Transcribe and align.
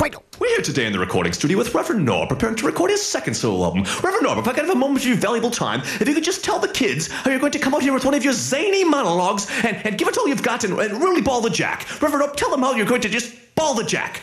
We're 0.00 0.48
here 0.48 0.62
today 0.62 0.86
in 0.86 0.94
the 0.94 0.98
recording 0.98 1.34
studio 1.34 1.58
with 1.58 1.74
Reverend 1.74 2.06
Noah, 2.06 2.26
preparing 2.26 2.56
to 2.56 2.64
record 2.64 2.90
his 2.90 3.02
second 3.02 3.34
solo 3.34 3.66
album. 3.66 3.82
Reverend 4.02 4.22
Noah, 4.22 4.38
if 4.38 4.48
I 4.48 4.54
could 4.54 4.64
have 4.64 4.74
a 4.74 4.74
moment 4.74 5.02
of 5.02 5.08
your 5.08 5.18
valuable 5.18 5.50
time, 5.50 5.80
if 5.80 6.08
you 6.08 6.14
could 6.14 6.24
just 6.24 6.42
tell 6.42 6.58
the 6.58 6.68
kids 6.68 7.08
how 7.08 7.28
you're 7.28 7.38
going 7.38 7.52
to 7.52 7.58
come 7.58 7.74
out 7.74 7.82
here 7.82 7.92
with 7.92 8.06
one 8.06 8.14
of 8.14 8.24
your 8.24 8.32
zany 8.32 8.82
monologues 8.82 9.46
and, 9.62 9.76
and 9.84 9.98
give 9.98 10.08
it 10.08 10.16
all 10.16 10.26
you've 10.26 10.42
got 10.42 10.64
and, 10.64 10.78
and 10.78 11.02
really 11.02 11.20
ball 11.20 11.42
the 11.42 11.50
jack. 11.50 11.86
Reverend 12.00 12.24
Noah, 12.24 12.34
tell 12.34 12.50
them 12.50 12.60
how 12.60 12.72
you're 12.72 12.86
going 12.86 13.02
to 13.02 13.10
just 13.10 13.36
ball 13.54 13.74
the 13.74 13.84
jack. 13.84 14.22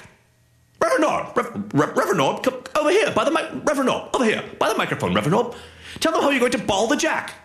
Reverend 0.82 1.04
Rev, 1.36 1.96
Reverend 1.96 2.18
Noah, 2.18 2.42
come 2.42 2.64
over 2.76 2.90
here 2.90 3.12
by 3.12 3.24
the 3.24 3.30
mic. 3.30 3.46
Reverend 3.64 3.86
Noah, 3.86 4.10
over 4.16 4.26
here 4.26 4.44
by 4.58 4.70
the 4.70 4.76
microphone. 4.80 5.14
Reverend 5.14 5.34
Noah, 5.34 5.56
tell 6.00 6.12
them 6.12 6.24
how 6.24 6.32
you're 6.32 6.40
going 6.40 6.54
to 6.54 6.58
ball 6.58 6.88
the 6.88 6.98
jack. 6.98 7.36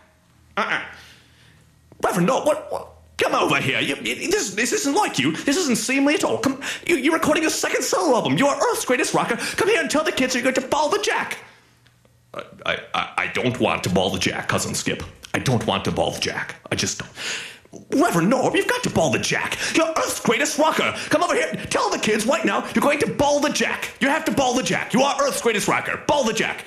Uh-uh. 0.56 0.80
Reverend 2.02 2.28
Noah, 2.28 2.46
what, 2.46 2.72
what? 2.72 2.91
Come 3.22 3.34
over 3.36 3.60
here. 3.60 3.80
You, 3.80 3.94
this, 3.94 4.50
this 4.54 4.72
isn't 4.72 4.94
like 4.94 5.16
you. 5.18 5.30
This 5.30 5.56
isn't 5.56 5.76
seemly 5.76 6.14
at 6.14 6.24
all. 6.24 6.38
Come, 6.38 6.60
you, 6.86 6.96
you're 6.96 7.14
recording 7.14 7.46
a 7.46 7.50
second 7.50 7.82
solo 7.84 8.16
album. 8.16 8.36
You 8.36 8.48
are 8.48 8.56
Earth's 8.56 8.84
greatest 8.84 9.14
rocker. 9.14 9.36
Come 9.36 9.68
here 9.68 9.80
and 9.80 9.88
tell 9.88 10.02
the 10.02 10.10
kids 10.10 10.34
you're 10.34 10.42
going 10.42 10.56
to 10.56 10.60
ball 10.60 10.88
the 10.88 10.98
jack. 10.98 11.38
I, 12.34 12.78
I, 12.94 13.12
I 13.18 13.26
don't 13.28 13.60
want 13.60 13.84
to 13.84 13.90
ball 13.90 14.10
the 14.10 14.18
jack, 14.18 14.48
cousin 14.48 14.74
Skip. 14.74 15.04
I 15.34 15.38
don't 15.38 15.64
want 15.66 15.84
to 15.84 15.92
ball 15.92 16.10
the 16.10 16.20
jack. 16.20 16.56
I 16.72 16.74
just 16.74 16.98
don't. 16.98 18.00
Reverend 18.02 18.32
Norb, 18.32 18.56
you've 18.56 18.66
got 18.66 18.82
to 18.82 18.90
ball 18.90 19.10
the 19.10 19.20
jack. 19.20 19.56
You're 19.76 19.88
Earth's 19.88 20.20
greatest 20.20 20.58
rocker. 20.58 20.92
Come 21.08 21.22
over 21.22 21.34
here. 21.34 21.52
Tell 21.70 21.90
the 21.90 21.98
kids 21.98 22.26
right 22.26 22.44
now 22.44 22.68
you're 22.74 22.82
going 22.82 22.98
to 23.00 23.10
ball 23.10 23.38
the 23.38 23.50
jack. 23.50 23.90
You 24.00 24.08
have 24.08 24.24
to 24.24 24.32
ball 24.32 24.54
the 24.54 24.64
jack. 24.64 24.92
You 24.92 25.02
are 25.02 25.16
Earth's 25.22 25.40
greatest 25.40 25.68
rocker. 25.68 26.02
Ball 26.08 26.24
the 26.24 26.32
jack. 26.32 26.64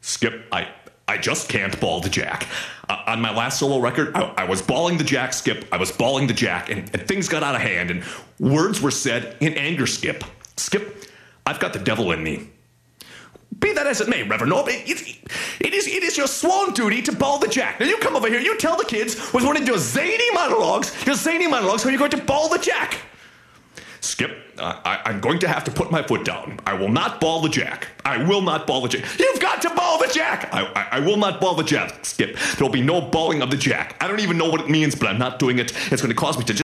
Skip, 0.00 0.46
I, 0.50 0.68
I 1.10 1.18
just 1.18 1.48
can't 1.48 1.78
ball 1.80 2.00
the 2.00 2.08
jack. 2.08 2.46
Uh, 2.88 3.02
on 3.08 3.20
my 3.20 3.34
last 3.34 3.58
solo 3.58 3.80
record, 3.80 4.14
I, 4.14 4.32
I, 4.38 4.44
was 4.44 4.62
balling 4.62 4.96
the 4.96 5.02
jack, 5.02 5.32
Skip. 5.32 5.66
I 5.72 5.76
was 5.76 5.90
balling 5.90 6.28
the 6.28 6.32
jack, 6.32 6.70
and, 6.70 6.88
and, 6.94 7.02
things 7.08 7.28
got 7.28 7.42
out 7.42 7.56
of 7.56 7.60
hand, 7.60 7.90
and 7.90 8.04
words 8.38 8.80
were 8.80 8.92
said 8.92 9.36
in 9.40 9.54
anger, 9.54 9.88
Skip. 9.88 10.22
Skip, 10.56 11.04
I've 11.44 11.58
got 11.58 11.72
the 11.72 11.80
devil 11.80 12.12
in 12.12 12.22
me. 12.22 12.48
Be 13.58 13.72
that 13.72 13.88
as 13.88 14.00
it 14.00 14.08
may, 14.08 14.22
Reverend 14.22 14.52
Norb, 14.52 14.68
it, 14.68 14.88
it, 14.88 15.18
it, 15.58 15.74
is, 15.74 15.88
it 15.88 16.04
is 16.04 16.16
your 16.16 16.28
sworn 16.28 16.74
duty 16.74 17.02
to 17.02 17.12
ball 17.12 17.40
the 17.40 17.48
jack. 17.48 17.80
Now 17.80 17.86
you 17.86 17.98
come 17.98 18.14
over 18.14 18.28
here, 18.28 18.38
you 18.38 18.56
tell 18.56 18.76
the 18.76 18.84
kids 18.84 19.32
with 19.32 19.44
one 19.44 19.56
of 19.56 19.66
your 19.66 19.78
zany 19.78 20.32
monologues, 20.32 20.94
your 21.04 21.16
zany 21.16 21.48
monologues, 21.48 21.82
how 21.82 21.90
you're 21.90 21.98
going 21.98 22.12
to 22.12 22.22
ball 22.22 22.48
the 22.48 22.58
jack. 22.58 22.98
Skip, 24.00 24.30
I, 24.58 25.02
am 25.04 25.20
going 25.20 25.38
to 25.40 25.48
have 25.48 25.64
to 25.64 25.70
put 25.70 25.90
my 25.90 26.02
foot 26.02 26.24
down. 26.24 26.58
I 26.66 26.72
will 26.74 26.88
not 26.88 27.20
ball 27.20 27.42
the 27.42 27.48
jack. 27.48 27.88
I 28.04 28.22
will 28.22 28.40
not 28.40 28.66
ball 28.66 28.80
the 28.80 28.88
jack. 28.88 29.04
You've 29.18 29.40
got 29.40 29.60
to 29.62 29.70
ball 29.70 29.98
the 29.98 30.10
jack. 30.12 30.48
I, 30.52 30.64
I, 30.74 30.88
I 30.92 31.00
will 31.00 31.16
not 31.16 31.40
ball 31.40 31.54
the 31.54 31.62
jack. 31.62 32.04
Skip, 32.04 32.36
there 32.36 32.66
will 32.66 32.72
be 32.72 32.82
no 32.82 33.02
balling 33.02 33.42
of 33.42 33.50
the 33.50 33.56
jack. 33.56 33.96
I 34.00 34.08
don't 34.08 34.20
even 34.20 34.38
know 34.38 34.48
what 34.48 34.60
it 34.62 34.70
means, 34.70 34.94
but 34.94 35.08
I'm 35.08 35.18
not 35.18 35.38
doing 35.38 35.58
it. 35.58 35.72
It's 35.92 36.00
going 36.00 36.14
to 36.14 36.14
cause 36.14 36.38
me 36.38 36.44
to 36.44 36.52
just, 36.54 36.64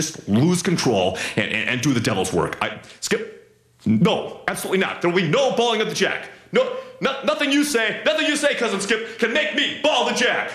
just 0.00 0.28
lose 0.28 0.62
control 0.62 1.18
and, 1.36 1.50
and, 1.50 1.68
and 1.68 1.80
do 1.80 1.92
the 1.92 2.00
devil's 2.00 2.32
work. 2.32 2.56
I, 2.62 2.80
Skip, 3.00 3.58
no, 3.84 4.42
absolutely 4.46 4.78
not. 4.78 5.02
There 5.02 5.10
will 5.10 5.20
be 5.20 5.28
no 5.28 5.56
balling 5.56 5.80
of 5.80 5.88
the 5.88 5.94
jack. 5.94 6.30
No, 6.52 6.76
no, 7.00 7.22
nothing 7.24 7.50
you 7.50 7.64
say, 7.64 8.02
nothing 8.04 8.26
you 8.26 8.36
say, 8.36 8.54
cousin 8.54 8.80
Skip, 8.80 9.18
can 9.18 9.32
make 9.32 9.54
me 9.54 9.80
ball 9.82 10.06
the 10.08 10.14
jack. 10.14 10.52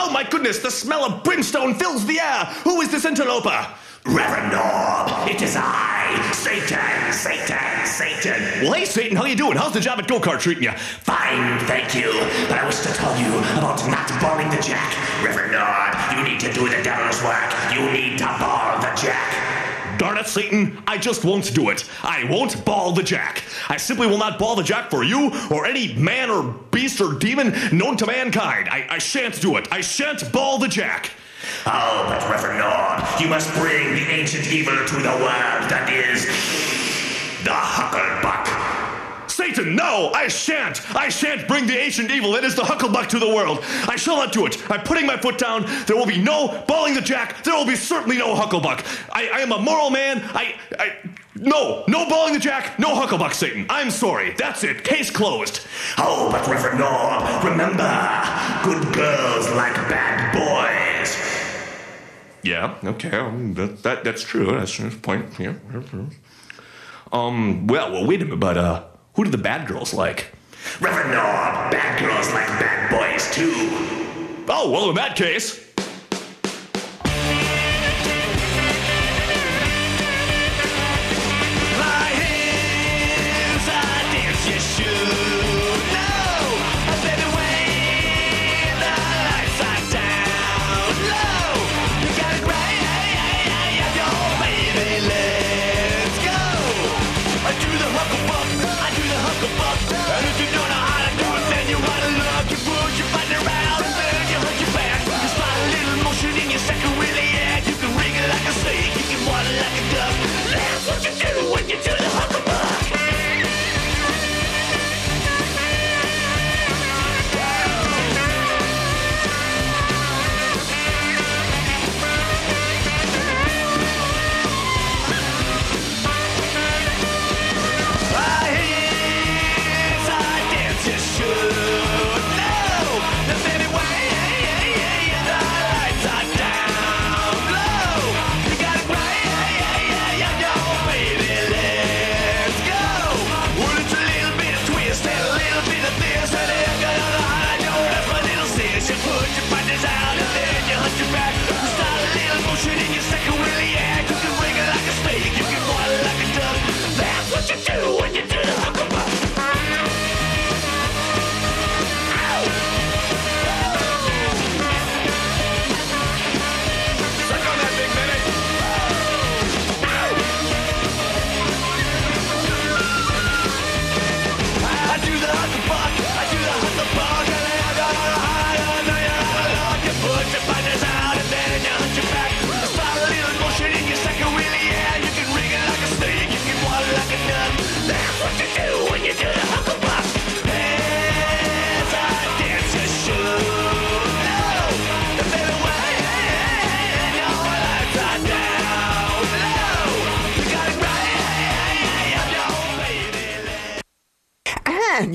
Oh 0.00 0.10
my 0.10 0.22
goodness, 0.22 0.60
the 0.60 0.70
smell 0.70 1.04
of 1.04 1.24
brimstone 1.24 1.74
fills 1.74 2.06
the 2.06 2.20
air. 2.20 2.44
Who 2.62 2.80
is 2.80 2.90
this 2.90 3.04
interloper? 3.04 3.66
Reverend 4.06 4.52
Norb, 4.52 5.28
it 5.28 5.42
is 5.42 5.56
I, 5.58 6.30
Satan, 6.32 7.12
Satan, 7.12 7.84
Satan. 7.84 8.62
Well, 8.62 8.72
hey, 8.74 8.84
Satan, 8.84 9.16
how 9.16 9.24
you 9.24 9.34
doing? 9.34 9.56
How's 9.56 9.74
the 9.74 9.80
job 9.80 9.98
at 9.98 10.06
go-kart 10.06 10.38
treating 10.38 10.62
you? 10.62 10.70
Fine, 10.70 11.58
thank 11.66 11.94
you. 11.94 12.12
But 12.48 12.58
I 12.58 12.64
wish 12.64 12.78
to 12.80 12.92
tell 12.94 13.18
you 13.20 13.38
about 13.58 13.86
not 13.90 14.08
balling 14.22 14.48
the 14.50 14.62
jack. 14.62 14.94
Reverend 15.22 15.52
Norb, 15.52 16.16
you 16.16 16.22
need 16.22 16.40
to 16.40 16.52
do 16.52 16.68
the 16.68 16.80
devil's 16.82 17.20
work. 17.24 17.52
You 17.74 17.90
need 17.90 18.18
to 18.18 18.26
ball 18.38 18.80
the 18.80 18.94
jack. 18.94 19.57
Darn 19.98 20.16
it, 20.16 20.26
Satan, 20.26 20.80
I 20.86 20.96
just 20.96 21.24
won't 21.24 21.52
do 21.54 21.70
it. 21.70 21.84
I 22.02 22.24
won't 22.30 22.64
ball 22.64 22.92
the 22.92 23.02
jack. 23.02 23.42
I 23.68 23.76
simply 23.76 24.06
will 24.06 24.18
not 24.18 24.38
ball 24.38 24.54
the 24.54 24.62
jack 24.62 24.90
for 24.90 25.02
you 25.02 25.32
or 25.50 25.66
any 25.66 25.94
man 25.94 26.30
or 26.30 26.54
beast 26.70 27.00
or 27.00 27.14
demon 27.14 27.52
known 27.72 27.96
to 27.96 28.06
mankind. 28.06 28.68
I, 28.68 28.86
I 28.90 28.98
shan't 28.98 29.40
do 29.40 29.56
it. 29.56 29.66
I 29.72 29.80
shan't 29.80 30.30
ball 30.32 30.58
the 30.58 30.68
jack. 30.68 31.10
Oh, 31.66 32.06
but 32.08 32.30
Reverend 32.30 32.60
Norb, 32.60 33.20
you 33.20 33.28
must 33.28 33.52
bring 33.54 33.94
the 33.94 34.06
ancient 34.08 34.52
evil 34.52 34.74
to 34.74 34.96
the 34.96 35.08
world 35.08 35.68
that 35.68 35.90
is 35.92 36.24
the 37.44 37.50
Hucklebuck. 37.50 38.57
Satan, 39.38 39.76
no, 39.76 40.10
I 40.12 40.26
shan't. 40.26 40.82
I 40.96 41.08
shan't 41.08 41.46
bring 41.46 41.68
the 41.68 41.78
ancient 41.78 42.10
evil 42.10 42.32
that 42.32 42.42
is 42.42 42.56
the 42.56 42.62
Hucklebuck 42.62 43.06
to 43.10 43.20
the 43.20 43.32
world. 43.32 43.60
I 43.86 43.94
shall 43.94 44.16
not 44.16 44.32
do 44.32 44.46
it. 44.46 44.68
I'm 44.68 44.82
putting 44.82 45.06
my 45.06 45.16
foot 45.16 45.38
down. 45.38 45.64
There 45.86 45.96
will 45.96 46.06
be 46.06 46.20
no 46.20 46.64
balling 46.66 46.94
the 46.94 47.00
jack. 47.00 47.44
There 47.44 47.54
will 47.54 47.64
be 47.64 47.76
certainly 47.76 48.18
no 48.18 48.34
Hucklebuck. 48.34 48.84
I, 49.12 49.28
I 49.28 49.38
am 49.38 49.52
a 49.52 49.60
moral 49.60 49.90
man. 49.90 50.28
I, 50.34 50.56
I, 50.76 50.96
no, 51.36 51.84
no 51.86 52.08
balling 52.08 52.34
the 52.34 52.40
jack, 52.40 52.80
no 52.80 52.96
Hucklebuck, 52.96 53.32
Satan. 53.32 53.64
I'm 53.70 53.92
sorry. 53.92 54.34
That's 54.36 54.64
it. 54.64 54.82
Case 54.82 55.08
closed. 55.08 55.60
Oh, 55.98 56.32
but 56.32 56.44
Reverend 56.48 56.80
Norb, 56.80 57.44
remember, 57.44 57.86
good 58.64 58.92
girls 58.92 59.48
like 59.50 59.74
bad 59.88 60.34
boys. 60.34 61.16
Yeah, 62.42 62.74
okay, 62.82 63.16
um, 63.16 63.54
that, 63.54 63.84
that 63.84 64.02
that's 64.02 64.24
true. 64.24 64.46
That's 64.46 64.76
a 64.80 64.90
point. 64.90 65.38
Yeah. 65.38 65.54
Um, 67.12 67.68
well, 67.68 67.92
well, 67.92 68.06
wait 68.06 68.20
a 68.20 68.24
minute, 68.24 68.40
but 68.40 68.58
uh, 68.58 68.84
who 69.18 69.24
do 69.24 69.30
the 69.30 69.36
bad 69.36 69.66
girls 69.66 69.92
like? 69.92 70.26
Reverend 70.80 71.10
Norb, 71.10 71.72
bad 71.72 72.00
girls 72.00 72.32
like 72.32 72.46
bad 72.60 72.88
boys 72.88 73.28
too. 73.34 73.52
Oh, 74.48 74.70
well, 74.70 74.90
in 74.90 74.94
that 74.94 75.16
case. 75.16 75.67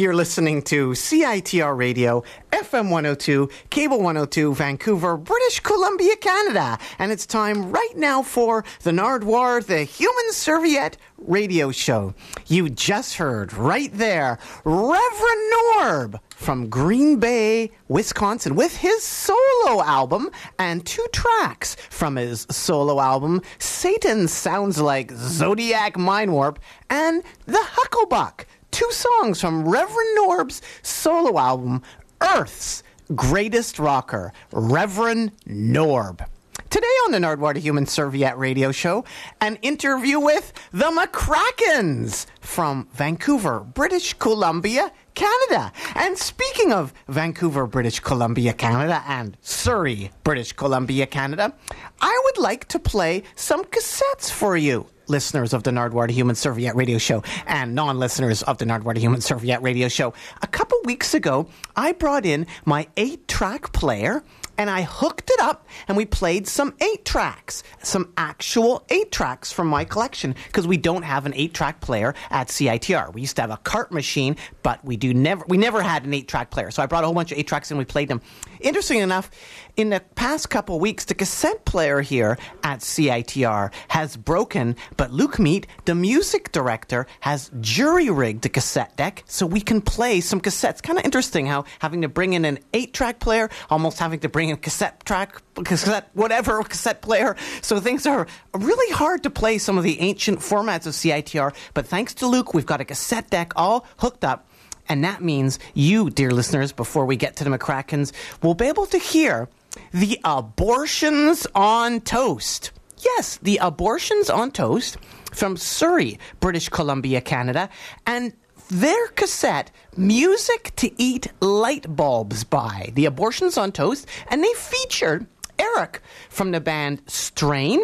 You're 0.03 0.13
listening 0.13 0.61
to 0.61 0.89
CITR 0.89 1.77
Radio, 1.77 2.23
FM 2.51 2.89
102, 2.89 3.49
Cable 3.69 3.99
102, 3.99 4.53
Vancouver, 4.53 5.15
British 5.15 5.61
Columbia, 5.61 6.17
Canada. 6.17 6.77
And 6.99 7.09
it's 7.09 7.25
time 7.25 7.71
right 7.71 7.93
now 7.95 8.21
for 8.21 8.65
the 8.81 8.91
Nardwuar, 8.91 9.65
the 9.65 9.85
Human 9.85 10.33
Serviette 10.33 10.97
radio 11.17 11.71
show. 11.71 12.13
You 12.47 12.69
just 12.69 13.15
heard 13.15 13.53
right 13.53 13.91
there 13.93 14.39
Reverend 14.65 15.53
Norb 15.53 16.19
from 16.35 16.69
Green 16.69 17.19
Bay, 17.19 17.71
Wisconsin, 17.87 18.55
with 18.55 18.75
his 18.75 19.03
solo 19.03 19.81
album 19.83 20.29
and 20.59 20.85
two 20.85 21.05
tracks 21.13 21.75
from 21.89 22.17
his 22.17 22.45
solo 22.51 22.99
album, 22.99 23.41
Satan 23.59 24.27
Sounds 24.27 24.81
Like 24.81 25.11
Zodiac 25.11 25.97
Mind 25.97 26.33
Warp 26.33 26.59
and 26.89 27.23
The 27.45 27.63
Hucklebuck 27.63 28.43
two 28.73 28.91
songs 28.91 29.39
from 29.39 29.69
Reverend 29.69 30.17
Norb's 30.17 30.61
solo 30.81 31.37
album, 31.37 31.83
Earth's 32.21 32.81
Greatest 33.13 33.77
Rocker, 33.77 34.33
Reverend 34.51 35.31
Norb. 35.45 36.25
Today 36.71 36.87
on 37.05 37.11
the 37.11 37.19
Nardwuar 37.19 37.55
Human 37.55 37.85
Serviette 37.85 38.35
radio 38.35 38.71
show, 38.71 39.05
an 39.41 39.57
interview 39.61 40.19
with 40.19 40.53
the 40.71 40.85
McRackins 40.85 42.25
from 42.41 42.87
Vancouver, 42.93 43.59
British 43.59 44.15
Columbia, 44.15 44.91
Canada. 45.13 45.71
And 45.93 46.17
speaking 46.17 46.73
of 46.73 46.95
Vancouver, 47.07 47.67
British 47.67 47.99
Columbia, 47.99 48.53
Canada, 48.53 49.03
and 49.07 49.37
Surrey, 49.41 50.09
British 50.23 50.51
Columbia, 50.53 51.05
Canada, 51.05 51.53
I 52.01 52.21
would 52.23 52.41
like 52.41 52.67
to 52.69 52.79
play 52.79 53.21
some 53.35 53.65
cassettes 53.65 54.31
for 54.31 54.57
you 54.57 54.87
listeners 55.07 55.53
of 55.53 55.63
the 55.63 55.71
Nardwuar 55.71 56.09
Human 56.09 56.35
Serviette 56.35 56.75
radio 56.75 56.97
show 56.97 57.23
and 57.45 57.75
non 57.75 57.99
listeners 57.99 58.43
of 58.43 58.57
the 58.57 58.65
Nardwuar 58.65 58.97
Human 58.97 59.21
Serviette 59.21 59.61
radio 59.61 59.87
show. 59.87 60.13
A 60.41 60.47
couple 60.47 60.79
weeks 60.85 61.13
ago, 61.13 61.47
I 61.75 61.91
brought 61.93 62.25
in 62.25 62.47
my 62.65 62.87
eight 62.97 63.27
track 63.27 63.71
player 63.73 64.23
and 64.57 64.69
I 64.69 64.83
hooked 64.83 65.29
it 65.31 65.39
up 65.39 65.67
and 65.87 65.97
we 65.97 66.05
played 66.05 66.47
some 66.47 66.75
eight 66.79 67.05
tracks, 67.05 67.63
some 67.81 68.13
actual 68.17 68.85
eight 68.89 69.11
tracks 69.11 69.51
from 69.51 69.67
my 69.67 69.83
collection 69.83 70.35
because 70.47 70.67
we 70.67 70.77
don't 70.77 71.03
have 71.03 71.25
an 71.25 71.33
eight 71.35 71.53
track 71.53 71.81
player 71.81 72.13
at 72.29 72.49
CITR. 72.49 73.13
We 73.13 73.21
used 73.21 73.35
to 73.37 73.41
have 73.41 73.51
a 73.51 73.57
cart 73.57 73.91
machine, 73.91 74.35
but 74.61 74.83
we 74.85 74.95
do 74.95 75.13
never 75.13 75.43
we 75.47 75.57
never 75.57 75.81
had 75.81 76.05
an 76.05 76.13
eight 76.13 76.27
track 76.27 76.51
player. 76.51 76.69
So 76.71 76.83
I 76.83 76.85
brought 76.85 77.03
a 77.03 77.07
whole 77.07 77.15
bunch 77.15 77.31
of 77.31 77.37
eight 77.37 77.47
tracks 77.47 77.71
and 77.71 77.77
we 77.77 77.85
played 77.85 78.09
them. 78.09 78.21
Interesting 78.59 78.99
enough, 78.99 79.29
in 79.75 79.89
the 79.89 80.01
past 80.15 80.49
couple 80.49 80.79
weeks, 80.79 81.05
the 81.05 81.15
cassette 81.15 81.65
player 81.65 82.01
here 82.01 82.37
at 82.63 82.81
CITR 82.81 83.71
has 83.87 84.15
broken, 84.15 84.75
but 84.97 85.11
Luke 85.11 85.39
Meat, 85.39 85.65
the 85.85 85.95
music 85.95 86.51
director, 86.51 87.07
has 87.21 87.49
jury 87.59 88.09
rigged 88.09 88.43
the 88.43 88.49
cassette 88.49 88.95
deck 88.97 89.23
so 89.25 89.47
we 89.47 89.61
can 89.61 89.81
play 89.81 90.21
some 90.21 90.39
cassettes. 90.39 90.81
Kind 90.81 90.99
of 90.99 91.05
interesting 91.05 91.47
how 91.47 91.65
having 91.79 92.03
to 92.03 92.07
bring 92.07 92.33
in 92.33 92.45
an 92.45 92.59
eight 92.73 92.93
track 92.93 93.19
player, 93.19 93.49
almost 93.69 93.97
having 93.97 94.19
to 94.19 94.29
bring 94.29 94.49
in 94.49 94.57
cassette 94.57 95.03
track, 95.05 95.41
cassette, 95.65 96.09
whatever, 96.13 96.61
cassette 96.63 97.01
player. 97.01 97.35
So 97.61 97.79
things 97.79 98.05
are 98.05 98.27
really 98.53 98.93
hard 98.93 99.23
to 99.23 99.31
play 99.31 99.57
some 99.57 99.77
of 99.77 99.83
the 99.83 99.99
ancient 100.01 100.39
formats 100.39 100.85
of 100.85 100.93
CITR. 100.93 101.53
But 101.73 101.87
thanks 101.87 102.13
to 102.15 102.27
Luke, 102.27 102.53
we've 102.53 102.65
got 102.65 102.81
a 102.81 102.85
cassette 102.85 103.29
deck 103.31 103.53
all 103.55 103.87
hooked 103.97 104.23
up. 104.23 104.47
And 104.89 105.03
that 105.03 105.23
means 105.23 105.59
you, 105.73 106.09
dear 106.09 106.31
listeners, 106.31 106.71
before 106.71 107.05
we 107.05 107.15
get 107.15 107.37
to 107.37 107.43
the 107.43 107.49
McRackins, 107.49 108.11
will 108.41 108.53
be 108.53 108.65
able 108.65 108.85
to 108.87 108.97
hear 108.97 109.47
the 109.91 110.19
abortions 110.23 111.47
on 111.55 112.01
toast. 112.01 112.71
Yes, 112.97 113.37
the 113.41 113.57
abortions 113.57 114.29
on 114.29 114.51
toast 114.51 114.97
from 115.31 115.57
Surrey, 115.57 116.19
British 116.39 116.69
Columbia, 116.69 117.21
Canada, 117.21 117.69
and 118.05 118.33
their 118.69 119.07
cassette, 119.09 119.71
Music 119.97 120.71
to 120.77 120.91
Eat 121.01 121.27
Light 121.41 121.95
Bulbs 121.95 122.43
by 122.43 122.91
the 122.93 123.05
Abortions 123.05 123.57
on 123.57 123.71
Toast, 123.71 124.07
and 124.29 124.43
they 124.43 124.53
featured 124.53 125.27
Eric 125.59 126.01
from 126.29 126.51
the 126.51 126.61
band 126.61 127.01
Strain 127.07 127.81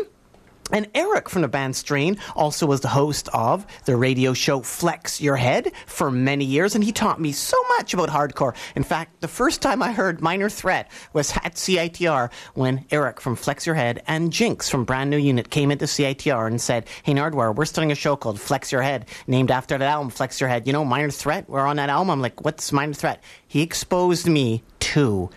and 0.71 0.88
Eric 0.94 1.30
from 1.30 1.42
the 1.42 1.48
band 1.48 1.75
Strain 1.75 2.18
also 2.36 2.66
was 2.66 2.81
the 2.81 2.88
host 2.88 3.30
of 3.33 3.66
the 3.86 3.95
radio 3.95 4.33
show 4.33 4.62
Flex 4.62 5.21
Your 5.21 5.36
Head 5.36 5.71
for 5.86 6.12
many 6.12 6.45
years, 6.45 6.75
and 6.75 6.83
he 6.83 6.92
taught 6.92 7.19
me 7.19 7.31
so 7.31 7.57
much 7.77 7.94
about 7.94 8.10
hardcore. 8.10 8.56
In 8.75 8.83
fact, 8.83 9.21
the 9.21 9.27
first 9.27 9.62
time 9.62 9.81
I 9.81 9.92
heard 9.92 10.21
Minor 10.21 10.50
Threat 10.50 10.89
was 11.13 11.31
at 11.38 11.56
CITR 11.56 12.31
when 12.54 12.86
Eric 12.92 13.21
from 13.21 13.36
Flex 13.36 13.66
Your 13.66 13.75
Head 13.75 14.04
and 14.07 14.31
Jinx 14.31 14.69
from 14.69 14.86
Brand 14.86 15.10
New 15.10 15.18
Unit 15.18 15.50
came 15.50 15.71
into 15.71 15.86
CITR 15.86 16.48
and 16.48 16.62
said, 16.62 16.88
Hey 17.04 17.13
Nardwuar, 17.13 17.56
we're 17.56 17.66
starting 17.66 17.92
a 17.92 17.95
show 17.95 18.16
called 18.16 18.39
Flex 18.39 18.71
Your 18.71 18.81
Head, 18.81 19.06
named 19.27 19.51
after 19.51 19.77
that 19.77 19.89
album, 19.89 20.10
Flex 20.10 20.39
Your 20.39 20.50
Head. 20.50 20.68
You 20.68 20.74
know, 20.74 20.86
Minor 20.86 21.12
Threat, 21.12 21.50
we're 21.50 21.66
on 21.66 21.77
that 21.77 21.89
album. 21.89 22.10
I'm 22.10 22.21
like, 22.21 22.44
What's 22.44 22.71
Minor 22.71 22.94
Threat? 22.94 23.24
He 23.48 23.62
exposed 23.62 24.27
me 24.27 24.63
to 24.80 25.30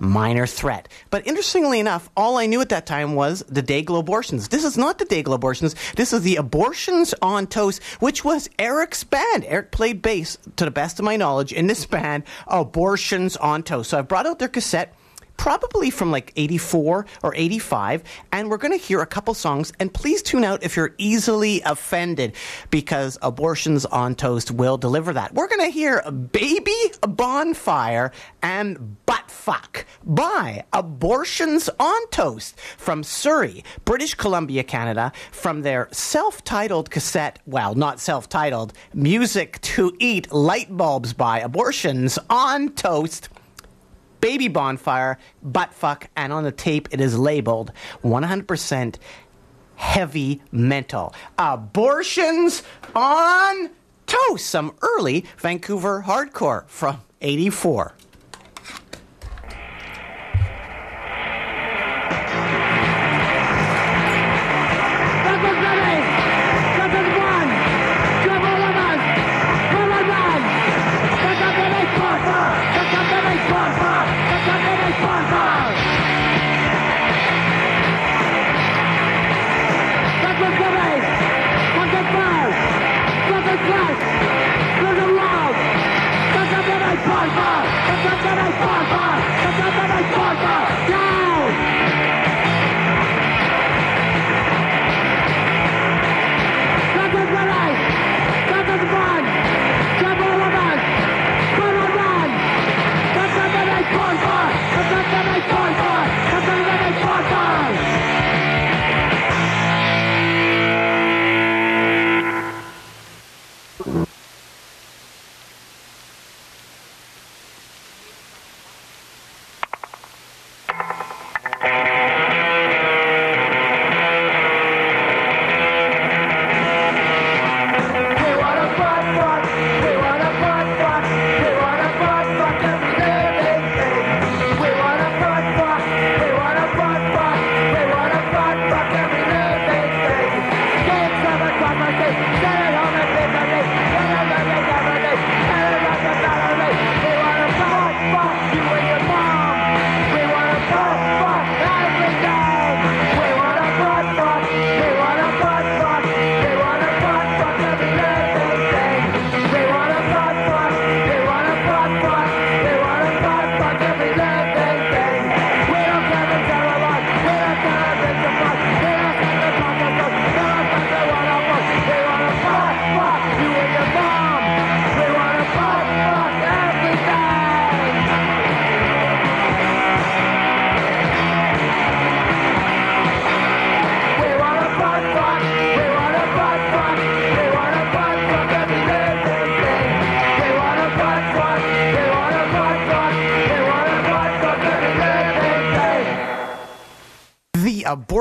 minor 0.00 0.46
threat. 0.46 0.88
But 1.10 1.26
interestingly 1.26 1.80
enough, 1.80 2.08
all 2.16 2.36
I 2.36 2.46
knew 2.46 2.60
at 2.60 2.68
that 2.70 2.86
time 2.86 3.14
was 3.14 3.44
the 3.48 3.62
Dayglo 3.62 4.00
abortions. 4.00 4.48
This 4.48 4.64
is 4.64 4.78
not 4.78 4.98
the 4.98 5.04
Dayglo 5.04 5.34
abortions. 5.34 5.74
This 5.96 6.12
is 6.12 6.22
the 6.22 6.36
abortions 6.36 7.14
on 7.22 7.46
toast, 7.46 7.82
which 8.00 8.24
was 8.24 8.48
Eric's 8.58 9.04
band. 9.04 9.44
Eric 9.46 9.70
played 9.70 10.02
bass, 10.02 10.38
to 10.56 10.64
the 10.64 10.70
best 10.70 10.98
of 10.98 11.04
my 11.04 11.16
knowledge, 11.16 11.52
in 11.52 11.66
this 11.66 11.86
band, 11.86 12.24
Abortions 12.46 13.36
on 13.36 13.62
Toast. 13.62 13.90
So 13.90 13.98
I 13.98 14.02
brought 14.02 14.26
out 14.26 14.38
their 14.38 14.48
cassette 14.48 14.94
probably 15.40 15.88
from 15.88 16.10
like 16.10 16.34
84 16.36 17.06
or 17.22 17.34
85. 17.34 18.04
And 18.30 18.50
we're 18.50 18.58
going 18.58 18.78
to 18.78 18.84
hear 18.84 19.00
a 19.00 19.06
couple 19.06 19.32
songs. 19.32 19.72
And 19.80 19.92
please 19.92 20.20
tune 20.20 20.44
out 20.44 20.62
if 20.62 20.76
you're 20.76 20.94
easily 20.98 21.62
offended 21.62 22.34
because 22.70 23.16
Abortions 23.22 23.86
on 23.86 24.14
Toast 24.16 24.50
will 24.50 24.76
deliver 24.76 25.14
that. 25.14 25.32
We're 25.32 25.48
going 25.48 25.62
to 25.62 25.72
hear 25.72 26.02
Baby 26.10 26.76
Bonfire 27.00 28.12
and 28.42 29.02
Butt 29.06 29.30
Fuck 29.30 29.86
by 30.04 30.62
Abortions 30.74 31.70
on 31.80 32.06
Toast 32.08 32.60
from 32.76 33.02
Surrey, 33.02 33.64
British 33.86 34.12
Columbia, 34.12 34.62
Canada, 34.62 35.10
from 35.32 35.62
their 35.62 35.88
self 35.90 36.44
titled 36.44 36.90
cassette, 36.90 37.38
well, 37.46 37.74
not 37.74 37.98
self 37.98 38.28
titled, 38.28 38.74
Music 38.92 39.58
to 39.62 39.96
Eat 40.00 40.30
Light 40.30 40.76
Bulbs 40.76 41.14
by 41.14 41.40
Abortions 41.40 42.18
on 42.28 42.68
Toast 42.72 43.30
baby 44.20 44.48
bonfire, 44.48 45.18
butt 45.42 45.72
fuck, 45.74 46.08
and 46.16 46.32
on 46.32 46.44
the 46.44 46.52
tape 46.52 46.88
it 46.90 47.00
is 47.00 47.18
labeled 47.18 47.72
100% 48.02 48.96
heavy 49.76 50.42
mental. 50.52 51.14
Abortions 51.38 52.62
on 52.94 53.70
toast. 54.06 54.46
Some 54.46 54.74
early 54.82 55.24
Vancouver 55.38 56.04
hardcore 56.06 56.68
from 56.68 57.00
84. 57.20 57.94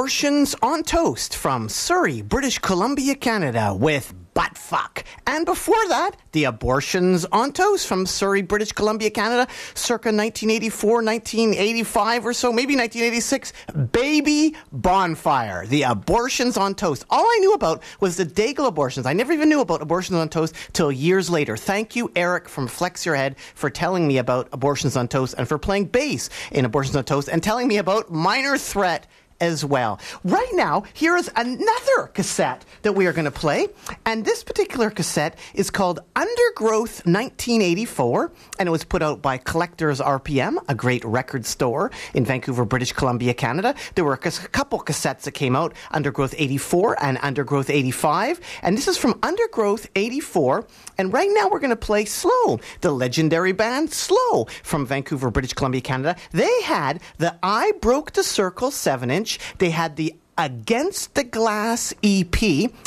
Abortions 0.09 0.55
on 0.63 0.81
Toast 0.81 1.35
from 1.35 1.69
Surrey, 1.69 2.23
British 2.23 2.57
Columbia, 2.57 3.13
Canada, 3.13 3.75
with 3.75 4.11
butt 4.33 4.57
fuck. 4.57 5.03
And 5.27 5.45
before 5.45 5.87
that, 5.89 6.11
the 6.31 6.45
abortions 6.45 7.25
on 7.25 7.51
toast 7.51 7.85
from 7.85 8.05
Surrey, 8.05 8.41
British 8.41 8.71
Columbia, 8.71 9.11
Canada, 9.11 9.47
circa 9.75 10.07
1984, 10.07 11.03
1985 11.03 12.25
or 12.25 12.33
so, 12.33 12.51
maybe 12.51 12.75
1986. 12.75 13.53
Baby 13.91 14.55
bonfire. 14.71 15.67
The 15.67 15.83
abortions 15.83 16.57
on 16.57 16.73
toast. 16.73 17.05
All 17.11 17.23
I 17.23 17.37
knew 17.41 17.53
about 17.53 17.83
was 17.99 18.17
the 18.17 18.25
Dayglo 18.25 18.67
abortions. 18.67 19.05
I 19.05 19.13
never 19.13 19.31
even 19.31 19.47
knew 19.47 19.61
about 19.61 19.81
abortions 19.81 20.17
on 20.17 20.29
toast 20.29 20.55
till 20.73 20.91
years 20.91 21.29
later. 21.29 21.55
Thank 21.55 21.95
you, 21.95 22.11
Eric 22.15 22.49
from 22.49 22.67
Flex 22.67 23.05
Your 23.05 23.15
Head, 23.15 23.37
for 23.53 23.69
telling 23.69 24.07
me 24.07 24.17
about 24.17 24.47
abortions 24.53 24.95
on 24.95 25.07
toast 25.07 25.35
and 25.37 25.47
for 25.47 25.59
playing 25.59 25.85
bass 25.85 26.29
in 26.51 26.65
abortions 26.65 26.95
on 26.95 27.03
toast 27.03 27.27
and 27.27 27.43
telling 27.43 27.67
me 27.67 27.77
about 27.77 28.11
minor 28.11 28.57
threat 28.57 29.05
as 29.39 29.63
well. 29.63 29.99
Right 30.23 30.51
now, 30.53 30.83
here 30.93 31.15
is 31.15 31.29
another 31.35 32.07
cassette 32.13 32.65
that 32.81 32.93
we 32.93 33.07
are 33.07 33.13
going 33.13 33.25
to 33.25 33.31
play. 33.31 33.67
And 34.05 34.25
this 34.25 34.43
particular 34.43 34.89
cassette 34.89 35.37
is 35.53 35.69
called 35.69 35.99
Undergrowth 36.15 37.05
1984, 37.05 38.31
and 38.59 38.67
it 38.67 38.71
was 38.71 38.83
put 38.83 39.01
out 39.01 39.21
by 39.21 39.37
Collectors 39.37 39.99
RPM, 39.99 40.57
a 40.67 40.75
great 40.75 41.03
record 41.05 41.45
store 41.45 41.91
in 42.13 42.25
Vancouver, 42.25 42.65
British 42.65 42.93
Columbia, 42.93 43.33
Canada. 43.33 43.75
There 43.95 44.03
were 44.05 44.13
a 44.13 44.17
couple 44.17 44.79
cassettes 44.79 45.21
that 45.21 45.31
came 45.31 45.55
out 45.55 45.73
Undergrowth 45.91 46.35
84 46.37 47.03
and 47.03 47.17
Undergrowth 47.21 47.69
85. 47.69 48.39
And 48.61 48.77
this 48.77 48.87
is 48.87 48.97
from 48.97 49.19
Undergrowth 49.23 49.87
84. 49.95 50.67
And 50.97 51.13
right 51.13 51.29
now, 51.31 51.49
we're 51.49 51.59
going 51.59 51.69
to 51.69 51.75
play 51.75 52.05
Slow, 52.05 52.59
the 52.81 52.91
legendary 52.91 53.51
band 53.51 53.91
Slow 53.91 54.45
from 54.63 54.85
Vancouver, 54.85 55.31
British 55.31 55.53
Columbia, 55.53 55.81
Canada. 55.81 56.15
They 56.31 56.61
had 56.63 57.01
the 57.17 57.37
I 57.43 57.73
Broke 57.81 58.13
the 58.13 58.23
Circle 58.23 58.71
7 58.71 59.09
inch 59.11 59.28
inch. 59.29 59.57
They 59.57 59.69
had 59.69 59.95
the 59.95 60.15
Against 60.37 61.15
the 61.15 61.25
Glass 61.25 61.93
EP. 62.01 62.39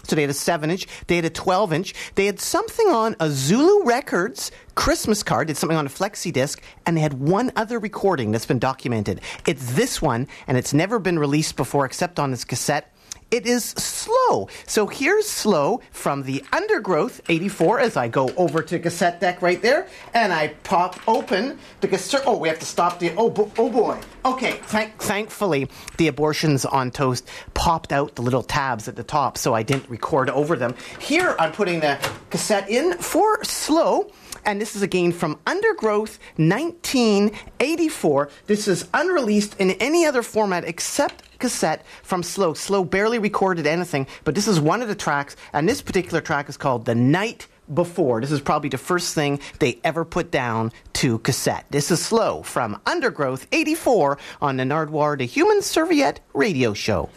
So 0.04 0.16
they 0.16 0.22
had 0.22 0.30
a 0.30 0.34
7 0.34 0.70
inch, 0.70 0.86
they 1.06 1.16
had 1.16 1.26
a 1.26 1.30
12 1.30 1.72
inch, 1.74 1.94
they 2.14 2.24
had 2.24 2.40
something 2.40 2.88
on 2.88 3.14
a 3.20 3.28
Zulu 3.28 3.84
Records 3.84 4.50
Christmas 4.74 5.22
card, 5.22 5.48
did 5.48 5.58
something 5.58 5.76
on 5.76 5.84
a 5.84 5.90
flexi 5.90 6.32
disc, 6.32 6.62
and 6.86 6.96
they 6.96 7.02
had 7.02 7.12
one 7.12 7.52
other 7.54 7.78
recording 7.78 8.32
that's 8.32 8.46
been 8.46 8.58
documented. 8.58 9.20
It's 9.46 9.74
this 9.74 10.00
one, 10.00 10.28
and 10.46 10.56
it's 10.56 10.72
never 10.72 10.98
been 10.98 11.18
released 11.18 11.56
before 11.56 11.84
except 11.84 12.18
on 12.18 12.30
this 12.30 12.44
cassette 12.44 12.91
it 13.32 13.46
is 13.46 13.64
slow. 13.64 14.48
So 14.66 14.86
here's 14.86 15.26
slow 15.28 15.80
from 15.90 16.22
the 16.22 16.44
Undergrowth 16.52 17.20
84 17.28 17.80
as 17.80 17.96
I 17.96 18.06
go 18.06 18.28
over 18.36 18.62
to 18.62 18.78
cassette 18.78 19.20
deck 19.20 19.42
right 19.42 19.60
there 19.60 19.88
and 20.14 20.32
I 20.32 20.48
pop 20.62 21.00
open 21.08 21.58
the 21.80 21.88
cassette. 21.88 22.22
Oh, 22.26 22.36
we 22.36 22.48
have 22.48 22.58
to 22.60 22.66
stop 22.66 22.98
the. 22.98 23.12
Oh, 23.16 23.30
bo- 23.30 23.50
oh 23.58 23.70
boy. 23.70 23.98
Okay, 24.24 24.60
thank- 24.64 24.96
thankfully 24.98 25.68
the 25.96 26.08
abortions 26.08 26.64
on 26.64 26.90
toast 26.90 27.26
popped 27.54 27.92
out 27.92 28.14
the 28.14 28.22
little 28.22 28.42
tabs 28.42 28.86
at 28.86 28.96
the 28.96 29.02
top 29.02 29.38
so 29.38 29.54
I 29.54 29.62
didn't 29.62 29.88
record 29.88 30.28
over 30.30 30.54
them. 30.54 30.74
Here 31.00 31.34
I'm 31.38 31.52
putting 31.52 31.80
the 31.80 31.98
cassette 32.30 32.68
in 32.68 32.98
for 32.98 33.42
slow 33.44 34.12
and 34.44 34.60
this 34.60 34.76
is 34.76 34.82
again 34.82 35.12
from 35.12 35.38
Undergrowth 35.46 36.18
1984. 36.36 38.28
This 38.46 38.68
is 38.68 38.88
unreleased 38.92 39.56
in 39.58 39.70
any 39.72 40.04
other 40.04 40.22
format 40.22 40.64
except 40.64 41.22
cassette 41.42 41.84
from 42.02 42.22
Slow. 42.22 42.54
Slow 42.54 42.84
barely 42.84 43.18
recorded 43.18 43.66
anything, 43.66 44.06
but 44.22 44.34
this 44.36 44.46
is 44.46 44.60
one 44.60 44.80
of 44.80 44.86
the 44.86 44.94
tracks, 44.94 45.36
and 45.52 45.68
this 45.68 45.82
particular 45.82 46.20
track 46.20 46.48
is 46.48 46.56
called 46.56 46.84
The 46.86 46.94
Night 46.94 47.48
Before. 47.74 48.20
This 48.20 48.30
is 48.30 48.40
probably 48.40 48.68
the 48.68 48.78
first 48.78 49.12
thing 49.12 49.40
they 49.58 49.80
ever 49.82 50.04
put 50.04 50.30
down 50.30 50.70
to 50.94 51.18
cassette. 51.18 51.66
This 51.70 51.90
is 51.90 52.00
Slow 52.00 52.42
from 52.44 52.80
Undergrowth 52.86 53.48
84 53.50 54.18
on 54.40 54.56
the 54.56 54.62
Nardwuar, 54.62 55.18
the 55.18 55.26
Human 55.26 55.62
Serviette 55.62 56.20
radio 56.32 56.74
show. 56.74 57.10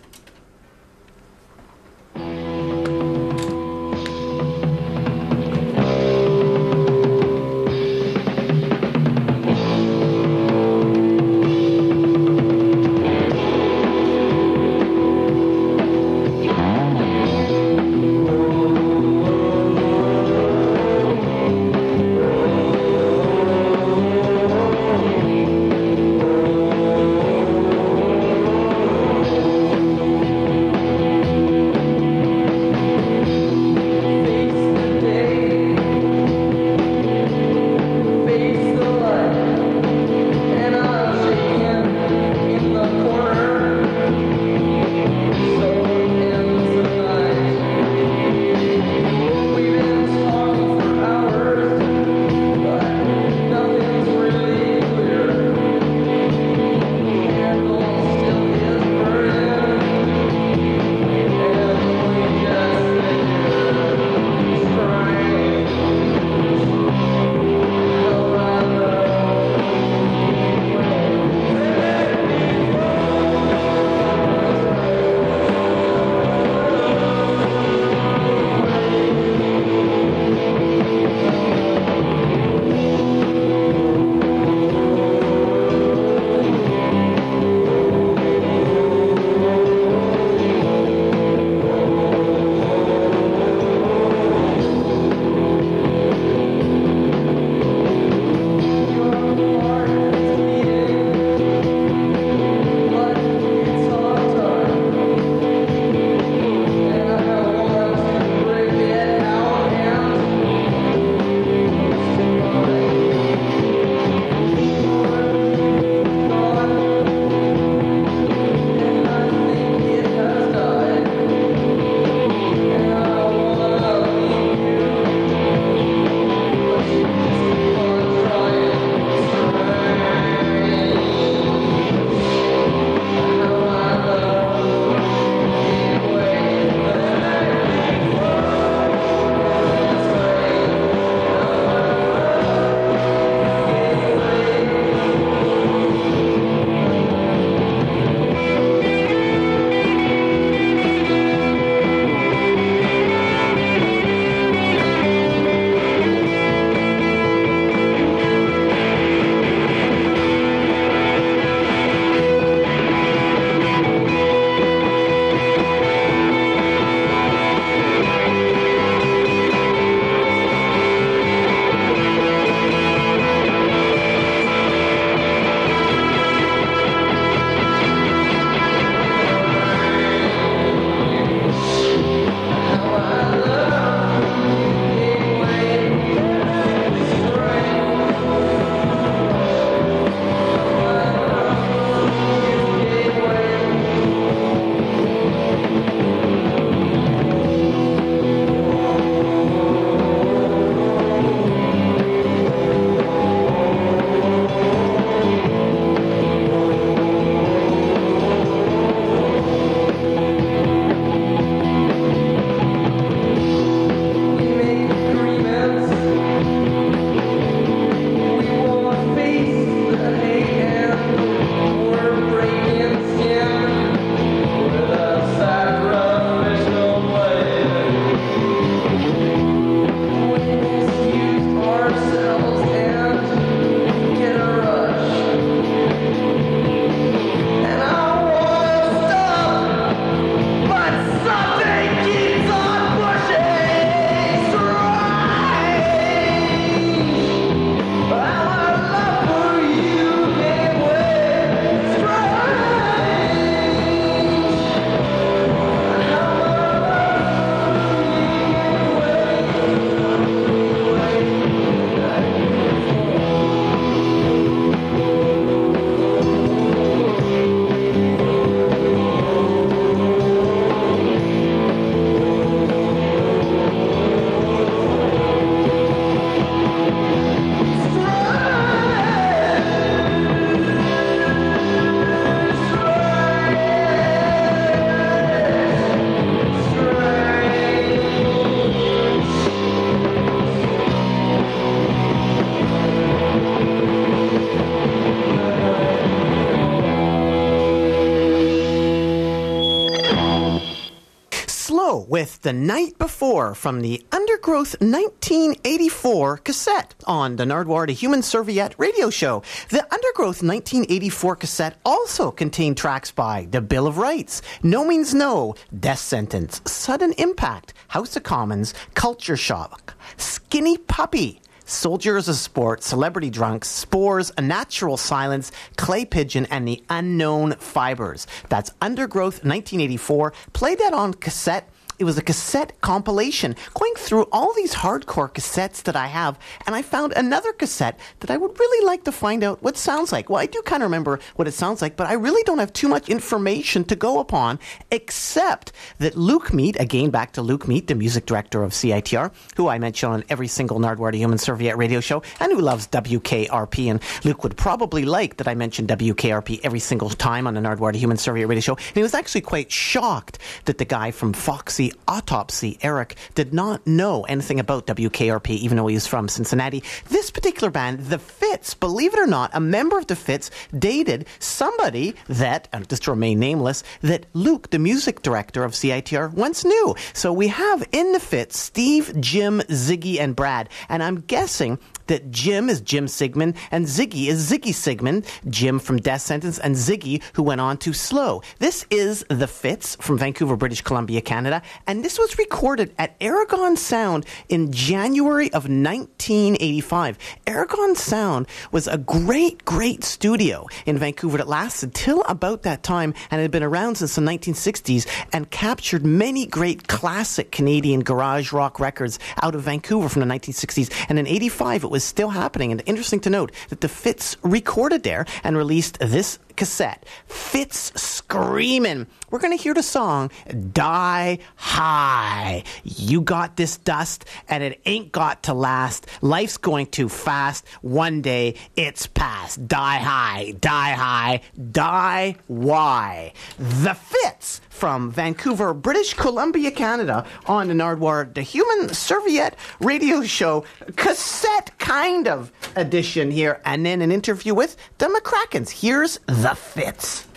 The 302.46 302.54
Night 302.54 303.00
Before 303.00 303.56
from 303.56 303.82
the 303.82 304.06
Undergrowth 304.12 304.80
1984 304.80 306.38
cassette 306.38 306.94
on 307.08 307.38
the 307.38 307.44
Nardwuar, 307.44 307.88
the 307.88 307.94
Human 307.94 308.22
Serviette 308.22 308.76
radio 308.78 309.10
show. 309.10 309.42
The 309.70 309.84
Undergrowth 309.92 310.44
1984 310.44 311.38
cassette 311.38 311.80
also 311.84 312.30
contained 312.30 312.78
tracks 312.78 313.10
by 313.10 313.48
The 313.50 313.62
Bill 313.62 313.88
of 313.88 313.98
Rights, 313.98 314.44
No 314.62 314.86
Means 314.86 315.16
No, 315.16 315.56
Death 315.80 315.98
Sentence, 315.98 316.62
Sudden 316.68 317.14
Impact, 317.14 317.74
House 317.88 318.16
of 318.16 318.22
Commons, 318.22 318.76
Culture 318.94 319.38
Shock, 319.38 319.96
Skinny 320.18 320.78
Puppy, 320.78 321.42
Soldier 321.66 322.16
as 322.16 322.28
a 322.28 322.36
Sport, 322.36 322.84
Celebrity 322.84 323.32
Drunks, 323.32 323.70
Spores, 323.70 324.32
A 324.38 324.42
Natural 324.44 324.98
Silence, 324.98 325.52
Clay 325.78 326.06
Pigeon, 326.06 326.46
and 326.52 326.68
The 326.68 326.84
Unknown 326.92 327.54
Fibers. 327.54 328.28
That's 328.50 328.70
Undergrowth 328.82 329.44
1984. 329.44 330.32
Play 330.54 330.76
that 330.76 330.94
on 330.94 331.16
cassette 331.16 331.68
it 332.00 332.04
was 332.04 332.18
a 332.18 332.22
cassette 332.22 332.80
compilation 332.82 333.56
going 333.74 333.94
through 333.96 334.28
all 334.32 334.54
these 334.54 334.74
hardcore 334.74 335.32
cassettes 335.32 335.84
that 335.84 335.96
I 335.96 336.08
have, 336.08 336.38
and 336.66 336.76
I 336.76 336.82
found 336.82 337.14
another 337.14 337.54
cassette 337.54 338.00
that 338.20 338.32
I 338.32 338.38
would 338.38 338.60
really 338.60 338.86
like 338.86 339.04
to 339.06 339.12
find 339.12 339.44
out 339.44 339.64
what 339.64 339.78
sounds 339.78 340.12
like. 340.12 340.30
Well, 340.30 340.42
I 340.42 340.46
do 340.46 340.62
kind 340.64 340.84
of 340.84 340.88
remember 340.88 341.20
what 341.36 341.48
it 341.48 341.54
sounds 341.54 341.82
like, 341.82 341.96
but 341.96 342.08
I 342.08 342.14
really 342.14 342.44
don't 342.44 342.60
have 342.60 342.74
too 342.74 342.88
much 342.88 343.10
information 343.10 343.84
to 343.86 343.96
go 343.96 344.20
upon, 344.20 344.60
except 344.92 345.72
that 346.00 346.16
Luke 346.18 346.54
Meat, 346.54 346.80
again 346.80 347.10
back 347.10 347.34
to 347.34 347.42
Luke 347.42 347.68
Meat, 347.68 347.88
the 347.88 347.96
music 347.96 348.26
director 348.26 348.64
of 348.64 348.72
CITR, 348.72 349.32
who 349.56 349.68
I 349.68 349.80
mention 349.80 350.12
on 350.12 350.24
every 350.30 350.48
single 350.48 350.80
Nardwuar 350.80 351.14
Human 351.14 351.38
Serviette 351.38 351.78
radio 351.78 352.00
show, 352.00 352.24
and 352.40 352.52
who 352.52 352.60
loves 352.60 352.88
WKRP. 352.88 353.90
And 353.90 354.02
Luke 354.24 354.44
would 354.44 354.58
probably 354.58 355.06
like 355.06 355.38
that 355.38 355.48
I 355.48 355.56
mention 355.56 355.88
WKRP 355.88 356.62
every 356.64 356.80
single 356.80 357.10
time 357.10 357.48
on 357.48 357.54
the 357.54 357.62
Nardwuar 357.62 357.96
Human 357.96 358.18
Serviette 358.18 358.48
radio 358.48 358.62
show. 358.62 358.76
And 358.76 358.96
he 358.96 359.04
was 359.04 359.14
actually 359.14 359.42
quite 359.42 359.72
shocked 359.72 360.40
that 360.66 360.78
the 360.78 360.86
guy 360.86 361.12
from 361.12 361.34
Foxy 361.34 361.85
Autopsy, 362.08 362.78
Eric, 362.82 363.16
did 363.34 363.54
not 363.54 363.86
know 363.86 364.24
anything 364.24 364.60
about 364.60 364.88
WKRP, 364.88 365.50
even 365.50 365.78
though 365.78 365.88
he 365.88 365.96
was 365.96 366.08
from 366.08 366.28
Cincinnati. 366.28 366.84
This 367.10 367.32
particular 367.32 367.72
band, 367.72 368.00
The 368.00 368.20
Fits, 368.20 368.74
believe 368.74 369.14
it 369.14 369.20
or 369.20 369.28
not, 369.28 369.52
a 369.54 369.60
member 369.60 369.98
of 369.98 370.08
The 370.08 370.16
Fits 370.16 370.52
dated 370.78 371.28
somebody 371.40 372.16
that, 372.28 372.68
and 372.74 372.88
just 372.90 373.04
to 373.04 373.12
remain 373.12 373.40
nameless, 373.40 373.84
that 374.02 374.26
Luke, 374.34 374.70
the 374.72 374.80
music 374.80 375.22
director 375.22 375.64
of 375.64 375.74
CITR, 375.74 376.34
once 376.34 376.66
knew. 376.66 376.96
So 377.14 377.32
we 377.34 377.48
have 377.50 377.88
in 377.92 378.12
The 378.12 378.20
Fits 378.20 378.60
Steve, 378.60 379.14
Jim, 379.20 379.62
Ziggy, 379.70 380.20
and 380.20 380.36
Brad. 380.36 380.70
And 380.90 381.04
I'm 381.04 381.22
guessing 381.22 381.80
that 382.08 382.32
Jim 382.32 382.70
is 382.70 382.82
Jim 382.82 383.08
Sigmund 383.08 383.56
and 383.72 383.86
Ziggy 383.86 384.28
is 384.28 384.52
Ziggy 384.52 384.74
Sigmund, 384.74 385.26
Jim 385.50 385.80
from 385.80 385.98
Death 385.98 386.22
Sentence 386.22 386.60
and 386.60 386.76
Ziggy 386.76 387.22
who 387.34 387.44
went 387.44 387.62
on 387.62 387.78
to 387.78 387.94
Slow. 387.94 388.42
This 388.60 388.86
is 388.90 389.26
The 389.30 389.48
Fits 389.48 389.96
from 389.98 390.18
Vancouver, 390.18 390.56
British 390.56 390.82
Columbia, 390.82 391.22
Canada, 391.22 391.62
and 391.88 392.04
this 392.04 392.18
was 392.18 392.38
recorded 392.38 392.94
at 392.98 393.16
Aragon 393.22 393.78
Sound 393.78 394.26
in 394.50 394.72
January 394.72 395.48
of 395.48 395.64
1985. 395.64 397.18
Aragon 397.48 397.96
Sound 397.96 398.48
was 398.72 398.88
a 398.88 398.98
great, 398.98 399.66
great 399.66 400.04
studio 400.04 400.68
in 400.86 400.98
Vancouver 400.98 401.38
that 401.38 401.48
lasted 401.48 401.94
till 401.94 402.24
about 402.24 402.64
that 402.64 402.84
time 402.84 403.14
and 403.32 403.42
had 403.42 403.52
been 403.52 403.64
around 403.64 403.96
since 403.96 404.16
the 404.16 404.22
1960s 404.22 405.08
and 405.34 405.50
captured 405.52 406.06
many 406.06 406.46
great 406.46 406.88
classic 406.88 407.52
Canadian 407.52 408.02
garage 408.02 408.52
rock 408.52 408.80
records 408.80 409.20
out 409.42 409.56
of 409.56 409.62
Vancouver 409.62 410.10
from 410.10 410.22
the 410.22 410.34
1960s. 410.34 410.92
And 411.10 411.20
in 411.20 411.28
85, 411.28 411.84
it 411.84 411.90
was 411.90 412.04
still 412.04 412.30
happening. 412.30 412.72
And 412.72 412.82
interesting 412.86 413.20
to 413.22 413.30
note 413.30 413.52
that 413.70 413.82
the 413.82 413.90
Fits 413.90 414.38
recorded 414.44 415.04
there 415.04 415.26
and 415.44 415.58
released 415.58 416.00
this 416.00 416.40
cassette. 416.56 417.06
Fits 417.28 417.92
screaming. 418.02 419.08
We're 419.30 419.40
going 419.40 419.58
to 419.58 419.62
hear 419.62 419.74
the 419.74 419.84
song 419.84 420.32
Die 420.74 421.40
High. 421.56 422.64
You 422.84 423.22
got 423.22 423.58
this 423.58 423.78
dust 423.78 424.26
and 424.48 424.64
it 424.64 424.82
ain't 424.86 425.12
got 425.12 425.44
to 425.44 425.54
last. 425.54 426.08
Life's 426.22 426.58
going 426.58 426.88
too 426.88 427.10
fast. 427.10 427.68
One 427.82 428.22
day 428.22 428.56
it's 428.76 429.08
past. 429.08 429.68
Die 429.68 429.98
high, 429.98 430.54
die 430.60 430.94
high, 430.94 431.42
die 431.72 432.36
why. 432.48 433.34
The 433.58 433.94
Fits 433.94 434.62
from 434.70 435.12
Vancouver, 435.12 435.74
British 435.74 436.14
Columbia, 436.14 436.70
Canada 436.70 437.26
on 437.46 437.68
the 437.68 437.74
Nardwuar, 437.74 438.34
the 438.34 438.42
Human 438.42 438.94
Serviette 438.94 439.56
radio 439.80 440.22
show, 440.22 440.66
cassette 440.96 441.78
kind 441.80 442.28
of 442.28 442.52
edition 442.76 443.32
here, 443.32 443.62
and 443.66 443.86
then 443.86 444.02
an 444.02 444.12
interview 444.12 444.54
with 444.54 444.76
the 444.98 445.08
McRackins. 445.08 445.70
Here's 445.70 446.20
the 446.28 446.45
The 446.46 446.54
fits. 446.54 447.35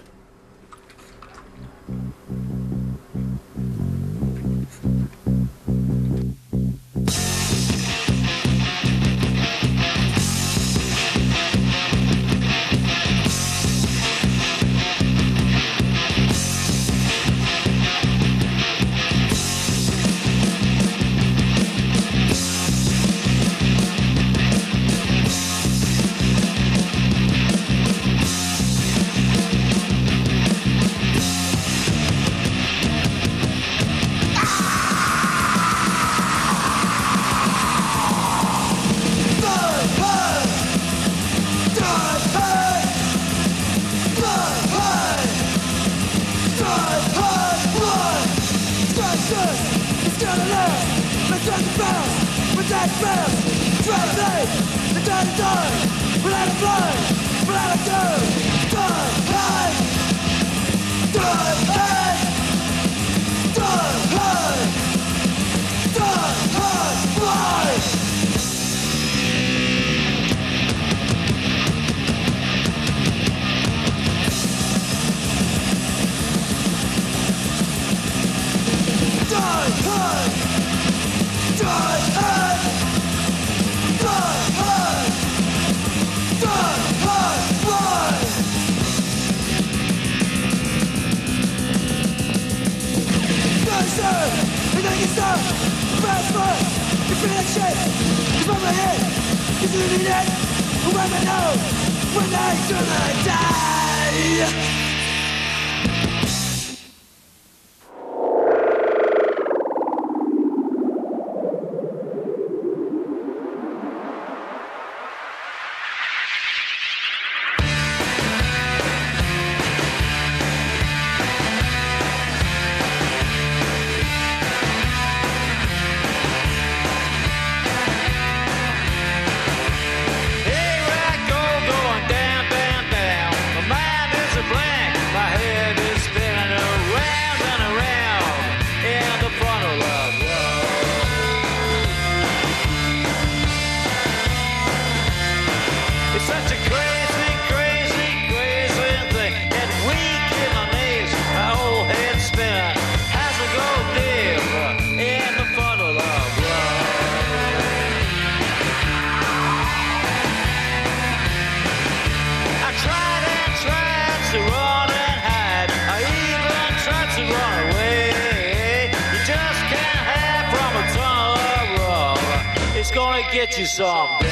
Get 173.32 173.58
you 173.58 173.66
someday. 173.66 174.26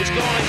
It's 0.00 0.10
gonna 0.10 0.45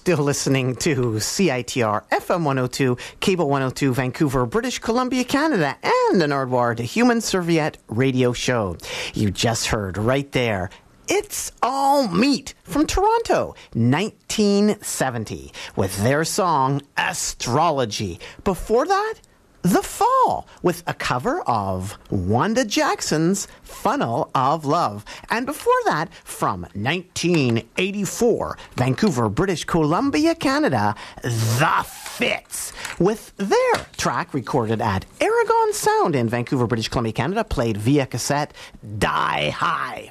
still 0.00 0.24
listening 0.24 0.74
to 0.76 0.94
CITR 0.94 2.08
FM 2.08 2.42
102, 2.44 2.96
Cable 3.20 3.50
102, 3.50 3.92
Vancouver, 3.92 4.46
British 4.46 4.78
Columbia, 4.78 5.24
Canada, 5.24 5.76
and 5.82 6.18
the 6.18 6.24
Nardwuar, 6.24 6.74
the 6.74 6.84
Human 6.84 7.20
Serviette 7.20 7.76
radio 7.86 8.32
show. 8.32 8.78
You 9.12 9.30
just 9.30 9.66
heard 9.66 9.98
right 9.98 10.32
there. 10.32 10.70
It's 11.06 11.52
All 11.62 12.08
Meat 12.08 12.54
from 12.62 12.86
Toronto, 12.86 13.54
1970, 13.74 15.52
with 15.76 16.02
their 16.02 16.24
song 16.24 16.80
Astrology. 16.96 18.20
Before 18.42 18.86
that, 18.86 19.16
The 19.62 19.82
Fall, 19.82 20.48
with 20.62 20.82
a 20.86 20.94
cover 20.94 21.42
of 21.42 21.98
Wanda 22.10 22.64
Jackson's 22.64 23.46
Funnel 23.62 24.30
of 24.34 24.64
Love. 24.64 25.04
And 25.28 25.44
before 25.44 25.72
that, 25.84 26.12
from 26.24 26.62
1984, 26.72 28.58
Vancouver, 28.76 29.28
British 29.28 29.64
Columbia, 29.64 30.34
Canada, 30.34 30.94
The 31.22 31.84
Fits, 31.86 32.72
with 32.98 33.36
their 33.36 33.86
track 33.96 34.32
recorded 34.32 34.80
at 34.80 35.04
Aragon 35.20 35.72
Sound 35.74 36.16
in 36.16 36.28
Vancouver, 36.28 36.66
British 36.66 36.88
Columbia, 36.88 37.12
Canada, 37.12 37.44
played 37.44 37.76
via 37.76 38.06
cassette 38.06 38.54
Die 38.98 39.50
High. 39.50 40.10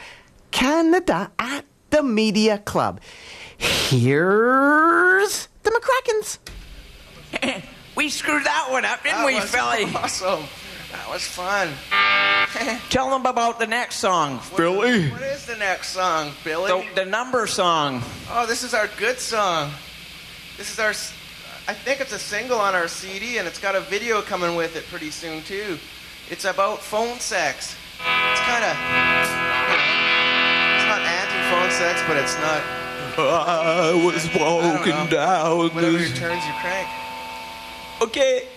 Canada 0.51 1.31
at 1.39 1.65
the 1.89 2.03
Media 2.03 2.59
Club. 2.59 3.01
Here's 3.57 5.47
the 5.63 5.71
McRackins. 5.71 6.37
We 7.95 8.09
screwed 8.09 8.45
that 8.45 8.67
one 8.69 8.85
up, 8.85 9.03
didn't 9.03 9.19
That 9.19 9.25
we, 9.25 9.35
was 9.35 9.45
Philly? 9.49 9.85
Awesome. 9.95 10.43
That 10.91 11.09
was 11.09 11.25
fun. 11.25 11.69
Tell 12.89 13.09
them 13.09 13.25
about 13.25 13.59
the 13.59 13.67
next 13.67 13.95
song, 13.95 14.41
Billy. 14.57 15.09
What 15.09 15.21
is 15.21 15.45
the 15.45 15.55
next 15.55 15.89
song, 15.89 16.31
Billy? 16.43 16.69
the, 16.93 17.03
the 17.03 17.09
number 17.09 17.47
song. 17.47 18.01
Oh, 18.29 18.45
this 18.45 18.61
is 18.63 18.73
our 18.73 18.89
good 18.97 19.17
song. 19.17 19.71
This 20.57 20.71
is 20.71 20.79
our. 20.79 20.89
I 21.69 21.73
think 21.73 22.01
it's 22.01 22.11
a 22.11 22.19
single 22.19 22.59
on 22.59 22.75
our 22.75 22.89
CD, 22.89 23.37
and 23.37 23.47
it's 23.47 23.59
got 23.59 23.75
a 23.75 23.79
video 23.81 24.21
coming 24.21 24.55
with 24.57 24.75
it 24.75 24.85
pretty 24.87 25.11
soon 25.11 25.41
too. 25.43 25.77
It's 26.29 26.43
about 26.43 26.79
phone 26.81 27.19
sex. 27.19 27.75
It's 27.95 28.41
kind 28.41 28.65
of. 28.65 28.75
It's 30.75 30.85
not 30.91 31.01
anti-phone 31.07 31.71
sex, 31.71 32.01
but 32.07 32.17
it's 32.17 32.35
not. 32.35 32.61
I 33.17 33.93
was 34.05 34.25
I 34.27 34.37
don't 34.37 34.85
know. 34.87 35.07
down. 35.09 35.57
Whatever 35.73 35.97
turns 36.15 36.45
you 36.45 36.53
crank. 36.59 36.87
Okay. 38.01 38.47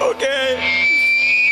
Okay. 0.00 1.51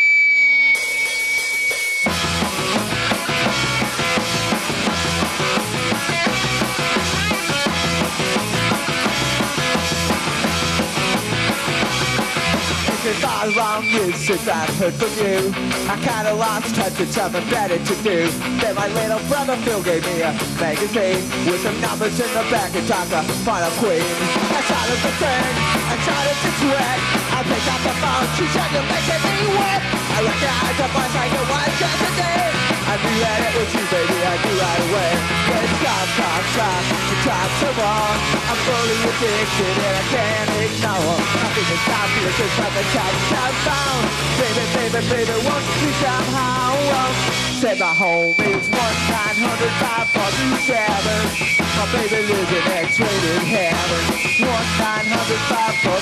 If 13.11 13.25
I 13.27 13.51
wrong 13.59 13.83
you 13.91 14.13
since 14.13 14.47
I've 14.47 14.71
heard 14.79 14.95
from 14.95 15.11
you. 15.19 15.51
I 15.91 15.99
kinda 15.99 16.33
lost 16.33 16.77
touch 16.77 16.95
with 16.95 17.11
something 17.11 17.43
better 17.51 17.75
to 17.75 17.95
do. 18.07 18.31
Then 18.63 18.75
my 18.77 18.87
little 18.87 19.19
brother 19.27 19.57
Phil 19.67 19.83
gave 19.83 20.07
me 20.07 20.23
a 20.23 20.31
magazine 20.63 21.19
With 21.43 21.61
some 21.61 21.75
numbers 21.81 22.15
in 22.21 22.31
the 22.31 22.45
back 22.55 22.71
and 22.71 22.87
talk 22.87 23.11
a 23.11 23.23
final 23.43 23.73
queen. 23.83 24.07
I 24.55 24.63
started 24.63 25.01
to 25.07 25.13
think, 25.19 25.53
I 25.91 25.97
started 26.07 26.37
to 26.39 26.51
sweat. 26.63 26.99
I 27.35 27.39
picked 27.51 27.69
up 27.75 27.83
the 27.83 27.95
phone, 27.99 28.27
she 28.39 28.47
said 28.55 28.71
you're 28.79 28.89
making 28.95 29.23
me 29.27 29.37
wet. 29.59 29.81
I 30.15 30.19
recognized 30.31 30.79
the 30.79 30.89
voice 30.95 31.15
like 31.19 31.33
it 31.35 31.47
was 31.51 31.81
yesterday 31.83 32.50
I 32.91 32.99
knew 32.99 33.23
that 33.23 33.39
it 33.39 33.55
was 33.55 33.71
you 33.71 33.87
baby, 33.87 34.19
I 34.19 34.35
knew 34.35 34.59
right 34.59 34.83
away 34.91 35.15
But 35.47 35.63
stop, 35.79 36.11
stop, 36.11 36.43
stop, 36.59 36.83
you 36.91 37.23
talk 37.23 37.47
so 37.63 37.71
long 37.79 38.19
I'm 38.51 38.59
fully 38.67 38.99
addicted 39.07 39.79
and 39.79 39.95
I 39.95 40.03
can't 40.11 40.51
ignore 40.59 41.23
Nothing 41.23 41.71
can 41.71 41.79
stop 41.87 42.11
you, 42.19 42.27
it's 42.27 42.35
just 42.35 42.51
like 42.59 42.75
a 42.75 42.83
touch 42.91 43.19
touchdown 43.31 44.11
Baby, 44.43 44.67
baby, 44.75 45.07
baby, 45.07 45.39
won't 45.47 45.63
you 45.63 45.87
please 45.87 46.03
somehow 46.03 46.75
oh, 46.75 47.15
Said 47.63 47.79
my 47.79 47.95
home 47.95 48.35
is 48.43 48.67
1-900-547 48.67 51.63
My 51.63 51.87
baby 51.95 52.27
lives 52.27 52.53
in 52.59 52.91
X-rated 52.91 53.55
heaven 53.55 54.03
1-900-547 54.35 55.95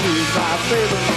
She's 0.00 0.28
my 0.40 0.56
favorite 0.72 1.11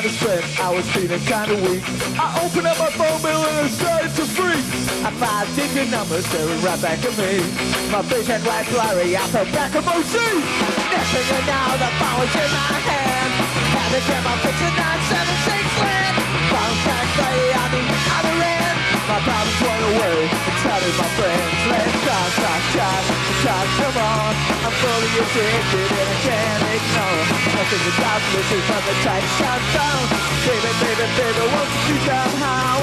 kinda 0.00 0.16
spent, 0.16 0.60
I 0.60 0.72
was 0.72 0.86
feeling 0.96 1.20
kinda 1.28 1.56
weak. 1.60 1.84
I 2.16 2.26
opened 2.40 2.66
up 2.66 2.78
my 2.78 2.88
phone 2.96 3.20
bill 3.20 3.44
and 3.44 3.56
I 3.60 3.68
started 3.68 4.12
to 4.16 4.24
freak. 4.32 4.64
I 5.04 5.10
five 5.20 5.46
digit 5.56 5.90
numbers 5.90 6.24
staring 6.24 6.62
right 6.62 6.80
back 6.80 7.04
at 7.04 7.14
me. 7.20 7.44
My 7.92 8.00
had 8.24 8.40
white 8.48 8.68
blurry 8.72 9.12
I 9.16 9.26
the 9.28 9.44
back 9.52 9.74
of 9.76 9.84
my 9.84 10.00
seat. 10.00 10.40
Next 10.88 11.10
thing 11.12 11.28
know, 11.44 11.76
the 11.84 11.90
phone 12.00 12.16
was 12.16 12.32
in 12.32 12.48
my 12.48 12.72
hand. 12.88 13.30
Had 13.76 13.88
to 13.92 14.00
get 14.08 14.22
my 14.24 14.36
at 14.40 14.74
976 14.80 15.68
land. 15.84 16.14
Phone 16.48 16.76
tax 16.88 17.06
lady 17.20 17.48
on 17.60 17.68
the 17.76 17.82
other 18.16 18.36
end. 18.56 18.76
My 19.04 19.18
problems 19.20 19.60
went 19.60 19.84
away 19.90 20.16
and 20.48 20.56
started 20.64 20.94
my 20.96 21.08
friends. 21.18 21.52
Let's 21.68 21.96
talk, 22.08 22.39
talk 23.44 23.68
some 23.80 23.94
more. 23.96 24.32
I'm 24.64 24.72
fully 24.84 25.10
addicted 25.16 25.88
and 25.96 26.08
I 26.12 26.16
can't 26.28 26.64
ignore. 26.76 27.24
Nothing 27.56 27.84
is 27.88 27.98
out 28.04 28.20
from 28.20 28.44
the 28.84 28.94
tight 29.04 29.24
shutdown. 29.40 30.02
Baby, 30.44 30.72
baby, 30.80 31.06
baby, 31.16 31.44
won't 31.48 31.72
you 31.88 31.96
somehow? 32.04 32.76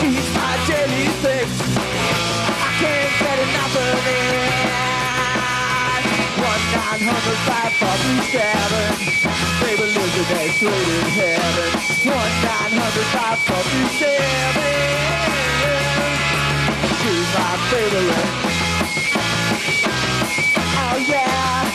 She's 0.00 0.28
my 0.34 0.56
daily 0.66 1.08
fix. 1.20 1.48
I 1.76 2.70
can't 2.80 3.12
get 3.20 3.38
enough 3.44 3.76
of 3.76 4.06
it. 4.08 4.70
One. 6.40 6.64
Baby 9.60 9.86
in 10.88 11.06
heaven. 11.20 11.70
One. 12.10 12.34
She's 17.00 17.30
my 17.36 17.56
favorite. 17.70 18.30
Oh 20.82 20.96
yeah. 21.08 21.69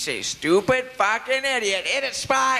Say 0.00 0.22
stupid 0.22 0.88
fucking 0.96 1.44
idiot. 1.44 1.84
Hit 1.84 2.04
it, 2.08 2.16
Spot. 2.16 2.56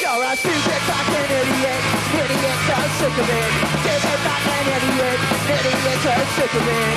You're 0.00 0.24
a 0.24 0.32
stupid 0.32 0.80
fucking 0.88 1.28
idiot, 1.28 1.82
idiot, 2.24 2.58
so 2.64 2.78
sick 2.96 3.12
of 3.12 3.28
it. 3.28 3.52
Stupid 3.84 4.20
fucking 4.24 4.64
idiot, 4.64 5.20
idiot, 5.44 5.98
so 6.00 6.14
sick 6.40 6.54
of 6.56 6.64
it. 6.72 6.96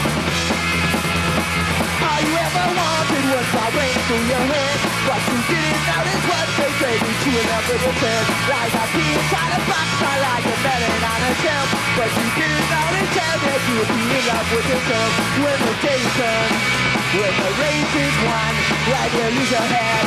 All 2.00 2.22
you 2.24 2.36
ever 2.48 2.68
wanted 2.80 3.26
was 3.28 3.48
my 3.52 3.68
rain 3.76 4.00
through 4.08 4.24
your 4.24 4.46
head. 4.56 4.80
But 5.04 5.22
you 5.28 5.40
didn't 5.52 5.84
notice 5.92 6.24
what 6.32 6.48
they 6.64 6.72
gave 6.80 7.02
me 7.04 7.12
to 7.12 7.32
an 7.44 7.60
little 7.68 7.92
bit. 7.92 8.24
Like 8.48 8.72
a 8.72 8.86
key 8.96 9.10
inside 9.20 9.52
a 9.52 9.60
box, 9.68 9.88
I 10.00 10.16
like 10.24 10.48
a 10.48 10.56
melon 10.64 11.04
on 11.12 11.22
a 11.28 11.34
shelf. 11.44 11.68
But 12.00 12.12
you 12.16 12.28
didn't 12.40 12.68
notice 12.72 13.12
that 13.20 13.36
you 13.68 13.74
would 13.84 13.92
be 13.92 14.04
in 14.16 14.24
love 14.32 14.48
with 14.56 14.68
yourself 14.72 15.12
when 15.44 15.60
the 15.60 15.74
day 15.84 16.02
comes. 16.16 16.97
When 17.08 17.24
the 17.24 17.52
race 17.56 17.96
is 18.04 18.16
won, 18.28 18.54
when 18.92 19.08
you 19.16 19.28
lose 19.40 19.48
your 19.48 19.64
head. 19.64 20.04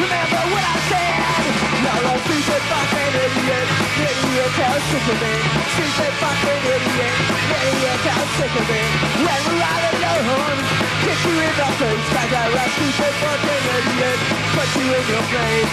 Remember 0.00 0.42
what 0.48 0.64
I 0.64 0.76
said? 0.88 1.44
You're 1.84 2.08
a 2.08 2.14
stupid 2.24 2.62
fucking 2.72 3.12
idiot, 3.20 3.68
idiot, 4.00 4.52
how 4.56 4.80
sick 4.80 5.06
of 5.12 5.20
it. 5.28 5.42
Stupid 5.76 6.14
fucking 6.16 6.62
idiot, 6.72 7.20
idiot, 7.52 8.00
how 8.00 8.24
sick 8.40 8.54
of 8.64 8.64
it. 8.64 8.90
When 9.28 9.40
we're 9.44 9.60
all 9.60 9.84
alone, 9.92 10.58
kick 11.04 11.20
you 11.20 11.36
in 11.36 11.52
the 11.52 11.68
face 11.84 12.08
like 12.16 12.32
a 12.32 12.64
stupid 12.72 13.14
fucking 13.20 13.64
idiot, 13.76 14.18
put 14.56 14.68
you 14.72 14.88
in 14.88 15.04
your 15.04 15.24
place. 15.28 15.72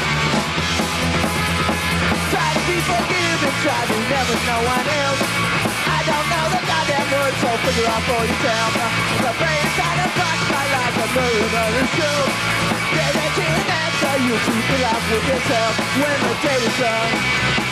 Try 2.35 2.49
to 2.51 2.61
be 2.67 2.77
forgiven, 2.83 3.53
try 3.63 3.79
to 3.79 3.97
never 4.11 4.35
know 4.43 4.59
one 4.75 4.87
else. 4.91 5.44
So 7.41 7.49
figure 7.67 7.87
out 7.89 8.03
for 8.07 8.21
yourself. 8.23 8.71
The 9.19 9.31
brain 9.35 9.59
inside 9.65 9.99
a 9.99 10.07
box, 10.15 10.39
I 10.51 10.63
like 10.75 10.97
a 11.03 11.07
to 13.35 13.43
an 13.43 13.67
answer, 13.67 14.15
you 14.23 14.35
keep 14.47 14.67
it 14.75 14.83
up 14.87 15.03
with 15.11 15.25
yourself. 15.27 15.73
When 15.99 16.17
the 16.23 16.35
day 16.39 16.59
is 16.63 16.75
done, 16.79 17.11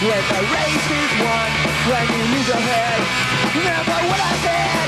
when 0.04 0.24
the 0.28 0.42
race 0.52 0.88
is 0.92 1.12
won, 1.24 1.50
when 1.88 2.06
you 2.12 2.24
lose 2.36 2.48
your 2.52 2.60
head. 2.60 3.00
Remember 3.56 4.00
what 4.12 4.20
I 4.20 4.34
said? 4.44 4.88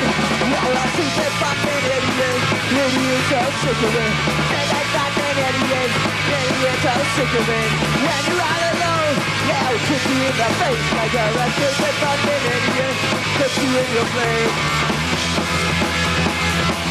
You're 0.51 0.75
a 0.75 0.87
stupid 0.91 1.31
fucking 1.39 1.83
idiot, 1.95 2.41
idiot, 2.75 3.21
so 3.31 3.39
sick 3.63 3.79
of 3.87 3.95
it. 3.95 4.94
Fucking 5.35 5.67
idiot, 5.67 5.91
idiot, 6.31 6.77
so 6.79 6.93
sick 7.15 7.33
of 7.35 7.49
it. 7.49 7.69
When 8.07 8.21
you're 8.23 8.39
all 8.39 8.63
alone, 8.71 9.15
yeah, 9.51 9.67
I'll 9.67 9.79
kick 9.83 10.03
you 10.07 10.15
in 10.15 10.35
the 10.39 10.49
face 10.63 10.87
like 10.95 11.11
a 11.11 11.25
stupid 11.51 11.95
fucking 11.99 12.43
idiot. 12.55 12.95
Put 13.35 13.51
you 13.59 13.67
in 13.67 13.87
your 13.95 14.07
place. 14.15 14.55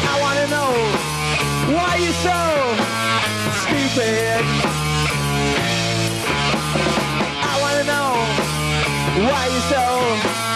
I 0.05 0.15
wanna 0.21 0.47
know 0.53 0.71
why 1.73 1.95
you 1.97 2.13
so 2.21 2.37
stupid. 3.65 4.45
I 7.49 7.53
wanna 7.63 7.85
know 7.89 8.09
why 9.25 9.43
you 9.53 9.61
so 9.73 10.54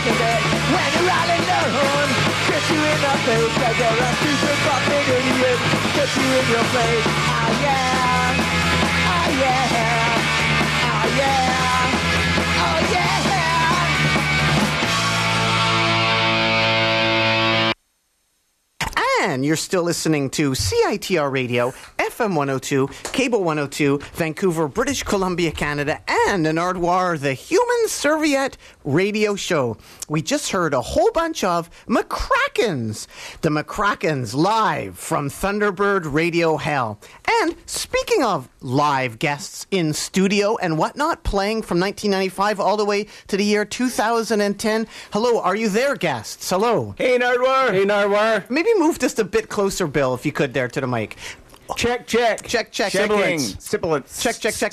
sick 0.00 0.10
of. 0.10 0.42
When 0.74 0.90
you're 0.94 1.10
all 1.10 1.30
alone, 1.30 2.10
kiss 2.50 2.66
you 2.70 2.80
in 2.82 2.98
the 2.98 3.14
face. 3.26 3.54
Cause 3.62 3.78
you're 3.78 4.02
a 4.02 4.10
stupid 4.18 4.58
fucking 4.66 5.06
idiot. 5.16 5.58
Kiss 5.94 6.16
you 6.16 6.26
in 6.38 6.46
your 6.50 6.66
face. 6.74 7.06
Oh 7.06 7.62
yeah. 7.62 8.43
10. 19.34 19.42
You're 19.42 19.56
still 19.56 19.82
listening 19.82 20.30
to 20.30 20.52
CITR 20.52 21.32
Radio, 21.32 21.72
FM 21.98 22.36
102, 22.36 22.86
Cable 23.12 23.42
102, 23.42 23.98
Vancouver, 24.14 24.68
British 24.68 25.02
Columbia, 25.02 25.50
Canada, 25.50 26.00
and 26.28 26.46
Nardwuar, 26.46 27.18
the 27.18 27.34
Human 27.34 27.88
Serviette 27.88 28.56
radio 28.84 29.34
show. 29.34 29.76
We 30.08 30.22
just 30.22 30.52
heard 30.52 30.72
a 30.72 30.80
whole 30.80 31.10
bunch 31.10 31.42
of 31.42 31.68
McRackins, 31.86 33.08
the 33.40 33.48
McRackins 33.48 34.34
live 34.34 34.96
from 34.96 35.28
Thunderbird 35.28 36.12
Radio 36.12 36.56
Hell. 36.56 37.00
And 37.42 37.56
speaking 37.66 38.22
of 38.22 38.48
live 38.60 39.18
guests 39.18 39.66
in 39.70 39.94
studio 39.94 40.56
and 40.58 40.78
whatnot, 40.78 41.24
playing 41.24 41.62
from 41.62 41.80
1995 41.80 42.60
all 42.60 42.76
the 42.76 42.84
way 42.84 43.06
to 43.26 43.36
the 43.36 43.44
year 43.44 43.64
2010, 43.64 44.86
hello, 45.12 45.40
are 45.40 45.56
you 45.56 45.68
there, 45.68 45.96
guests? 45.96 46.48
Hello. 46.50 46.94
Hey, 46.96 47.18
Nardwuar. 47.18 47.72
Hey, 47.72 47.84
Nardwuar. 47.84 48.48
Maybe 48.48 48.68
move 48.76 48.98
this 49.00 49.14
to 49.14 49.23
a 49.24 49.28
bit 49.28 49.48
closer, 49.48 49.86
Bill, 49.86 50.14
if 50.14 50.24
you 50.24 50.32
could, 50.32 50.54
there 50.54 50.68
to 50.68 50.80
the 50.80 50.86
mic. 50.86 51.16
Check, 51.76 52.06
check. 52.06 52.46
Check, 52.46 52.70
check, 52.70 52.92
check. 52.92 53.08
Sibilance. 53.58 54.22
Check, 54.22 54.36
check, 54.36 54.54
check. 54.54 54.72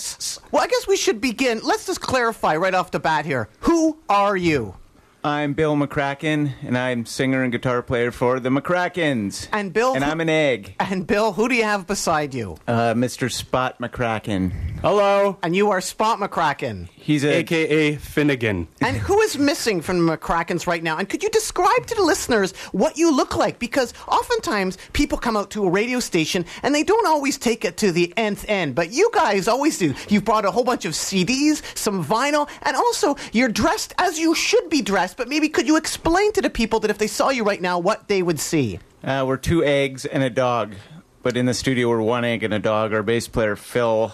Well, 0.51 0.61
I 0.61 0.67
guess 0.67 0.87
we 0.87 0.97
should 0.97 1.21
begin. 1.21 1.61
Let's 1.63 1.85
just 1.87 2.01
clarify 2.01 2.57
right 2.57 2.73
off 2.73 2.91
the 2.91 2.99
bat 2.99 3.25
here. 3.25 3.47
Who 3.61 3.97
are 4.09 4.35
you? 4.35 4.75
I'm 5.23 5.53
Bill 5.53 5.75
McRackin, 5.75 6.53
and 6.63 6.75
I'm 6.75 7.05
singer 7.05 7.43
and 7.43 7.51
guitar 7.51 7.83
player 7.83 8.09
for 8.11 8.39
the 8.39 8.49
McRackins. 8.49 9.47
And 9.53 9.71
Bill, 9.71 9.93
And 9.93 10.03
who- 10.03 10.09
I'm 10.09 10.19
an 10.19 10.29
egg. 10.29 10.73
And 10.79 11.05
Bill, 11.05 11.33
who 11.33 11.47
do 11.47 11.53
you 11.53 11.63
have 11.63 11.85
beside 11.85 12.33
you? 12.33 12.57
Uh, 12.67 12.95
Mr. 12.95 13.31
Spot 13.31 13.77
McRackin. 13.79 14.51
Hello. 14.81 15.37
And 15.43 15.55
you 15.55 15.69
are 15.69 15.79
Spot 15.79 16.17
McRackin. 16.17 16.87
He's 16.91 17.23
a 17.23 17.35
AKA 17.37 17.97
Finnegan. 17.97 18.67
And 18.81 18.97
who 18.97 19.19
is 19.21 19.37
missing 19.37 19.81
from 19.81 20.03
the 20.07 20.17
McRackins 20.17 20.65
right 20.65 20.81
now? 20.81 20.97
And 20.97 21.07
could 21.07 21.21
you 21.21 21.29
describe 21.29 21.85
to 21.85 21.93
the 21.95 22.01
listeners 22.01 22.53
what 22.71 22.97
you 22.97 23.15
look 23.15 23.35
like? 23.37 23.59
Because 23.59 23.93
oftentimes 24.07 24.79
people 24.93 25.19
come 25.19 25.37
out 25.37 25.51
to 25.51 25.65
a 25.65 25.69
radio 25.69 25.99
station 25.99 26.45
and 26.63 26.73
they 26.73 26.83
don't 26.83 27.05
always 27.05 27.37
take 27.37 27.63
it 27.63 27.77
to 27.77 27.91
the 27.91 28.11
nth 28.17 28.43
end, 28.47 28.73
but 28.73 28.91
you 28.91 29.11
guys 29.13 29.47
always 29.47 29.77
do. 29.77 29.93
You've 30.09 30.25
brought 30.25 30.45
a 30.45 30.51
whole 30.51 30.63
bunch 30.63 30.85
of 30.85 30.93
CDs, 30.93 31.61
some 31.77 32.03
vinyl, 32.03 32.49
and 32.63 32.75
also 32.75 33.17
you're 33.33 33.49
dressed 33.49 33.93
as 33.99 34.17
you 34.17 34.33
should 34.33 34.67
be 34.69 34.81
dressed. 34.81 35.10
But 35.13 35.27
maybe 35.27 35.49
could 35.49 35.67
you 35.67 35.77
explain 35.77 36.31
to 36.33 36.41
the 36.41 36.49
people 36.49 36.79
that 36.81 36.91
if 36.91 36.97
they 36.97 37.07
saw 37.07 37.29
you 37.29 37.43
right 37.43 37.61
now, 37.61 37.79
what 37.79 38.07
they 38.07 38.21
would 38.21 38.39
see? 38.39 38.79
Uh, 39.03 39.23
we're 39.27 39.37
two 39.37 39.63
eggs 39.63 40.05
and 40.05 40.23
a 40.23 40.29
dog, 40.29 40.75
but 41.23 41.35
in 41.35 41.45
the 41.45 41.53
studio 41.53 41.89
we're 41.89 42.01
one 42.01 42.23
egg 42.23 42.43
and 42.43 42.53
a 42.53 42.59
dog. 42.59 42.93
Our 42.93 43.03
bass 43.03 43.27
player 43.27 43.55
Phil, 43.55 44.13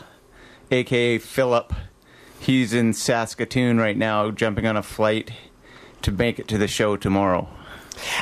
aka 0.71 1.17
Philip, 1.17 1.73
he's 2.39 2.73
in 2.73 2.93
Saskatoon 2.93 3.77
right 3.77 3.97
now, 3.97 4.31
jumping 4.31 4.65
on 4.65 4.77
a 4.77 4.83
flight 4.83 5.31
to 6.01 6.11
make 6.11 6.39
it 6.39 6.47
to 6.49 6.57
the 6.57 6.67
show 6.67 6.95
tomorrow. 6.95 7.49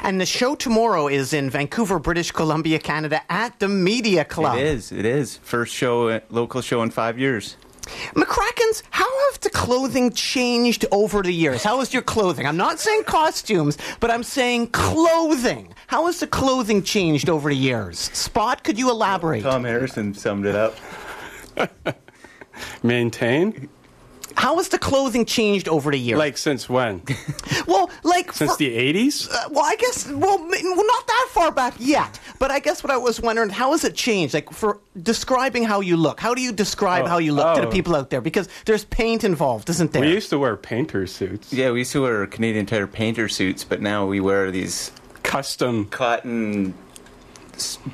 And 0.04 0.22
the 0.22 0.26
show 0.26 0.56
tomorrow 0.56 1.08
is 1.08 1.34
in 1.34 1.50
Vancouver, 1.50 2.00
British 2.00 2.32
Columbia, 2.32 2.80
Canada, 2.80 3.22
at 3.30 3.60
the 3.60 3.68
Media 3.68 4.24
Club. 4.24 4.58
It 4.58 4.66
is. 4.66 4.92
It 4.92 5.06
is 5.06 5.38
first 5.38 5.74
show, 5.74 6.08
uh, 6.08 6.20
local 6.30 6.62
show 6.62 6.82
in 6.82 6.92
five 6.92 7.20
years. 7.20 7.58
McRackins, 8.14 8.84
how 8.90 9.32
have 9.32 9.40
the 9.42 9.50
clothing 9.50 10.12
changed 10.12 10.86
over 10.92 11.22
the 11.22 11.32
years? 11.32 11.64
How 11.64 11.82
is 11.82 11.94
your 11.94 12.02
clothing? 12.02 12.46
I'm 12.46 12.58
not 12.58 12.80
saying 12.80 13.04
costumes, 13.04 13.78
but 14.00 14.12
I'm 14.12 14.24
saying 14.24 14.68
clothing. 14.68 15.74
How 15.88 16.08
has 16.08 16.20
the 16.20 16.28
clothing 16.28 16.84
changed 16.84 17.30
over 17.30 17.50
the 17.50 17.56
years? 17.56 18.00
Spot, 18.00 18.64
could 18.64 18.78
you 18.78 18.90
elaborate? 18.90 19.44
Tom 19.44 19.64
Harrison 19.64 20.14
summed 20.14 20.46
it 20.46 20.56
up. 20.56 20.76
Maintain? 22.84 23.70
How 24.36 24.58
has 24.58 24.70
the 24.70 24.78
clothing 24.78 25.26
changed 25.26 25.68
over 25.68 25.92
the 25.92 25.98
years? 25.98 26.20
Like 26.20 26.38
since 26.38 26.70
when? 26.70 27.02
well, 27.68 27.90
like 28.04 28.32
Since 28.34 28.52
for- 28.52 28.58
the 28.58 28.76
80s? 28.94 29.30
Uh, 29.32 29.50
well, 29.52 29.66
I 29.66 29.76
guess 29.78 30.08
well, 30.10 30.36
m- 30.40 30.50
well, 30.50 30.86
not 30.88 31.08
that 31.08 31.28
far 31.32 31.52
back 31.52 31.74
yet. 31.80 32.20
But 32.38 32.52
I 32.52 32.60
guess 32.60 32.84
what 32.84 32.92
I 32.92 32.98
was 32.98 33.20
wondering, 33.22 33.50
how 33.50 33.72
has 33.72 33.84
it 33.86 33.96
changed? 33.96 34.34
Like 34.34 34.52
for 34.52 34.80
describing 35.02 35.64
how 35.64 35.80
you 35.80 35.96
look, 35.98 36.20
how 36.20 36.34
do 36.34 36.42
you 36.42 36.52
describe 36.52 37.06
Oh, 37.06 37.08
how 37.08 37.18
you 37.18 37.34
look 37.34 37.56
to 37.56 37.62
the 37.62 37.68
oh. 37.68 37.72
people 37.72 37.96
out 37.96 38.10
there? 38.10 38.22
Because 38.22 38.50
there's 38.66 38.86
paint 38.86 39.24
involved, 39.24 39.70
isn't 39.70 39.92
there? 39.94 40.02
We 40.02 40.12
used 40.12 40.30
to 40.32 40.40
wear 40.40 40.56
painter 40.58 41.08
suits. 41.08 41.54
Yeah, 41.54 41.72
we 41.72 41.80
used 41.80 41.94
to 41.94 42.02
wear 42.02 42.28
Canadian 42.28 42.66
Tire 42.66 42.88
painter 42.88 43.28
suits, 43.30 43.64
but 43.64 43.82
now 43.82 44.06
we 44.06 44.20
wear 44.20 44.52
these 44.52 44.92
Custom. 45.24 45.86
cotton 45.86 46.74
s- 46.74 46.74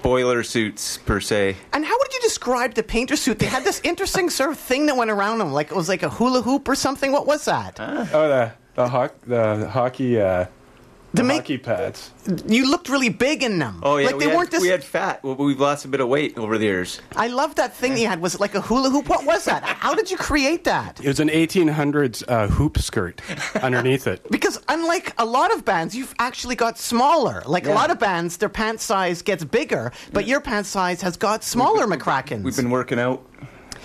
boiler 0.01 0.43
suits 0.43 0.97
per 0.97 1.20
se. 1.20 1.55
And 1.74 1.86
how 1.86 1.97
would 1.99 2.14
you 2.14 2.20
describe 2.22 2.74
the 2.74 2.84
painter 2.84 3.16
suit? 3.16 3.39
They 3.39 3.45
had 3.45 3.64
this 3.64 3.82
interesting 3.84 4.30
sort 4.39 4.51
of 4.51 4.57
thing 4.59 4.86
that 4.88 4.95
went 4.95 5.12
around 5.12 5.39
them, 5.39 5.51
like 5.53 5.72
it 5.72 5.76
was 5.76 5.89
like 5.89 6.03
a 6.03 6.09
hula 6.09 6.41
hoop 6.41 6.68
or 6.68 6.76
something. 6.76 7.12
What 7.12 7.28
was 7.28 7.45
that? 7.45 7.80
Oh, 7.80 8.28
the 8.28 8.53
the, 8.76 8.88
hoc- 8.88 9.22
the 9.28 9.70
hockey 9.70 10.20
uh, 10.20 10.45
The 11.14 11.22
the 11.22 11.28
make- 11.28 11.41
hockey 11.41 11.57
pads. 11.57 12.12
You 12.47 12.70
looked 12.70 12.88
really 12.88 13.09
big 13.09 13.43
in 13.43 13.59
them. 13.59 13.82
Oh 13.84 13.97
yeah, 13.97 14.05
like 14.07 14.16
we, 14.16 14.24
they 14.24 14.30
had, 14.30 14.38
weren't 14.38 14.51
this. 14.51 14.62
we 14.62 14.70
had 14.70 14.84
fat. 14.84 15.24
Well, 15.24 15.36
we've 15.36 15.59
lost 15.59 15.84
a 15.84 15.88
bit 15.88 15.99
of 15.99 16.07
weight 16.07 16.38
over 16.38 16.57
the 16.57 16.64
years. 16.66 17.01
I 17.16 17.28
love 17.28 17.55
that 17.55 17.76
thing 17.76 17.97
you 17.97 18.07
had. 18.07 18.22
Was 18.22 18.36
it 18.36 18.41
like 18.41 18.55
a 18.55 18.62
hula 18.62 18.89
hoop? 18.89 19.09
What 19.09 19.26
was 19.26 19.45
that? 19.45 19.64
How 19.64 19.93
did 19.93 20.09
you 20.09 20.18
create 20.18 20.64
that? 20.66 20.99
It 21.03 21.07
was 21.07 21.20
an 21.20 21.28
1800s 21.30 22.24
uh, 22.28 22.47
hoop 22.47 22.78
skirt 22.78 23.22
underneath 23.62 24.07
it. 24.07 24.22
Because 24.32 24.59
unlike 24.70 25.14
a 25.18 25.26
lot 25.26 25.53
of 25.53 25.66
bands, 25.66 25.95
you've 25.95 26.16
actually 26.18 26.55
got 26.55 26.78
smaller. 26.78 27.43
Like 27.45 27.68
a 27.68 27.74
lot 27.74 27.91
of 27.91 27.99
bands, 27.99 28.38
their 28.38 28.49
pant 28.49 28.80
size 28.82 29.22
gets 29.22 29.43
bigger, 29.43 29.91
but 30.14 30.26
your 30.26 30.41
pant 30.41 30.66
size 30.66 31.01
has 31.01 31.16
got 31.16 31.43
smaller, 31.43 31.86
McRackins. 31.86 32.43
We've 32.43 32.55
been 32.55 32.70
working 32.72 32.99
out. 32.99 33.26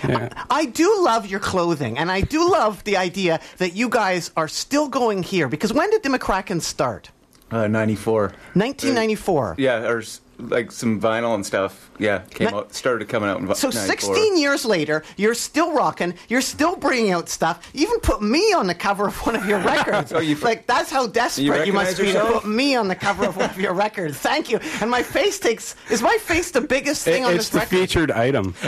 Yeah. 0.03 0.29
I 0.49 0.65
do 0.65 1.03
love 1.03 1.27
your 1.27 1.39
clothing, 1.39 1.97
and 1.97 2.11
I 2.11 2.21
do 2.21 2.49
love 2.49 2.83
the 2.83 2.97
idea 2.97 3.39
that 3.57 3.75
you 3.75 3.89
guys 3.89 4.31
are 4.37 4.47
still 4.47 4.87
going 4.89 5.23
here. 5.23 5.47
Because 5.47 5.73
when 5.73 5.89
did 5.89 6.03
the 6.03 6.09
McRackins 6.09 6.61
start? 6.63 7.11
Uh, 7.49 7.67
94. 7.67 8.33
1994. 8.53 9.55
Yeah, 9.57 9.87
or 9.87 10.03
like 10.39 10.71
some 10.71 10.99
vinyl 11.01 11.33
and 11.35 11.45
stuff. 11.45 11.89
Yeah, 11.99 12.19
came 12.29 12.49
Ni- 12.49 12.53
out, 12.53 12.73
started 12.73 13.09
coming 13.09 13.29
out 13.29 13.39
in 13.39 13.47
vi- 13.47 13.53
So 13.55 13.71
16 13.71 14.37
years 14.37 14.65
later, 14.65 15.03
you're 15.15 15.33
still 15.33 15.73
rocking. 15.73 16.13
You're 16.29 16.41
still 16.41 16.75
bringing 16.75 17.11
out 17.11 17.27
stuff. 17.29 17.69
You 17.73 17.81
even 17.87 17.99
put 18.01 18.21
me 18.21 18.53
on 18.53 18.67
the 18.67 18.75
cover 18.75 19.07
of 19.07 19.15
one 19.25 19.35
of 19.35 19.45
your 19.47 19.59
records. 19.73 20.13
Oh, 20.13 20.19
you 20.19 20.35
like 20.35 20.67
that's 20.67 20.91
how 20.91 21.07
desperate 21.07 21.45
you, 21.45 21.51
recognize 21.51 21.87
must 21.97 22.01
be 22.01 22.11
to 22.13 22.23
put 22.25 22.45
me 22.47 22.75
on 22.75 22.87
the 22.87 22.95
cover 22.95 23.25
of 23.25 23.35
one 23.37 23.49
of 23.49 23.59
your 23.59 23.73
records. 23.73 24.17
Thank 24.17 24.51
you. 24.51 24.59
And 24.81 24.91
my 24.91 25.01
face 25.03 25.39
takes 25.39 25.75
is 25.89 26.01
my 26.01 26.17
face 26.21 26.51
the 26.51 26.61
biggest 26.61 27.07
It- 27.07 27.11
thing 27.11 27.25
on 27.25 27.33
it's 27.33 27.49
the 27.49 27.61
featured 27.61 28.11
item. 28.11 28.53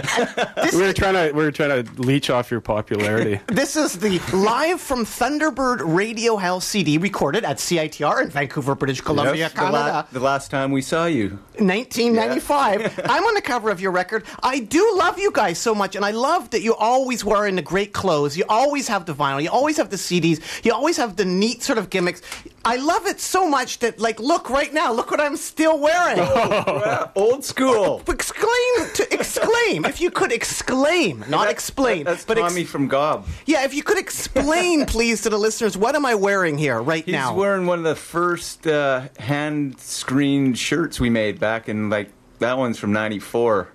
This, 0.55 0.73
we 0.75 0.81
were 0.81 0.93
trying 0.93 1.13
to 1.13 1.31
we 1.35 1.43
were 1.43 1.51
trying 1.51 1.83
to 1.85 2.01
leech 2.01 2.29
off 2.29 2.49
your 2.51 2.61
popularity. 2.61 3.39
this 3.47 3.75
is 3.75 3.99
the 3.99 4.19
live 4.33 4.81
from 4.81 5.05
Thunderbird 5.05 5.81
Radio 5.83 6.35
Hell 6.37 6.59
CD 6.61 6.97
recorded 6.97 7.43
at 7.45 7.57
CITR 7.57 8.23
in 8.23 8.29
Vancouver, 8.29 8.75
British 8.75 9.01
Columbia, 9.01 9.35
Yes, 9.35 9.51
the, 9.53 9.57
Canada. 9.59 9.77
la- 9.77 10.05
the 10.11 10.19
last 10.19 10.51
time 10.51 10.71
we 10.71 10.81
saw 10.81 11.05
you. 11.05 11.39
1995. 11.67 12.99
I'm 13.05 13.23
on 13.23 13.33
the 13.33 13.41
cover 13.41 13.69
of 13.69 13.81
your 13.81 13.91
record. 13.91 14.23
I 14.43 14.59
do 14.59 14.93
love 14.97 15.19
you 15.19 15.31
guys 15.31 15.57
so 15.59 15.73
much, 15.75 15.95
and 15.95 16.03
I 16.05 16.11
love 16.11 16.49
that 16.51 16.61
you 16.61 16.75
always 16.75 17.23
wear 17.25 17.45
in 17.47 17.55
the 17.55 17.61
great 17.61 17.93
clothes. 17.93 18.37
You 18.37 18.45
always 18.49 18.87
have 18.87 19.05
the 19.05 19.13
vinyl. 19.13 19.41
You 19.41 19.49
always 19.49 19.77
have 19.77 19.89
the 19.89 19.95
CDs. 19.97 20.39
You 20.65 20.73
always 20.73 20.97
have 20.97 21.15
the 21.15 21.25
neat 21.25 21.63
sort 21.63 21.77
of 21.77 21.89
gimmicks. 21.89 22.21
I 22.65 22.75
love 22.75 23.05
it 23.07 23.19
so 23.19 23.47
much 23.49 23.79
that, 23.79 23.99
like, 23.99 24.19
look 24.19 24.49
right 24.49 24.73
now. 24.73 24.91
Look 24.93 25.11
what 25.11 25.21
I'm 25.21 25.37
still 25.37 25.79
wearing. 25.79 26.19
Old 27.15 27.43
school. 27.45 28.01
exclaim 28.07 28.89
to 28.95 29.13
exclaim. 29.13 29.85
If 29.85 30.01
you 30.01 30.11
could 30.11 30.31
exclaim, 30.31 31.23
not 31.29 31.49
explain, 31.49 32.03
That's 32.03 32.25
but 32.25 32.37
ex- 32.37 32.49
Tommy 32.51 32.65
from 32.65 32.87
Gob. 32.87 33.25
yeah. 33.45 33.63
If 33.63 33.73
you 33.73 33.83
could 33.83 33.97
explain, 33.97 34.85
please, 34.87 35.21
to 35.21 35.29
the 35.29 35.37
listeners, 35.37 35.77
what 35.77 35.95
am 35.95 36.05
I 36.05 36.15
wearing 36.15 36.57
here 36.57 36.81
right 36.81 37.03
He's 37.05 37.13
now? 37.13 37.31
He's 37.31 37.39
wearing 37.39 37.65
one 37.65 37.79
of 37.79 37.85
the 37.85 37.95
first 37.95 38.67
uh, 38.67 39.03
hand 39.17 39.79
screened 39.79 40.57
shirts 40.57 40.99
we 40.99 41.09
made 41.09 41.39
back 41.39 41.48
in 41.69 41.89
like 41.89 42.11
that 42.39 42.57
one's 42.57 42.77
from 42.79 42.91
'94 42.93 43.67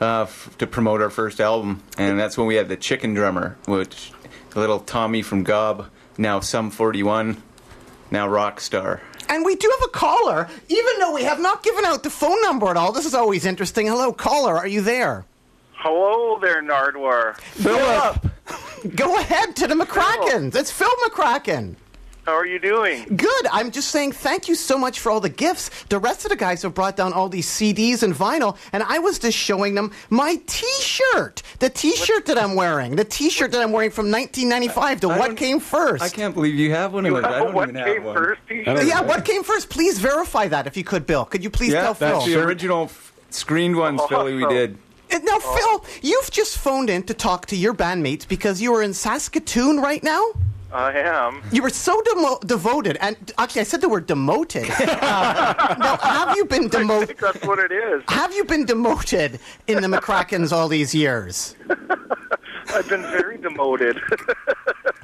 uh, 0.00 0.22
f- 0.22 0.54
to 0.58 0.66
promote 0.66 1.00
our 1.00 1.10
first 1.10 1.40
album, 1.40 1.82
and 1.98 2.18
that's 2.18 2.36
when 2.36 2.46
we 2.46 2.54
had 2.56 2.68
the 2.68 2.76
Chicken 2.76 3.14
Drummer, 3.14 3.56
which 3.66 4.12
the 4.50 4.60
little 4.60 4.78
Tommy 4.80 5.22
from 5.22 5.42
Gob, 5.42 5.88
now 6.18 6.40
Sum 6.40 6.70
41, 6.70 7.42
now 8.10 8.28
rock 8.28 8.60
star. 8.60 9.00
And 9.28 9.44
we 9.44 9.56
do 9.56 9.68
have 9.80 9.88
a 9.88 9.92
caller, 9.92 10.48
even 10.68 10.92
though 11.00 11.12
we 11.12 11.24
have 11.24 11.40
not 11.40 11.62
given 11.62 11.84
out 11.84 12.02
the 12.04 12.10
phone 12.10 12.40
number 12.42 12.68
at 12.68 12.76
all. 12.76 12.92
This 12.92 13.06
is 13.06 13.14
always 13.14 13.44
interesting. 13.44 13.86
Hello, 13.86 14.12
caller. 14.12 14.56
Are 14.56 14.68
you 14.68 14.80
there? 14.82 15.24
Hello 15.72 16.38
there, 16.40 16.62
Nardwuar. 16.62 17.36
Philip. 17.38 18.30
Go 18.96 19.18
ahead 19.18 19.56
to 19.56 19.66
the 19.66 19.74
McRackins. 19.74 20.54
It's 20.54 20.70
Phil 20.70 20.88
McRackin. 21.06 21.74
How 22.26 22.32
are 22.34 22.44
you 22.46 22.58
doing? 22.58 23.04
Good. 23.16 23.46
I'm 23.52 23.70
just 23.70 23.90
saying 23.90 24.10
thank 24.10 24.48
you 24.48 24.56
so 24.56 24.76
much 24.76 24.98
for 24.98 25.12
all 25.12 25.20
the 25.20 25.28
gifts. 25.28 25.70
The 25.84 25.98
rest 26.00 26.24
of 26.24 26.30
the 26.30 26.36
guys 26.36 26.62
have 26.62 26.74
brought 26.74 26.96
down 26.96 27.12
all 27.12 27.28
these 27.28 27.46
CDs 27.46 28.02
and 28.02 28.12
vinyl, 28.12 28.56
and 28.72 28.82
I 28.82 28.98
was 28.98 29.20
just 29.20 29.38
showing 29.38 29.76
them 29.76 29.92
my 30.10 30.40
T-shirt. 30.46 31.42
The 31.60 31.70
T-shirt 31.70 32.26
that 32.26 32.36
I'm 32.36 32.56
wearing. 32.56 32.96
The 32.96 33.04
T-shirt 33.04 33.52
that 33.52 33.62
I'm 33.62 33.70
wearing 33.70 33.92
from 33.92 34.10
1995. 34.10 35.00
The 35.02 35.08
I 35.08 35.18
what 35.20 35.36
came 35.36 35.60
first? 35.60 36.02
I 36.02 36.08
can't 36.08 36.34
believe 36.34 36.56
you 36.56 36.72
have 36.72 36.92
one 36.92 37.06
of 37.06 37.14
those. 37.14 37.24
I 37.24 37.38
don't 37.38 37.54
what 37.54 37.68
even 37.68 37.84
came 37.84 37.94
have 37.94 38.04
one. 38.04 38.14
first? 38.16 38.40
I 38.50 38.54
T-shirt? 38.54 38.86
yeah, 38.86 39.00
what 39.02 39.24
came 39.24 39.44
first? 39.44 39.70
Please 39.70 40.00
verify 40.00 40.48
that 40.48 40.66
if 40.66 40.76
you 40.76 40.82
could, 40.82 41.06
Bill. 41.06 41.24
Could 41.26 41.44
you 41.44 41.50
please 41.50 41.74
Yeah, 41.74 41.82
tell 41.82 41.94
that's 41.94 42.24
Phil? 42.24 42.34
the 42.40 42.44
original 42.44 42.84
f- 42.86 43.12
screened 43.30 43.76
ones, 43.76 44.00
Philly. 44.08 44.34
We 44.34 44.42
Awesome. 44.44 44.56
did. 44.56 44.78
Uh, 45.12 45.18
Now, 45.22 45.38
Phil, 45.38 45.84
you've 46.02 46.32
just 46.32 46.58
phoned 46.58 46.90
in 46.90 47.04
to 47.04 47.14
talk 47.14 47.46
to 47.46 47.56
your 47.56 47.72
bandmates 47.72 48.26
because 48.26 48.60
you 48.60 48.74
are 48.74 48.82
in 48.82 48.94
Saskatoon 48.94 49.78
right 49.80 50.02
now. 50.02 50.24
I 50.76 50.92
am. 50.92 51.40
You 51.50 51.62
were 51.62 51.70
so 51.70 52.02
demo- 52.02 52.38
devoted, 52.44 52.98
and 53.00 53.16
actually, 53.38 53.62
I 53.62 53.64
said 53.64 53.80
the 53.80 53.88
word 53.88 54.06
demoted. 54.06 54.68
Uh, 54.70 55.76
now, 55.78 55.96
have 55.96 56.36
you 56.36 56.44
been 56.44 56.68
demoted? 56.68 57.16
that's 57.18 57.42
what 57.46 57.58
it 57.58 57.72
is. 57.72 58.02
Have 58.08 58.34
you 58.34 58.44
been 58.44 58.66
demoted 58.66 59.40
in 59.66 59.80
the 59.80 59.88
McRackins 59.88 60.52
all 60.52 60.68
these 60.68 60.94
years? 60.94 61.56
I've 62.74 62.86
been 62.90 63.00
very 63.02 63.38
demoted. 63.38 63.98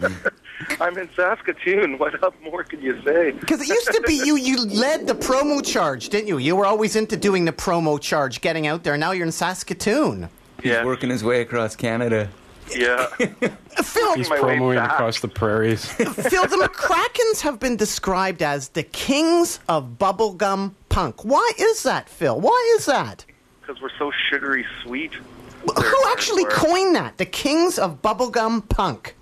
I'm 0.81 0.99
in 0.99 1.09
Saskatoon. 1.16 1.97
What 1.97 2.23
up 2.23 2.35
more 2.43 2.64
could 2.64 2.83
you 2.83 3.01
say? 3.03 3.31
Because 3.31 3.62
it 3.62 3.68
used 3.68 3.93
to 3.93 4.03
be 4.03 4.14
you. 4.14 4.37
You 4.37 4.62
led 4.66 5.07
the 5.07 5.14
promo 5.14 5.64
charge, 5.64 6.11
didn't 6.11 6.29
you? 6.29 6.37
You 6.37 6.55
were 6.55 6.66
always 6.66 6.97
into 6.97 7.16
doing 7.16 7.47
the 7.47 7.53
promo 7.53 7.99
charge, 7.99 8.43
getting 8.43 8.66
out 8.66 8.85
there. 8.85 8.99
Now 8.99 9.12
you're 9.12 9.25
in 9.25 9.33
Saskatoon. 9.33 10.29
Yeah. 10.62 10.85
Working 10.85 11.09
his 11.09 11.25
way 11.25 11.41
across 11.41 11.77
Canada. 11.77 12.29
Yeah. 12.77 13.07
Phil, 13.83 14.14
He's 14.14 14.29
my 14.29 14.37
way 14.37 14.57
promoting 14.57 14.79
across 14.83 15.20
the 15.20 15.29
prairies. 15.29 15.85
Phil, 15.93 16.07
the 16.47 16.57
McRackins 16.68 17.41
have 17.43 17.59
been 17.61 17.77
described 17.77 18.43
as 18.43 18.70
the 18.70 18.83
kings 18.83 19.61
of 19.68 19.99
bubblegum 19.99 20.73
punk. 20.89 21.25
Why 21.25 21.51
is 21.59 21.83
that, 21.85 22.09
Phil? 22.09 22.41
Why 22.41 22.75
is 22.79 22.87
that? 22.87 23.25
Because 23.61 23.81
we're 23.81 23.91
so 23.99 24.11
sugary 24.31 24.64
sweet. 24.83 25.12
Who 25.14 25.97
actually 26.11 26.45
coined 26.47 26.95
that? 26.97 27.18
The 27.18 27.27
kings 27.27 27.79
of 27.79 28.03
bubblegum 28.03 28.68
punk. 28.68 29.14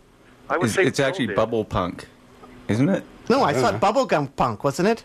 I 0.48 0.56
would 0.56 0.66
It's, 0.66 0.74
say 0.74 0.84
it's 0.84 0.98
Phil 0.98 1.06
actually 1.06 1.26
did. 1.28 1.36
bubble 1.36 1.64
punk, 1.64 2.06
isn't 2.68 2.88
it? 2.88 3.04
No, 3.28 3.42
I 3.44 3.52
thought 3.52 3.80
bubblegum 3.80 4.34
punk, 4.36 4.64
wasn't 4.64 4.88
it? 4.88 5.04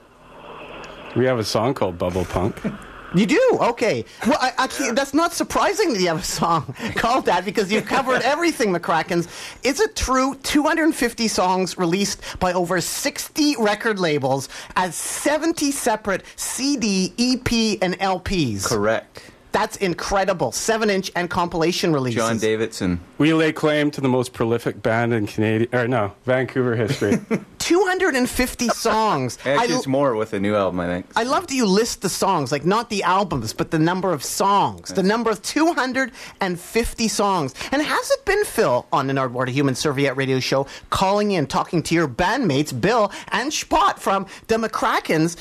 We 1.15 1.25
have 1.25 1.37
a 1.39 1.43
song 1.43 1.73
called 1.73 1.97
Bubble 1.97 2.25
Punk. 2.25 2.59
You 3.13 3.25
do? 3.25 3.57
Okay. 3.61 4.05
Well, 4.25 4.37
I, 4.41 4.51
actually, 4.57 4.91
that's 4.91 5.13
not 5.13 5.33
surprising 5.33 5.93
that 5.93 6.01
you 6.01 6.07
have 6.07 6.19
a 6.19 6.23
song 6.23 6.75
called 6.95 7.25
that 7.25 7.45
because 7.45 7.71
you've 7.71 7.85
covered 7.85 8.21
everything, 8.23 8.73
McRackins. 8.73 9.27
Is 9.63 9.79
it 9.79 9.95
true 9.95 10.35
250 10.43 11.27
songs 11.27 11.77
released 11.77 12.21
by 12.39 12.53
over 12.53 12.81
60 12.81 13.55
record 13.57 13.99
labels 13.99 14.49
as 14.75 14.95
70 14.95 15.71
separate 15.71 16.23
CD, 16.35 17.13
EP, 17.17 17.79
and 17.81 17.97
LPs? 17.99 18.65
Correct. 18.67 19.31
That's 19.55 19.77
incredible. 19.77 20.51
Seven 20.51 20.89
inch 20.89 21.11
and 21.15 21.29
compilation 21.29 21.93
releases. 21.93 22.17
John 22.17 22.37
Davidson. 22.37 22.99
We 23.17 23.33
lay 23.33 23.53
claim 23.53 23.89
to 23.91 24.01
the 24.01 24.09
most 24.09 24.33
prolific 24.33 24.83
band 24.83 25.13
in 25.13 25.27
Canadian, 25.27 25.73
or 25.73 25.87
no, 25.87 26.11
Vancouver 26.25 26.75
history. 26.75 27.19
250 27.65 28.67
songs. 28.69 29.39
Actually, 29.43 29.75
it's 29.75 29.87
more 29.87 30.13
with 30.15 30.33
a 30.33 30.39
new 30.39 30.55
album, 30.55 30.79
I 30.79 30.85
think. 30.85 31.07
I 31.15 31.23
love 31.23 31.47
that 31.47 31.55
you 31.55 31.65
list 31.65 32.03
the 32.03 32.09
songs, 32.09 32.51
like 32.51 32.63
not 32.63 32.91
the 32.91 33.01
albums, 33.01 33.53
but 33.53 33.71
the 33.71 33.79
number 33.79 34.13
of 34.13 34.23
songs. 34.23 34.93
The 34.93 35.01
number 35.01 35.31
of 35.31 35.41
250 35.41 37.07
songs. 37.07 37.55
And 37.71 37.81
has 37.81 38.11
it 38.11 38.23
been 38.23 38.45
Phil 38.45 38.85
on 38.93 39.07
the 39.07 39.13
Nardwuar 39.13 39.49
Human 39.49 39.73
Serviette 39.73 40.15
radio 40.15 40.39
show 40.39 40.67
calling 40.91 41.31
in, 41.31 41.47
talking 41.47 41.81
to 41.83 41.95
your 41.95 42.07
bandmates, 42.07 42.79
Bill 42.79 43.11
and 43.29 43.51
Spot 43.51 43.99
from 43.99 44.27
the 44.45 44.57
McRackins? 44.57 45.35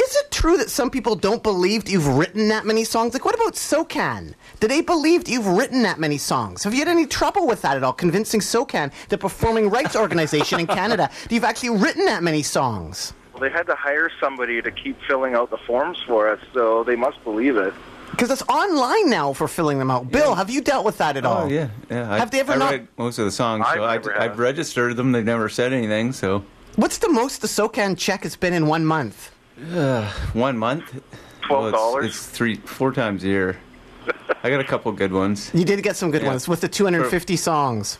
Is 0.00 0.16
it 0.16 0.30
true 0.30 0.56
that 0.58 0.70
some 0.70 0.90
people 0.90 1.16
don't 1.16 1.42
believe 1.42 1.88
you've 1.88 2.06
written 2.06 2.48
that 2.48 2.64
many 2.64 2.84
songs? 2.84 3.14
Like, 3.14 3.24
what 3.24 3.34
about 3.34 3.54
SOCAN? 3.54 4.34
Do 4.60 4.68
they 4.68 4.80
believe 4.80 5.28
you've 5.28 5.46
written 5.46 5.82
that 5.82 5.98
many 5.98 6.18
songs? 6.18 6.62
Have 6.62 6.72
you 6.72 6.78
had 6.78 6.88
any 6.88 7.04
trouble 7.04 7.46
with 7.48 7.62
that 7.62 7.76
at 7.76 7.82
all, 7.82 7.92
convincing 7.92 8.40
SOCAN, 8.40 8.92
the 9.08 9.18
performing 9.18 9.70
rights 9.70 9.96
organization 9.96 10.60
in 10.60 10.66
Canada, 10.68 11.10
that 11.22 11.32
you've 11.32 11.42
actually 11.44 11.70
written 11.70 12.04
that 12.04 12.22
many 12.22 12.42
songs? 12.42 13.12
Well, 13.32 13.42
they 13.42 13.50
had 13.50 13.66
to 13.66 13.74
hire 13.74 14.08
somebody 14.20 14.62
to 14.62 14.70
keep 14.70 15.00
filling 15.02 15.34
out 15.34 15.50
the 15.50 15.58
forms 15.58 15.98
for 16.06 16.28
us, 16.28 16.40
so 16.54 16.84
they 16.84 16.96
must 16.96 17.22
believe 17.24 17.56
it. 17.56 17.74
Because 18.12 18.30
it's 18.30 18.42
online 18.42 19.10
now 19.10 19.32
for 19.32 19.48
filling 19.48 19.78
them 19.78 19.90
out. 19.90 20.10
Bill, 20.10 20.34
have 20.34 20.48
you 20.48 20.60
dealt 20.60 20.84
with 20.84 20.98
that 20.98 21.16
at 21.16 21.26
oh, 21.26 21.28
all? 21.28 21.42
Oh 21.44 21.48
yeah, 21.48 21.68
yeah. 21.90 22.10
I, 22.10 22.18
Have 22.18 22.30
they 22.30 22.40
ever 22.40 22.52
I 22.52 22.56
not- 22.56 22.70
read 22.72 22.88
most 22.96 23.18
of 23.18 23.24
the 23.24 23.30
songs, 23.30 23.64
I've 23.68 23.80
I, 23.80 23.96
never 23.96 24.14
I've 24.14 24.30
have. 24.30 24.38
registered 24.38 24.96
them. 24.96 25.12
They've 25.12 25.24
never 25.24 25.48
said 25.48 25.72
anything. 25.72 26.12
So 26.12 26.44
What's 26.76 26.98
the 26.98 27.10
most 27.10 27.42
the 27.42 27.48
SOCAN 27.48 27.98
check 27.98 28.22
has 28.22 28.36
been 28.36 28.54
in 28.54 28.66
one 28.66 28.86
month? 28.86 29.32
One 30.32 30.56
month, 30.58 30.84
$12? 31.42 31.72
Well, 31.72 31.98
it's, 31.98 32.16
it's 32.16 32.26
three, 32.26 32.56
four 32.56 32.92
times 32.92 33.24
a 33.24 33.28
year. 33.28 33.56
I 34.42 34.50
got 34.50 34.60
a 34.60 34.64
couple 34.64 34.92
good 34.92 35.12
ones. 35.12 35.50
You 35.52 35.64
did 35.64 35.82
get 35.82 35.96
some 35.96 36.10
good 36.10 36.22
Yeah. 36.22 36.28
ones 36.28 36.48
with 36.48 36.60
the 36.60 36.68
250 36.68 37.36
songs. 37.36 37.98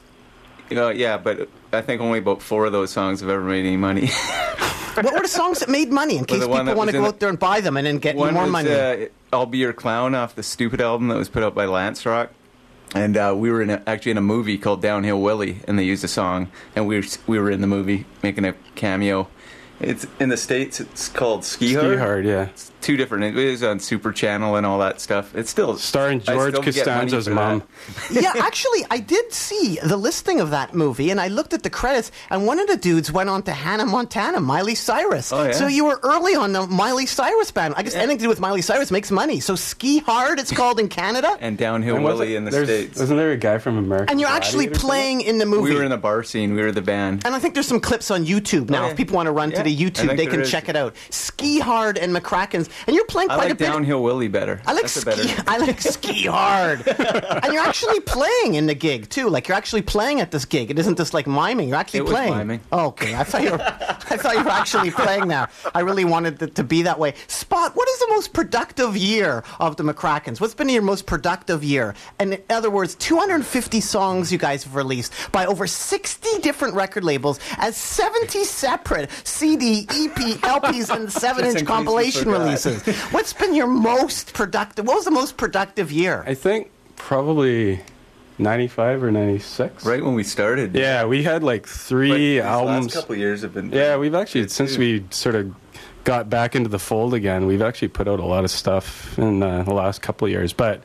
You 0.70 0.76
know, 0.76 0.90
yeah, 0.90 1.16
but 1.16 1.48
I 1.72 1.80
think 1.80 2.00
only 2.00 2.18
about 2.18 2.42
four 2.42 2.66
of 2.66 2.72
those 2.72 2.90
songs 2.90 3.20
have 3.20 3.30
ever 3.30 3.42
made 3.42 3.64
any 3.64 3.76
money. 3.76 4.06
what 4.94 5.14
were 5.14 5.20
the 5.20 5.28
songs 5.28 5.60
that 5.60 5.68
made 5.68 5.90
money 5.90 6.16
in 6.18 6.24
case 6.24 6.40
the 6.40 6.48
one 6.48 6.66
people 6.66 6.76
want 6.76 6.90
to 6.90 6.96
go 6.96 7.06
out 7.06 7.20
there 7.20 7.28
and 7.28 7.38
buy 7.38 7.60
them 7.60 7.76
and 7.76 7.86
then 7.86 7.98
get 7.98 8.16
One 8.16 8.34
more 8.34 8.44
was, 8.44 8.52
money? 8.52 8.70
Uh, 8.70 9.06
I'll 9.32 9.46
Be 9.46 9.58
Your 9.58 9.72
Clown 9.72 10.14
off 10.14 10.34
the 10.34 10.42
Stupid 10.42 10.80
album 10.80 11.08
that 11.08 11.16
was 11.16 11.28
put 11.28 11.42
out 11.42 11.54
by 11.54 11.64
Lance 11.66 12.04
Rock. 12.04 12.30
And 12.94 13.16
uh, 13.16 13.34
we 13.36 13.50
were 13.50 13.60
in 13.60 13.70
a, 13.70 13.82
actually 13.86 14.12
in 14.12 14.18
a 14.18 14.22
movie 14.22 14.56
called 14.56 14.80
Downhill 14.80 15.20
Willie, 15.20 15.60
and 15.68 15.78
they 15.78 15.84
used 15.84 16.04
a 16.04 16.08
song, 16.08 16.50
and 16.74 16.86
we 16.86 16.96
were, 16.96 17.06
we 17.26 17.38
were 17.38 17.50
in 17.50 17.60
the 17.60 17.66
movie 17.66 18.06
making 18.22 18.46
a 18.46 18.54
cameo. 18.76 19.28
It's 19.80 20.06
in 20.18 20.28
the 20.28 20.36
states. 20.36 20.80
It's 20.80 21.08
called 21.08 21.44
Ski 21.44 21.74
Hard. 21.74 21.86
Ski 21.86 21.96
Hard, 21.96 22.24
yeah. 22.24 22.48
It's 22.78 22.86
two 22.86 22.96
different. 22.96 23.24
It 23.24 23.34
was 23.50 23.62
on 23.62 23.80
Super 23.80 24.12
Channel 24.12 24.56
and 24.56 24.64
all 24.66 24.78
that 24.78 25.00
stuff. 25.00 25.34
It's 25.34 25.50
still 25.50 25.76
Starring 25.76 26.20
George 26.20 26.54
still 26.54 26.62
Costanza's 26.62 27.28
mom. 27.28 27.62
yeah, 28.10 28.32
actually, 28.36 28.84
I 28.90 28.98
did 28.98 29.32
see 29.32 29.78
the 29.84 29.96
listing 29.96 30.40
of 30.40 30.50
that 30.50 30.74
movie, 30.74 31.10
and 31.10 31.20
I 31.20 31.28
looked 31.28 31.52
at 31.54 31.62
the 31.62 31.70
credits, 31.70 32.10
and 32.30 32.46
one 32.46 32.58
of 32.58 32.66
the 32.68 32.76
dudes 32.76 33.10
went 33.12 33.28
on 33.28 33.42
to 33.44 33.52
Hannah 33.52 33.86
Montana, 33.86 34.40
Miley 34.40 34.74
Cyrus. 34.74 35.32
Oh, 35.32 35.44
yeah? 35.44 35.52
So 35.52 35.66
you 35.66 35.84
were 35.86 36.00
early 36.02 36.34
on 36.34 36.52
the 36.52 36.66
Miley 36.66 37.06
Cyrus 37.06 37.50
band. 37.50 37.74
I 37.76 37.82
guess 37.82 37.94
anything 37.94 38.18
to 38.18 38.22
do 38.22 38.28
with 38.28 38.40
Miley 38.40 38.62
Cyrus 38.62 38.90
makes 38.90 39.10
money. 39.10 39.40
So 39.40 39.54
Ski 39.56 39.98
Hard, 39.98 40.38
it's 40.38 40.52
called 40.52 40.78
in 40.80 40.88
Canada, 40.88 41.36
And 41.40 41.58
Downhill 41.58 41.96
And 41.96 42.04
wasn't- 42.04 42.20
Willie 42.20 42.36
in 42.36 42.44
the 42.44 42.50
there's- 42.50 42.68
states. 42.68 43.00
Wasn't 43.00 43.18
there 43.18 43.32
a 43.32 43.36
guy 43.36 43.58
from 43.58 43.76
America? 43.78 44.10
and 44.10 44.20
you're 44.20 44.28
actually 44.30 44.66
Gladiator 44.66 44.72
or 44.72 44.74
something? 44.80 44.88
playing 44.88 45.20
in 45.22 45.38
the 45.38 45.46
movie. 45.46 45.70
We 45.70 45.76
were 45.76 45.84
in 45.84 45.90
the 45.90 45.96
bar 45.96 46.22
scene. 46.22 46.54
We 46.54 46.62
were 46.62 46.72
the 46.72 46.82
band. 46.82 47.22
And 47.24 47.34
I 47.34 47.38
think 47.38 47.54
there's 47.54 47.66
some 47.68 47.80
clips 47.80 48.10
on 48.10 48.24
YouTube 48.24 48.70
now. 48.70 48.82
Oh, 48.82 48.84
yeah. 48.86 48.90
If 48.92 48.96
people 48.96 49.16
want 49.16 49.26
to 49.26 49.32
run 49.32 49.50
Yeah, 49.50 49.58
to 49.58 49.62
the 49.64 49.76
YouTube, 49.76 50.16
they 50.16 50.26
can 50.26 50.42
is. 50.42 50.50
check 50.50 50.68
it 50.68 50.76
out. 50.76 50.94
Ski 51.10 51.58
Hard 51.58 51.98
and 51.98 52.14
McRackin's, 52.14 52.67
and 52.86 52.94
you're 52.96 53.04
playing 53.06 53.30
I 53.30 53.36
like 53.36 53.50
a 53.50 53.54
bit. 53.54 53.64
Downhill 53.66 54.02
Willie 54.02 54.28
better. 54.28 54.60
I 54.66 54.72
like 54.72 54.82
That's 54.82 54.94
ski. 54.94 55.04
better. 55.04 55.44
I 55.46 55.58
like 55.58 55.80
ski 55.80 56.26
hard, 56.26 56.86
and 57.44 57.52
you're 57.52 57.62
actually 57.62 58.00
playing 58.00 58.54
in 58.54 58.66
the 58.66 58.74
gig 58.74 59.08
too. 59.10 59.28
Like 59.28 59.48
you're 59.48 59.56
actually 59.56 59.82
playing 59.82 60.20
at 60.20 60.30
this 60.30 60.44
gig. 60.44 60.70
It 60.70 60.78
isn't 60.78 60.96
just 60.96 61.14
like 61.14 61.26
miming. 61.26 61.68
You're 61.68 61.76
actually 61.78 62.00
It 62.00 62.02
was 62.04 62.12
playing. 62.12 62.36
miming. 62.36 62.60
Oh, 62.72 62.86
okay, 62.88 63.14
I 63.14 63.24
thought 63.24 63.42
you 63.42 63.52
were. 63.52 63.60
I 63.62 64.16
thought 64.16 64.36
you 64.36 64.44
were 64.44 64.50
actually 64.50 64.90
playing 64.90 65.28
now. 65.28 65.48
I 65.74 65.80
really 65.80 66.04
wanted 66.04 66.40
it 66.42 66.54
to 66.56 66.64
be 66.64 66.82
that 66.82 66.98
way. 66.98 67.14
Spot. 67.26 67.74
What 67.74 67.88
is 67.88 67.98
the 68.00 68.08
most 68.10 68.32
productive 68.32 68.96
year 68.96 69.44
of 69.60 69.76
the 69.76 69.82
McRackins? 69.84 70.40
What's 70.40 70.54
been 70.54 70.68
your 70.68 70.82
most 70.82 71.06
productive 71.06 71.62
year? 71.62 71.94
And 72.18 72.34
in 72.34 72.42
other 72.50 72.70
words, 72.70 72.94
250 72.96 73.80
songs 73.80 74.32
you 74.32 74.38
guys 74.38 74.64
have 74.64 74.74
released 74.74 75.12
by 75.32 75.46
over 75.46 75.66
60 75.66 76.38
different 76.40 76.74
record 76.74 77.04
labels 77.04 77.38
as 77.58 77.76
70 77.76 78.44
separate 78.44 79.10
CD, 79.24 79.82
EP, 79.90 80.14
LPs, 80.42 80.94
and 80.94 81.12
seven-inch 81.12 81.48
in 81.48 81.52
case 81.54 81.60
you 81.62 81.66
compilation 81.66 82.24
forgot. 82.24 82.40
Releases. 82.66 82.96
What's 83.12 83.32
been 83.32 83.54
your 83.54 83.66
most 83.66 84.34
productive? 84.34 84.86
What 84.86 84.96
was 84.96 85.04
the 85.04 85.10
most 85.10 85.36
productive 85.36 85.90
year? 85.92 86.24
I 86.26 86.34
think 86.34 86.70
probably 86.96 87.80
95 88.38 89.02
or 89.04 89.10
96. 89.10 89.84
Right 89.84 90.04
when 90.04 90.14
we 90.14 90.24
started. 90.24 90.74
Yeah, 90.74 91.04
we 91.06 91.22
had 91.22 91.42
like 91.42 91.66
three 91.66 92.34
these 92.36 92.42
albums. 92.42 92.86
Last 92.86 92.94
couple 93.02 93.14
of 93.14 93.18
years 93.18 93.42
have 93.42 93.54
been. 93.54 93.70
Yeah, 93.70 93.96
we've 93.96 94.14
actually 94.14 94.42
good, 94.42 94.50
since 94.50 94.74
too. 94.74 94.80
we 94.80 95.04
sort 95.10 95.34
of 95.34 95.54
got 96.04 96.30
back 96.30 96.56
into 96.56 96.70
the 96.70 96.78
fold 96.78 97.12
again, 97.12 97.46
we've 97.46 97.60
actually 97.60 97.88
put 97.88 98.08
out 98.08 98.18
a 98.18 98.24
lot 98.24 98.42
of 98.44 98.50
stuff 98.50 99.18
in 99.18 99.42
uh, 99.42 99.62
the 99.64 99.74
last 99.74 100.00
couple 100.00 100.24
of 100.26 100.30
years. 100.30 100.52
But 100.54 100.82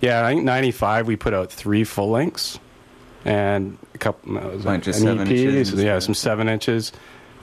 yeah, 0.00 0.24
I 0.24 0.30
think 0.30 0.44
'95 0.44 1.06
we 1.08 1.16
put 1.16 1.34
out 1.34 1.50
three 1.50 1.82
full 1.84 2.10
lengths 2.10 2.58
and 3.24 3.76
a 3.94 3.98
couple 3.98 4.34
was 4.34 4.64
Bunch 4.64 4.86
of 4.86 4.94
an 4.94 5.00
seven 5.00 5.20
EP, 5.26 5.28
inches 5.28 5.72
and 5.72 5.82
yeah, 5.82 5.94
stuff. 5.98 6.02
some 6.04 6.14
seven 6.14 6.48
inches. 6.48 6.92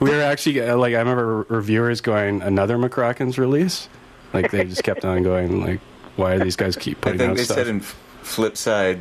We 0.00 0.10
were 0.10 0.20
actually 0.22 0.60
uh, 0.60 0.76
like 0.76 0.94
I 0.94 0.98
remember 0.98 1.42
reviewers 1.48 2.00
going 2.00 2.40
another 2.42 2.78
McRackin's 2.78 3.38
release, 3.38 3.88
like 4.32 4.50
they 4.50 4.64
just 4.64 4.84
kept 4.84 5.04
on 5.04 5.22
going 5.22 5.60
like, 5.60 5.80
why 6.16 6.36
do 6.38 6.44
these 6.44 6.56
guys 6.56 6.76
keep 6.76 6.98
I 6.98 7.00
putting 7.00 7.18
think 7.18 7.30
out 7.32 7.36
they 7.36 7.44
stuff? 7.44 7.56
said 7.56 7.68
in 7.68 7.78
F- 7.80 7.96
Flipside, 8.22 9.00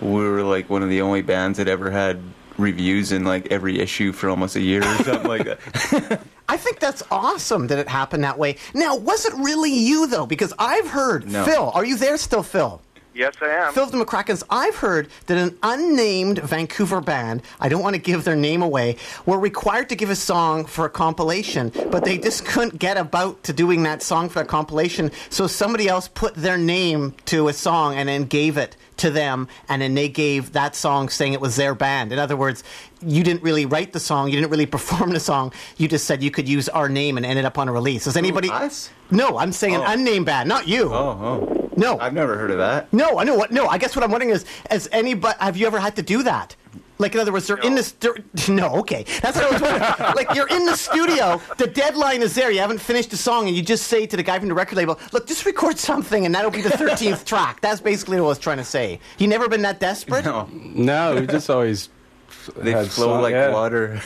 we 0.00 0.10
were 0.12 0.42
like 0.42 0.68
one 0.68 0.82
of 0.82 0.88
the 0.90 1.00
only 1.00 1.22
bands 1.22 1.56
that 1.58 1.68
ever 1.68 1.90
had 1.90 2.20
reviews 2.58 3.12
in 3.12 3.24
like 3.24 3.46
every 3.50 3.78
issue 3.80 4.12
for 4.12 4.28
almost 4.30 4.56
a 4.56 4.60
year 4.60 4.80
or 4.82 4.94
something 5.04 5.28
like 5.28 5.44
that. 5.44 6.20
I 6.48 6.56
think 6.56 6.78
that's 6.80 7.02
awesome 7.10 7.66
that 7.68 7.78
it 7.78 7.88
happened 7.88 8.24
that 8.24 8.38
way. 8.38 8.56
Now, 8.74 8.96
was 8.96 9.26
it 9.26 9.34
really 9.34 9.72
you 9.74 10.06
though? 10.06 10.26
Because 10.26 10.52
I've 10.58 10.88
heard 10.88 11.26
No. 11.30 11.44
Phil. 11.44 11.70
Are 11.74 11.84
you 11.84 11.96
there 11.96 12.16
still, 12.16 12.42
Phil? 12.42 12.80
Yes, 13.16 13.34
I 13.40 13.46
am. 13.46 13.72
Phil 13.72 13.84
of 13.84 13.92
the 13.92 13.96
McRackins, 14.04 14.42
I've 14.50 14.76
heard 14.76 15.08
that 15.24 15.38
an 15.38 15.56
unnamed 15.62 16.38
Vancouver 16.40 17.00
band, 17.00 17.40
I 17.58 17.70
don't 17.70 17.82
want 17.82 17.94
to 17.96 18.00
give 18.02 18.24
their 18.24 18.36
name 18.36 18.60
away, 18.60 18.96
were 19.24 19.38
required 19.38 19.88
to 19.88 19.96
give 19.96 20.10
a 20.10 20.14
song 20.16 20.66
for 20.66 20.84
a 20.84 20.90
compilation, 20.90 21.72
but 21.90 22.04
they 22.04 22.18
just 22.18 22.44
couldn't 22.44 22.78
get 22.78 22.98
about 22.98 23.42
to 23.44 23.54
doing 23.54 23.82
that 23.84 24.02
song 24.02 24.28
for 24.28 24.42
a 24.42 24.44
compilation, 24.44 25.10
so 25.30 25.46
somebody 25.46 25.88
else 25.88 26.08
put 26.08 26.34
their 26.34 26.58
name 26.58 27.14
to 27.24 27.48
a 27.48 27.54
song 27.54 27.94
and 27.94 28.06
then 28.06 28.24
gave 28.24 28.58
it 28.58 28.76
to 28.98 29.10
them, 29.10 29.48
and 29.70 29.80
then 29.80 29.94
they 29.94 30.08
gave 30.10 30.52
that 30.52 30.74
song 30.76 31.08
saying 31.08 31.32
it 31.32 31.40
was 31.40 31.56
their 31.56 31.74
band. 31.74 32.12
In 32.12 32.18
other 32.18 32.36
words, 32.36 32.64
you 33.00 33.22
didn't 33.24 33.42
really 33.42 33.64
write 33.64 33.94
the 33.94 34.00
song, 34.00 34.28
you 34.28 34.36
didn't 34.36 34.50
really 34.50 34.66
perform 34.66 35.10
the 35.10 35.20
song, 35.20 35.52
you 35.78 35.88
just 35.88 36.04
said 36.04 36.22
you 36.22 36.30
could 36.30 36.48
use 36.48 36.68
our 36.68 36.88
name 36.88 37.16
and 37.16 37.24
ended 37.24 37.46
up 37.46 37.56
on 37.56 37.66
a 37.68 37.72
release. 37.72 38.04
Does 38.04 38.16
anybody. 38.18 38.50
Oh, 38.50 38.54
us? 38.54 38.90
No, 39.10 39.38
I'm 39.38 39.52
saying 39.52 39.76
Oh. 39.76 39.82
an 39.84 40.00
unnamed 40.00 40.26
band, 40.26 40.48
not 40.50 40.68
you. 40.68 40.92
oh, 40.92 40.96
oh. 41.48 41.65
No. 41.76 41.98
I've 41.98 42.12
never 42.14 42.36
heard 42.36 42.50
of 42.50 42.58
that. 42.58 42.92
No, 42.92 43.18
I 43.18 43.24
know 43.24 43.34
what. 43.36 43.50
No, 43.52 43.66
I 43.68 43.78
guess 43.78 43.94
what 43.94 44.04
I'm 44.04 44.10
wondering 44.10 44.30
is, 44.30 44.44
has 44.70 44.88
anybody 44.92 45.36
have 45.40 45.56
you 45.56 45.66
ever 45.66 45.78
had 45.78 45.96
to 45.96 46.02
do 46.02 46.22
that? 46.22 46.56
Like 46.98 47.12
in 47.14 47.20
other 47.20 47.32
words, 47.32 47.46
they're 47.46 47.58
in 47.58 47.74
the 47.74 47.82
stu- 47.82 48.16
no. 48.48 48.76
Okay, 48.76 49.04
that's 49.20 49.36
what 49.36 49.44
I 49.44 49.50
was 49.50 49.60
wondering. 49.60 50.14
like 50.16 50.34
you're 50.34 50.48
in 50.48 50.64
the 50.64 50.76
studio, 50.76 51.42
the 51.58 51.66
deadline 51.66 52.22
is 52.22 52.34
there. 52.34 52.50
You 52.50 52.60
haven't 52.60 52.78
finished 52.80 53.10
the 53.10 53.18
song, 53.18 53.46
and 53.48 53.54
you 53.54 53.62
just 53.62 53.88
say 53.88 54.06
to 54.06 54.16
the 54.16 54.22
guy 54.22 54.38
from 54.38 54.48
the 54.48 54.54
record 54.54 54.76
label, 54.76 54.98
"Look, 55.12 55.26
just 55.26 55.44
record 55.44 55.78
something, 55.78 56.24
and 56.24 56.34
that'll 56.34 56.50
be 56.50 56.62
the 56.62 56.70
13th 56.70 57.24
track." 57.26 57.60
That's 57.60 57.82
basically 57.82 58.18
what 58.18 58.26
I 58.26 58.28
was 58.30 58.38
trying 58.38 58.56
to 58.58 58.64
say. 58.64 58.98
You 59.18 59.28
never 59.28 59.46
been 59.46 59.60
that 59.62 59.78
desperate? 59.78 60.24
No, 60.24 60.48
no, 60.52 61.16
we 61.20 61.26
just 61.26 61.50
always 61.50 61.90
they 62.56 62.72
had 62.72 62.86
flow 62.86 63.08
song- 63.08 63.22
like 63.22 63.32
yeah. 63.32 63.50
water. 63.52 63.96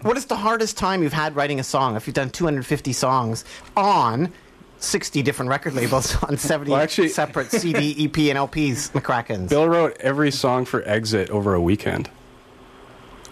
What 0.00 0.16
is 0.16 0.24
the 0.24 0.36
hardest 0.36 0.78
time 0.78 1.02
you've 1.02 1.12
had 1.12 1.36
writing 1.36 1.60
a 1.60 1.64
song? 1.64 1.96
If 1.96 2.06
you've 2.06 2.14
done 2.14 2.30
250 2.30 2.94
songs 2.94 3.44
on 3.76 4.32
60 4.80 5.22
different 5.22 5.50
record 5.50 5.74
labels 5.74 6.16
on 6.22 6.36
70 6.36 6.70
Well, 6.70 6.80
actually- 6.80 7.08
separate 7.08 7.50
CD, 7.50 7.90
EP, 8.04 8.16
and 8.18 8.38
LPs, 8.38 8.90
McRackins. 8.92 9.48
Bill 9.48 9.68
wrote 9.68 9.96
every 10.00 10.30
song 10.30 10.64
for 10.64 10.82
Exit 10.88 11.30
over 11.30 11.54
a 11.54 11.60
weekend. 11.60 12.10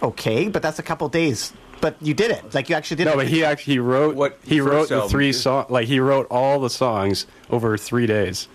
Okay, 0.03 0.49
but 0.49 0.63
that's 0.63 0.79
a 0.79 0.83
couple 0.83 1.09
days. 1.09 1.53
But 1.81 1.97
you 2.01 2.15
did 2.15 2.31
it. 2.31 2.55
Like 2.55 2.69
you 2.69 2.75
actually 2.75 2.99
did 2.99 3.05
No, 3.07 3.13
it. 3.13 3.17
but 3.17 3.29
he 3.29 3.45
actually 3.45 3.75
he 3.75 3.79
wrote 3.79 4.15
What 4.17 4.39
he 4.45 4.61
wrote 4.61 4.89
the 4.89 5.09
three 5.09 5.33
did- 5.33 5.39
song 5.39 5.67
like 5.69 5.87
he 5.87 6.01
wrote 6.01 6.27
all 6.31 6.59
the 6.61 6.71
songs 6.71 7.27
over 7.51 7.77
three 7.77 8.07
days. 8.07 8.49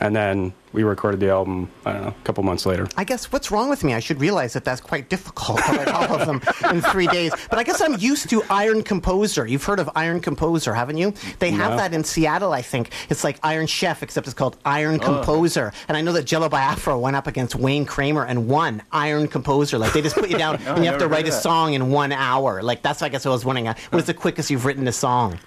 And 0.00 0.14
then 0.14 0.52
we 0.72 0.82
recorded 0.82 1.20
the 1.20 1.30
album. 1.30 1.70
I 1.86 1.92
don't 1.92 2.02
know, 2.02 2.08
a 2.08 2.24
couple 2.24 2.42
months 2.44 2.66
later. 2.66 2.86
I 2.96 3.04
guess 3.04 3.32
what's 3.32 3.50
wrong 3.50 3.70
with 3.70 3.82
me? 3.82 3.94
I 3.94 4.00
should 4.00 4.20
realize 4.20 4.52
that 4.52 4.64
that's 4.64 4.80
quite 4.80 5.08
difficult 5.08 5.58
to 5.64 5.72
write 5.72 5.88
all 5.88 6.20
of 6.20 6.26
them 6.26 6.42
in 6.70 6.82
three 6.82 7.06
days. 7.06 7.32
But 7.48 7.58
I 7.58 7.62
guess 7.62 7.80
I'm 7.80 7.98
used 7.98 8.28
to 8.30 8.42
Iron 8.50 8.82
Composer. 8.82 9.46
You've 9.46 9.64
heard 9.64 9.80
of 9.80 9.88
Iron 9.96 10.20
Composer, 10.20 10.74
haven't 10.74 10.98
you? 10.98 11.14
They 11.38 11.50
have 11.52 11.72
No. 11.72 11.76
that 11.78 11.94
in 11.94 12.04
Seattle, 12.04 12.52
I 12.52 12.60
think. 12.62 12.90
It's 13.08 13.24
like 13.24 13.38
Iron 13.42 13.66
Chef, 13.66 14.02
except 14.02 14.26
it's 14.26 14.34
called 14.34 14.58
Iron 14.66 15.00
oh. 15.02 15.04
Composer. 15.04 15.72
And 15.88 15.96
I 15.96 16.02
know 16.02 16.12
that 16.12 16.24
Jello 16.24 16.48
Biafra 16.48 16.98
went 16.98 17.16
up 17.16 17.26
against 17.26 17.54
Wayne 17.54 17.86
Kramer 17.86 18.26
and 18.26 18.48
won 18.48 18.82
Iron 18.92 19.28
Composer. 19.28 19.78
Like 19.78 19.94
they 19.94 20.02
just 20.02 20.16
put 20.16 20.28
you 20.28 20.36
down 20.36 20.56
and 20.66 20.84
you 20.84 20.90
have 20.90 21.00
to 21.00 21.08
write 21.08 21.26
a 21.26 21.30
that. 21.30 21.42
song 21.42 21.72
in 21.72 21.90
one 21.90 22.12
hour. 22.12 22.62
Like 22.62 22.82
that's, 22.82 23.00
I 23.00 23.08
guess, 23.08 23.24
what 23.24 23.32
I 23.32 23.34
was 23.34 23.44
wondering. 23.44 23.66
What 23.66 23.98
is 23.98 24.06
the 24.06 24.14
quickest 24.14 24.50
you've 24.50 24.66
written 24.66 24.86
a 24.88 24.92
song 24.92 25.38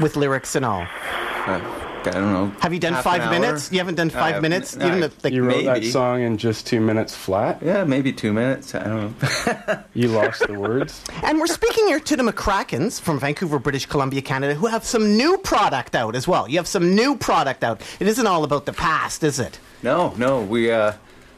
with 0.00 0.16
lyrics 0.16 0.54
and 0.56 0.64
all? 0.64 0.82
Uh, 0.82 1.60
I 2.02 2.02
don't 2.12 2.32
know. 2.32 2.46
Have 2.60 2.72
you 2.72 2.78
done 2.80 2.94
half 2.94 3.04
five 3.04 3.30
minutes? 3.30 3.70
You 3.70 3.78
haven't 3.78 3.96
done 3.96 4.08
five 4.08 4.36
haven't. 4.36 4.42
minutes? 4.42 4.74
No, 4.74 4.86
You 4.86 4.92
didn't 5.00 5.22
like, 5.24 5.32
You 5.34 5.42
wrote 5.44 5.64
Maybe. 5.64 5.86
that 5.86 5.92
song 5.92 6.22
in 6.22 6.38
just 6.38 6.66
two 6.66 6.80
minutes 6.80 7.14
flat. 7.14 7.60
Yeah, 7.62 7.84
maybe 7.84 8.10
two 8.10 8.32
minutes. 8.32 8.74
I 8.74 8.84
don't 8.84 9.22
know. 9.22 9.84
You 9.94 10.08
lost 10.08 10.46
the 10.46 10.54
words. 10.58 11.02
And 11.22 11.38
we're 11.38 11.46
speaking 11.46 11.88
here 11.88 12.00
to 12.00 12.16
the 12.16 12.22
McRackins 12.22 13.00
from 13.00 13.20
Vancouver, 13.20 13.58
British 13.58 13.84
Columbia, 13.86 14.22
Canada, 14.22 14.54
who 14.54 14.66
have 14.68 14.84
some 14.84 15.16
new 15.18 15.36
product 15.38 15.94
out 15.94 16.14
as 16.16 16.26
well. 16.26 16.48
You 16.48 16.56
have 16.58 16.66
some 16.68 16.94
new 16.94 17.16
product 17.16 17.62
out. 17.64 17.82
It 18.00 18.06
isn't 18.08 18.26
all 18.26 18.44
about 18.44 18.64
the 18.64 18.72
past, 18.72 19.22
is 19.22 19.38
it? 19.38 19.58
No, 19.82 20.14
no. 20.16 20.40
We, 20.40 20.70
uh, 20.70 20.92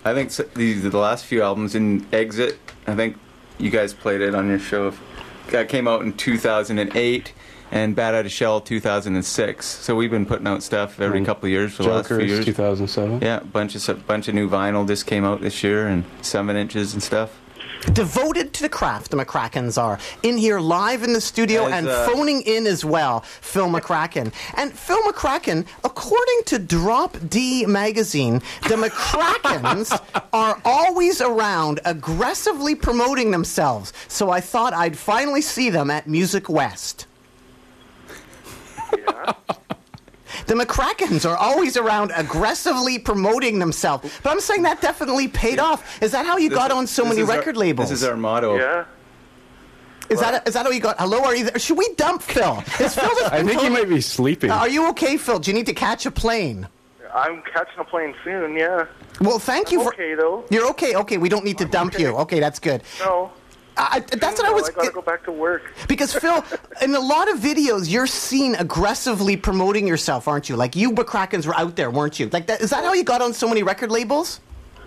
I 0.04 0.14
think 0.14 0.28
s- 0.28 0.42
these 0.54 0.84
are 0.84 0.90
the 0.90 0.98
last 0.98 1.24
few 1.24 1.42
albums 1.42 1.74
in 1.74 2.06
Exit. 2.12 2.58
I 2.86 2.94
think 2.94 3.16
you 3.58 3.70
guys 3.70 3.94
played 3.94 4.20
it 4.20 4.32
on 4.34 4.46
your 4.48 4.58
show. 4.60 4.92
That 5.50 5.68
came 5.68 5.88
out 5.88 6.02
in 6.02 6.12
2008, 6.12 7.32
and 7.72 7.96
Bad 7.96 8.14
Out 8.14 8.26
of 8.26 8.30
Shell 8.30 8.60
2006. 8.60 9.66
So 9.66 9.96
we've 9.96 10.10
been 10.10 10.26
putting 10.26 10.46
out 10.46 10.62
stuff 10.62 11.00
every 11.00 11.18
And 11.18 11.26
couple 11.26 11.46
of 11.46 11.50
years 11.50 11.72
for 11.72 11.82
the 11.82 11.88
last 11.88 12.08
few 12.08 12.20
years. 12.20 12.44
2007. 12.44 13.20
Yeah, 13.20 13.40
bunch 13.40 13.74
of 13.74 14.06
bunch 14.06 14.28
of 14.28 14.34
new 14.34 14.48
vinyl 14.48 14.86
just 14.86 15.06
came 15.06 15.24
out 15.24 15.40
this 15.40 15.64
year, 15.64 15.88
and 15.88 16.04
seven 16.20 16.54
inches 16.54 16.92
and 16.92 17.02
stuff. 17.02 17.38
Devoted 17.94 18.52
to 18.52 18.62
the 18.62 18.68
craft, 18.68 19.10
the 19.10 19.16
McRackins 19.16 19.80
are. 19.80 19.98
In 20.22 20.36
here 20.36 20.60
live 20.60 21.02
in 21.02 21.14
the 21.14 21.20
studio 21.20 21.66
As, 21.66 21.72
and 21.72 21.88
uh, 21.88 22.06
phoning 22.06 22.42
in 22.42 22.66
as 22.68 22.84
well, 22.84 23.20
Phil 23.20 23.68
McRackin. 23.68 24.32
And 24.54 24.72
Phil 24.72 25.02
McRackin, 25.02 25.66
according 25.82 26.42
to 26.46 26.60
Drop 26.60 27.16
D 27.28 27.66
magazine, 27.66 28.34
the 28.68 28.76
McRackins 28.76 30.00
are 30.32 30.60
always 30.64 31.20
around 31.20 31.80
aggressively 31.84 32.76
promoting 32.76 33.32
themselves. 33.32 33.92
So 34.06 34.30
I 34.30 34.40
thought 34.40 34.74
I'd 34.74 34.96
finally 34.96 35.42
see 35.42 35.68
them 35.68 35.90
at 35.90 36.06
Music 36.06 36.48
West. 36.48 37.06
Yeah. 38.96 39.32
The 40.46 40.54
McRackins 40.54 41.28
are 41.28 41.36
always 41.36 41.76
around 41.76 42.10
aggressively 42.16 42.98
promoting 42.98 43.58
themselves. 43.60 44.10
But 44.22 44.30
I'm 44.30 44.40
saying 44.40 44.62
that 44.62 44.80
definitely 44.80 45.28
paid 45.28 45.58
off. 45.60 46.02
Is 46.02 46.10
that 46.12 46.26
how 46.26 46.36
you 46.36 46.48
This 46.48 46.58
got 46.58 46.70
is- 46.72 46.76
on 46.76 46.86
so 46.88 47.04
many 47.04 47.20
is 47.20 47.30
our- 47.30 47.36
record 47.38 47.56
labels? 47.56 47.90
This 47.90 48.02
is 48.02 48.08
our 48.08 48.16
motto. 48.16 48.56
Yeah. 48.56 48.84
Is 50.08 50.20
that 50.20 50.46
is 50.48 50.54
that 50.54 50.66
how 50.66 50.72
you 50.72 50.80
got? 50.80 50.98
Hello, 50.98 51.22
are 51.22 51.34
you 51.36 51.44
there? 51.44 51.58
Should 51.58 51.78
we 51.78 51.88
dump 51.94 52.22
Phil? 52.22 52.58
Is 52.80 52.94
Phil 52.94 53.08
just 53.20 53.32
I 53.32 53.42
think 53.44 53.60
he 53.62 53.68
might 53.68 53.88
be 53.88 54.00
sleeping. 54.00 54.50
Are 54.50 54.68
you 54.68 54.88
okay, 54.90 55.16
Phil? 55.16 55.38
Do 55.38 55.50
you 55.50 55.54
need 55.56 55.66
to 55.66 55.74
catch 55.74 56.06
a 56.06 56.10
plane? 56.10 56.66
I'm 57.14 57.42
catching 57.42 57.78
a 57.78 57.84
plane 57.84 58.14
soon, 58.24 58.54
yeah. 58.56 58.86
Well, 59.20 59.38
thank 59.38 59.70
you 59.70 59.78
I'm 59.80 59.84
for. 59.86 59.94
okay, 59.94 60.14
though. 60.14 60.44
You're 60.50 60.68
okay. 60.70 60.96
Okay, 60.96 61.18
we 61.18 61.28
don't 61.28 61.44
need 61.44 61.58
to 61.58 61.66
dump 61.66 61.94
okay. 61.94 62.02
you. 62.04 62.16
Okay, 62.16 62.40
that's 62.40 62.58
good. 62.58 62.82
No. 63.00 63.30
I, 63.76 63.96
I- 63.96 64.00
that's 64.16 64.38
what 64.38 64.44
I 64.46 64.50
No, 64.50 64.54
was. 64.54 64.68
I 64.68 64.72
gotta 64.72 64.90
go 64.90 65.02
back 65.02 65.24
to 65.24 65.32
work. 65.32 65.62
Because 65.88 66.12
Phil, 66.14 66.44
in 66.82 66.94
a 66.94 67.00
lot 67.00 67.30
of 67.30 67.38
videos, 67.38 67.90
you're 67.90 68.06
seen 68.06 68.54
aggressively 68.56 69.36
promoting 69.36 69.86
yourself, 69.86 70.28
aren't 70.28 70.48
you? 70.48 70.56
Like 70.56 70.76
you 70.76 70.92
McRackins 70.92 71.46
were 71.46 71.54
out 71.56 71.76
there, 71.76 71.90
weren't 71.90 72.18
you? 72.20 72.28
Like 72.28 72.46
that. 72.48 72.60
Is 72.60 72.70
that 72.70 72.84
how 72.84 72.92
you 72.92 73.04
got 73.04 73.22
on 73.22 73.32
so 73.32 73.48
many 73.48 73.62
record 73.62 73.90
labels? 73.90 74.40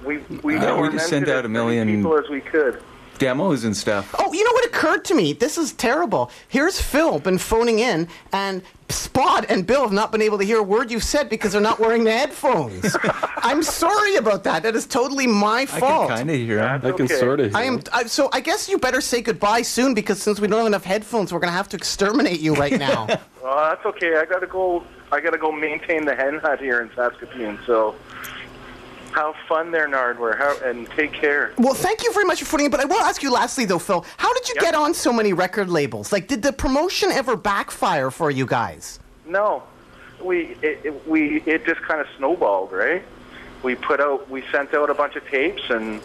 We 0.05 0.17
we, 0.43 0.55
Yeah, 0.55 0.79
we 0.79 0.89
just 0.89 1.09
sent 1.09 1.27
out 1.27 1.45
a 1.45 1.47
as 1.47 1.49
million- 1.49 1.87
people 1.95 2.17
as 2.17 2.29
we 2.29 2.41
could. 2.41 2.81
Demos 3.19 3.63
and 3.63 3.75
stuff. 3.75 4.13
Oh, 4.19 4.31
you 4.33 4.43
know 4.43 4.51
what 4.53 4.65
occurred 4.65 5.05
to 5.05 5.15
me? 5.15 5.33
This 5.33 5.57
is 5.57 5.73
terrible. 5.73 6.31
Here's 6.47 6.79
Phil 6.81 7.19
been 7.19 7.37
phoning 7.37 7.79
in, 7.79 8.07
and 8.33 8.61
Spot 8.89 9.45
and 9.49 9.65
Bill 9.65 9.81
have 9.81 9.91
not 9.91 10.11
been 10.11 10.21
able 10.21 10.37
to 10.37 10.43
hear 10.43 10.59
a 10.59 10.63
word 10.63 10.91
you've 10.91 11.03
said 11.03 11.27
because 11.29 11.53
they're 11.53 11.61
not 11.61 11.79
wearing 11.79 12.03
the 12.03 12.11
headphones. 12.11 12.95
I'm 13.37 13.63
sorry 13.63 14.15
about 14.15 14.43
that. 14.43 14.61
That 14.63 14.75
is 14.75 14.85
totally 14.85 15.25
my 15.25 15.65
fault. 15.65 16.11
I 16.11 16.17
can 16.17 16.17
kind 16.17 16.29
of 16.29 16.35
hear 16.35 16.59
him. 16.59 16.81
I 16.83 16.91
can 16.91 17.05
Okay. 17.05 17.15
sort 17.15 17.39
of. 17.39 17.55
I 17.55 17.63
am. 17.63 17.81
I, 17.91 18.03
so 18.05 18.29
I 18.31 18.41
guess 18.41 18.69
you 18.69 18.77
better 18.77 19.01
say 19.01 19.21
goodbye 19.21 19.63
soon 19.63 19.93
because 19.95 20.21
since 20.21 20.39
we 20.39 20.47
don't 20.47 20.59
have 20.59 20.67
enough 20.67 20.83
headphones, 20.83 21.33
we're 21.33 21.39
going 21.39 21.51
to 21.51 21.57
have 21.57 21.69
to 21.69 21.77
exterminate 21.77 22.39
you 22.39 22.53
right 22.55 22.77
now. 22.77 23.07
Uh, 23.45 23.69
that's 23.75 23.85
okay. 23.85 24.17
I 24.17 24.25
gotta 24.25 24.47
go. 24.47 24.83
I 25.11 25.19
gotta 25.19 25.37
go 25.37 25.51
maintain 25.51 26.03
the 26.05 26.15
hen 26.15 26.39
hut 26.39 26.59
here 26.59 26.81
in 26.81 26.89
Saskatoon. 26.95 27.59
So, 27.67 27.93
have 29.15 29.33
fun 29.47 29.71
there, 29.71 29.87
Nardwuar, 29.87 30.37
how, 30.37 30.57
and 30.63 30.89
take 30.91 31.13
care. 31.13 31.53
well, 31.57 31.73
thank 31.73 32.03
you 32.03 32.11
very 32.13 32.25
much 32.25 32.43
for 32.43 32.49
putting 32.51 32.65
it. 32.67 32.71
But 32.71 32.81
I 32.81 32.85
will 32.85 32.99
ask 33.01 33.23
you 33.23 33.31
lastly, 33.31 33.65
though, 33.65 33.79
Phil, 33.79 34.05
how 34.17 34.33
did 34.33 34.47
you 34.49 34.55
Yep. 34.57 34.63
get 34.63 34.75
on 34.75 34.93
so 34.93 35.13
many 35.13 35.31
record 35.33 35.69
labels? 35.69 36.11
Like, 36.11 36.27
did 36.27 36.41
the 36.41 36.51
promotion 36.53 37.11
ever 37.11 37.35
backfire 37.35 38.11
for 38.11 38.29
you 38.29 38.45
guys? 38.45 38.99
No, 39.25 39.63
we 40.21 40.55
it, 40.61 40.79
it, 40.83 41.07
we 41.07 41.41
it 41.45 41.65
just 41.65 41.81
kind 41.81 42.01
of 42.01 42.07
snowballed, 42.17 42.71
right? 42.71 43.03
We 43.63 43.75
put 43.75 43.99
out, 43.99 44.29
we 44.29 44.43
sent 44.51 44.73
out 44.73 44.89
a 44.89 44.93
bunch 44.93 45.15
of 45.15 45.25
tapes, 45.27 45.63
and 45.69 45.99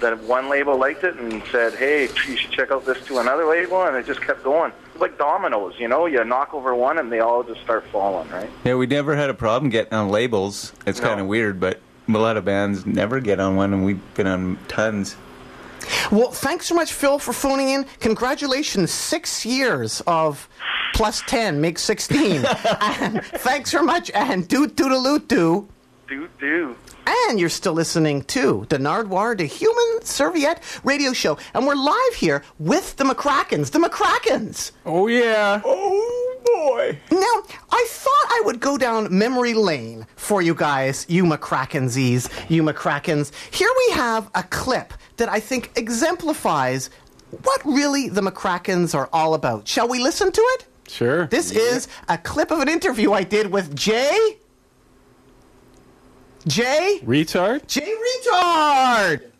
that 0.00 0.18
one 0.24 0.48
label 0.50 0.76
liked 0.76 1.04
it 1.04 1.14
and 1.16 1.42
said, 1.50 1.74
"Hey, 1.74 2.02
you 2.28 2.36
should 2.36 2.50
check 2.50 2.70
out 2.70 2.84
this 2.84 3.04
to 3.06 3.18
another 3.18 3.46
label," 3.46 3.82
and 3.84 3.96
it 3.96 4.06
just 4.06 4.20
kept 4.20 4.42
going. 4.42 4.72
Like 4.98 5.16
dominoes, 5.16 5.74
you 5.78 5.88
know. 5.88 6.04
You 6.06 6.22
knock 6.24 6.52
over 6.52 6.74
one, 6.74 6.98
and 6.98 7.10
they 7.10 7.20
all 7.20 7.42
just 7.42 7.60
start 7.62 7.84
falling, 7.92 8.28
right? 8.30 8.50
Yeah, 8.64 8.74
we 8.74 8.86
never 8.86 9.16
had 9.16 9.30
a 9.30 9.34
problem 9.34 9.70
getting 9.70 9.94
on 9.94 10.10
labels. 10.10 10.72
It's 10.86 11.00
No. 11.00 11.08
kind 11.08 11.20
of 11.20 11.26
weird, 11.26 11.58
but 11.58 11.80
a 12.14 12.18
lot 12.18 12.36
of 12.36 12.44
bands 12.44 12.86
never 12.86 13.20
get 13.20 13.40
on 13.40 13.56
one, 13.56 13.72
and 13.72 13.84
we've 13.84 14.14
been 14.14 14.26
on 14.26 14.58
tons. 14.68 15.16
Well, 16.10 16.30
thanks 16.30 16.66
so 16.66 16.74
much, 16.74 16.92
Phil, 16.92 17.18
for 17.18 17.32
phoning 17.32 17.70
in. 17.70 17.84
Congratulations, 18.00 18.90
six 18.90 19.44
years 19.46 20.02
of 20.06 20.48
plus 20.94 21.22
10 21.26 21.60
makes 21.60 21.82
16. 21.82 22.44
and 22.80 23.24
thanks 23.24 23.70
so 23.70 23.82
much, 23.82 24.10
and 24.10 24.46
doot 24.46 24.76
doodaloo 24.76 25.26
doo. 25.26 25.68
Do 26.08 26.28
do. 26.38 26.76
And 27.06 27.40
you're 27.40 27.48
still 27.48 27.72
listening 27.72 28.22
to 28.24 28.66
the 28.68 28.78
Nardwuar, 28.78 29.38
the 29.38 29.44
Human 29.44 30.04
Serviette 30.04 30.62
radio 30.84 31.12
show. 31.12 31.38
And 31.54 31.66
we're 31.66 31.74
live 31.74 32.14
here 32.14 32.42
with 32.58 32.96
the 32.96 33.04
McRackins. 33.04 33.70
The 33.70 33.78
McRackins! 33.78 34.72
oh 34.84 35.06
yeah. 35.06 35.60
Oh 35.64 36.19
boy! 36.44 36.98
Now, 37.10 37.42
I 37.70 37.86
thought 37.88 38.26
I 38.28 38.42
would 38.44 38.60
go 38.60 38.78
down 38.78 39.16
memory 39.16 39.54
lane 39.54 40.06
for 40.16 40.42
you 40.42 40.54
guys, 40.54 41.06
you 41.08 41.24
McRackinsies, 41.24 42.30
you 42.50 42.62
McRackins. 42.62 43.32
Here 43.52 43.70
we 43.88 43.94
have 43.94 44.30
a 44.34 44.42
clip 44.44 44.92
that 45.16 45.28
I 45.28 45.40
think 45.40 45.72
exemplifies 45.76 46.90
what 47.42 47.64
really 47.64 48.08
the 48.08 48.20
McRackins 48.20 48.94
are 48.94 49.08
all 49.12 49.34
about. 49.34 49.68
Shall 49.68 49.88
we 49.88 50.00
listen 50.00 50.32
to 50.32 50.40
it? 50.40 50.66
Sure. 50.88 51.26
This 51.26 51.52
is 51.52 51.86
a 52.08 52.18
clip 52.18 52.50
of 52.50 52.60
an 52.60 52.68
interview 52.68 53.12
I 53.12 53.22
did 53.22 53.46
with 53.52 53.76
Jay. 53.76 54.38
Jay? 56.46 57.00
retard. 57.04 57.66
Jay 57.66 57.94
Reatard! 57.94 59.30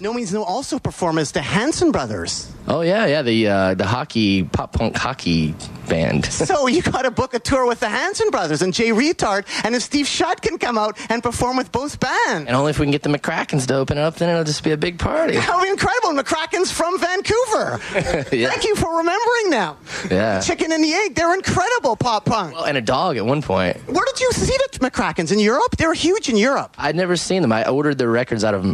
No 0.00 0.14
means 0.14 0.32
no 0.32 0.42
also 0.42 0.78
perform 0.78 1.18
as 1.18 1.32
the 1.32 1.42
Hanson 1.42 1.92
Brothers. 1.92 2.50
Oh 2.68 2.82
yeah, 2.82 3.06
yeah, 3.06 3.22
the 3.22 3.48
uh, 3.48 3.74
the 3.74 3.86
hockey 3.86 4.44
pop 4.44 4.72
punk 4.72 4.96
hockey 4.96 5.54
band. 5.88 6.26
So 6.50 6.66
you 6.68 6.82
got 6.82 7.02
to 7.02 7.10
book 7.10 7.34
a 7.34 7.38
tour 7.38 7.66
with 7.66 7.80
the 7.80 7.88
Hanson 7.88 8.30
Brothers 8.30 8.62
and 8.62 8.72
Jay 8.72 8.90
Retard, 8.90 9.44
and 9.64 9.74
if 9.74 9.82
Steve 9.82 10.06
Shutt 10.06 10.40
can 10.42 10.58
come 10.58 10.76
out 10.78 10.96
and 11.10 11.22
perform 11.22 11.56
with 11.56 11.70
both 11.72 11.98
bands. 12.00 12.46
and 12.48 12.56
only 12.56 12.70
if 12.70 12.78
we 12.78 12.86
can 12.86 12.90
get 12.92 13.02
the 13.02 13.08
McRackins 13.08 13.66
to 13.68 13.74
open 13.74 13.98
up, 13.98 14.16
then 14.16 14.28
it'll 14.30 14.44
just 14.44 14.62
be 14.64 14.70
a 14.72 14.76
big 14.76 14.98
party. 14.98 15.34
That 15.34 15.54
would 15.56 15.62
be 15.64 15.68
incredible. 15.70 16.10
McRackin's 16.10 16.70
from 16.70 16.98
Vancouver. 16.98 17.80
Yeah. 18.32 18.48
Thank 18.50 18.64
you 18.64 18.76
for 18.76 18.96
remembering 18.98 19.50
them. 19.50 19.76
Yeah. 20.10 20.40
Chicken 20.40 20.72
and 20.72 20.82
the 20.84 20.92
Egg, 20.92 21.14
they're 21.14 21.34
incredible 21.34 21.96
pop 21.96 22.24
punk. 22.26 22.54
Well, 22.54 22.64
and 22.64 22.76
a 22.78 22.80
dog 22.80 23.16
at 23.16 23.24
one 23.26 23.42
point. 23.42 23.76
Where 23.88 24.04
did 24.06 24.20
you 24.20 24.30
see 24.32 24.56
the 24.72 24.78
McRackins? 24.78 25.32
In 25.32 25.38
Europe? 25.40 25.76
They 25.76 25.86
were 25.86 25.94
huge 25.94 26.28
in 26.28 26.36
Europe. 26.36 26.74
I'd 26.78 26.96
never 26.96 27.16
seen 27.16 27.42
them. 27.42 27.52
I 27.52 27.66
ordered 27.68 27.98
their 27.98 28.08
records 28.10 28.44
out 28.44 28.54
of 28.54 28.64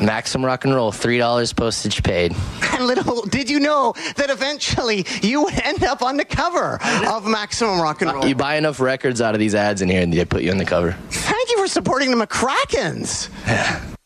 Maxim 0.00 0.44
Rock 0.44 0.64
and 0.64 0.74
Roll, 0.74 0.92
three 0.92 1.18
dollars 1.18 1.52
postage 1.52 2.02
paid. 2.02 2.34
And 2.72 2.86
did 3.30 3.50
you 3.50 3.60
know 3.60 3.94
that 4.16 4.30
eventually 4.30 5.06
you 5.22 5.42
would 5.44 5.54
end 5.60 5.84
up 5.84 6.02
on 6.02 6.16
the 6.16 6.24
cover 6.24 6.78
of 7.08 7.26
Maximum 7.26 7.80
Rock 7.80 8.02
and 8.02 8.12
Roll. 8.12 8.26
You 8.26 8.34
buy 8.34 8.56
enough 8.56 8.80
records 8.80 9.20
out 9.20 9.34
of 9.34 9.40
these 9.40 9.54
ads 9.54 9.82
in 9.82 9.88
here, 9.88 10.02
and 10.02 10.12
they 10.12 10.24
put 10.24 10.42
you 10.42 10.50
on 10.50 10.58
the 10.58 10.64
cover. 10.64 10.92
Thank 11.10 11.50
you 11.50 11.58
for 11.58 11.68
supporting 11.68 12.10
the 12.16 12.26
McRackins. 12.26 13.28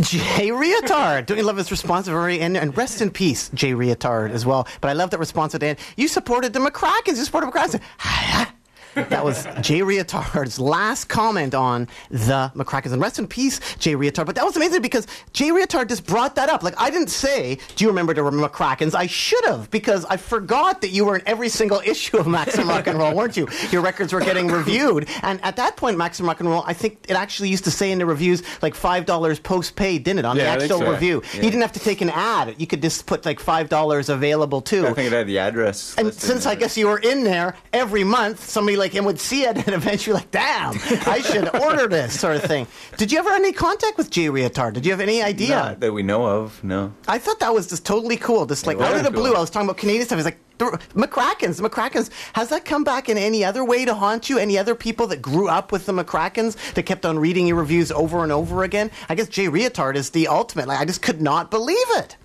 Jay 0.00 0.48
Reatard. 0.48 1.26
Don't 1.26 1.36
you 1.36 1.44
love 1.44 1.58
his 1.58 1.70
response 1.70 2.08
at 2.08 2.12
the 2.12 2.18
very 2.18 2.40
end? 2.40 2.56
And 2.56 2.74
rest 2.76 3.02
in 3.02 3.10
peace, 3.10 3.50
Jay 3.50 3.72
Reatard, 3.72 4.30
as 4.30 4.46
well. 4.46 4.66
But 4.80 4.88
I 4.88 4.94
love 4.94 5.10
that 5.10 5.18
response 5.18 5.54
at 5.54 5.60
the 5.60 5.68
end. 5.68 5.78
You 5.96 6.08
supported 6.08 6.54
the 6.54 6.60
McRackins. 6.60 7.18
You 7.18 7.24
supported 7.24 7.52
the 7.52 7.58
McRackins. 7.58 8.48
That 8.94 9.24
was 9.24 9.44
Jay 9.60 9.80
Reatard's 9.80 10.58
last 10.58 11.06
comment 11.08 11.54
on 11.54 11.88
the 12.10 12.52
McRackins. 12.54 12.92
And 12.92 13.00
rest 13.00 13.18
in 13.18 13.26
peace, 13.26 13.60
Jay 13.76 13.94
Reatard. 13.94 14.26
But 14.26 14.34
that 14.36 14.44
was 14.44 14.56
amazing 14.56 14.82
because 14.82 15.06
Jay 15.32 15.48
Reatard 15.50 15.88
just 15.88 16.06
brought 16.06 16.34
that 16.36 16.48
up. 16.48 16.62
Like, 16.62 16.74
I 16.80 16.90
didn't 16.90 17.08
say, 17.10 17.58
Do 17.76 17.84
you 17.84 17.88
remember 17.88 18.14
the 18.14 18.22
McRackins? 18.22 18.94
I 18.94 19.06
should 19.06 19.44
have 19.46 19.70
because 19.70 20.04
I 20.06 20.16
forgot 20.16 20.80
that 20.82 20.90
you 20.90 21.04
were 21.04 21.16
in 21.16 21.22
every 21.26 21.48
single 21.48 21.80
issue 21.80 22.18
of 22.18 22.26
Maximum 22.26 22.68
Rock 22.68 22.86
and 22.86 22.98
Roll, 22.98 23.14
weren't 23.14 23.36
you? 23.36 23.48
Your 23.70 23.82
records 23.82 24.12
were 24.12 24.20
getting 24.20 24.48
reviewed. 24.48 25.08
And 25.22 25.42
at 25.44 25.56
that 25.56 25.76
point, 25.76 25.96
Maximum 25.98 26.28
Rock 26.28 26.40
and 26.40 26.48
Roll, 26.48 26.62
I 26.66 26.72
think 26.74 26.98
it 27.08 27.14
actually 27.16 27.48
used 27.48 27.64
to 27.64 27.70
say 27.70 27.90
in 27.92 27.98
the 27.98 28.06
reviews 28.06 28.42
like 28.62 28.74
$5 28.74 29.42
post 29.42 29.76
paid, 29.76 30.04
didn't 30.04 30.20
it? 30.20 30.24
On 30.24 30.36
Yeah, 30.36 30.56
the 30.56 30.64
actual 30.64 30.78
so. 30.80 30.90
review. 30.90 31.22
Yeah. 31.34 31.36
You 31.36 31.50
didn't 31.50 31.62
have 31.62 31.72
to 31.72 31.80
take 31.80 32.00
an 32.00 32.10
ad. 32.10 32.54
You 32.58 32.66
could 32.66 32.82
just 32.82 33.06
put 33.06 33.24
like 33.24 33.38
$5 33.40 34.08
available 34.08 34.60
too. 34.60 34.86
I 34.86 34.92
think 34.92 35.06
it 35.10 35.12
had 35.12 35.26
the 35.26 35.38
address. 35.38 35.94
And 35.96 36.12
since 36.12 36.44
in 36.44 36.50
I 36.52 36.54
guess 36.54 36.76
you 36.76 36.86
were 36.88 36.98
in 36.98 37.24
there 37.24 37.56
every 37.72 38.04
month, 38.04 38.44
somebody 38.48 38.76
like 38.82 38.92
him 38.92 39.04
would 39.04 39.20
see 39.20 39.44
it 39.44 39.56
and 39.66 39.74
eventually 39.74 40.14
like, 40.14 40.30
damn, 40.30 40.74
I 41.06 41.20
should 41.20 41.54
order 41.54 41.86
this 41.86 42.18
sort 42.18 42.36
of 42.36 42.42
thing. 42.42 42.66
Did 42.96 43.12
you 43.12 43.18
ever 43.18 43.30
have 43.30 43.40
any 43.40 43.52
contact 43.52 43.96
with 43.96 44.10
Jay 44.10 44.26
Reatard? 44.26 44.74
Did 44.74 44.84
you 44.84 44.92
have 44.92 45.00
any 45.00 45.22
idea? 45.22 45.56
Not 45.56 45.80
that 45.80 45.92
we 45.92 46.02
know 46.02 46.26
of, 46.26 46.62
no. 46.62 46.92
I 47.08 47.18
thought 47.18 47.40
that 47.40 47.54
was 47.54 47.68
just 47.68 47.86
totally 47.86 48.16
cool. 48.16 48.46
Just 48.46 48.66
like 48.66 48.78
was 48.78 48.88
out 48.88 48.96
of 48.96 49.04
the 49.04 49.10
cool. 49.10 49.22
blue, 49.22 49.34
I 49.34 49.40
was 49.40 49.50
talking 49.50 49.66
about 49.68 49.78
Canadian 49.78 50.04
stuff. 50.04 50.18
He's 50.18 50.24
like, 50.24 50.38
"The 50.58 50.66
McRackins, 50.94 51.60
McRackins. 51.60 52.10
Has 52.34 52.48
that 52.50 52.64
come 52.64 52.84
back 52.84 53.08
in 53.08 53.16
any 53.16 53.44
other 53.44 53.64
way 53.64 53.84
to 53.84 53.94
haunt 53.94 54.28
you? 54.28 54.38
Any 54.38 54.58
other 54.58 54.74
people 54.74 55.06
that 55.08 55.22
grew 55.22 55.48
up 55.48 55.72
with 55.72 55.86
the 55.86 55.92
McRackins 55.92 56.74
that 56.74 56.82
kept 56.84 57.06
on 57.06 57.18
reading 57.18 57.46
your 57.46 57.56
reviews 57.56 57.92
over 57.92 58.22
and 58.22 58.32
over 58.32 58.64
again? 58.64 58.90
I 59.08 59.14
guess 59.14 59.28
Jay 59.28 59.46
Reatard 59.46 59.94
is 59.94 60.10
the 60.10 60.28
ultimate. 60.28 60.68
Like, 60.68 60.80
I 60.80 60.84
just 60.84 61.02
could 61.02 61.22
not 61.22 61.50
believe 61.50 61.76
it. 61.96 62.16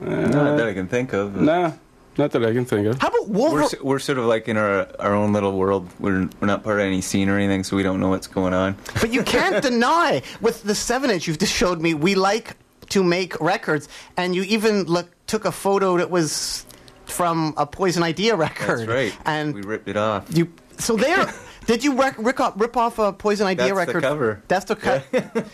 Not 0.00 0.56
that 0.56 0.68
I 0.68 0.74
can 0.74 0.88
think 0.88 1.12
of. 1.12 1.36
Nah, 1.36 1.72
not 2.18 2.32
that 2.32 2.44
I 2.44 2.52
can 2.52 2.64
think 2.64 2.86
of. 2.86 3.00
How 3.00 3.08
about 3.08 3.28
We're, 3.28 3.38
Wolverine? 3.38 3.64
s- 3.66 3.74
we're 3.80 3.98
sort 4.00 4.18
of 4.18 4.24
like 4.24 4.48
in 4.48 4.56
our 4.56 4.86
our 4.98 5.14
own 5.14 5.32
little 5.32 5.56
world. 5.56 5.88
We're, 6.00 6.28
we're 6.40 6.46
not 6.48 6.62
part 6.64 6.80
of 6.80 6.86
any 6.86 7.00
scene 7.00 7.28
or 7.28 7.38
anything, 7.38 7.64
so 7.64 7.76
we 7.76 7.82
don't 7.82 8.00
know 8.00 8.08
what's 8.08 8.26
going 8.26 8.54
on. 8.54 8.76
But 9.00 9.12
you 9.12 9.22
can't 9.22 9.62
deny 9.70 10.22
with 10.40 10.62
the 10.64 10.74
seven 10.74 11.10
inch 11.10 11.26
you've 11.26 11.38
just 11.38 11.52
showed 11.54 11.80
me. 11.80 11.94
We 11.94 12.14
like 12.14 12.56
to 12.90 13.02
make 13.04 13.38
records, 13.40 13.88
and 14.16 14.34
you 14.34 14.42
even 14.44 14.84
look 14.84 15.08
took 15.26 15.44
a 15.44 15.52
photo 15.52 15.96
that 15.98 16.10
was 16.10 16.64
from 17.04 17.54
a 17.56 17.66
Poison 17.66 18.02
Idea 18.02 18.34
record. 18.36 18.80
That's 18.80 18.88
right. 18.90 19.18
And 19.24 19.54
we 19.54 19.62
ripped 19.62 19.88
it 19.88 19.96
off. 19.96 20.26
you 20.36 20.52
so 20.78 20.96
there. 20.96 21.32
Did 21.68 21.84
you 21.84 22.00
rec- 22.00 22.16
rip, 22.16 22.40
off, 22.40 22.54
rip 22.56 22.78
off 22.78 22.98
a 22.98 23.12
Poison 23.12 23.46
Idea 23.46 23.66
That's 23.66 23.68
the 23.68 23.74
record? 23.74 24.02
cover. 24.02 24.42
That's 24.48 24.64
the 24.64 24.74
cut. 24.74 25.04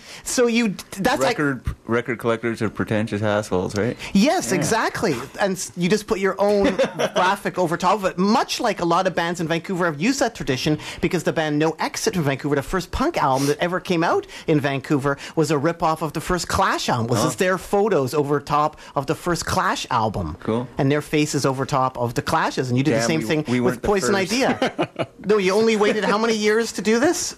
so 0.23 0.47
you 0.47 0.77
that's 0.99 1.21
like 1.21 1.37
record 1.37 1.75
record 1.87 2.21
collectors 2.21 2.63
are 2.63 2.71
pretentious 2.71 3.21
assholes, 3.21 3.75
right? 3.77 3.97
Yes, 4.13 4.53
exactly. 4.53 5.17
And 5.41 5.59
you 5.77 5.89
just 5.89 6.07
put 6.07 6.21
your 6.21 6.41
own 6.41 6.77
graphic 7.17 7.59
over 7.59 7.77
top 7.77 7.99
of 7.99 8.05
it, 8.05 8.17
much 8.17 8.61
like 8.61 8.81
a 8.81 8.85
lot 8.85 9.09
of 9.09 9.17
bands 9.17 9.41
in 9.41 9.49
Vancouver 9.49 9.87
have 9.87 10.01
used 10.01 10.21
that 10.21 10.37
tradition 10.37 10.79
because 11.01 11.25
the 11.25 11.33
band 11.33 11.59
No 11.59 11.73
Exit 11.81 12.15
from 12.15 12.23
Vancouver, 12.23 12.55
the 12.55 12.63
first 12.63 12.93
punk 12.93 13.17
album 13.17 13.49
that 13.49 13.59
ever 13.59 13.81
came 13.81 14.05
out 14.05 14.25
in 14.47 14.61
Vancouver, 14.61 15.19
was 15.35 15.51
a 15.51 15.59
rip-off 15.59 16.01
of 16.01 16.13
the 16.13 16.21
first 16.21 16.47
Clash 16.47 16.89
album. 16.89 17.09
Was 17.09 17.25
just 17.25 17.43
oh. 17.43 17.45
their 17.45 17.59
photos 17.59 18.15
over 18.15 18.39
top 18.39 18.79
of 18.95 19.09
the 19.09 19.17
first 19.17 19.47
Clash 19.47 19.85
album. 19.91 20.37
Cool. 20.39 20.69
And 20.79 20.93
their 20.93 21.03
faces 21.03 21.45
over 21.45 21.67
top 21.67 21.99
of 21.99 22.15
the 22.15 22.23
Clashes. 22.23 22.69
And 22.69 22.79
you 22.79 22.85
did 22.85 22.95
the 22.95 23.03
same 23.03 23.19
we- 23.19 23.27
thing 23.27 23.45
we 23.49 23.59
with 23.59 23.83
Poison. 23.83 24.15
Idea. 24.15 25.09
no, 25.27 25.39
you 25.39 25.53
only 25.53 25.75
waited 25.85 26.04
how 26.05 26.19
many 26.19 26.35
years 26.35 26.73
to 26.73 26.83
do 26.83 26.99
this? 27.01 27.37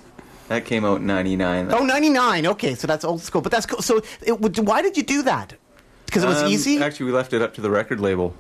That 0.49 0.65
came 0.65 0.85
out 0.85 1.01
in 1.01 1.07
'99. 1.07 1.73
Oh, 1.73 1.85
99. 1.85 2.47
Okay, 2.47 2.75
so 2.77 2.87
that's 2.87 3.05
old 3.05 3.21
school. 3.21 3.41
But 3.43 3.51
that's 3.53 3.67
cool. 3.67 3.83
So 3.83 4.01
it, 4.23 4.33
why 4.61 4.81
did 4.83 4.97
you 4.97 5.03
do 5.03 5.23
that? 5.23 5.55
Because 6.07 6.23
it 6.23 6.29
was 6.29 6.43
Um, 6.43 6.49
easy? 6.51 6.81
Actually, 6.81 7.07
we 7.07 7.13
left 7.13 7.33
it 7.33 7.43
up 7.43 7.55
to 7.55 7.61
the 7.61 7.71
record 7.71 7.99
label. 8.01 8.33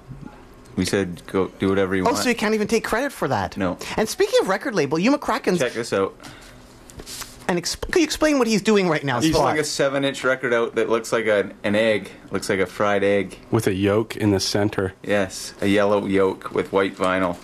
We 0.76 0.84
said, 0.84 1.22
"Go 1.26 1.48
do 1.58 1.68
whatever 1.68 1.96
you 1.96 2.02
Oh, 2.02 2.12
want." 2.12 2.18
so 2.18 2.28
you 2.28 2.34
can't 2.36 2.54
even 2.54 2.68
take 2.68 2.84
credit 2.84 3.10
for 3.10 3.26
that? 3.28 3.56
No. 3.56 3.76
And 3.96 4.08
speaking 4.08 4.38
of 4.40 4.48
record 4.48 4.74
label, 4.76 4.98
you 5.00 5.10
McRackin's, 5.10 5.58
Check 5.58 5.72
this 5.72 5.92
out. 5.92 6.14
and 7.48 7.58
exp- 7.58 7.80
could 7.90 7.96
you 7.96 8.04
explain 8.04 8.38
what 8.38 8.46
he's 8.46 8.62
doing 8.62 8.88
right 8.88 9.02
now? 9.04 9.20
He's 9.20 9.32
Spot? 9.34 9.44
like 9.44 9.58
a 9.60 9.64
seven-inch 9.64 10.22
record 10.24 10.52
out 10.52 10.74
that 10.76 10.88
looks 10.88 11.12
like 11.12 11.26
an, 11.26 11.54
an 11.64 11.74
egg. 11.74 12.10
Looks 12.30 12.48
like 12.48 12.58
a 12.60 12.66
fried 12.66 13.02
egg. 13.02 13.38
With 13.50 13.66
a 13.66 13.74
yolk 13.74 14.16
in 14.16 14.30
the 14.32 14.40
center. 14.40 14.92
Yes, 15.02 15.54
a 15.60 15.66
yellow 15.66 16.06
yolk 16.06 16.52
with 16.52 16.72
white 16.72 16.96
vinyl. 16.96 17.36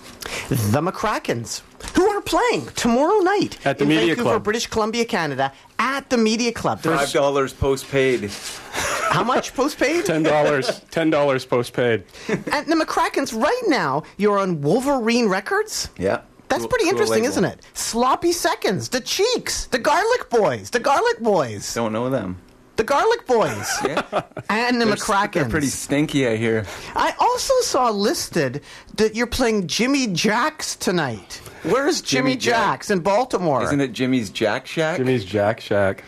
the 0.49 0.81
McRackins, 0.83 1.63
who 1.97 2.07
are 2.09 2.21
playing 2.23 2.67
tomorrow 2.75 3.19
night 3.21 3.59
At 3.67 3.79
the 3.79 3.85
in 3.85 3.89
Media 3.89 4.07
Vancouver, 4.15 4.31
Club. 4.31 4.45
British 4.45 4.67
Columbia, 4.67 5.05
Canada, 5.05 5.53
at 5.79 6.09
the 6.11 6.17
Media 6.17 6.53
Club. 6.53 6.81
Five 6.81 7.11
dollars 7.13 7.53
postpaid. 7.53 8.31
how 9.11 9.23
much 9.25 9.55
postpaid? 9.55 10.05
Ten 10.07 10.23
dollars. 10.23 10.81
Ten 10.91 11.11
dollars 11.11 11.45
postpaid. 11.45 12.05
and 12.29 12.67
the 12.67 12.77
McRackins, 12.77 13.33
right 13.41 13.63
now, 13.67 14.03
you're 14.17 14.39
on 14.39 14.61
Wolverine 14.61 15.29
Records. 15.29 15.89
Yeah. 15.99 16.23
That's 16.49 16.67
pretty 16.67 16.85
cool 16.85 16.91
interesting, 16.93 17.23
label. 17.23 17.31
isn't 17.31 17.45
it? 17.47 17.61
Sloppy 17.73 18.31
Seconds, 18.33 18.91
the 18.91 19.01
Cheeks, 19.01 19.67
the 19.67 19.79
Garlic 19.79 20.29
Boys, 20.29 20.69
the 20.69 20.81
Garlic 20.81 21.19
Boys, 21.21 21.73
Don't 21.73 21.95
know 21.95 22.11
them. 22.11 22.37
The 22.77 22.85
Garlic 22.85 23.27
Boys, 23.27 23.69
Yeah. 23.85 24.23
and 24.49 24.81
the 24.81 24.87
They're- 24.87 24.95
McRackins. 24.97 25.33
They're 25.35 25.49
pretty 25.49 25.67
stinky, 25.69 26.27
I 26.27 26.37
hear. 26.37 26.65
I 26.95 27.15
also 27.19 27.53
saw 27.61 27.91
listed 27.91 28.63
that 28.97 29.15
you're 29.15 29.27
playing 29.27 29.67
Jimmy 29.67 30.07
Jacks 30.09 30.75
tonight. 30.77 31.41
Where's 31.65 32.01
Jimmy, 32.01 32.33
Jimmy 32.33 32.37
Jack. 32.41 32.55
Jacks 32.55 32.91
in 32.91 33.01
Baltimore? 33.01 33.63
Isn't 33.63 33.81
it 33.81 33.93
Jimmy's 33.93 34.31
Jack 34.31 34.67
Shack? 34.67 34.97
Jimmy's 34.97 35.25
Jack 35.25 35.61
Shack. 35.61 36.03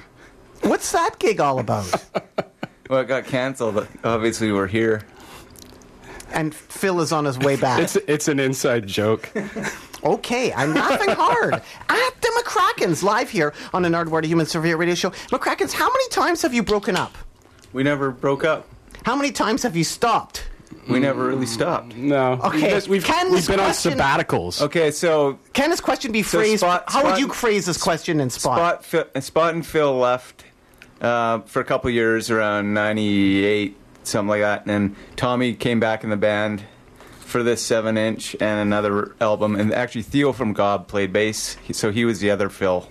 What's 0.63 0.91
that 0.93 1.19
gig 1.19 1.41
all 1.41 1.59
about? 1.59 1.93
Well, 2.91 3.01
it 3.01 3.09
got 3.09 3.25
canceled. 3.25 3.89
Obviously, 4.05 4.53
we're 4.53 4.67
here. 4.67 5.05
And 6.35 6.55
Phil 6.55 7.01
is 7.01 7.13
on 7.13 7.25
his 7.25 7.39
way 7.39 7.57
back. 7.57 7.81
It's 7.81 7.97
it's 7.97 8.29
an 8.29 8.41
inside 8.41 8.87
joke. 8.87 9.31
okay, 10.03 10.53
I'm 10.53 10.75
laughing 10.75 11.11
hard 11.11 11.55
at 11.55 11.63
the 12.21 12.43
McRackins 12.45 13.03
live 13.03 13.31
here 13.31 13.55
on 13.73 13.83
the 13.83 13.89
Nardwuar 13.89 14.25
Human 14.25 14.47
Serviette 14.47 14.77
Radio 14.79 14.95
Show. 14.95 15.11
McRackins, 15.31 15.73
how 15.73 15.89
many 15.89 16.09
times 16.11 16.43
have 16.43 16.53
you 16.53 16.63
broken 16.63 16.97
up? 16.97 17.17
We 17.73 17.83
never 17.83 18.11
broke 18.11 18.45
up. 18.45 18.69
How 19.05 19.15
many 19.17 19.31
times 19.33 19.63
have 19.63 19.77
you 19.77 19.85
stopped? 19.85 20.45
We 20.89 20.99
never 20.99 21.27
really 21.27 21.47
stopped. 21.47 21.97
No. 21.97 22.33
Okay, 22.43 22.61
We've, 22.63 22.71
just- 22.71 22.89
we've, 22.89 23.05
can 23.05 23.33
we've 23.33 23.47
been 23.47 23.59
question- 23.59 23.99
on 24.01 24.19
sabbaticals. 24.21 24.61
Okay, 24.61 24.91
so 24.91 25.39
Can 25.55 25.71
this 25.71 25.81
question 25.81 26.13
be 26.13 26.23
So 26.23 26.39
phrased? 26.39 26.61
Spot- 26.61 26.85
how 26.89 27.05
would 27.05 27.19
you 27.19 27.29
phrase 27.29 27.65
this 27.65 27.81
question 27.83 28.21
in 28.21 28.29
spot? 28.29 28.59
Spot, 28.83 28.85
Phil, 28.85 29.23
Spot 29.23 29.55
and 29.55 29.65
Phil 29.67 29.97
left 29.97 30.45
uh, 31.01 31.39
for 31.41 31.61
a 31.61 31.65
couple 31.65 31.89
years 31.91 32.31
around 32.31 32.75
98, 32.75 33.77
something 34.07 34.29
like 34.29 34.41
that. 34.41 34.63
And 34.63 34.71
then 34.71 34.97
Tommy 35.17 35.55
came 35.55 35.81
back 35.81 36.05
in 36.05 36.11
the 36.11 36.17
band 36.17 36.65
for 37.21 37.43
this 37.43 37.63
7 37.63 37.97
inch 37.97 38.35
and 38.35 38.61
another 38.61 39.15
album. 39.21 39.57
And 39.57 39.73
actually, 39.73 40.03
Theo 40.03 40.33
from 40.33 40.53
Gob 40.53 40.87
played 40.89 41.13
bass, 41.13 41.57
so 41.73 41.91
he 41.91 42.05
was 42.05 42.21
the 42.21 42.31
other 42.31 42.49
Phil. 42.49 42.89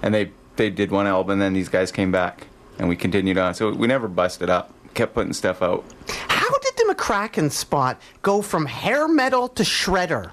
And 0.00 0.14
they, 0.14 0.30
they 0.56 0.70
did 0.70 0.90
one 0.90 1.06
album, 1.06 1.32
and 1.32 1.42
then 1.42 1.52
these 1.52 1.68
guys 1.68 1.92
came 1.92 2.10
back, 2.10 2.46
and 2.78 2.88
we 2.88 2.96
continued 2.96 3.38
on. 3.38 3.54
So 3.54 3.70
we 3.70 3.86
never 3.86 4.08
busted 4.08 4.50
up, 4.50 4.72
kept 4.94 5.14
putting 5.14 5.32
stuff 5.32 5.62
out. 5.62 5.84
How 6.08 6.58
did 6.58 6.74
the 6.76 6.94
McRackin 6.94 7.50
spot 7.50 8.00
go 8.22 8.42
from 8.42 8.66
hair 8.66 9.06
metal 9.08 9.48
to 9.48 9.62
shredder? 9.62 10.32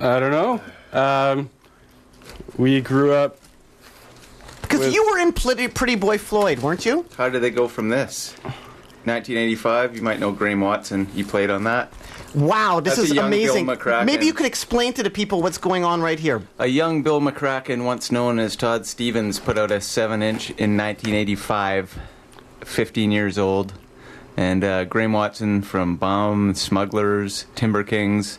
I 0.00 0.18
don't 0.18 0.30
know. 0.30 0.60
Um, 0.92 1.50
we 2.56 2.80
grew 2.80 3.12
up. 3.12 3.38
Because 4.62 4.94
you 4.94 5.04
were 5.10 5.18
in 5.18 5.32
Pretty, 5.32 5.68
Pretty 5.68 5.96
Boy 5.96 6.16
Floyd, 6.16 6.60
weren't 6.60 6.86
you? 6.86 7.04
How 7.16 7.28
did 7.28 7.42
they 7.42 7.50
go 7.50 7.66
from 7.68 7.88
this? 7.88 8.34
1985, 9.04 9.96
you 9.96 10.02
might 10.02 10.20
know 10.20 10.30
Graham 10.32 10.60
Watson. 10.60 11.08
You 11.14 11.24
played 11.24 11.50
on 11.50 11.64
that. 11.64 11.92
Wow, 12.34 12.80
this 12.80 12.96
That's 12.96 13.06
is 13.06 13.12
a 13.12 13.14
young 13.14 13.30
Bill 13.30 13.56
amazing. 13.56 14.06
Maybe 14.06 14.26
you 14.26 14.32
could 14.32 14.46
explain 14.46 14.92
to 14.94 15.02
the 15.02 15.10
people 15.10 15.42
what's 15.42 15.58
going 15.58 15.84
on 15.84 16.00
right 16.00 16.18
here. 16.18 16.42
A 16.58 16.66
young 16.66 17.02
Bill 17.02 17.20
McRackin, 17.20 17.84
once 17.84 18.12
known 18.12 18.38
as 18.38 18.56
Todd 18.56 18.86
Stevens, 18.86 19.40
put 19.40 19.58
out 19.58 19.70
a 19.70 19.80
7 19.80 20.22
inch 20.22 20.50
in 20.50 20.76
1985, 20.76 21.98
15 22.64 23.10
years 23.10 23.38
old. 23.38 23.72
And 24.36 24.62
uh, 24.62 24.84
Graham 24.84 25.12
Watson 25.12 25.62
from 25.62 25.96
Bomb, 25.96 26.54
Smugglers, 26.54 27.46
Timber 27.56 27.82
Kings 27.82 28.38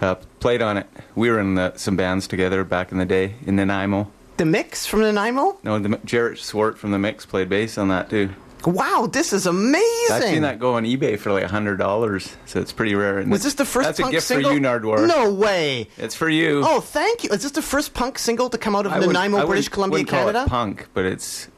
uh, 0.00 0.16
played 0.40 0.62
on 0.62 0.76
it. 0.76 0.86
We 1.14 1.30
were 1.30 1.38
in 1.38 1.56
the, 1.56 1.76
some 1.76 1.96
bands 1.96 2.26
together 2.26 2.64
back 2.64 2.92
in 2.92 2.98
the 2.98 3.04
day 3.04 3.34
in 3.46 3.56
Nanaimo. 3.56 4.10
The 4.36 4.44
mix 4.44 4.86
from 4.86 5.00
Nanaimo? 5.00 5.58
No, 5.62 5.78
the, 5.78 5.98
Jarrett 6.04 6.38
Swart 6.38 6.78
from 6.78 6.90
the 6.90 6.98
Mix 6.98 7.24
played 7.24 7.48
bass 7.48 7.78
on 7.78 7.88
that 7.88 8.10
too. 8.10 8.30
Wow, 8.64 9.08
this 9.10 9.32
is 9.32 9.46
amazing. 9.46 9.84
I've 10.10 10.22
seen 10.24 10.42
that 10.42 10.58
go 10.58 10.74
on 10.74 10.84
eBay 10.84 11.18
for 11.18 11.30
like 11.30 11.44
$100, 11.44 12.36
so 12.46 12.60
it's 12.60 12.72
pretty 12.72 12.94
rare. 12.96 13.18
And 13.18 13.30
Was 13.30 13.44
this 13.44 13.54
the 13.54 13.64
first 13.64 13.86
That's 13.86 14.00
punk 14.00 14.12
a 14.12 14.16
gift 14.16 14.26
single? 14.26 14.50
for 14.50 14.54
you, 14.56 14.60
Nardwuar. 14.60 15.06
No 15.06 15.32
way. 15.32 15.88
It's 15.96 16.16
for 16.16 16.28
you. 16.28 16.62
Oh, 16.64 16.80
thank 16.80 17.22
you. 17.22 17.30
Is 17.30 17.42
this 17.42 17.52
the 17.52 17.62
first 17.62 17.94
punk 17.94 18.18
single 18.18 18.50
to 18.50 18.58
come 18.58 18.74
out 18.74 18.86
of 18.86 18.92
I 18.92 18.96
wouldn't- 18.98 19.12
Nanaimo, 19.14 19.38
I 19.38 19.44
British 19.46 19.66
wouldn't- 19.66 19.72
Columbia, 19.72 19.92
wouldn't 19.98 20.08
call 20.08 20.20
Canada? 20.20 20.42
It 20.44 20.48
punk, 20.48 20.88
but 20.94 21.04
it's 21.04 21.48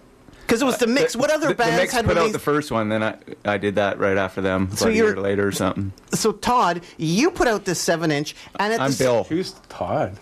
Because 0.42 0.61
it 0.61 0.64
was 0.66 0.76
the 0.78 0.86
uh, 0.86 0.90
mix. 0.90 1.16
What 1.16 1.30
other 1.30 1.49
the, 1.49 1.55
bands 1.55 1.76
the 1.76 1.82
mix 1.82 1.92
had 1.94 2.05
put 2.05 2.18
out 2.18 2.32
the 2.32 2.38
first 2.38 2.70
one, 2.70 2.88
then 2.90 3.03
I 3.03 3.16
I 3.44 3.57
did 3.59 3.76
that 3.76 3.99
right 3.99 4.16
after 4.18 4.40
them, 4.42 4.70
So 4.74 4.84
about 4.86 4.92
a 4.92 4.96
year 4.96 5.16
later 5.16 5.46
or 5.46 5.53
something. 5.53 5.92
so 6.12 6.32
Todd, 6.32 6.82
you 6.99 7.30
put 7.30 7.49
out 7.49 7.64
this 7.64 7.80
seven 7.80 8.11
inch, 8.11 8.34
and 8.59 8.72
at 8.72 8.80
I'm 8.80 8.90
the, 8.90 8.96
Bill. 8.99 9.24
Who's 9.24 9.53
Todd? 9.68 10.18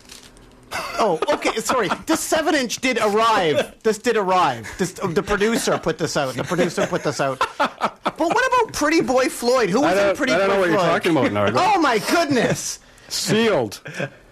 Oh, 0.99 1.21
okay. 1.33 1.55
Sorry. 1.61 1.89
This 2.07 2.21
seven 2.21 2.55
inch 2.55 2.79
did 2.81 2.99
arrive. 2.99 3.75
This 3.83 3.99
did 3.99 4.17
arrive. 4.17 4.69
This, 4.79 4.99
uh, 5.03 5.07
the 5.09 5.23
producer 5.23 5.79
put 5.79 5.99
this 5.99 6.17
out. 6.17 6.35
The 6.35 6.45
producer 6.45 6.87
put 6.87 7.03
this 7.03 7.21
out. 7.21 7.39
But 7.59 8.19
what 8.19 8.47
about 8.47 8.73
Pretty 8.75 9.01
Boy 9.03 9.29
Floyd? 9.29 9.69
Who 9.71 9.83
was 9.83 9.97
I 9.97 10.11
in 10.11 10.17
Pretty 10.17 10.33
I 10.33 10.39
don't 10.39 10.49
Boy 10.49 10.55
know 10.55 10.61
what 10.61 10.69
Floyd? 10.71 10.81
you're 10.81 11.25
talking 11.25 11.51
about. 11.53 11.77
Oh 11.77 11.81
my 11.81 11.99
goodness! 11.99 12.79
Sealed. 13.09 13.81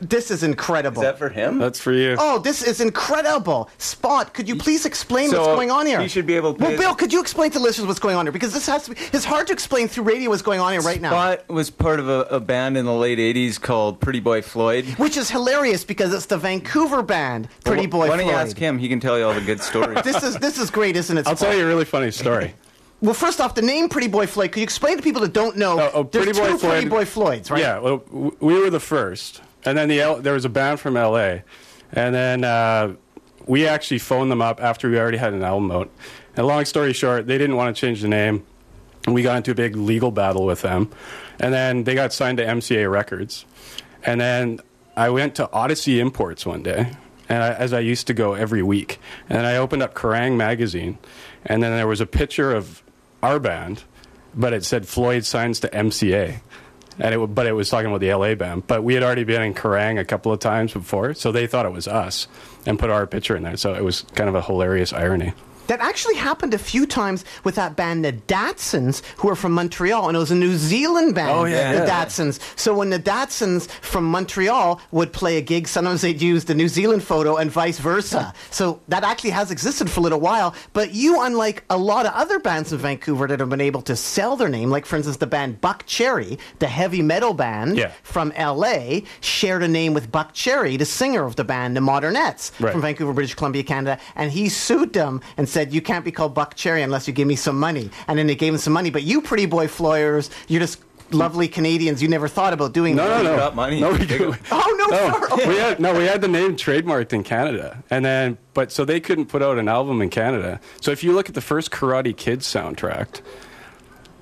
This 0.00 0.30
is 0.30 0.42
incredible. 0.42 1.00
Is 1.02 1.06
that 1.08 1.18
for 1.18 1.28
him? 1.30 1.58
That's 1.58 1.80
for 1.80 1.92
you. 1.92 2.16
Oh, 2.18 2.38
this 2.38 2.62
is 2.62 2.80
incredible. 2.80 3.70
Spot, 3.78 4.34
could 4.34 4.48
you 4.48 4.56
please 4.56 4.84
explain 4.84 5.30
So, 5.30 5.38
what's 5.40 5.54
going 5.54 5.70
on 5.70 5.86
here? 5.86 6.00
he 6.00 6.08
should 6.08 6.26
be 6.26 6.34
able 6.36 6.52
to 6.54 6.60
Well, 6.60 6.70
pay- 6.72 6.76
Bill, 6.76 6.94
could 6.94 7.12
you 7.12 7.20
explain 7.20 7.50
to 7.52 7.58
listeners 7.60 7.86
what's 7.86 8.00
going 8.00 8.16
on 8.16 8.26
here? 8.26 8.32
Because 8.32 8.52
this 8.52 8.66
has 8.66 8.84
to 8.84 8.90
be, 8.94 9.00
it's 9.12 9.24
hard 9.24 9.46
to 9.46 9.52
explain 9.52 9.88
through 9.88 10.04
radio 10.04 10.28
what's 10.30 10.42
going 10.42 10.60
on 10.60 10.72
here 10.72 10.82
right 10.82 11.00
now. 11.00 11.10
Spot 11.10 11.48
was 11.48 11.70
part 11.70 12.00
of 12.00 12.08
a, 12.08 12.20
a 12.30 12.40
band 12.40 12.76
in 12.76 12.84
the 12.84 12.92
late 12.92 13.18
'80s 13.18 13.58
called 13.60 14.00
Pretty 14.00 14.20
Boy 14.20 14.42
Floyd. 14.42 14.84
Which 14.98 15.16
is 15.16 15.30
hilarious 15.30 15.84
because 15.84 16.12
it's 16.12 16.26
the 16.26 16.36
Vancouver 16.38 17.02
band, 17.02 17.48
Pretty 17.64 17.86
Boy 17.86 18.00
Why 18.08 18.16
don't 18.16 18.26
Floyd. 18.26 18.30
you 18.30 18.32
ask 18.38 18.58
him? 18.58 18.78
He 18.78 18.88
can 18.88 19.00
tell 19.00 19.18
you 19.18 19.24
all 19.24 19.34
the 19.34 19.40
good 19.40 19.60
stories. 19.62 20.02
This 20.02 20.22
is 20.22 20.36
this 20.38 20.58
is 20.58 20.70
great, 20.70 20.96
isn't 20.96 21.16
it? 21.16 21.26
I'll 21.26 21.36
tell 21.36 21.54
you 21.56 21.64
a 21.64 21.68
really 21.68 21.84
funny 21.86 22.10
story. 22.10 22.54
Well, 23.04 23.12
first 23.12 23.38
off, 23.38 23.54
the 23.54 23.60
name 23.60 23.90
Pretty 23.90 24.08
Boy 24.08 24.26
Floyd. 24.26 24.52
Could 24.52 24.60
you 24.60 24.64
explain 24.64 24.96
to 24.96 25.02
people 25.02 25.20
that 25.20 25.34
don't 25.34 25.58
know? 25.58 25.78
Oh, 25.78 25.90
oh, 25.92 26.02
there's 26.04 26.24
Pretty 26.24 26.40
Boy 26.40 26.50
two 26.56 26.66
Pretty 26.66 26.88
Boy 26.88 27.04
Floyds, 27.04 27.50
right? 27.50 27.60
Yeah, 27.60 27.78
well, 27.78 28.02
we 28.40 28.58
were 28.58 28.70
the 28.70 28.80
first, 28.80 29.42
and 29.66 29.76
then 29.76 29.88
the 29.90 30.00
L- 30.00 30.22
there 30.22 30.32
was 30.32 30.46
a 30.46 30.48
band 30.48 30.80
from 30.80 30.96
L.A., 30.96 31.44
and 31.92 32.14
then 32.14 32.44
uh, 32.44 32.94
we 33.46 33.66
actually 33.66 33.98
phoned 33.98 34.30
them 34.30 34.40
up 34.40 34.58
after 34.62 34.88
we 34.88 34.98
already 34.98 35.18
had 35.18 35.34
an 35.34 35.44
album 35.44 35.70
out. 35.70 35.90
And 36.34 36.46
long 36.46 36.64
story 36.64 36.94
short, 36.94 37.26
they 37.26 37.36
didn't 37.36 37.56
want 37.56 37.76
to 37.76 37.78
change 37.78 38.00
the 38.00 38.08
name. 38.08 38.42
We 39.06 39.22
got 39.22 39.36
into 39.36 39.50
a 39.50 39.54
big 39.54 39.76
legal 39.76 40.10
battle 40.10 40.46
with 40.46 40.62
them, 40.62 40.90
and 41.38 41.52
then 41.52 41.84
they 41.84 41.94
got 41.94 42.14
signed 42.14 42.38
to 42.38 42.46
MCA 42.46 42.90
Records. 42.90 43.44
And 44.02 44.18
then 44.18 44.60
I 44.96 45.10
went 45.10 45.34
to 45.34 45.52
Odyssey 45.52 46.00
Imports 46.00 46.46
one 46.46 46.62
day, 46.62 46.90
and 47.28 47.42
I, 47.42 47.52
as 47.52 47.74
I 47.74 47.80
used 47.80 48.06
to 48.06 48.14
go 48.14 48.32
every 48.32 48.62
week, 48.62 48.98
and 49.28 49.46
I 49.46 49.58
opened 49.58 49.82
up 49.82 49.92
Kerrang 49.92 50.38
magazine, 50.38 50.96
and 51.44 51.62
then 51.62 51.72
there 51.72 51.86
was 51.86 52.00
a 52.00 52.06
picture 52.06 52.54
of 52.54 52.82
our 53.24 53.40
band, 53.40 53.84
but 54.34 54.52
it 54.52 54.64
said 54.64 54.86
Floyd 54.86 55.24
signs 55.24 55.60
to 55.60 55.68
MCA. 55.68 56.40
And 56.98 57.14
it, 57.14 57.34
but 57.34 57.46
it 57.46 57.52
was 57.52 57.70
talking 57.70 57.88
about 57.88 58.00
the 58.00 58.14
LA 58.14 58.34
band. 58.36 58.66
But 58.68 58.84
we 58.84 58.94
had 58.94 59.02
already 59.02 59.24
been 59.24 59.42
in 59.42 59.54
Kerrang 59.54 59.98
a 59.98 60.04
couple 60.04 60.30
of 60.32 60.38
times 60.38 60.72
before, 60.72 61.14
so 61.14 61.32
they 61.32 61.46
thought 61.48 61.66
it 61.66 61.72
was 61.72 61.88
us 61.88 62.28
and 62.66 62.78
put 62.78 62.90
our 62.90 63.06
picture 63.06 63.34
in 63.34 63.42
there. 63.42 63.56
So 63.56 63.74
it 63.74 63.82
was 63.82 64.02
kind 64.14 64.28
of 64.28 64.36
a 64.36 64.42
hilarious 64.42 64.92
irony. 64.92 65.32
That 65.66 65.80
actually 65.80 66.16
happened 66.16 66.52
a 66.54 66.58
few 66.58 66.86
times 66.86 67.24
with 67.42 67.54
that 67.54 67.74
band, 67.76 68.04
the 68.04 68.12
Datsuns, 68.12 69.02
who 69.18 69.28
are 69.30 69.34
from 69.36 69.52
Montreal, 69.52 70.08
and 70.08 70.16
it 70.16 70.20
was 70.20 70.30
a 70.30 70.34
New 70.34 70.56
Zealand 70.56 71.14
band, 71.14 71.30
Oh, 71.30 71.44
yeah. 71.44 71.72
the 71.72 71.86
Yeah. 71.86 72.04
Datsuns. 72.04 72.38
So 72.56 72.74
when 72.74 72.90
the 72.90 72.98
Datsuns 72.98 73.68
from 73.80 74.04
Montreal 74.10 74.80
would 74.92 75.12
play 75.12 75.38
a 75.38 75.40
gig, 75.40 75.66
sometimes 75.68 76.02
they'd 76.02 76.20
use 76.20 76.44
the 76.44 76.54
New 76.54 76.68
Zealand 76.68 77.02
photo 77.02 77.36
and 77.36 77.50
vice 77.50 77.78
versa. 77.78 78.32
So 78.50 78.80
that 78.88 79.04
actually 79.04 79.30
has 79.30 79.50
existed 79.50 79.88
for 79.90 80.00
a 80.00 80.02
little 80.02 80.20
while. 80.20 80.54
But 80.72 80.94
you, 80.94 81.22
unlike 81.22 81.64
a 81.70 81.76
lot 81.78 82.06
of 82.06 82.12
other 82.14 82.38
bands 82.38 82.72
in 82.72 82.78
Vancouver 82.78 83.26
that 83.28 83.40
have 83.40 83.48
been 83.48 83.60
able 83.60 83.82
to 83.82 83.96
sell 83.96 84.36
their 84.36 84.48
name, 84.48 84.70
like 84.70 84.84
for 84.86 84.96
instance 84.96 85.16
the 85.18 85.26
band 85.26 85.60
Buckcherry, 85.60 86.38
the 86.58 86.66
heavy 86.68 87.02
metal 87.02 87.32
band 87.34 87.76
Yeah. 87.76 87.90
from 88.02 88.32
LA, 88.36 89.02
shared 89.20 89.62
a 89.62 89.68
name 89.68 89.94
with 89.94 90.12
Buck 90.12 90.32
Cherry, 90.34 90.76
the 90.76 90.84
singer 90.84 91.24
of 91.24 91.36
the 91.36 91.44
band, 91.44 91.76
the 91.76 91.80
Modernettes, 91.80 92.50
Right. 92.60 92.72
from 92.72 92.82
Vancouver, 92.82 93.12
British 93.12 93.34
Columbia, 93.34 93.62
Canada, 93.62 93.98
and 94.14 94.30
he 94.32 94.48
sued 94.48 94.92
them 94.92 95.20
and 95.36 95.48
said, 95.54 95.72
"You 95.72 95.80
can't 95.80 96.04
be 96.04 96.12
called 96.12 96.34
Buck 96.34 96.54
Cherry 96.54 96.82
unless 96.82 97.08
you 97.08 97.14
give 97.14 97.26
me 97.28 97.36
some 97.36 97.58
money." 97.58 97.90
And 98.08 98.18
then 98.18 98.26
they 98.26 98.34
gave 98.34 98.52
him 98.52 98.58
some 98.58 98.72
money. 98.74 98.90
But 98.90 99.04
you, 99.04 99.22
pretty 99.22 99.46
boy 99.46 99.66
Floyers, 99.68 100.28
you're 100.48 100.60
just 100.60 100.78
lovely 101.10 101.48
Canadians. 101.48 102.02
You 102.02 102.08
never 102.08 102.28
thought 102.28 102.52
about 102.52 102.72
doing 102.72 102.96
No, 102.96 103.08
that. 103.08 103.22
no, 103.22 103.30
no. 103.32 103.36
got 103.36 103.54
money. 103.54 103.80
No, 103.80 103.92
we, 103.92 103.98
Big- 104.04 104.20
Oh 104.50 104.74
no, 104.78 104.86
no, 104.96 105.28
sorry. 105.28 105.46
we 105.48 105.56
had 105.56 105.80
no, 105.80 105.94
we 105.96 106.04
had 106.04 106.20
the 106.20 106.28
name 106.28 106.56
trademarked 106.56 107.12
in 107.12 107.22
Canada, 107.22 107.82
and 107.90 108.04
then 108.04 108.36
but 108.52 108.72
so 108.72 108.84
they 108.84 109.00
couldn't 109.00 109.26
put 109.26 109.42
out 109.42 109.56
an 109.58 109.68
album 109.68 110.02
in 110.02 110.10
Canada. 110.10 110.60
So 110.80 110.90
if 110.90 111.02
you 111.04 111.12
look 111.14 111.28
at 111.28 111.34
the 111.34 111.40
first 111.40 111.70
Karate 111.70 112.16
Kid 112.16 112.40
soundtrack, 112.40 113.20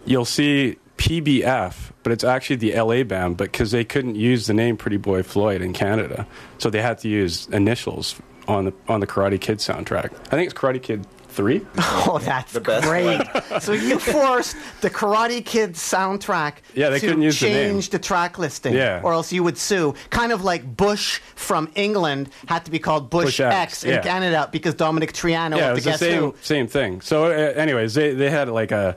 you'll 0.05 0.25
see 0.25 0.77
PBF, 0.99 1.91
but 2.03 2.13
it's 2.13 2.25
actually 2.25 2.57
the 2.57 2.75
LA 2.81 3.03
band, 3.05 3.37
but 3.37 3.51
because 3.51 3.71
they 3.73 3.85
couldn't 3.85 4.15
use 4.15 4.47
the 4.47 4.55
name 4.55 4.77
Pretty 4.77 4.97
Boy 4.99 5.23
Floyd 5.23 5.61
in 5.63 5.73
Canada, 5.73 6.27
so 6.59 6.71
they 6.71 6.83
had 6.83 6.99
to 6.99 7.09
use 7.09 7.47
initials 7.49 8.15
on 8.49 8.67
the 8.67 8.73
on 8.89 9.01
the 9.01 9.07
Karate 9.07 9.41
Kid 9.41 9.59
soundtrack. 9.59 10.13
I 10.27 10.31
think 10.37 10.51
it's 10.51 10.55
Karate 10.55 10.83
Kid 10.83 11.07
Three. 11.33 11.63
Oh, 12.05 12.19
that's 12.19 12.53
The 12.53 12.61
best 12.61 12.87
great. 12.87 13.21
so 13.63 13.73
you 13.73 13.99
forced 13.99 14.57
the 14.81 14.91
Karate 14.91 15.45
Kid 15.45 15.75
soundtrack 15.75 16.55
Yeah, 16.75 16.91
they 16.91 16.99
to 16.99 17.07
couldn't 17.07 17.23
use 17.23 17.39
the 17.41 17.47
name. 17.49 17.73
change 17.75 17.91
the, 17.91 17.99
track 17.99 18.39
listing, 18.39 18.75
Yeah. 18.75 19.01
or 19.03 19.13
else 19.13 19.33
you 19.33 19.43
would 19.45 19.57
sue. 19.57 19.95
Kind 20.11 20.33
of 20.33 20.43
like 20.45 20.77
Bush 20.77 21.21
from 21.35 21.71
England 21.75 22.31
had 22.47 22.65
to 22.67 22.71
be 22.71 22.79
called 22.79 23.09
Bush, 23.09 23.25
Bush 23.39 23.41
X, 23.41 23.55
X, 23.55 23.85
in 23.85 23.91
yeah. 23.93 24.01
Canada 24.03 24.49
because 24.53 24.75
Domenic 24.75 25.13
Troiano 25.13 25.57
yeah, 25.57 25.67
it 25.67 25.69
the 25.69 25.75
was 25.75 25.85
the 25.85 25.97
same 25.99 26.21
Who. 26.21 26.35
same 26.43 26.67
thing. 26.67 27.01
So, 27.01 27.27
uh, 27.27 27.29
anyways, 27.31 27.95
they 27.95 28.15
they 28.15 28.29
had 28.31 28.49
like 28.49 28.73
a 28.73 28.95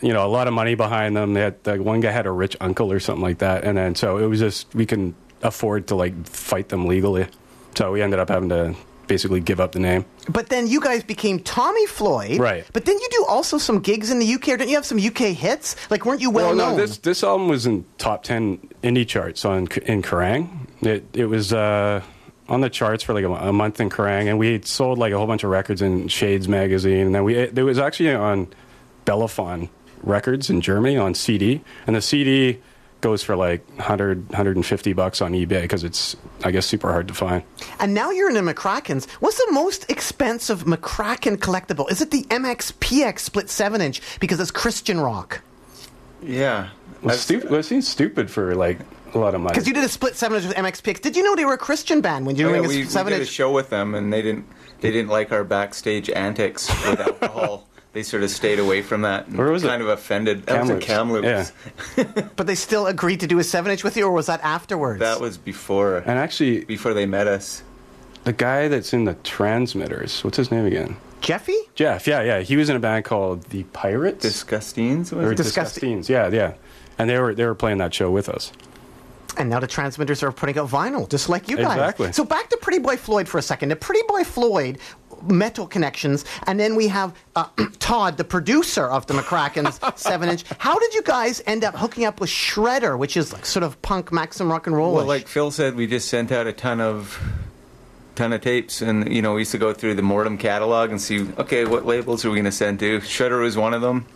you 0.00 0.12
know 0.12 0.24
a 0.24 0.28
lot 0.30 0.46
of 0.48 0.54
money 0.54 0.74
behind 0.76 1.16
them. 1.16 1.34
They 1.34 1.40
had 1.42 1.56
like 1.66 1.80
one 1.80 2.00
guy 2.00 2.10
had 2.12 2.26
a 2.26 2.30
rich 2.32 2.56
uncle 2.60 2.90
or 2.92 3.00
something 3.00 3.22
like 3.22 3.38
that, 3.38 3.64
and 3.64 3.76
then 3.76 3.94
so 3.96 4.18
it 4.18 4.26
was 4.26 4.38
just 4.38 4.72
we 4.74 4.86
can 4.86 5.14
afford 5.42 5.88
to 5.88 5.94
like 5.96 6.26
fight 6.26 6.68
them 6.68 6.86
legally. 6.86 7.26
So 7.74 7.92
we 7.92 8.02
ended 8.02 8.18
up 8.20 8.28
having 8.28 8.48
to 8.50 8.74
basically 9.10 9.40
give 9.40 9.58
up 9.58 9.72
the 9.72 9.80
name. 9.80 10.04
But 10.28 10.50
then 10.50 10.68
you 10.68 10.80
guys 10.80 11.02
became 11.02 11.40
Tommy 11.40 11.84
Floyd, 11.86 12.38
Right. 12.38 12.64
But 12.72 12.84
then 12.84 12.96
you 12.96 13.08
do 13.10 13.26
also 13.28 13.58
some 13.58 13.80
gigs 13.80 14.10
in 14.12 14.20
the 14.20 14.34
UK. 14.34 14.48
Or 14.50 14.56
didn't 14.56 14.68
you 14.70 14.76
have 14.76 14.86
some 14.86 14.98
UK 14.98 15.34
hits? 15.34 15.74
Like, 15.90 16.06
weren't 16.06 16.20
you 16.20 16.30
well, 16.30 16.46
Well, 16.46 16.54
known? 16.54 16.76
no, 16.76 16.86
this 16.86 16.98
this 16.98 17.24
album 17.24 17.48
was 17.48 17.66
in 17.66 17.84
top 17.98 18.22
ten 18.22 18.58
indie 18.84 19.06
charts 19.06 19.44
on 19.44 19.66
in 19.84 20.00
Kerrang. 20.02 20.48
It 20.82 21.04
it 21.12 21.26
was. 21.26 21.52
Uh, 21.52 22.02
on 22.48 22.60
the 22.62 22.68
charts 22.68 23.04
for 23.04 23.14
like 23.14 23.22
a, 23.22 23.30
a 23.30 23.52
month 23.52 23.80
in 23.80 23.88
Kerrang, 23.88 24.26
and 24.28 24.36
we 24.36 24.60
sold 24.62 24.98
like 24.98 25.12
a 25.12 25.16
whole 25.16 25.28
bunch 25.28 25.44
of 25.44 25.50
records 25.50 25.80
in 25.82 26.08
Shades 26.08 26.48
magazine, 26.48 27.06
and 27.06 27.14
then 27.14 27.22
we 27.22 27.36
it, 27.36 27.54
was 27.62 27.78
actually 27.78 28.12
on 28.12 28.48
Bellaphon 29.06 29.68
Records 30.02 30.50
in 30.50 30.60
Germany 30.60 30.96
on 30.96 31.14
CD, 31.14 31.60
and 31.86 31.94
the 31.94 32.02
CD 32.02 32.58
goes 33.00 33.22
for 33.22 33.34
like 33.36 33.66
100 33.76 34.28
150 34.28 34.92
bucks 34.92 35.20
on 35.22 35.32
eBay 35.32 35.62
because 35.62 35.84
it's 35.84 36.16
I 36.44 36.50
guess 36.50 36.66
super 36.66 36.90
hard 36.90 37.08
to 37.08 37.14
find. 37.14 37.42
and 37.78 37.94
now 37.94 38.10
you're 38.10 38.28
in 38.34 38.44
the 38.44 38.52
McRackins. 38.54 39.08
What's 39.20 39.38
the 39.38 39.52
most 39.52 39.90
expensive 39.90 40.64
McRackin 40.64 41.36
collectible? 41.38 41.90
Is 41.90 42.00
it 42.00 42.10
the 42.10 42.22
MXPX 42.24 43.20
split 43.20 43.48
seven 43.50 43.80
inch 43.80 44.00
because 44.20 44.38
it's 44.40 44.50
Christian 44.50 45.00
rock? 45.00 45.40
Yeah. 46.22 46.68
Well, 47.02 47.16
stupid. 47.16 47.50
Well, 47.50 47.60
it 47.60 47.64
seems 47.64 47.88
stupid 47.88 48.30
for 48.30 48.54
like 48.54 48.78
a 49.14 49.18
lot 49.18 49.34
of 49.34 49.40
money. 49.40 49.52
Because 49.54 49.66
you 49.66 49.72
did 49.74 49.84
a 49.84 49.88
split 49.88 50.16
seven 50.16 50.36
inch 50.36 50.46
with 50.46 50.56
MXPX. 50.56 51.00
Did 51.00 51.16
you 51.16 51.22
know 51.22 51.34
they 51.34 51.44
were 51.46 51.54
a 51.54 51.58
Christian 51.58 52.00
band 52.02 52.26
when 52.26 52.36
you 52.36 52.46
oh, 52.46 52.50
were 52.50 52.56
Oh, 52.56 52.60
yeah, 52.60 52.62
doing 52.66 52.76
we, 52.76 52.82
a 52.82 52.84
we 52.84 52.90
seven 52.90 53.12
did 53.12 53.20
a 53.20 53.22
inch? 53.22 53.30
show 53.30 53.50
with 53.50 53.70
them, 53.70 53.94
and 53.94 54.12
they 54.12 54.20
didn't 54.22 54.44
they 54.80 54.90
didn't 54.90 55.08
like 55.10 55.32
our 55.32 55.44
backstage 55.44 56.10
antics 56.10 56.68
with 56.86 57.00
alcohol. 57.22 57.66
They 57.92 58.02
sort 58.02 58.22
of 58.22 58.30
stayed 58.30 58.58
away 58.58 58.82
from 58.82 59.02
that. 59.02 59.26
And 59.26 59.36
Where 59.36 59.50
was 59.50 59.64
it? 59.64 59.68
kind 59.68 59.82
of 59.82 59.88
offended. 59.88 60.46
That 60.46 60.60
was 60.62 60.70
in 60.70 60.80
Kamloops. 60.80 61.52
Kamloops. 61.96 62.32
But 62.36 62.46
they 62.46 62.54
still 62.54 62.86
agreed 62.86 63.20
to 63.20 63.26
do 63.26 63.38
a 63.38 63.44
seven 63.44 63.72
inch 63.72 63.82
with 63.84 63.96
you, 63.96 64.04
or 64.06 64.12
was 64.12 64.26
that 64.26 64.40
afterwards? 64.42 65.00
That 65.00 65.20
was 65.20 65.36
before 65.38 65.98
and 65.98 66.18
actually, 66.18 66.64
before 66.64 66.94
they 66.94 67.06
met 67.06 67.26
us. 67.26 67.62
the 68.24 68.32
guy 68.32 68.68
that's 68.68 68.92
in 68.92 69.04
the 69.04 69.14
Transmitters, 69.14 70.22
what's 70.24 70.36
his 70.36 70.50
name 70.50 70.66
again? 70.66 70.96
Jeffy. 71.20 71.56
Jeff. 71.74 72.06
Yeah, 72.06 72.22
yeah. 72.22 72.40
He 72.40 72.56
was 72.56 72.70
in 72.70 72.76
a 72.76 72.80
band 72.80 73.04
called 73.04 73.42
the 73.44 73.64
Pirates. 73.64 74.22
Disgustines 74.22 75.12
was 75.12 75.26
or 75.26 75.32
it? 75.32 75.36
Disgustines. 75.36 76.08
Yeah, 76.08 76.28
yeah. 76.28 76.54
And 76.98 77.10
they 77.10 77.18
were 77.18 77.34
they 77.34 77.44
were 77.44 77.54
playing 77.54 77.78
that 77.78 77.92
show 77.92 78.10
with 78.10 78.28
us. 78.28 78.52
And 79.36 79.48
now 79.48 79.60
the 79.60 79.66
transmitters 79.66 80.22
are 80.22 80.32
putting 80.32 80.58
out 80.58 80.68
vinyl, 80.68 81.08
just 81.08 81.28
like 81.28 81.48
you 81.48 81.56
guys. 81.56 81.72
Exactly. 81.72 82.12
So 82.12 82.24
back 82.24 82.48
to 82.50 82.56
Pretty 82.56 82.78
Boy 82.80 82.96
Floyd 82.96 83.28
for 83.28 83.38
a 83.38 83.42
second. 83.42 83.68
The 83.68 83.76
Pretty 83.76 84.02
Boy 84.08 84.24
Floyd 84.24 84.78
metal 85.22 85.66
connections, 85.66 86.24
and 86.46 86.58
then 86.58 86.76
we 86.76 86.88
have 86.88 87.14
uh, 87.36 87.46
Todd, 87.78 88.16
the 88.16 88.24
producer 88.24 88.86
of 88.86 89.06
the 89.06 89.14
McRackins 89.14 89.98
seven 89.98 90.28
inch. 90.28 90.44
How 90.58 90.78
did 90.78 90.94
you 90.94 91.02
guys 91.02 91.42
end 91.46 91.64
up 91.64 91.76
hooking 91.76 92.04
up 92.04 92.20
with 92.20 92.30
Shredder, 92.30 92.98
which 92.98 93.16
is 93.16 93.32
like 93.32 93.46
sort 93.46 93.62
of 93.62 93.80
punk 93.82 94.12
maximum 94.12 94.50
rock 94.50 94.66
and 94.66 94.76
roll? 94.76 94.94
Well, 94.94 95.06
like 95.06 95.28
Phil 95.28 95.50
said, 95.50 95.74
we 95.74 95.86
just 95.86 96.08
sent 96.08 96.32
out 96.32 96.46
a 96.46 96.52
ton 96.52 96.80
of 96.80 97.20
ton 98.14 98.32
of 98.32 98.40
tapes, 98.40 98.82
and 98.82 99.12
you 99.12 99.22
know 99.22 99.34
we 99.34 99.42
used 99.42 99.52
to 99.52 99.58
go 99.58 99.72
through 99.72 99.94
the 99.94 100.02
Mortem 100.02 100.36
catalog 100.36 100.90
and 100.90 101.00
see, 101.00 101.26
okay, 101.38 101.64
what 101.64 101.86
labels 101.86 102.24
are 102.24 102.30
we 102.30 102.36
going 102.36 102.44
to 102.44 102.52
send 102.52 102.78
to? 102.80 103.00
Shredder 103.00 103.40
was 103.40 103.56
one 103.56 103.74
of 103.74 103.80
them, 103.80 104.06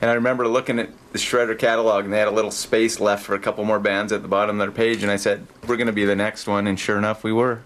and 0.00 0.10
I 0.10 0.14
remember 0.14 0.48
looking 0.48 0.78
at 0.78 0.90
the 1.12 1.18
Shredder 1.18 1.58
catalog, 1.58 2.04
and 2.04 2.12
they 2.12 2.18
had 2.18 2.28
a 2.28 2.32
little 2.32 2.50
space 2.50 3.00
left 3.00 3.24
for 3.24 3.34
a 3.34 3.38
couple 3.38 3.64
more 3.64 3.78
bands 3.78 4.12
at 4.12 4.22
the 4.22 4.28
bottom 4.28 4.60
of 4.60 4.66
their 4.66 4.74
page, 4.74 5.02
and 5.02 5.12
I 5.12 5.16
said, 5.16 5.46
we're 5.66 5.76
going 5.76 5.88
to 5.88 5.92
be 5.92 6.04
the 6.04 6.16
next 6.16 6.46
one, 6.46 6.66
and 6.66 6.78
sure 6.78 6.96
enough, 6.96 7.22
we 7.22 7.32
were. 7.32 7.62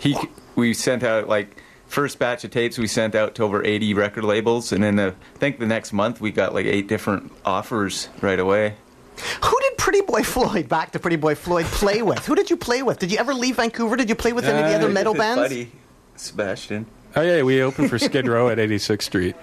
He, 0.00 0.16
we 0.56 0.74
sent 0.74 1.02
out 1.02 1.28
like 1.28 1.62
first 1.90 2.18
batch 2.18 2.44
of 2.44 2.50
tapes 2.50 2.78
we 2.78 2.86
sent 2.86 3.14
out 3.14 3.34
to 3.34 3.42
over 3.42 3.64
80 3.64 3.92
record 3.94 4.24
labels, 4.24 4.72
and 4.72 4.82
then 4.82 4.96
the, 4.96 5.14
I 5.34 5.38
think 5.38 5.58
the 5.58 5.66
next 5.66 5.92
month 5.92 6.20
we 6.20 6.30
got 6.30 6.54
like 6.54 6.64
eight 6.66 6.86
different 6.88 7.30
offers 7.44 8.08
right 8.22 8.38
away. 8.38 8.76
Who 9.44 9.56
did 9.60 9.76
Pretty 9.76 10.00
Boy 10.00 10.22
Floyd, 10.22 10.68
back 10.68 10.92
to 10.92 10.98
Pretty 10.98 11.16
Boy 11.16 11.34
Floyd, 11.34 11.66
play 11.66 12.00
with? 12.00 12.24
Who 12.26 12.34
did 12.34 12.48
you 12.48 12.56
play 12.56 12.82
with? 12.82 12.98
Did 13.00 13.12
you 13.12 13.18
ever 13.18 13.34
leave 13.34 13.56
Vancouver? 13.56 13.96
Did 13.96 14.08
you 14.08 14.14
play 14.14 14.32
with 14.32 14.44
any 14.46 14.58
of 14.62 14.68
the 14.68 14.74
Uh, 14.74 14.78
other 14.78 14.88
metal 14.88 15.12
His 15.14 15.18
bands? 15.20 15.40
buddy, 15.42 15.72
Sebastian. 16.16 16.86
Oh 17.16 17.22
yeah, 17.22 17.42
we 17.42 17.60
opened 17.60 17.90
for 17.90 17.98
Skid 17.98 18.26
Row 18.28 18.48
at 18.48 18.58
86th 18.58 19.02
Street, 19.02 19.34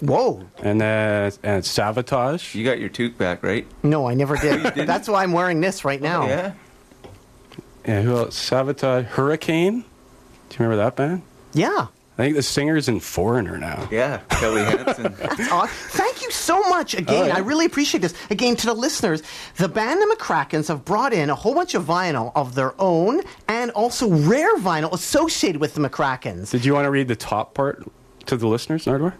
Whoa. 0.00 0.44
and 0.62 0.80
then 0.80 1.32
and 1.42 1.62
Savatage. 1.64 2.54
You 2.54 2.64
got 2.64 2.78
your 2.78 2.90
toque 2.90 3.16
back, 3.16 3.42
right? 3.42 3.66
No, 3.82 4.06
I 4.06 4.12
never 4.14 4.36
did. 4.36 4.62
That's 4.86 5.08
why 5.08 5.22
I'm 5.22 5.32
wearing 5.32 5.60
this 5.62 5.84
right 5.86 6.02
now. 6.02 6.26
Yeah. 6.26 6.52
Yeah, 7.86 8.02
who 8.02 8.16
else? 8.16 8.38
Savatage, 8.50 9.06
Hurricane. 9.06 9.80
Do 9.80 10.56
you 10.56 10.64
remember 10.64 10.76
that 10.76 10.96
band? 10.96 11.22
Yeah. 11.54 11.86
I 12.16 12.16
think 12.22 12.36
the 12.36 12.42
singer's 12.44 12.88
in 12.88 13.00
Foreigner 13.00 13.58
now. 13.58 13.88
Yeah, 13.90 14.18
Kelly 14.28 14.62
Hansen. 14.64 15.14
That's 15.18 15.50
aw- 15.50 15.66
Thank 15.66 16.22
you 16.22 16.30
so 16.30 16.60
much. 16.68 16.94
Again, 16.94 17.24
Oh, 17.24 17.26
yeah. 17.26 17.34
I 17.36 17.40
really 17.40 17.64
appreciate 17.66 18.02
this. 18.02 18.14
Again, 18.30 18.54
to 18.54 18.66
the 18.66 18.74
listeners, 18.74 19.20
the 19.56 19.68
band 19.68 20.00
the 20.00 20.14
McRackins 20.16 20.68
have 20.68 20.84
brought 20.84 21.12
in 21.12 21.28
a 21.28 21.34
whole 21.34 21.54
bunch 21.54 21.74
of 21.74 21.84
vinyl 21.84 22.30
of 22.36 22.54
their 22.54 22.72
own 22.80 23.22
and 23.48 23.72
also 23.72 24.08
rare 24.08 24.56
vinyl 24.58 24.92
associated 24.92 25.60
with 25.60 25.74
the 25.74 25.80
McRackins. 25.80 26.50
Did 26.52 26.64
you 26.64 26.72
want 26.72 26.84
to 26.86 26.90
read 26.92 27.08
the 27.08 27.16
top 27.16 27.52
part 27.54 27.82
to 28.26 28.36
the 28.36 28.46
listeners, 28.46 28.84
Nardwuar? 28.84 29.14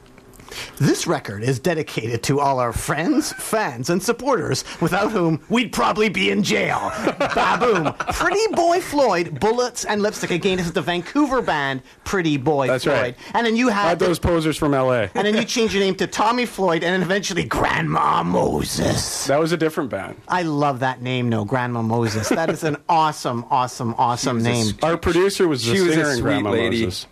This 0.78 1.06
record 1.06 1.42
is 1.42 1.58
dedicated 1.58 2.22
to 2.24 2.40
all 2.40 2.58
our 2.58 2.72
friends, 2.72 3.32
fans, 3.32 3.90
and 3.90 4.02
supporters, 4.02 4.64
without 4.80 5.10
whom 5.12 5.40
we'd 5.48 5.72
probably 5.72 6.08
be 6.08 6.30
in 6.30 6.42
jail. 6.42 6.90
Baboom. 7.34 7.92
Pretty 8.14 8.54
Boy 8.54 8.80
Floyd, 8.80 9.38
Bullets 9.40 9.84
and 9.84 10.02
Lipstick. 10.02 10.30
Again, 10.30 10.56
this 10.58 10.66
is 10.66 10.72
the 10.72 10.82
Vancouver 10.82 11.42
band, 11.42 11.82
Pretty 12.04 12.36
Boy 12.36 12.66
That's 12.68 12.84
Floyd. 12.84 12.96
right. 13.00 13.16
And 13.34 13.46
then 13.46 13.56
you 13.56 13.66
Not 13.66 13.74
had. 13.74 13.98
those 13.98 14.18
posers 14.18 14.56
from 14.56 14.72
LA. 14.72 15.08
and 15.14 15.26
then 15.26 15.34
you 15.36 15.44
changed 15.44 15.74
your 15.74 15.82
name 15.82 15.94
to 15.96 16.06
Tommy 16.06 16.46
Floyd, 16.46 16.82
and 16.84 16.92
then 16.94 17.02
eventually 17.02 17.44
Grandma 17.44 18.22
Moses. 18.22 19.26
That 19.26 19.40
was 19.40 19.52
a 19.52 19.56
different 19.56 19.90
band. 19.90 20.20
I 20.28 20.42
love 20.42 20.80
that 20.80 21.02
name, 21.02 21.28
no, 21.28 21.44
Grandma 21.44 21.82
Moses. 21.82 22.28
That 22.28 22.50
is 22.50 22.64
an 22.64 22.76
awesome, 22.88 23.44
awesome, 23.50 23.94
awesome 23.98 24.36
was 24.36 24.46
a 24.46 24.48
name. 24.48 24.66
Our 24.82 24.96
producer 24.96 25.48
was 25.48 25.64
the 25.64 25.74
She 25.74 25.80
was 25.80 25.90
a 25.90 25.94
singer 25.94 26.08
in 26.10 26.14
sweet 26.16 26.22
Grandma 26.22 26.50
lady. 26.50 26.84
Moses. 26.84 27.06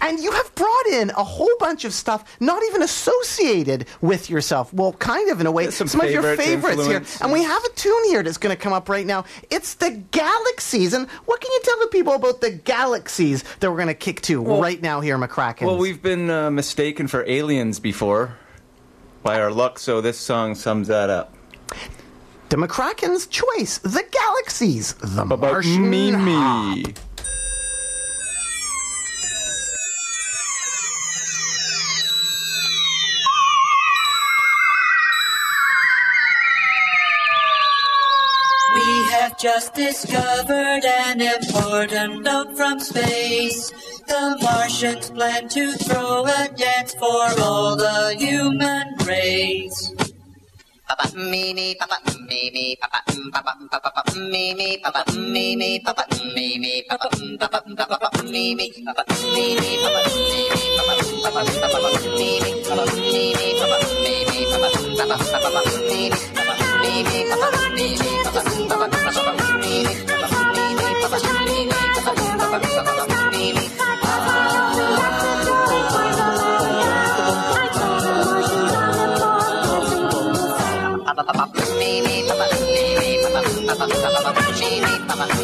And 0.00 0.18
you 0.18 0.32
have 0.32 0.54
brought 0.54 0.86
in 0.86 1.10
a 1.10 1.24
whole 1.24 1.54
bunch 1.58 1.84
of 1.84 1.92
stuff 1.92 2.36
not 2.40 2.62
even 2.64 2.82
associated 2.82 3.86
with 4.00 4.30
yourself. 4.30 4.72
Well, 4.72 4.92
kind 4.94 5.30
of 5.30 5.40
in 5.40 5.46
a 5.46 5.50
way. 5.50 5.70
Some 5.70 6.00
of 6.00 6.10
your 6.10 6.36
favorites 6.36 6.86
here. 6.86 7.02
And 7.20 7.32
we 7.32 7.42
have 7.42 7.64
a 7.64 7.70
tune 7.70 8.04
here 8.06 8.22
that's 8.22 8.38
going 8.38 8.54
to 8.54 8.60
come 8.60 8.72
up 8.72 8.88
right 8.88 9.06
now. 9.06 9.24
It's 9.50 9.74
the 9.74 9.90
Galaxies. 10.10 10.92
And 10.92 11.08
what 11.26 11.40
can 11.40 11.50
you 11.52 11.60
tell 11.62 11.80
the 11.80 11.88
people 11.88 12.14
about 12.14 12.40
the 12.40 12.50
Galaxies 12.50 13.44
that 13.60 13.70
we're 13.70 13.76
going 13.76 13.88
to 13.88 13.94
kick 13.94 14.20
to 14.22 14.42
right 14.42 14.80
now 14.80 15.00
here, 15.00 15.18
McRackin? 15.18 15.66
Well, 15.66 15.78
we've 15.78 16.02
been 16.02 16.30
uh, 16.30 16.50
mistaken 16.50 17.08
for 17.08 17.24
aliens 17.28 17.80
before 17.80 18.36
by 19.22 19.40
our 19.40 19.50
luck, 19.50 19.78
so 19.78 20.00
this 20.00 20.18
song 20.18 20.54
sums 20.54 20.88
that 20.88 21.10
up. 21.10 21.34
The 22.50 22.56
McRackins 22.56 23.28
choice, 23.28 23.78
the 23.78 24.04
Galaxies, 24.10 24.92
the 24.94 25.22
About 25.22 25.40
Martian 25.40 25.88
Mimi. 25.90 26.84
We 26.84 26.94
just 39.44 39.74
discovered 39.74 40.84
an 40.88 41.20
important 41.20 42.24
note 42.24 42.56
from 42.56 42.80
space. 42.80 43.70
The 44.08 44.38
Martians 44.40 45.10
plan 45.10 45.50
to 45.50 45.72
throw 45.84 46.24
a 46.24 46.48
dance 46.56 46.94
for 46.94 47.28
all 47.44 47.76
the 47.76 48.16
human 48.18 48.96
race. 49.04 49.92
Papa 50.88 51.12
Mimi, 51.14 51.76
Papa 51.78 52.00
Mimi, 52.26 52.78
Papa 52.80 53.04
Papa 53.34 53.52
Papa 53.68 54.02
Mimi, 54.16 54.78
Papa 54.82 55.12
Mimi, 55.12 55.78
Papa 55.84 56.04
Mimi, 56.34 56.82
Papa 56.88 57.10
Papa 57.38 57.60
Papa 57.76 58.24
Mimi, 58.24 58.72
Papa 58.80 59.04
Mimi, 59.36 59.76
Papa 59.84 60.00
Mimi, 60.24 60.64
Papa 60.72 60.94
Papa 61.20 61.44
Papa 61.68 61.90
Mimi, 62.16 62.64
Papa 62.64 62.84
Mimi, 62.96 63.48
Papa 63.60 63.76
Mimi, 64.00 64.38
Papa 64.48 64.68
Papa 64.96 65.38
Papa 65.44 65.60
Mimi, 65.84 66.16
Papa 66.32 66.63
Mimi, 66.84 67.24
Papa 67.30 67.64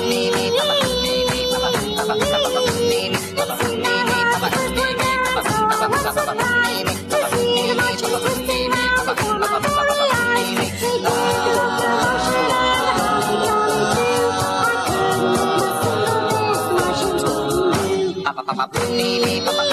Mimi, 0.09 0.80
pa 18.51 18.67
pa 18.67 18.81
pa 19.47 19.53
pa 19.55 19.70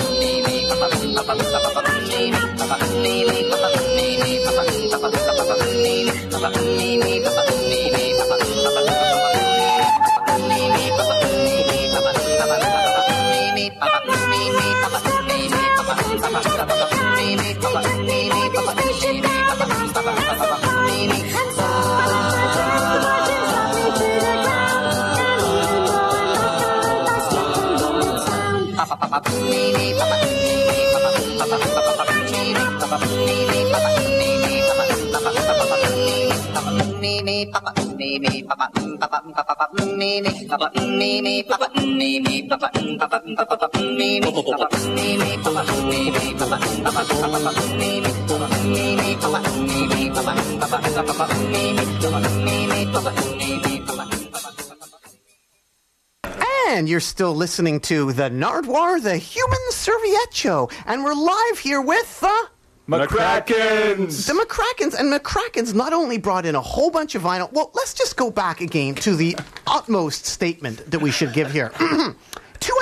And 56.67 56.89
you're 56.89 56.99
still 56.99 57.33
listening 57.33 57.79
to 57.81 58.11
the 58.11 58.29
Nardwuar, 58.29 59.01
the 59.01 59.17
Human 59.17 59.57
Serviette 59.71 60.33
Show. 60.33 60.69
And 60.85 61.03
we're 61.03 61.13
live 61.13 61.59
here 61.59 61.81
with 61.81 62.19
the. 62.19 62.56
McRackins! 62.87 64.27
The 64.27 64.33
McRackins 64.33 64.97
and 64.97 65.11
McRackins 65.11 65.73
not 65.73 65.91
only 65.91 66.17
brought 66.17 66.45
in 66.45 66.55
a 66.55 66.61
whole 66.61 66.89
bunch 66.89 67.15
of 67.15 67.21
vinyl. 67.21 67.51
Well, 67.51 67.69
let's 67.73 67.93
just 67.93 68.15
go 68.15 68.31
back 68.31 68.61
again 68.61 68.95
to 68.95 69.13
the 69.13 69.35
utmost 69.65 70.25
statement 70.25 70.89
that 70.89 70.99
we 70.99 71.11
should 71.11 71.33
give 71.33 71.51
here. 71.51 71.71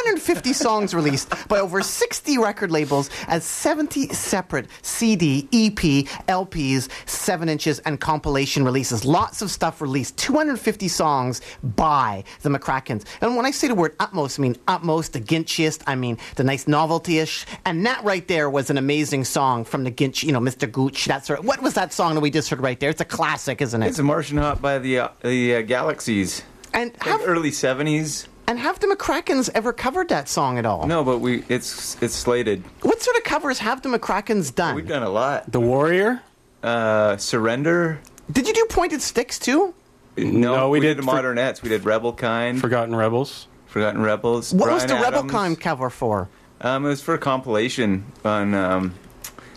250 0.06 0.54
songs 0.54 0.94
released 0.94 1.34
by 1.48 1.60
over 1.60 1.82
60 1.82 2.38
record 2.38 2.72
labels 2.72 3.10
as 3.28 3.44
70 3.44 4.10
separate 4.10 4.68
CD, 4.84 5.50
EP, 5.52 6.06
LPs, 6.28 6.90
7 7.10 7.50
inches, 7.50 7.80
and 7.80 8.00
compilation 8.00 8.64
releases. 8.64 9.04
Lots 9.04 9.42
of 9.42 9.50
stuff 9.50 9.82
released. 9.82 10.16
250 10.18 10.88
songs 10.90 11.42
by 11.64 12.24
the 12.44 12.50
McRackins. 12.50 13.04
And 13.20 13.36
when 13.36 13.48
I 13.48 13.52
say 13.52 13.68
the 13.68 13.74
word 13.74 13.96
utmost, 14.00 14.40
I 14.40 14.44
mean 14.44 14.56
utmost, 14.68 15.14
the 15.14 15.22
Ginchiest, 15.22 15.82
I 15.88 15.96
mean 15.96 16.20
the 16.36 16.44
nice 16.44 16.68
novelty 16.68 17.18
ish. 17.18 17.48
And 17.66 17.84
that 17.88 18.04
right 18.04 18.28
there 18.28 18.48
was 18.48 18.70
an 18.70 18.78
amazing 18.78 19.24
song 19.24 19.66
from 19.66 19.86
the 19.86 19.92
Ginch, 19.92 20.22
you 20.22 20.32
know, 20.32 20.40
Mr. 20.40 20.72
Gooch, 20.72 21.06
that 21.06 21.26
sort 21.26 21.40
of. 21.40 21.46
What 21.46 21.64
was 21.64 21.74
that 21.74 21.94
song 21.94 22.14
that 22.14 22.22
we 22.22 22.30
just 22.30 22.52
heard 22.52 22.62
right 22.62 22.80
there? 22.80 22.92
It's 22.92 23.02
a 23.02 23.06
classic, 23.06 23.60
isn't 23.60 23.82
it? 23.82 23.88
It's 23.88 23.98
a 23.98 24.04
Martian 24.04 24.38
Hop 24.38 24.62
by 24.62 24.78
the 24.78 25.00
uh, 25.00 25.10
the 25.24 25.56
uh, 25.56 25.62
Galaxies. 25.64 26.44
And 26.76 26.92
I 27.02 27.18
think 27.18 27.28
early 27.28 27.50
'70s. 27.50 28.28
And 28.48 28.60
have 28.60 28.80
the 28.80 28.88
McRackins 28.88 29.50
ever 29.56 29.74
covered 29.74 30.10
that 30.10 30.30
song 30.30 30.58
at 30.60 30.66
all? 30.66 30.86
No, 30.86 31.04
but 31.04 31.18
we 31.20 31.44
it's 31.50 32.02
it's 32.02 32.14
slated. 32.14 32.64
What 32.82 33.02
sort 33.02 33.18
of 33.18 33.24
covers 33.24 33.60
have 33.60 33.82
the 33.82 33.90
McRackins 33.90 34.54
done? 34.54 34.76
We've 34.76 34.88
done 34.88 35.04
a 35.04 35.10
lot. 35.10 35.52
The 35.52 35.60
Warrior. 35.60 36.22
Uh, 36.62 37.18
Surrender. 37.18 38.00
Did 38.32 38.48
you 38.48 38.54
do 38.54 38.66
Pointed 38.70 39.02
Sticks 39.02 39.38
too? 39.40 39.74
No, 40.18 40.56
No, 40.56 40.70
we 40.70 40.80
we, 40.80 40.86
did 40.86 40.96
did, 40.96 41.06
for- 41.06 41.12
Modernettes. 41.12 41.62
We 41.62 41.70
did 41.70 41.86
Rebel 41.86 42.14
Kind. 42.14 42.60
Forgotten 42.62 42.96
Rebels. 42.96 43.48
Forgotten 43.68 44.02
Rebels. 44.02 44.54
What 44.54 44.70
was 44.72 44.86
Bryan 44.86 45.02
the 45.02 45.04
Rebel 45.12 45.30
Kind 45.30 45.60
cover 45.60 45.90
for? 45.90 46.30
Um, 46.62 46.86
it 46.86 46.90
was 46.90 47.02
for 47.02 47.14
a 47.16 47.20
compilation 47.20 48.06
on 48.24 48.54
um, 48.54 48.94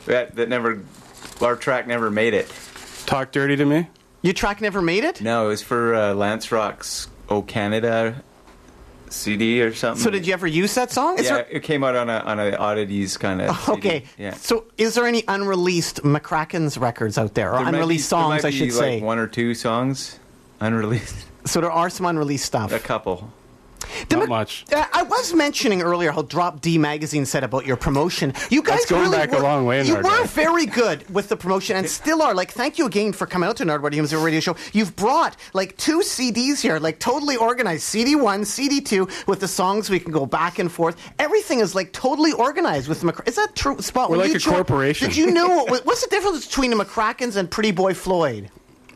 that 0.07 0.35
that 0.37 0.49
never 0.49 0.83
our 1.41 1.57
track 1.57 1.87
never 1.87 2.11
made 2.11 2.35
it. 2.35 2.53
Talk 3.07 3.33
dirty 3.33 3.55
to 3.57 3.65
me. 3.65 3.89
Your 4.23 4.35
track 4.35 4.61
never 4.61 4.83
made 4.83 5.05
it? 5.05 5.21
No, 5.21 5.45
it 5.47 5.49
was 5.49 5.63
for 5.63 5.95
uh, 5.95 6.15
Lance 6.15 6.51
Rock's 6.51 7.09
"Oh 7.29 7.43
Canada" 7.43 8.23
CD 9.13 9.63
or 9.63 9.75
something. 9.75 10.03
So 10.03 10.11
did 10.11 10.27
you 10.27 10.33
ever 10.33 10.47
use 10.47 10.75
that 10.75 10.91
song? 10.91 11.19
Is 11.19 11.25
yeah, 11.27 11.35
there- 11.37 11.47
it 11.51 11.63
came 11.63 11.83
out 11.85 11.97
on 11.97 12.09
a 12.11 12.19
on 12.21 12.39
a 12.41 12.57
oddities 12.57 13.17
kind 13.17 13.41
of. 13.43 13.49
Oh, 13.69 13.75
okay. 13.75 14.05
Yeah. 14.19 14.35
So 14.35 14.65
is 14.77 14.95
there 14.95 15.07
any 15.07 15.25
unreleased 15.29 16.03
McRackins 16.03 16.81
records 16.81 17.19
out 17.19 17.35
there, 17.35 17.53
or 17.55 17.59
There 17.59 17.69
unreleased 17.69 18.07
be- 18.07 18.11
songs, 18.11 18.45
I 18.45 18.51
should 18.51 18.65
be, 18.67 18.71
say? 18.71 19.01
One 19.01 19.19
or 19.19 19.27
two 19.27 19.55
songs 19.55 20.19
unreleased. 20.61 21.27
So 21.47 21.61
there 21.63 21.71
are 21.73 21.89
some 21.89 22.05
unreleased 22.07 22.45
stuff. 22.45 22.73
A 22.73 22.79
couple. 22.79 23.33
Not 24.11 24.29
much. 24.29 24.65
Uh, 24.73 24.85
I 24.93 25.03
was 25.03 25.35
mentioning 25.35 25.83
earlier 25.83 26.11
how 26.13 26.23
Drop 26.23 26.61
D 26.61 26.79
magazine 26.79 27.27
said 27.27 27.45
about 27.45 27.67
your 27.67 27.77
promotion. 27.77 28.35
You 28.51 28.63
guys 28.63 28.79
That's 28.81 28.91
going 28.91 29.03
really 29.03 29.17
back 29.19 29.33
a 29.33 29.39
long 29.39 29.65
way 29.67 29.81
in 29.81 29.87
You 29.87 29.97
were 29.97 30.03
day. 30.03 30.25
very 30.27 30.67
good 30.67 31.09
with 31.13 31.29
the 31.29 31.37
promotion 31.37 31.77
and 31.77 31.89
still 31.89 32.23
are. 32.23 32.35
Like, 32.35 32.51
thank 32.53 32.79
you 32.79 32.87
again 32.87 33.13
for 33.13 33.27
coming 33.27 33.49
out 33.49 33.57
to 33.59 33.65
Nardwuar 33.65 33.93
Humes 33.93 34.15
Radio 34.15 34.41
Show. 34.41 34.57
You've 34.73 34.97
brought 34.97 35.37
like 35.53 35.77
two 35.77 36.01
CDs 36.01 36.61
here, 36.61 36.79
like 36.79 36.99
totally 36.99 37.37
organized. 37.37 37.83
CD 37.83 38.15
one, 38.17 38.45
CD 38.45 38.81
two, 38.81 39.09
with 39.27 39.41
the 39.41 39.49
songs 39.49 39.91
we 39.91 40.01
can 40.01 40.13
go 40.13 40.27
back 40.27 40.59
and 40.59 40.71
forth. 40.71 40.97
Everything 41.19 41.61
is 41.61 41.75
like 41.75 41.93
totally 41.93 42.33
organized 42.33 42.89
with. 42.89 43.03
Mc- 43.05 43.27
is 43.27 43.37
that 43.37 43.55
true? 43.55 43.81
Spot. 43.81 44.11
We're 44.11 44.17
like 44.19 44.31
you 44.31 44.37
a 44.37 44.39
joined- 44.39 44.55
corporation. 44.57 45.09
Did 45.09 45.17
you 45.17 45.31
know 45.31 45.65
what, 45.69 45.87
what's 45.87 46.03
the 46.03 46.09
difference 46.11 46.47
between 46.47 46.71
the 46.71 46.77
McRackins 46.85 47.37
and 47.37 47.51
Pretty 47.51 47.71
Boy 47.71 47.95
Floyd? 47.95 48.51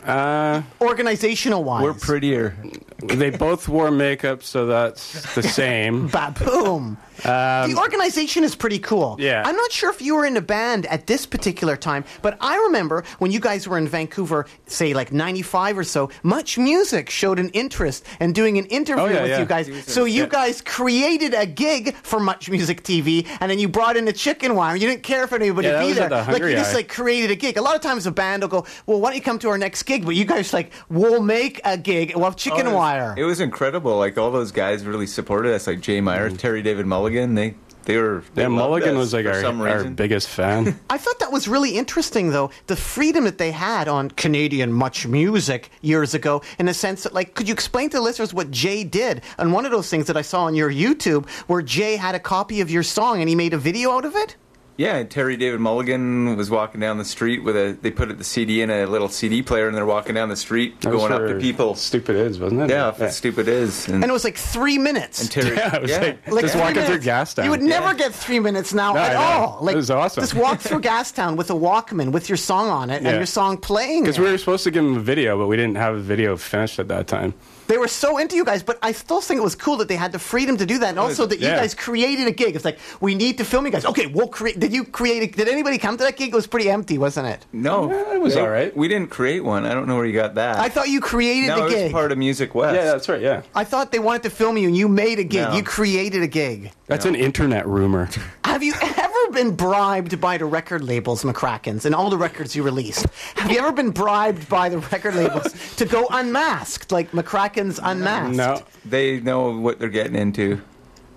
Uh, 0.05 0.63
Organizational 0.81 1.65
wise, 1.65 1.83
We're 1.83 1.95
prettier. 1.95 2.57
they 3.05 3.31
both 3.31 3.69
wore 3.69 3.91
makeup, 3.91 4.43
so 4.43 4.67
that's 4.67 5.35
the 5.35 5.43
same. 5.61 6.09
Baboom. 6.09 6.97
the 7.23 7.75
organization 7.79 8.43
is 8.43 8.55
pretty 8.57 8.79
cool. 8.81 9.13
Um, 9.13 9.21
Yeah. 9.21 9.43
I'm 9.47 9.55
not 9.55 9.71
sure 9.71 9.91
if 9.91 10.03
you 10.03 10.17
were 10.17 10.25
in 10.27 10.37
a 10.37 10.41
band 10.41 10.87
at 10.87 11.07
this 11.07 11.25
particular 11.25 11.77
time, 11.77 12.05
but 12.21 12.37
I 12.41 12.57
remember 12.57 13.05
when 13.21 13.31
you 13.31 13.39
guys 13.39 13.69
were 13.69 13.79
in 13.79 13.87
Vancouver, 13.87 14.47
say 14.67 14.93
like 14.93 15.13
95 15.13 15.79
or 15.79 15.85
so, 15.85 16.11
Much 16.25 16.59
Music 16.59 17.09
showed 17.11 17.39
an 17.39 17.51
interest 17.51 18.05
in 18.21 18.33
doing 18.33 18.59
an 18.59 18.65
interview 18.67 19.05
Oh, 19.05 19.07
yeah, 19.09 19.23
with 19.23 19.31
yeah. 19.31 19.39
you 19.41 19.45
guys. 19.47 19.85
So 19.87 20.05
you 20.05 20.23
Yeah. 20.25 20.29
guys 20.29 20.61
created 20.63 21.33
a 21.35 21.47
gig 21.47 21.95
for 22.03 22.19
Much 22.19 22.51
Music 22.51 22.83
TV, 22.83 23.27
and 23.41 23.49
then 23.51 23.59
you 23.61 23.69
brought 23.69 23.97
in 23.97 24.09
a 24.09 24.13
chicken 24.13 24.55
wire. 24.57 24.75
You 24.75 24.89
didn't 24.89 25.05
care 25.05 25.23
if 25.25 25.33
anybody 25.33 25.69
would 25.71 25.87
be 25.87 25.93
there. 25.93 26.09
the 26.09 26.25
like 26.33 26.43
you 26.43 26.53
just 26.53 26.75
like 26.75 26.89
created 26.89 27.31
a 27.31 27.37
gig. 27.37 27.57
A 27.57 27.63
lot 27.63 27.77
of 27.77 27.83
times 27.83 28.07
a 28.07 28.11
band 28.11 28.43
will 28.43 28.49
go, 28.49 28.65
"Well, 28.87 29.01
why 29.01 29.11
don't 29.11 29.17
you 29.17 29.23
come 29.23 29.39
to 29.41 29.49
our 29.51 29.59
next 29.59 29.85
gig?" 29.85 29.92
But 29.99 30.15
you 30.17 30.25
guys 30.25 30.53
like, 30.53 30.73
"We'll 30.89 31.23
make 31.23 31.61
a 31.65 31.77
gig. 31.77 32.13
We'll 32.15 32.25
have 32.25 32.37
chicken 32.37 32.67
Oh, 32.67 32.71
it 32.71 32.73
was- 32.73 32.75
wire." 32.75 33.15
It 33.17 33.25
was 33.25 33.41
incredible. 33.41 33.99
Like 33.99 34.19
all 34.19 34.31
those 34.31 34.53
guys 34.53 34.85
really 34.85 35.07
supported 35.07 35.55
us. 35.55 35.67
Like 35.67 35.81
Jay 35.81 36.01
Meyer, 36.01 36.29
mm-hmm. 36.29 36.37
Terry 36.37 36.63
David 36.63 36.87
Mulligan. 36.87 37.35
They 37.35 37.55
they 37.85 37.97
were. 37.97 38.23
They 38.35 38.43
Yeah, 38.43 38.49
Mulligan 38.49 38.97
was 38.97 39.13
like 39.13 39.27
our, 39.27 39.45
our 39.45 39.85
biggest 39.85 40.29
fan. 40.29 40.79
I 40.91 40.99
thought 40.99 41.19
that 41.19 41.33
was 41.33 41.49
really 41.49 41.77
interesting, 41.77 42.31
though, 42.31 42.51
the 42.67 42.77
freedom 42.77 43.25
that 43.25 43.39
they 43.39 43.51
had 43.51 43.89
on 43.89 44.11
Canadian 44.11 44.73
Much 44.73 45.07
Music 45.07 45.71
years 45.81 46.15
ago, 46.15 46.43
in 46.59 46.67
the 46.67 46.75
sense 46.75 47.03
that, 47.03 47.13
like, 47.13 47.35
could 47.35 47.49
you 47.49 47.55
explain 47.55 47.91
to 47.91 47.97
the 47.97 48.03
listeners 48.03 48.33
what 48.33 48.51
Jay 48.51 48.85
did? 48.85 49.23
And 49.39 49.53
one 49.53 49.65
of 49.65 49.73
those 49.73 49.91
things 49.91 50.07
that 50.07 50.17
I 50.17 50.23
saw 50.23 50.45
on 50.45 50.55
your 50.55 50.71
YouTube, 50.71 51.29
where 51.49 51.63
Jay 51.63 51.97
had 51.97 52.15
a 52.15 52.21
copy 52.21 52.61
of 52.61 52.71
your 52.71 52.83
song 52.83 53.21
and 53.21 53.29
he 53.29 53.35
made 53.35 53.53
a 53.53 53.59
video 53.59 53.91
out 53.93 54.05
of 54.05 54.15
it? 54.15 54.37
Yeah, 54.79 55.03
Terry 55.05 55.37
David 55.37 55.61
Mulligan 55.61 56.35
was 56.37 56.49
walking 56.51 56.81
down 56.81 56.97
the 56.97 57.05
street 57.05 57.45
with 57.45 57.57
a. 57.57 57.77
They 57.81 57.91
put 57.91 58.17
the 58.17 58.25
CD 58.25 58.63
in 58.63 58.71
a 58.71 58.87
little 58.87 59.09
CD 59.11 59.43
player, 59.43 59.69
and 59.69 59.77
they're 59.77 59.85
walking 59.87 60.15
down 60.15 60.31
the 60.31 60.37
street, 60.37 60.81
That 60.81 60.93
was 60.95 61.01
going 61.03 61.13
up 61.13 61.29
to 61.29 61.39
people. 61.39 61.75
Stupid 61.75 62.17
is, 62.17 62.39
wasn't 62.41 62.63
it? 62.63 62.71
Yeah, 62.71 62.89
if 62.89 63.01
it's 63.01 63.17
stupid 63.17 63.49
is. 63.49 63.87
And, 63.89 63.97
And 64.03 64.05
it 64.11 64.13
was 64.13 64.25
like 64.25 64.37
three 64.37 64.79
minutes. 64.79 65.21
and 65.21 65.31
Terry, 65.31 65.57
Yeah, 65.57 65.77
it 65.77 65.83
was 65.83 65.91
like, 65.93 66.31
Like 66.31 66.41
just 66.45 66.53
three 66.55 66.61
walking 66.63 66.75
through 66.77 66.85
minutes. 67.01 67.05
gas 67.05 67.37
You 67.37 67.51
would 67.51 67.61
town. 67.61 67.69
never 67.69 67.95
get 67.95 68.15
three 68.15 68.41
minutes 68.41 68.73
now 68.73 68.95
No, 68.95 69.01
at 69.01 69.15
all. 69.17 69.59
Like, 69.61 69.75
It 69.75 69.77
was 69.77 69.91
awesome. 69.91 70.23
Just 70.23 70.35
walk 70.35 70.61
through 70.61 70.81
Gastown 70.81 71.37
with 71.37 71.51
a 71.51 71.55
Walkman 71.55 72.11
with 72.11 72.29
your 72.31 72.39
song 72.39 72.71
on 72.71 72.89
it 72.91 73.03
and 73.05 73.17
your 73.17 73.27
song 73.27 73.59
playing. 73.59 74.05
Because 74.05 74.19
we 74.19 74.25
were 74.31 74.39
supposed 74.39 74.65
to 74.65 74.71
give 74.71 74.85
him 74.85 74.97
a 74.97 75.01
video, 75.01 75.37
but 75.39 75.49
we 75.49 75.57
didn't 75.57 75.77
have 75.77 75.95
a 75.95 76.01
video 76.01 76.37
finished 76.37 76.79
at 76.79 76.89
that 76.89 77.07
time. 77.07 77.35
They 77.69 77.79
were 77.79 77.89
so 77.89 78.19
into 78.19 78.37
you 78.37 78.45
guys, 78.45 78.63
but 78.63 78.79
I 78.83 78.93
still 78.93 79.21
think 79.21 79.39
it 79.39 79.43
was 79.43 79.55
cool 79.55 79.77
that 79.79 79.89
they 79.89 79.97
had 79.97 80.13
the 80.13 80.19
freedom 80.19 80.57
to 80.59 80.67
do 80.67 80.79
that, 80.79 80.91
and 80.91 80.99
oh, 80.99 81.03
also 81.05 81.27
that 81.27 81.37
you 81.41 81.47
guys 81.47 81.75
created 81.75 82.27
a 82.27 82.31
gig. 82.33 82.55
It's 82.57 82.65
like 82.65 82.79
we 83.01 83.15
need 83.15 83.39
to 83.39 83.45
film 83.45 83.65
you 83.67 83.73
guys. 83.73 83.85
Okay, 83.85 84.07
we'll 84.07 84.29
create. 84.29 84.59
Did 84.59 84.73
you 84.73 84.85
create? 84.85 85.23
A, 85.23 85.27
did 85.37 85.49
anybody 85.49 85.79
come 85.79 85.97
to 85.97 86.05
that 86.05 86.17
gig? 86.17 86.31
It 86.33 86.35
was 86.35 86.47
pretty 86.47 86.69
empty, 86.71 86.99
wasn't 86.99 87.29
it? 87.29 87.47
no, 87.53 87.91
Yeah, 87.91 88.15
it 88.15 88.21
was 88.21 88.35
They- 88.35 88.41
all 88.41 88.51
right. 88.51 88.77
We 88.77 88.89
didn't 88.89 89.11
create 89.11 89.45
one. 89.45 89.65
I 89.65 89.75
don't 89.75 89.87
know 89.87 89.97
where 89.97 90.07
you 90.07 90.13
got 90.13 90.35
that. 90.35 90.59
I 90.59 90.69
thought 90.69 90.89
you 90.89 91.01
created 91.01 91.49
no, 91.49 91.57
the 91.57 91.61
it 91.63 91.65
was 91.65 91.75
gig. 91.75 91.93
part 91.93 92.13
of 92.13 92.19
Music 92.19 92.55
West. 92.55 92.75
Yeah, 92.75 92.85
that's 92.85 93.09
right. 93.09 93.21
Yeah, 93.21 93.43
I 93.55 93.65
thought 93.65 93.93
they 93.93 93.99
wanted 94.01 94.23
to 94.25 94.31
film 94.31 94.57
you, 94.59 94.69
and 94.69 94.77
you 94.77 94.89
made 94.89 95.19
a 95.19 95.25
gig. 95.25 95.49
No. 95.49 95.55
You 95.55 95.63
created 95.63 96.23
a 96.23 96.27
gig. 96.29 96.73
that's 96.87 97.05
an 97.07 97.15
internet 97.15 97.67
rumor. 97.67 98.09
Have 98.45 98.63
you 98.63 98.75
ever 98.83 99.12
been 99.33 99.57
bribed 99.57 100.21
by 100.21 100.39
the 100.39 100.45
record 100.45 100.83
labels, 100.85 101.25
McRackins, 101.25 101.85
and 101.85 101.95
all 101.95 102.11
the 102.11 102.19
records 102.19 102.55
you 102.55 102.63
released? 102.63 103.07
Have 103.37 103.51
you 103.51 103.59
ever 103.59 103.73
been 103.73 103.91
bribed 103.91 104.49
by 104.49 104.69
the 104.69 104.79
record 104.79 105.15
labels 105.15 105.53
to 105.77 105.85
go 105.85 106.07
unmasked, 106.11 106.93
like 106.93 107.11
McRackins 107.13 107.81
Unmasked? 107.83 108.37
no, 108.37 108.63
They 108.85 109.21
know 109.21 109.59
what 109.59 109.79
they're 109.79 109.89
getting 109.89 110.15
into. 110.17 110.61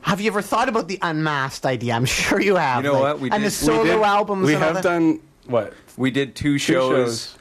Have 0.02 0.22
you 0.22 0.28
ever 0.28 0.42
thought 0.42 0.70
about 0.70 0.88
the 0.88 1.00
unmasked 1.02 1.66
idea? 1.66 1.94
I'm 1.94 2.06
sure 2.06 2.40
you 2.40 2.56
have. 2.56 2.84
You 2.84 2.92
know 2.92 3.00
like- 3.00 3.02
what? 3.14 3.20
We 3.20 3.30
and 3.32 3.44
did- 3.44 3.52
the 3.52 3.66
we 3.70 3.74
solo 3.78 3.84
did- 3.84 4.02
albums. 4.02 4.46
we 4.48 4.54
and 4.56 4.64
have 4.64 4.74
that? 4.76 4.84
done 4.84 5.20
what? 5.48 5.74
We 5.98 6.12
did 6.12 6.36
two 6.36 6.58
shows, 6.58 6.90
shows 6.90 7.38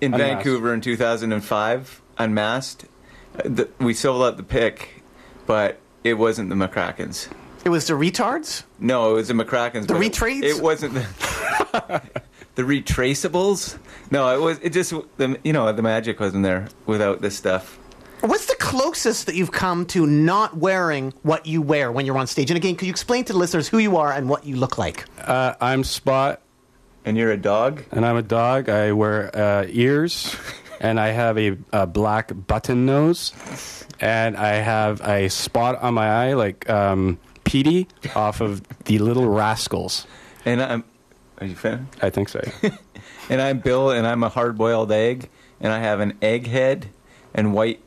in 0.00 0.14
unmasked. 0.14 0.44
Vancouver 0.44 0.72
in 0.74 0.80
2005, 0.80 2.02
unmasked. 2.18 2.84
Uh, 3.36 3.42
the- 3.44 3.68
We 3.80 3.92
sold 3.94 4.22
out 4.22 4.36
the 4.36 4.42
pick, 4.42 5.02
but 5.46 5.78
it 6.04 6.14
wasn't 6.14 6.48
the 6.48 6.54
McRackins. 6.54 7.28
It 7.68 7.70
was 7.70 7.86
the 7.86 7.92
retards. 7.92 8.62
No, 8.78 9.10
it 9.10 9.14
was 9.16 9.28
the 9.28 9.34
McRackins. 9.34 9.86
The 9.88 9.92
but 9.92 10.02
it- 10.02 10.10
retrades? 10.12 10.42
It, 10.42 10.62
wasn't 10.62 10.94
the, 10.94 12.02
the 12.54 12.62
retraceables. 12.62 13.76
No, 14.10 14.34
it 14.34 14.40
was. 14.40 14.58
It 14.60 14.70
just 14.72 14.94
the 15.18 15.38
you 15.44 15.52
know 15.52 15.70
the 15.70 15.82
magic 15.82 16.18
wasn't 16.18 16.44
there 16.44 16.68
without 16.86 17.20
this 17.20 17.36
stuff. 17.36 17.78
What's 18.22 18.46
the 18.46 18.54
closest 18.58 19.26
that 19.26 19.34
you've 19.34 19.52
come 19.52 19.84
to 19.88 20.06
not 20.06 20.56
wearing 20.56 21.12
what 21.24 21.44
you 21.44 21.60
wear 21.60 21.92
when 21.92 22.06
you're 22.06 22.16
on 22.16 22.26
stage? 22.26 22.50
And 22.50 22.56
again, 22.56 22.74
could 22.74 22.86
you 22.86 22.90
explain 22.90 23.24
to 23.26 23.34
the 23.34 23.38
listeners 23.38 23.68
who 23.68 23.76
you 23.76 23.98
are 23.98 24.10
and 24.10 24.30
what 24.30 24.46
you 24.46 24.56
look 24.56 24.78
like? 24.78 25.04
Uh, 25.20 25.52
I'm 25.60 25.84
Spot, 25.84 26.40
And 27.04 27.18
you're 27.18 27.32
a 27.32 27.36
dog. 27.36 27.84
and 27.92 28.06
I'm 28.06 28.16
a 28.16 28.22
dog. 28.22 28.70
I 28.70 28.92
wear 28.92 29.30
uh, 29.36 29.66
ears, 29.68 30.34
and 30.80 30.98
I 30.98 31.08
have 31.08 31.36
a, 31.36 31.58
a 31.70 31.86
black 31.86 32.32
button 32.46 32.86
nose, 32.86 33.34
and 34.00 34.38
I 34.38 34.54
have 34.54 35.02
a 35.02 35.28
spot 35.28 35.80
on 35.82 35.92
my 35.92 36.08
eye 36.08 36.32
like 36.32 36.68
um, 36.70 37.18
Petey 37.48 37.88
off 38.14 38.40
of 38.40 38.62
the 38.84 38.98
Little 38.98 39.28
Rascals. 39.28 40.06
And 40.44 40.62
I'm. 40.62 40.84
Are 41.40 41.46
you 41.46 41.54
fan? 41.54 41.88
I 42.02 42.10
think 42.10 42.28
so. 42.28 42.40
And 43.30 43.42
I'm 43.42 43.58
Bill, 43.58 43.90
and 43.90 44.06
I'm 44.06 44.22
a 44.22 44.30
hard-boiled 44.30 44.90
egg, 44.90 45.28
and 45.60 45.70
I 45.70 45.80
have 45.80 46.00
an 46.00 46.16
egg 46.22 46.46
head 46.46 46.88
and 47.34 47.52
white 47.52 47.80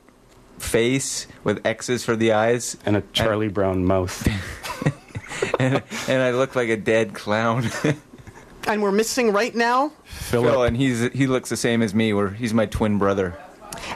face 0.60 1.26
with 1.44 1.66
X's 1.66 2.06
for 2.06 2.16
the 2.16 2.32
eyes, 2.34 2.78
And 2.86 2.96
a 2.96 3.02
Charlie 3.12 3.48
Brown 3.48 3.84
mouth. 3.84 4.28
and, 5.60 5.82
and 6.08 6.22
I 6.22 6.30
look 6.32 6.56
like 6.56 6.70
a 6.70 6.78
dead 6.78 7.14
clown. 7.16 7.70
And 8.68 8.84
we're 8.84 8.92
missing 8.92 9.34
right 9.34 9.56
now. 9.56 9.92
Phil, 10.06 10.62
and 10.62 10.78
he's 10.78 11.12
he 11.14 11.26
looks 11.26 11.50
the 11.50 11.58
same 11.58 11.82
as 11.82 11.96
me. 11.96 12.14
Where 12.14 12.30
he's 12.30 12.54
my 12.54 12.68
twin 12.68 13.00
brother. 13.00 13.36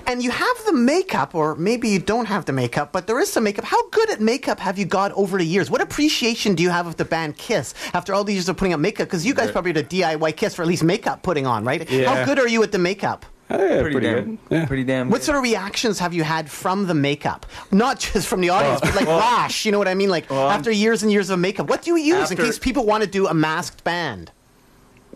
And 0.08 0.24
you 0.24 0.32
have 0.32 0.66
the 0.66 0.74
makeup, 0.74 1.34
or 1.36 1.56
maybe 1.56 1.90
you 1.90 2.00
don't 2.00 2.26
have 2.26 2.46
the 2.46 2.54
makeup, 2.54 2.92
but 2.92 3.08
there 3.08 3.20
is 3.20 3.32
some 3.32 3.44
makeup. 3.44 3.66
How 3.66 3.90
good 3.90 4.10
at 4.10 4.22
makeup 4.22 4.60
have 4.60 4.78
you 4.78 4.86
got 4.86 5.12
over 5.14 5.38
the 5.38 5.46
years? 5.46 5.70
What 5.72 5.82
appreciation 5.82 6.56
do 6.56 6.64
you 6.64 6.70
have 6.70 6.88
of 6.88 6.98
the 6.98 7.06
band 7.06 7.38
Kiss 7.38 7.74
after 7.94 8.14
all 8.14 8.24
these 8.24 8.36
years 8.36 8.50
of 8.50 8.58
putting 8.58 8.74
up 8.74 8.80
makeup? 8.80 9.08
Because 9.08 9.26
you 9.26 9.34
guys 9.34 9.52
probably 9.52 9.74
did 9.74 9.86
a 9.86 9.90
DIY 9.90 10.36
Kiss 10.38 10.56
for 10.56 10.62
at 10.62 10.68
least 10.68 10.84
makeup 10.84 11.24
putting 11.24 11.46
on, 11.48 11.64
right? 11.66 11.90
Yeah. 11.90 12.14
How 12.16 12.26
good 12.26 12.40
are 12.40 12.48
you 12.48 12.62
at 12.64 12.72
the 12.72 12.78
makeup? 12.80 13.26
Oh, 13.48 13.58
yeah, 13.64 13.80
Pretty, 13.82 13.92
pretty, 13.92 14.08
damn, 14.08 14.16
good. 14.26 14.38
Yeah. 14.50 14.66
pretty 14.66 14.84
damn. 14.84 15.10
What 15.12 15.18
good. 15.20 15.26
sort 15.26 15.38
of 15.38 15.44
reactions 15.44 16.00
have 16.00 16.16
you 16.16 16.24
had 16.24 16.50
from 16.50 16.88
the 16.88 16.96
makeup? 16.96 17.46
Not 17.72 18.00
just 18.00 18.28
from 18.28 18.42
the 18.42 18.50
audience, 18.50 18.82
but 18.82 18.96
like 18.96 19.06
rash, 19.08 19.66
you 19.66 19.72
know 19.72 19.78
what 19.78 19.88
I 19.88 19.94
mean? 19.94 20.10
Like 20.10 20.30
Well, 20.32 20.50
after 20.50 20.72
years 20.72 21.04
and 21.04 21.12
years 21.12 21.30
of 21.30 21.38
makeup, 21.38 21.70
what 21.70 21.84
do 21.84 21.92
you 21.92 21.98
use 22.18 22.32
in 22.32 22.38
case 22.38 22.58
people 22.58 22.86
want 22.86 23.04
to 23.04 23.10
do 23.10 23.28
a 23.28 23.34
masked 23.36 23.84
band? 23.84 24.32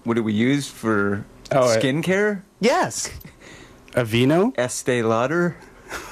What 0.03 0.13
do 0.13 0.21
we 0.23 0.33
use 0.33 0.67
for 0.69 1.25
Oh, 1.51 1.71
it- 1.71 1.81
skincare? 1.81 2.43
Yes. 2.59 3.09
Aveeno? 3.99 4.53
Estee 4.57 5.01
Lauder. 5.03 5.55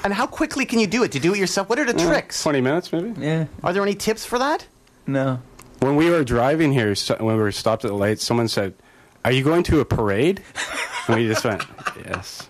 And 0.04 0.12
how 0.12 0.26
quickly 0.26 0.64
can 0.66 0.78
you 0.80 0.86
do 0.86 1.02
it? 1.04 1.12
To 1.12 1.20
do 1.20 1.34
it 1.34 1.38
yourself? 1.38 1.68
What 1.68 1.78
are 1.78 1.84
the 1.84 1.94
tricks? 1.94 2.42
20 2.42 2.60
minutes, 2.60 2.92
maybe? 2.92 3.14
Yeah. 3.20 3.46
Are 3.62 3.72
there 3.72 3.82
any 3.82 3.94
tips 3.94 4.24
for 4.24 4.38
that? 4.38 4.66
No. 5.06 5.40
When 5.80 5.94
we 5.96 6.10
were 6.10 6.24
driving 6.24 6.72
here, 6.72 6.94
so- 6.94 7.16
when 7.18 7.36
we 7.36 7.42
were 7.42 7.52
stopped 7.52 7.84
at 7.84 7.88
the 7.88 7.96
lights, 7.96 8.24
someone 8.24 8.48
said, 8.48 8.74
Are 9.24 9.30
you 9.32 9.44
going 9.44 9.62
to 9.64 9.80
a 9.80 9.84
parade? 9.84 10.42
And 11.06 11.16
we 11.16 11.28
just 11.28 11.44
went, 11.44 11.62
Yes. 12.04 12.48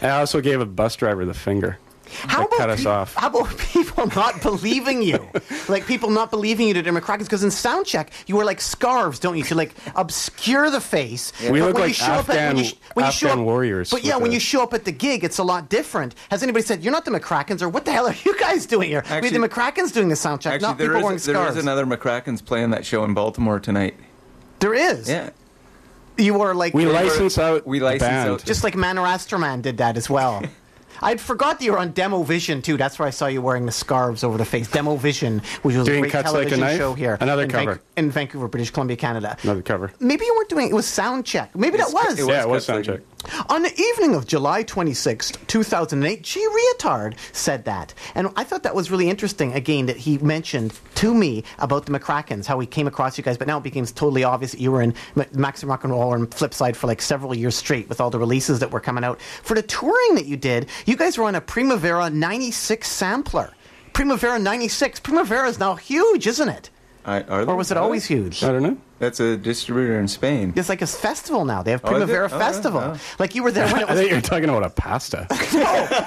And 0.00 0.12
I 0.12 0.20
also 0.20 0.40
gave 0.40 0.60
a 0.60 0.66
bus 0.66 0.94
driver 0.96 1.24
the 1.24 1.34
finger. 1.34 1.78
How 2.26 2.42
That 2.46 2.50
cut 2.58 2.70
us 2.70 2.80
peop- 2.80 2.86
off. 2.88 3.14
How 3.14 3.28
about 3.28 3.56
people 3.72 4.06
not 4.14 4.40
believing 4.42 5.02
you? 5.02 5.28
like 5.68 5.86
people 5.86 6.10
not 6.10 6.30
believing 6.30 6.68
you 6.68 6.74
to 6.74 6.82
do 6.82 6.90
McRackins? 6.90 7.24
Because 7.24 7.44
in 7.44 7.50
soundcheck, 7.50 8.08
you 8.26 8.36
wear 8.36 8.44
like 8.44 8.60
scarves, 8.60 9.18
don't 9.18 9.36
you, 9.36 9.44
to 9.44 9.54
like 9.54 9.74
obscure 9.96 10.70
the 10.70 10.80
face. 10.80 11.32
We 11.50 11.60
But 11.60 11.66
look 11.66 11.74
like 11.78 11.88
you 11.88 11.94
show 11.94 12.04
at- 12.12 12.28
when 12.28 12.36
Afghan- 12.38 12.56
you 12.58 12.64
sh- 12.64 12.74
when 12.94 13.04
you 13.04 13.08
Afghan 13.08 13.38
up- 13.38 13.44
warriors 13.44 13.90
But 13.90 14.04
yeah, 14.04 14.16
when 14.16 14.30
a- 14.30 14.34
you 14.34 14.40
show 14.40 14.62
up 14.62 14.74
at 14.74 14.84
the 14.84 14.92
gig, 14.92 15.24
it's 15.24 15.38
a 15.38 15.44
lot 15.44 15.68
different. 15.68 16.14
Has 16.30 16.42
anybody 16.42 16.64
said 16.64 16.82
you're 16.82 16.92
not 16.92 17.04
the 17.04 17.10
McRackins, 17.10 17.62
or 17.62 17.68
what 17.68 17.84
the 17.84 17.92
hell 17.92 18.06
are 18.06 18.14
you 18.24 18.38
guys 18.38 18.66
doing 18.66 18.88
here? 18.90 18.98
Actually- 19.06 19.30
Maybe 19.30 19.38
the 19.38 19.48
McRackins 19.48 19.92
doing 19.92 20.08
the 20.08 20.14
soundcheck, 20.14 20.52
Actually, 20.52 20.58
not 20.68 20.78
there 20.78 20.94
people 20.94 21.10
is, 21.10 21.24
there 21.24 21.34
scarves. 21.34 21.56
is 21.56 21.62
another 21.62 21.86
McRackins 21.86 22.44
playing 22.44 22.70
that 22.70 22.84
show 22.86 23.04
in 23.04 23.14
Baltimore 23.14 23.60
tonight. 23.60 23.94
there 24.60 24.74
is. 24.74 25.08
Yeah. 25.08 25.30
You 26.16 26.40
are 26.42 26.52
like 26.52 26.74
We 26.74 26.84
license 26.86 27.38
out 27.38 27.64
we 27.64 27.78
license 27.78 28.00
band. 28.02 28.28
out- 28.30 28.44
just 28.44 28.64
like 28.64 28.74
Man 28.74 28.98
or 28.98 29.06
Astro-man 29.06 29.60
did 29.60 29.78
that 29.78 29.96
as 29.96 30.10
well. 30.10 30.42
I'd 31.02 31.20
forgot 31.20 31.58
that 31.58 31.64
you 31.64 31.72
were 31.72 31.78
on 31.78 31.92
Demo 31.92 32.22
Vision 32.22 32.62
too. 32.62 32.76
That's 32.76 32.98
where 32.98 33.06
I 33.08 33.10
saw 33.10 33.26
you 33.26 33.40
wearing 33.42 33.66
the 33.66 33.72
scarves 33.72 34.24
over 34.24 34.38
the 34.38 34.44
face. 34.44 34.68
Demo 34.70 34.96
Vision, 34.96 35.40
which 35.62 35.76
was 35.76 35.86
Doing 35.86 35.98
a 35.98 36.00
great 36.02 36.12
Cuts 36.12 36.32
Like 36.32 36.46
a 36.46 36.50
television 36.50 36.60
Knife? 36.60 36.76
show 36.78 36.94
here. 36.94 37.18
Another 37.20 37.42
in 37.44 37.50
cover. 37.50 37.80
in 37.96 38.10
Vancouver, 38.10 38.48
British 38.48 38.70
Columbia, 38.70 38.96
Canada. 38.96 39.36
Another 39.42 39.62
cover. 39.62 39.92
Maybe 40.00 40.24
you 40.24 40.34
weren't 40.36 40.48
doing 40.48 40.68
it 40.68 40.74
was 40.74 40.86
sound 40.86 41.24
check. 41.26 41.54
Maybe 41.56 41.76
that 41.78 41.92
was. 41.92 42.18
it 42.18 42.26
yeah, 42.28 42.42
it 42.42 42.48
was 42.48 42.64
sound 42.64 42.84
check. 42.84 43.00
On 43.50 43.62
the 43.62 43.72
evening 43.80 44.14
of 44.14 44.26
July 44.26 44.62
26th, 44.64 45.44
2008, 45.48 46.22
Jay 46.22 46.40
Reatard 46.40 47.14
said 47.32 47.64
that. 47.64 47.92
And 48.14 48.28
I 48.36 48.44
thought 48.44 48.62
that 48.62 48.74
was 48.76 48.90
really 48.92 49.10
interesting, 49.10 49.52
again, 49.52 49.86
that 49.86 49.96
he 49.96 50.18
mentioned 50.18 50.78
to 50.96 51.12
me 51.12 51.42
about 51.58 51.86
the 51.86 51.92
McRackins, 51.98 52.46
how 52.46 52.58
he 52.60 52.66
came 52.66 52.86
across 52.86 53.18
you 53.18 53.24
guys, 53.24 53.36
but 53.36 53.48
now 53.48 53.58
it 53.58 53.64
became 53.64 53.84
totally 53.86 54.22
obvious 54.22 54.52
that 54.52 54.60
you 54.60 54.70
were 54.70 54.80
in 54.82 54.94
Ma- 55.16 55.24
Maximum 55.32 55.70
Rock 55.70 55.82
and 55.84 55.92
Roll 55.92 56.14
and 56.14 56.30
Flipside 56.30 56.76
for 56.76 56.86
like 56.86 57.02
several 57.02 57.34
years 57.34 57.56
straight 57.56 57.88
with 57.88 58.00
all 58.00 58.08
the 58.08 58.18
releases 58.20 58.60
that 58.60 58.70
were 58.70 58.80
coming 58.80 59.02
out. 59.04 59.20
For 59.42 59.54
the 59.54 59.62
touring 59.62 60.14
that 60.14 60.26
you 60.26 60.36
did, 60.36 60.68
you 60.88 60.96
guys 60.96 61.18
were 61.18 61.24
on 61.24 61.34
a 61.34 61.40
Primavera 61.40 62.08
96 62.10 62.88
sampler. 62.90 63.52
Primavera 63.92 64.38
96. 64.38 65.00
Primavera 65.00 65.48
is 65.48 65.58
now 65.58 65.74
huge, 65.74 66.26
isn't 66.26 66.48
it? 66.48 66.70
I, 67.04 67.22
are 67.22 67.44
Or 67.44 67.56
was 67.56 67.70
it 67.70 67.76
always 67.76 68.04
huge? 68.06 68.42
I 68.42 68.52
don't 68.52 68.62
know. 68.62 68.76
That's 68.98 69.20
a 69.20 69.36
distributor 69.36 69.98
in 70.00 70.08
Spain. 70.08 70.52
It's 70.56 70.68
like 70.68 70.82
a 70.82 70.86
festival 70.86 71.44
now. 71.44 71.62
They 71.62 71.70
have 71.70 71.82
Oh, 71.84 71.88
is 71.88 71.90
it? 71.90 72.06
Primavera 72.06 72.28
Oh, 72.30 72.36
yeah. 72.36 72.38
Festival. 72.38 72.80
Oh. 72.80 72.98
Like 73.18 73.34
you 73.34 73.42
were 73.42 73.52
there 73.52 73.66
when 73.72 73.82
it 73.82 73.88
was. 73.88 73.90
I 73.90 73.92
was 73.92 74.00
think 74.00 74.10
you're 74.12 74.20
talking 74.20 74.48
about 74.48 74.64
a 74.64 74.70
pasta. 74.70 75.26
no, 75.52 75.60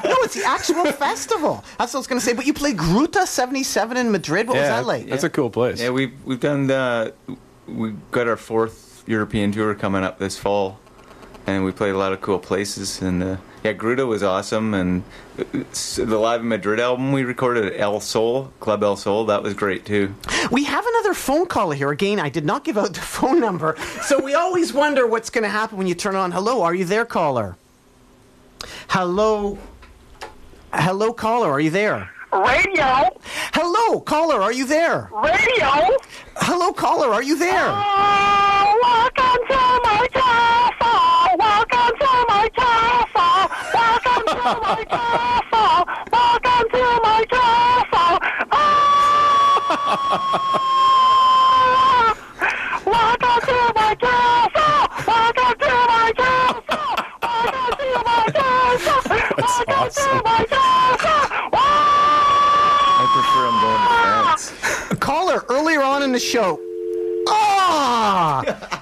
no, 0.09 0.15
it's 0.23 0.35
the 0.35 0.43
actual 0.45 0.85
festival. 0.91 1.63
That's 1.77 1.93
what 1.93 1.99
I 1.99 2.01
was 2.01 2.07
going 2.07 2.19
to 2.19 2.25
say. 2.25 2.33
But 2.33 2.45
you 2.45 2.53
played 2.53 2.77
Gruta 2.77 3.25
77 3.25 3.97
in 3.97 4.11
Madrid. 4.11 4.47
What 4.47 4.57
was 4.57 4.67
that 4.67 4.85
like? 4.85 5.07
That's 5.07 5.23
a 5.23 5.29
cool 5.29 5.49
place. 5.49 5.81
Yeah, 5.81 5.91
we've 5.91 6.13
we've 6.25 6.39
done 6.39 6.67
the 6.67 7.13
we've 7.67 7.97
got 8.11 8.27
our 8.27 8.37
fourth 8.37 9.03
European 9.07 9.51
tour 9.51 9.73
coming 9.73 10.03
up 10.03 10.19
this 10.19 10.37
fall, 10.37 10.79
and 11.47 11.63
we 11.63 11.71
played 11.71 11.95
a 11.95 11.97
lot 11.97 12.13
of 12.13 12.21
cool 12.21 12.39
places. 12.39 13.01
And 13.01 13.23
uh, 13.23 13.37
yeah, 13.63 13.73
Gruta 13.73 14.07
was 14.07 14.23
awesome, 14.23 14.73
and 14.73 15.03
uh, 15.37 15.43
the 15.97 16.17
Live 16.17 16.41
in 16.41 16.47
Madrid 16.47 16.79
album 16.79 17.11
we 17.11 17.23
recorded 17.23 17.65
at 17.65 17.79
El 17.79 17.99
Sol 17.99 18.51
Club 18.59 18.83
El 18.83 18.95
Sol 18.95 19.25
that 19.25 19.43
was 19.43 19.53
great 19.53 19.85
too. 19.85 20.13
We 20.51 20.63
have 20.65 20.85
another 20.85 21.13
phone 21.13 21.45
caller 21.45 21.75
here. 21.75 21.91
Again, 21.91 22.19
I 22.19 22.29
did 22.29 22.45
not 22.45 22.63
give 22.63 22.77
out 22.77 22.93
the 22.93 22.99
phone 23.17 23.39
number. 23.39 23.75
So 24.03 24.21
we 24.21 24.33
always 24.33 24.73
wonder 24.73 25.05
what's 25.07 25.29
going 25.29 25.43
to 25.43 25.49
happen 25.49 25.77
when 25.77 25.87
you 25.87 25.95
turn 25.95 26.15
on. 26.15 26.31
Hello, 26.31 26.61
are 26.63 26.73
you 26.73 26.85
there, 26.85 27.05
caller? 27.05 27.55
Hello? 28.89 29.57
Hello, 30.73 31.13
caller, 31.13 31.51
are 31.51 31.59
you 31.59 31.69
there? 31.69 32.09
Radio. 32.31 33.09
Hello, 33.53 33.99
caller, 33.99 34.41
are 34.41 34.53
you 34.53 34.65
there? 34.65 35.09
Radio. 35.13 35.97
Hello, 36.37 36.71
caller, 36.71 37.09
are 37.09 37.23
you 37.23 37.37
there? 37.37 37.67
Oh, 37.67 38.79
welcome 38.81 39.47
to 39.47 39.55
my 39.83 40.07
telephone. 40.11 40.30
My 44.59 44.83
telephone. 44.83 45.85
Welcome 46.11 46.65
to 46.71 46.83
my 47.01 47.23
telephone. 47.29 48.19
Oh, 48.51 48.57
ah! 48.57 48.71
welcome 52.85 53.41
to 53.47 53.57
my 53.75 53.95
telephone. 53.95 54.51
Ah! 54.55 55.03
Welcome 55.07 55.55
to 55.59 55.73
my 55.87 56.11
telephone. 56.17 56.99
Welcome 57.21 57.73
to 57.77 57.89
my 58.09 58.25
telephone. 58.35 59.35
Welcome 59.37 59.89
to 59.91 60.09
my 60.25 60.41
telephone. 60.49 61.51
I 62.93 63.05
prefer 63.13 63.43
I'm 63.47 63.57
going 63.61 63.81
to 63.81 63.89
ah! 63.89 64.35
France. 64.35 64.99
Caller, 64.99 65.39
earlier 65.49 65.81
on 65.81 66.03
in 66.03 66.11
the 66.11 66.19
show. 66.19 66.59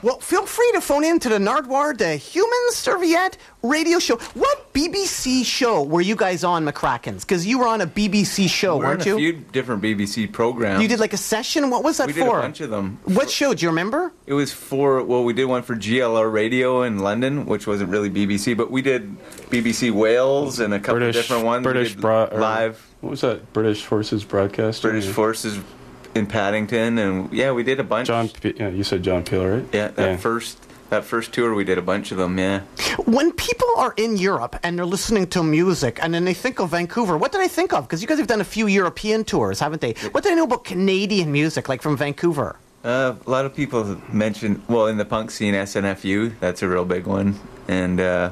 Well, 0.01 0.19
feel 0.21 0.45
free 0.45 0.71
to 0.73 0.81
phone 0.81 1.03
in 1.03 1.19
to 1.19 1.29
the 1.29 1.37
Nardwuar, 1.37 1.97
the 1.97 2.15
Human 2.15 2.71
Serviette 2.71 3.37
radio 3.61 3.99
show. 3.99 4.15
What 4.33 4.73
BBC 4.73 5.43
show 5.43 5.83
were 5.83 5.99
you 6.01 6.15
guys 6.15 6.43
on, 6.43 6.65
McRackins? 6.65 7.21
Because 7.21 7.45
you 7.45 7.59
were 7.59 7.67
on 7.67 7.81
a 7.81 7.87
BBC 7.87 8.49
show, 8.49 8.77
We're 8.77 8.85
weren't 8.85 9.05
in 9.05 9.13
a 9.17 9.19
you? 9.19 9.33
few 9.33 9.43
different 9.51 9.81
BBC 9.83 10.31
programs. 10.31 10.81
You 10.81 10.87
did 10.87 10.99
like 10.99 11.11
a 11.13 11.17
session? 11.17 11.69
What 11.69 11.83
was 11.83 11.97
that 11.97 12.07
we 12.07 12.13
did 12.13 12.25
for? 12.25 12.39
a 12.39 12.41
bunch 12.41 12.61
of 12.61 12.69
them. 12.69 12.99
What 13.05 13.29
show? 13.29 13.53
Do 13.53 13.63
you 13.63 13.69
remember? 13.69 14.13
It 14.25 14.33
was 14.33 14.53
for 14.53 15.03
well, 15.03 15.23
we 15.23 15.33
did 15.33 15.45
one 15.45 15.63
for 15.63 15.75
GLR 15.75 16.31
Radio 16.31 16.83
in 16.83 16.99
London, 16.99 17.45
which 17.45 17.67
wasn't 17.67 17.89
really 17.89 18.09
BBC, 18.09 18.55
but 18.55 18.71
we 18.71 18.81
did 18.81 19.17
BBC 19.49 19.91
Wales 19.91 20.59
and 20.59 20.73
a 20.73 20.79
couple 20.79 20.99
British, 20.99 21.17
of 21.17 21.21
different 21.23 21.45
ones. 21.45 21.65
We 21.65 21.73
British 21.73 21.93
did 21.93 22.01
broad, 22.01 22.33
live 22.33 22.87
What 23.01 23.09
was 23.11 23.21
that? 23.21 23.51
British 23.53 23.83
Forces 23.83 24.23
broadcast. 24.23 24.81
British 24.81 25.07
Forces 25.07 25.59
in 26.15 26.25
Paddington, 26.25 26.97
and 26.97 27.31
yeah, 27.33 27.51
we 27.51 27.63
did 27.63 27.79
a 27.79 27.83
bunch. 27.83 28.07
John, 28.07 28.29
P- 28.29 28.53
yeah, 28.57 28.69
you 28.69 28.83
said 28.83 29.03
John 29.03 29.23
Peel, 29.23 29.45
right? 29.47 29.65
Yeah, 29.73 29.89
that 29.89 30.09
Yeah. 30.11 30.17
first 30.17 30.57
that 30.89 31.05
first 31.05 31.31
tour 31.33 31.53
we 31.53 31.63
did 31.63 31.77
a 31.77 31.83
bunch 31.83 32.11
of 32.11 32.17
them. 32.17 32.39
Yeah, 32.39 32.61
When 33.05 33.31
people 33.31 33.67
are 33.77 33.93
in 33.95 34.17
Europe 34.17 34.55
and 34.63 34.75
they're 34.75 34.87
listening 34.87 35.27
to 35.27 35.43
music 35.43 35.99
and 36.01 36.11
then 36.15 36.25
they 36.25 36.33
think 36.33 36.59
of 36.59 36.71
Vancouver, 36.71 37.15
what 37.15 37.31
do 37.31 37.37
they 37.37 37.47
think 37.47 37.73
of? 37.73 37.83
Because 37.87 38.01
you 38.01 38.07
guys 38.07 38.17
have 38.17 38.25
done 38.25 38.41
a 38.41 38.51
few 38.55 38.65
European 38.65 39.23
tours, 39.23 39.59
haven't 39.59 39.81
they? 39.81 39.93
What 40.13 40.23
do 40.23 40.29
they 40.31 40.35
know 40.35 40.45
about 40.45 40.63
Canadian 40.63 41.31
music, 41.31 41.69
like 41.69 41.83
from 41.83 41.95
Vancouver? 41.95 42.55
uh, 42.83 43.13
a 43.27 43.29
lot 43.29 43.45
of 43.45 43.53
people 43.53 43.83
have 43.83 44.11
mentioned 44.13 44.61
well 44.67 44.87
in 44.87 44.97
the 44.97 45.05
punk 45.05 45.29
scene 45.29 45.53
SNFU. 45.53 46.31
That's 46.39 46.63
a 46.63 46.67
real 46.67 46.85
big 46.85 47.05
one, 47.05 47.35
and 47.67 47.99
uh, 47.99 48.31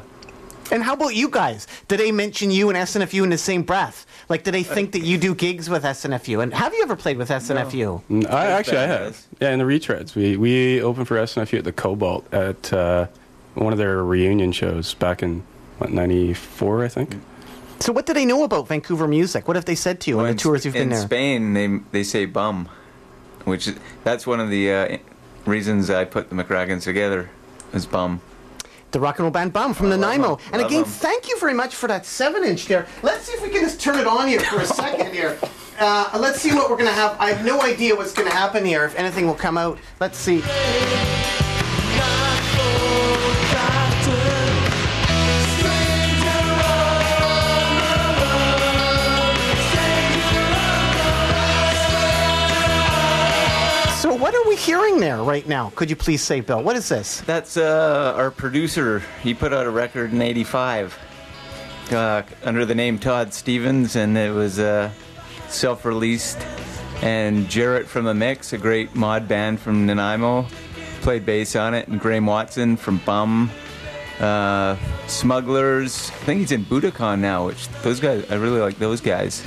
And 0.71 0.83
how 0.83 0.93
about 0.93 1.15
you 1.15 1.29
guys? 1.29 1.67
Did 1.87 1.99
they 1.99 2.11
mention 2.11 2.51
you 2.51 2.69
and 2.69 2.77
SNFU 2.77 3.23
in 3.23 3.29
the 3.29 3.37
same 3.37 3.63
breath? 3.63 4.05
Like, 4.29 4.43
do 4.43 4.51
they 4.51 4.63
think 4.63 4.91
that 4.91 5.01
you 5.01 5.17
do 5.17 5.33
gigs 5.33 5.69
with 5.69 5.83
SNFU? 5.83 6.43
And 6.43 6.53
have 6.53 6.73
you 6.73 6.83
ever 6.83 6.95
played 6.95 7.17
with 7.17 7.29
SNFU? 7.29 8.03
Mm, 8.09 8.29
I 8.29 8.47
actually 8.47 8.77
I 8.77 8.87
have. 8.87 9.25
Yeah, 9.39 9.51
in 9.51 9.59
the 9.59 9.65
retreads, 9.65 10.15
we 10.15 10.35
we 10.35 10.81
opened 10.81 11.07
for 11.07 11.15
SNFU 11.15 11.59
at 11.59 11.63
the 11.63 11.71
Cobalt 11.71 12.31
at 12.33 12.73
uh, 12.73 13.07
one 13.55 13.71
of 13.71 13.79
their 13.79 14.03
reunion 14.03 14.51
shows 14.51 14.93
back 14.95 15.23
in 15.23 15.43
what 15.77 15.91
'94, 15.91 16.83
I 16.83 16.87
think. 16.87 17.15
So, 17.79 17.93
what 17.93 18.05
do 18.05 18.13
they 18.13 18.25
know 18.25 18.43
about 18.43 18.67
Vancouver 18.67 19.07
music? 19.07 19.47
What 19.47 19.55
have 19.55 19.65
they 19.65 19.75
said 19.75 20.01
to 20.01 20.11
you 20.11 20.19
on 20.19 20.27
the 20.27 20.35
tours 20.35 20.65
you've 20.65 20.75
in 20.75 20.83
been 20.83 20.89
there? 20.89 20.99
In 20.99 21.05
Spain 21.05 21.53
they 21.53 21.67
they 21.91 22.03
say 22.03 22.25
bum, 22.25 22.67
which 23.45 23.69
that's 24.03 24.27
one 24.27 24.39
of 24.39 24.49
the 24.49 24.71
uh, 24.71 24.97
reasons 25.45 25.89
I 25.89 26.03
put 26.05 26.29
the 26.29 26.35
McRackins 26.35 26.83
together. 26.83 27.29
Is 27.73 27.85
bum. 27.85 28.21
The 28.91 28.99
rock 28.99 29.17
and 29.19 29.23
roll 29.23 29.31
band 29.31 29.53
Bum 29.53 29.73
from 29.73 29.89
the 29.89 29.97
Nanaimo. 29.97 30.39
And 30.53 30.61
again, 30.61 30.85
thank 30.85 31.27
you 31.27 31.37
very 31.39 31.53
much 31.53 31.75
for 31.75 31.87
that 31.87 32.05
seven 32.05 32.43
inch 32.43 32.67
there. 32.67 32.87
Let's 33.03 33.25
see 33.25 33.33
if 33.33 33.41
we 33.41 33.49
can 33.49 33.61
just 33.61 33.81
turn 33.81 33.99
it 33.99 34.07
on 34.07 34.27
here 34.27 34.39
for 34.39 34.61
a 34.61 34.65
second 34.81 35.13
here. 35.13 35.37
Uh, 35.79 36.17
let's 36.19 36.39
see 36.41 36.53
what 36.53 36.69
we're 36.69 36.77
going 36.77 36.87
to 36.87 36.93
have. 36.93 37.15
I 37.19 37.31
have 37.31 37.45
no 37.45 37.61
idea 37.61 37.95
what's 37.95 38.13
going 38.13 38.27
to 38.29 38.35
happen 38.35 38.65
here, 38.65 38.85
if 38.85 38.95
anything 38.95 39.27
will 39.27 39.35
come 39.35 39.57
out. 39.57 39.77
Let's 39.99 40.17
see. 40.17 40.41
Hearing 54.57 54.99
there 54.99 55.23
right 55.23 55.47
now? 55.47 55.71
Could 55.75 55.89
you 55.89 55.95
please 55.95 56.21
say, 56.21 56.41
Bill? 56.41 56.61
What 56.61 56.75
is 56.75 56.89
this? 56.89 57.21
That's 57.21 57.57
uh, 57.57 58.13
our 58.15 58.31
producer. 58.31 59.01
He 59.21 59.33
put 59.33 59.53
out 59.53 59.65
a 59.65 59.69
record 59.69 60.11
in 60.11 60.21
'85 60.21 60.97
uh, 61.91 62.23
under 62.43 62.65
the 62.65 62.75
name 62.75 62.99
Todd 62.99 63.33
Stevens, 63.33 63.95
and 63.95 64.17
it 64.17 64.33
was 64.33 64.59
uh, 64.59 64.91
self-released. 65.47 66.39
And 67.01 67.47
Jarrett 67.47 67.87
from 67.87 68.05
the 68.05 68.13
Mix, 68.13 68.53
a 68.53 68.57
great 68.57 68.95
mod 68.95 69.27
band 69.27 69.59
from 69.59 69.85
Nanaimo, 69.85 70.47
played 71.01 71.25
bass 71.25 71.55
on 71.55 71.73
it. 71.73 71.87
And 71.87 71.99
Graham 71.99 72.25
Watson 72.25 72.75
from 72.75 72.97
Bum, 73.05 73.51
uh, 74.19 74.75
Smugglers. 75.05 76.09
I 76.09 76.13
think 76.25 76.39
he's 76.39 76.51
in 76.51 76.65
Budokan 76.65 77.19
now. 77.19 77.45
Which 77.45 77.67
those 77.83 77.99
guys, 77.99 78.29
I 78.31 78.35
really 78.35 78.59
like 78.59 78.79
those 78.79 78.99
guys. 78.99 79.45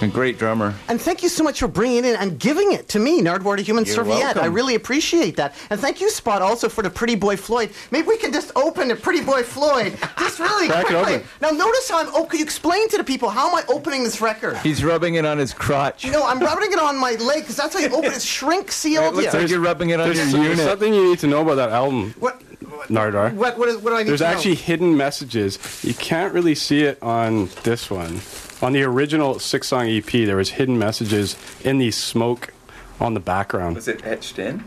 A 0.00 0.06
great 0.06 0.38
drummer. 0.38 0.74
And 0.86 1.00
thank 1.00 1.24
you 1.24 1.28
so 1.28 1.42
much 1.42 1.58
for 1.58 1.66
bringing 1.66 1.98
it 1.98 2.04
in 2.04 2.14
and 2.16 2.38
giving 2.38 2.70
it 2.72 2.88
to 2.90 3.00
me, 3.00 3.20
Nardwuar 3.20 3.56
to 3.56 3.62
Human 3.62 3.84
You're 3.84 3.96
Serviette. 3.96 4.18
welcome. 4.36 4.42
I 4.42 4.46
really 4.46 4.76
appreciate 4.76 5.36
that. 5.36 5.56
And 5.70 5.80
thank 5.80 6.00
you, 6.00 6.08
Spot, 6.10 6.40
also 6.40 6.68
for 6.68 6.82
the 6.82 6.90
Pretty 6.90 7.16
Boy 7.16 7.36
Floyd. 7.36 7.70
Maybe 7.90 8.06
we 8.06 8.16
can 8.16 8.32
just 8.32 8.52
open 8.54 8.88
the 8.88 8.94
Pretty 8.96 9.24
Boy 9.24 9.42
Floyd 9.42 9.98
just 10.18 10.38
really 10.38 10.68
Crack 10.68 10.84
it 10.84 10.86
quickly. 10.94 11.14
open. 11.16 11.28
Now, 11.40 11.50
notice 11.50 11.88
how 11.90 11.98
I'm. 12.00 12.08
Oh, 12.14 12.24
could 12.26 12.38
you 12.38 12.44
explain 12.44 12.88
to 12.90 12.96
the 12.96 13.02
people 13.04 13.28
how 13.28 13.48
am 13.48 13.56
I 13.56 13.64
opening 13.68 14.04
this 14.04 14.20
record? 14.20 14.56
He's 14.58 14.84
rubbing 14.84 15.16
it 15.16 15.24
on 15.24 15.36
his 15.38 15.52
crotch. 15.52 16.04
You 16.04 16.12
know, 16.12 16.24
I'm 16.24 16.38
rubbing 16.38 16.70
it 16.72 16.78
on 16.78 16.96
my 16.96 17.12
leg 17.12 17.40
because 17.42 17.56
that's 17.56 17.74
how 17.74 17.80
you 17.80 17.88
open 17.88 18.12
it. 18.12 18.22
Shrink 18.28 18.70
sealed. 18.70 19.14
looks 19.16 19.32
yeah. 19.34 19.40
like 19.40 19.48
you're 19.50 19.60
rubbing 19.60 19.90
it 19.90 19.98
on 20.00 20.06
There's, 20.12 20.18
your 20.18 20.26
there's 20.42 20.58
unit. 20.58 20.58
something 20.58 20.94
you 20.94 21.10
need 21.10 21.18
to 21.20 21.26
know 21.26 21.42
about 21.42 21.56
that 21.56 21.70
album, 21.70 22.14
What? 22.20 22.40
Nardwuar. 22.88 23.34
What? 23.34 23.58
What, 23.58 23.68
is, 23.68 23.76
what 23.78 23.90
do 23.90 23.96
I 23.96 24.02
need 24.04 24.10
There's 24.10 24.20
to 24.20 24.26
know? 24.26 24.30
actually 24.30 24.54
hidden 24.54 24.96
messages. 24.96 25.58
You 25.82 25.94
can't 25.94 26.32
really 26.32 26.54
see 26.54 26.82
it 26.84 27.02
on 27.02 27.48
this 27.64 27.90
one. 27.90 28.20
On 28.60 28.72
the 28.72 28.82
original 28.82 29.38
six 29.38 29.68
song 29.68 29.86
EP, 29.88 30.04
there 30.06 30.36
was 30.36 30.50
hidden 30.50 30.78
messages 30.78 31.36
in 31.64 31.78
the 31.78 31.90
smoke 31.92 32.52
on 33.00 33.14
the 33.14 33.20
background. 33.20 33.76
Was 33.76 33.86
it 33.88 34.04
etched 34.04 34.38
in? 34.38 34.64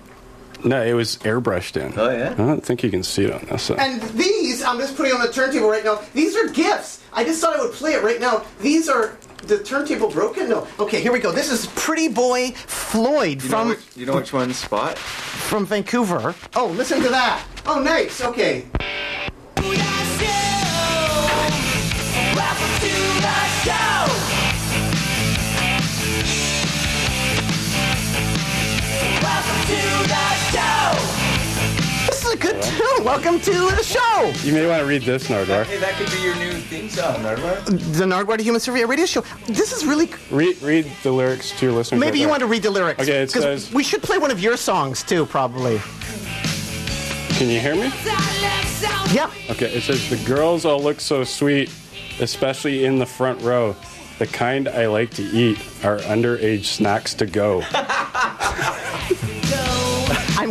No, 0.63 0.81
it 0.81 0.93
was 0.93 1.17
airbrushed 1.17 1.75
in. 1.75 1.97
Oh, 1.99 2.09
yeah? 2.09 2.31
I 2.33 2.35
don't 2.35 2.63
think 2.63 2.83
you 2.83 2.89
can 2.91 3.03
see 3.03 3.25
it 3.25 3.33
on 3.33 3.45
this. 3.49 3.63
side. 3.63 3.79
And 3.79 4.01
these, 4.17 4.63
I'm 4.63 4.77
just 4.77 4.95
putting 4.95 5.11
on 5.11 5.19
the 5.25 5.31
turntable 5.33 5.67
right 5.69 5.83
now. 5.83 6.01
These 6.13 6.35
are 6.37 6.47
gifts. 6.49 7.01
I 7.11 7.23
just 7.23 7.41
thought 7.41 7.57
I 7.57 7.61
would 7.61 7.73
play 7.73 7.93
it 7.93 8.03
right 8.03 8.19
now. 8.21 8.45
These 8.61 8.87
are 8.87 9.17
the 9.47 9.57
turntable 9.63 10.09
broken. 10.09 10.47
No. 10.49 10.67
Okay, 10.79 11.01
here 11.01 11.11
we 11.11 11.19
go. 11.19 11.31
This 11.31 11.51
is 11.51 11.65
Pretty 11.75 12.07
Boy 12.09 12.51
Floyd 12.51 13.41
You 13.43 13.49
know, 13.49 13.57
from 13.57 13.67
which, 13.69 13.79
you 13.97 14.05
know 14.05 14.15
which 14.15 14.31
one 14.33 14.53
Spot? 14.53 14.97
from 14.97 15.65
Vancouver. 15.65 16.35
Oh, 16.55 16.67
listen 16.67 17.01
to 17.01 17.09
that. 17.09 17.43
Oh, 17.65 17.81
nice. 17.81 18.21
Okay. 18.23 18.65
Good 32.39 32.59
tune. 32.63 33.03
welcome 33.03 33.39
to 33.41 33.51
the 33.51 33.83
show. 33.83 34.31
You 34.43 34.53
may 34.53 34.65
want 34.65 34.79
to 34.81 34.85
read 34.87 35.03
this, 35.03 35.27
Nardwuar. 35.27 35.63
Hey, 35.65 35.77
that 35.77 35.93
could 35.93 36.09
be 36.09 36.23
your 36.23 36.35
new 36.37 36.53
theme 36.53 36.89
song, 36.89 37.17
Nardwuar. 37.17 37.63
The 37.65 38.05
Nardwuar 38.05 38.37
to 38.37 38.43
Human 38.43 38.59
Serviette 38.59 38.87
Radio 38.87 39.05
Show. 39.05 39.21
This 39.45 39.71
is 39.71 39.85
really. 39.85 40.09
Read, 40.31 40.59
read 40.63 40.91
the 41.03 41.11
lyrics 41.11 41.51
to 41.59 41.65
your 41.67 41.75
listeners. 41.75 41.99
Maybe 41.99 42.17
out 42.17 42.21
you 42.21 42.25
there. 42.25 42.29
want 42.29 42.39
to 42.41 42.47
read 42.47 42.63
the 42.63 42.71
lyrics. 42.71 42.99
Okay, 43.03 43.21
it 43.21 43.29
says- 43.29 43.71
we 43.71 43.83
should 43.83 44.01
play 44.01 44.17
one 44.17 44.31
of 44.31 44.39
your 44.39 44.57
songs 44.57 45.03
too, 45.03 45.25
probably. 45.27 45.79
Can 47.37 47.47
you 47.49 47.59
hear 47.59 47.75
me? 47.75 47.91
Yeah. 49.13 49.29
Okay, 49.51 49.71
it 49.73 49.83
says 49.83 50.09
the 50.09 50.17
girls 50.27 50.65
all 50.65 50.81
look 50.81 50.99
so 50.99 51.23
sweet, 51.23 51.69
especially 52.19 52.85
in 52.85 52.99
the 52.99 53.05
front 53.05 53.41
row. 53.41 53.75
The 54.19 54.27
kind 54.27 54.67
I 54.67 54.87
like 54.87 55.11
to 55.11 55.23
eat 55.23 55.57
are 55.83 55.97
underage 55.99 56.65
snacks 56.65 57.13
to 57.15 57.25
go. 57.25 57.63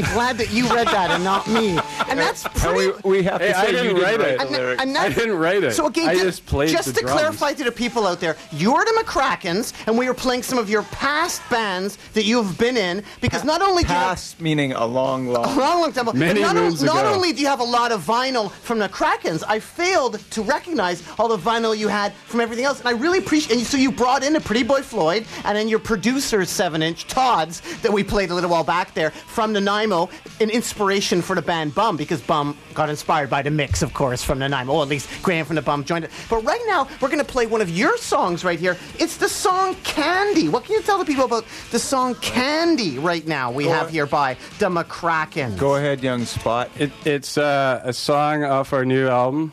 I'm 0.03 0.13
glad 0.15 0.39
that 0.39 0.51
you 0.53 0.65
read 0.75 0.87
that 0.89 1.11
and 1.11 1.25
not 1.25 1.47
me. 1.49 1.79
And 2.09 2.19
that's 2.19 2.45
pretty. 2.49 2.93
we 3.05 3.23
have 3.25 3.41
to 3.41 3.47
Hey, 3.47 3.53
I 3.53 3.71
didn't 3.71 3.97
write 4.01 4.21
it. 4.21 4.41
And, 4.41 4.51
lyrics. 4.51 4.83
and 4.83 4.97
I 4.97 5.09
didn't 5.11 5.37
write 5.37 5.63
it. 5.65 5.73
So 5.73 5.87
again, 5.87 6.09
I 6.09 6.15
ju- 6.15 6.23
just 6.23 6.47
played 6.47 6.71
just 6.71 6.89
the 6.89 6.93
to 6.95 7.01
drums. 7.01 7.13
clarify 7.21 7.53
to 7.55 7.65
the 7.65 7.73
people 7.73 8.07
out 8.07 8.21
there, 8.21 8.37
you're 8.53 8.85
the 8.85 9.03
McRackins, 9.05 9.73
and 9.87 9.97
we 9.99 10.09
are 10.09 10.15
playing 10.15 10.43
some 10.43 10.59
of 10.59 10.69
your 10.71 10.83
past 10.85 11.43
bands 11.51 11.99
that 12.15 12.25
you've 12.25 12.57
been 12.59 12.77
in. 12.77 13.03
Because 13.21 13.45
not 13.45 13.63
only 13.63 13.83
do 13.83 13.89
you 13.89 13.95
have 13.95 14.09
Past 14.11 14.41
meaning 14.41 14.73
a 14.73 14.85
long, 14.85 15.29
long. 15.29 15.45
a 15.45 15.59
long, 15.59 15.81
long 15.83 15.93
time 15.93 16.09
ago, 16.09 16.19
Many 16.19 16.41
but 16.41 16.53
not, 16.53 16.57
moons 16.57 16.83
not 16.83 17.05
ago. 17.05 17.15
only 17.15 17.33
do 17.33 17.41
you 17.41 17.47
have 17.49 17.61
a 17.61 17.65
lot 17.65 17.93
of 17.93 18.05
vinyl 18.05 18.51
from 18.51 18.79
the 18.79 18.89
Krakens, 18.89 19.43
I 19.47 19.59
failed 19.61 20.19
to 20.31 20.43
recognize 20.43 21.03
all 21.19 21.29
the 21.29 21.37
vinyl 21.39 21.77
you 21.77 21.89
had 21.89 22.13
from 22.15 22.41
everything 22.41 22.65
else, 22.65 22.81
and 22.81 22.89
I 22.89 22.93
really 22.93 23.19
appreciate. 23.19 23.57
And 23.59 23.67
so 23.67 23.77
you 23.77 23.93
brought 23.93 24.23
in 24.25 24.37
a 24.37 24.41
Pretty 24.41 24.63
Boy 24.63 24.83
Floyd, 24.83 25.27
and 25.45 25.57
then 25.57 25.69
your 25.69 25.79
producer's 25.79 26.51
seven-inch 26.51 27.07
Todd's 27.07 27.61
that 27.83 27.93
we 27.93 28.03
played 28.03 28.31
a 28.31 28.35
little 28.35 28.51
while 28.51 28.65
back 28.65 28.95
there 28.95 29.11
from 29.11 29.53
Nanaimo, 29.91 30.09
an 30.41 30.51
inspiration 30.51 31.21
for 31.21 31.35
the 31.35 31.43
band 31.43 31.75
Bum 31.75 31.97
because 31.97 32.21
Bum 32.21 32.57
got 32.75 32.89
inspired 32.89 33.29
by 33.29 33.43
the 33.43 33.51
mix, 33.51 33.83
of 33.83 33.93
course, 33.93 34.23
from 34.23 34.39
Nanaimo. 34.39 34.73
Or 34.73 34.83
at 34.83 34.89
least 34.89 35.09
Graham 35.23 35.45
from 35.45 35.57
the 35.57 35.63
Bum 35.63 35.85
joined 35.85 36.05
it. 36.05 36.11
But 36.29 36.45
right 36.45 36.61
now 36.67 36.89
we're 37.01 37.09
going 37.09 37.19
to 37.19 37.25
play 37.25 37.47
one 37.47 37.61
of 37.61 37.69
your 37.69 37.97
songs 37.99 38.45
right 38.45 38.59
here. 38.59 38.77
It's 38.99 39.17
the 39.17 39.29
song 39.29 39.75
Candy. 39.83 40.49
What 40.49 40.65
can 40.65 40.75
you 40.75 40.83
tell 40.83 40.99
the 40.99 41.05
people 41.05 41.25
about 41.25 41.45
the 41.71 41.79
song 41.79 42.15
Candy 42.17 42.99
right 42.99 43.27
now? 43.27 43.51
We 43.51 43.67
have 43.67 43.91
here 43.91 44.07
by 44.07 44.37
the 44.59 44.69
McRackins. 44.69 45.59
Go 45.59 45.75
ahead, 45.75 46.03
young 46.03 46.25
Spot. 46.25 46.71
It, 46.79 46.93
it's 47.05 47.37
uh, 47.37 47.83
a 47.85 47.93
song 47.93 48.45
off 48.45 48.73
our 48.73 48.85
new 48.85 49.09
album. 49.09 49.53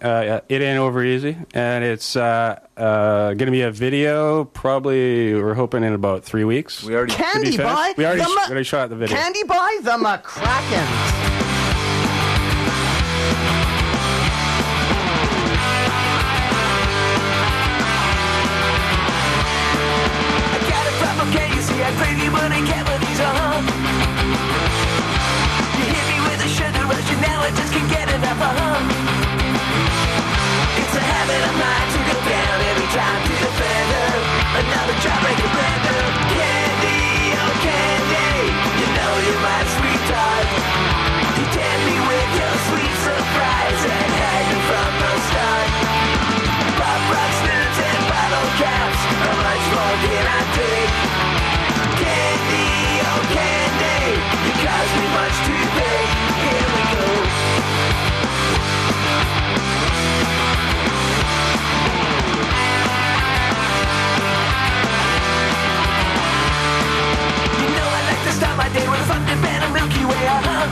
Uh, 0.00 0.40
it 0.48 0.60
ain't 0.60 0.78
over 0.78 1.02
easy, 1.02 1.36
and 1.54 1.82
it's 1.84 2.16
uh, 2.16 2.58
uh, 2.76 3.28
going 3.28 3.46
to 3.46 3.50
be 3.50 3.62
a 3.62 3.70
video. 3.70 4.44
Probably 4.44 5.34
we're 5.34 5.54
hoping 5.54 5.84
in 5.84 5.94
about 5.94 6.22
three 6.22 6.44
weeks. 6.44 6.82
We 6.84 6.94
already. 6.94 7.12
to 7.12 7.18
be 7.18 7.24
Candy 7.24 7.50
finished. 7.52 7.58
by 7.74 7.94
We 7.96 8.04
already, 8.04 8.20
the 8.20 8.26
sh- 8.26 8.34
Ma- 8.34 8.42
already 8.46 8.64
shot 8.64 8.88
the 8.90 8.96
video. 8.96 9.16
Candy 9.16 9.42
by 9.44 9.78
the 9.82 9.92
McRackins. 9.92 11.35
Can 50.56 50.88
Candy, 52.00 52.68
oh 53.04 53.20
candy, 53.36 54.16
me 54.96 55.04
much. 55.12 55.36
Here 56.42 56.68
we 56.74 56.82
go. 56.96 57.04
You 67.60 67.68
know 67.76 67.88
I 67.88 68.00
like 68.08 68.22
to 68.24 68.32
start 68.32 68.56
my 68.56 68.68
day 68.72 68.86
with 68.88 69.00
a 69.00 69.06
of 69.64 69.72
Milky 69.72 70.04
Way, 70.04 70.22
uh-huh. 70.36 70.66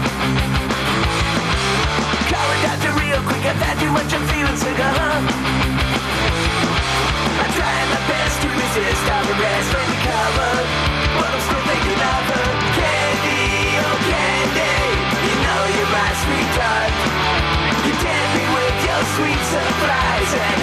Call 2.33 2.49
it 2.55 2.61
doctor 2.65 2.93
real 3.01 3.21
quick, 3.29 3.45
I've 3.45 3.61
had 3.61 3.77
too 3.81 3.93
much, 3.93 4.13
I'm 4.13 4.25
feeling 4.29 4.57
sick, 4.57 4.79
uh-huh. 4.79 5.64
Surprise 20.27 20.54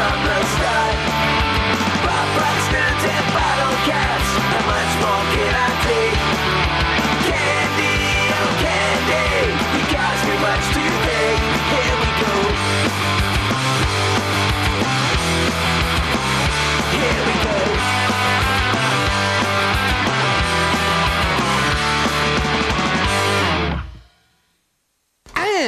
had 0.00 0.29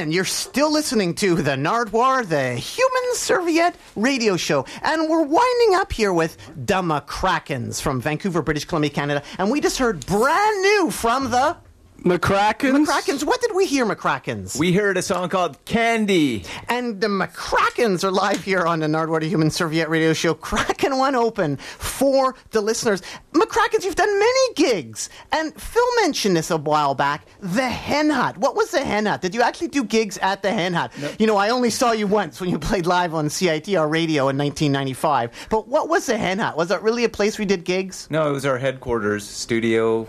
And 0.02 0.12
you're 0.12 0.24
still 0.24 0.72
listening 0.72 1.14
to 1.14 1.36
the 1.36 1.52
Nardwuar, 1.52 2.26
the 2.26 2.54
Human 2.54 3.14
Serviette 3.14 3.76
radio 3.94 4.36
show. 4.36 4.66
And 4.82 5.08
we're 5.08 5.22
winding 5.22 5.76
up 5.76 5.92
here 5.92 6.12
with 6.12 6.36
the 6.56 6.82
Krakens 7.06 7.80
from 7.80 8.00
Vancouver, 8.00 8.42
British 8.42 8.64
Columbia, 8.64 8.90
Canada. 8.90 9.22
And 9.38 9.48
we 9.48 9.60
just 9.60 9.78
heard 9.78 10.04
brand 10.04 10.60
new 10.62 10.90
from 10.90 11.30
the 11.30 11.56
McRackins. 12.02 12.84
McRackins. 12.84 13.22
What 13.22 13.40
did 13.40 13.54
we 13.54 13.64
hear, 13.64 13.86
McRackins? 13.86 14.58
We 14.58 14.72
heard 14.72 14.96
a 14.96 15.02
song 15.02 15.28
called 15.28 15.64
Candy. 15.64 16.44
And 16.68 17.00
the 17.00 17.06
McRackins 17.06 18.02
are 18.02 18.10
live 18.10 18.42
here 18.42 18.66
on 18.66 18.80
the 18.80 18.88
Nardwuar 18.88 19.20
the 19.20 19.28
Human 19.28 19.50
Serviette 19.50 19.88
radio 19.88 20.12
show, 20.12 20.34
cracking 20.34 20.98
one 20.98 21.14
open 21.14 21.58
for 21.58 22.34
the 22.50 22.60
listeners. 22.60 23.02
McRackins, 23.32 23.84
you've 23.84 23.94
done 23.94 24.18
many 24.18 24.54
gigs. 24.54 25.10
And 25.30 25.54
Phil 25.54 25.86
mentioned 26.00 26.36
this 26.36 26.50
a 26.50 26.56
while 26.56 26.96
back, 26.96 27.24
the 27.40 27.68
Hen 27.68 28.10
Hut. 28.10 28.36
What 28.36 28.56
was 28.56 28.72
the 28.72 28.84
Hen 28.84 29.06
Hut? 29.06 29.22
Did 29.22 29.32
you 29.34 29.42
actually 29.42 29.68
do 29.68 29.84
gigs 29.84 30.18
at 30.18 30.42
the 30.42 30.52
Hen 30.52 30.74
Hut? 30.74 30.92
You 31.20 31.28
know, 31.28 31.36
I 31.36 31.50
only 31.50 31.70
saw 31.70 31.92
you 31.92 32.08
once 32.08 32.40
when 32.40 32.50
you 32.50 32.58
played 32.58 32.86
live 32.86 33.14
on 33.14 33.26
CITR 33.26 33.88
radio 33.88 34.28
in 34.28 34.36
1995. 34.36 35.48
But 35.50 35.68
what 35.68 35.88
was 35.88 36.06
the 36.06 36.16
Hen 36.16 36.40
Hut? 36.40 36.56
Was 36.56 36.68
that 36.70 36.82
really 36.82 37.04
a 37.04 37.08
place 37.08 37.38
we 37.38 37.44
did 37.44 37.64
gigs? 37.64 38.08
No, 38.10 38.28
it 38.28 38.32
was 38.32 38.44
our 38.44 38.58
headquarters, 38.58 39.24
studio, 39.24 40.08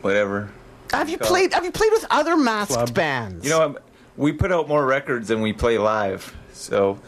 whatever. 0.00 0.50
Have 0.92 1.08
you 1.08 1.18
So- 1.20 1.26
played 1.26 1.52
have 1.54 1.64
you 1.64 1.72
played 1.72 1.92
with 1.92 2.06
other 2.10 2.36
masked 2.36 2.72
Club. 2.74 2.94
bands? 2.94 3.44
You 3.44 3.50
know, 3.50 3.62
um, 3.62 3.78
we 4.16 4.32
put 4.32 4.52
out 4.52 4.68
more 4.68 4.84
records 4.84 5.28
than 5.28 5.40
we 5.40 5.52
play 5.52 5.78
live. 5.78 6.34
So 6.52 6.98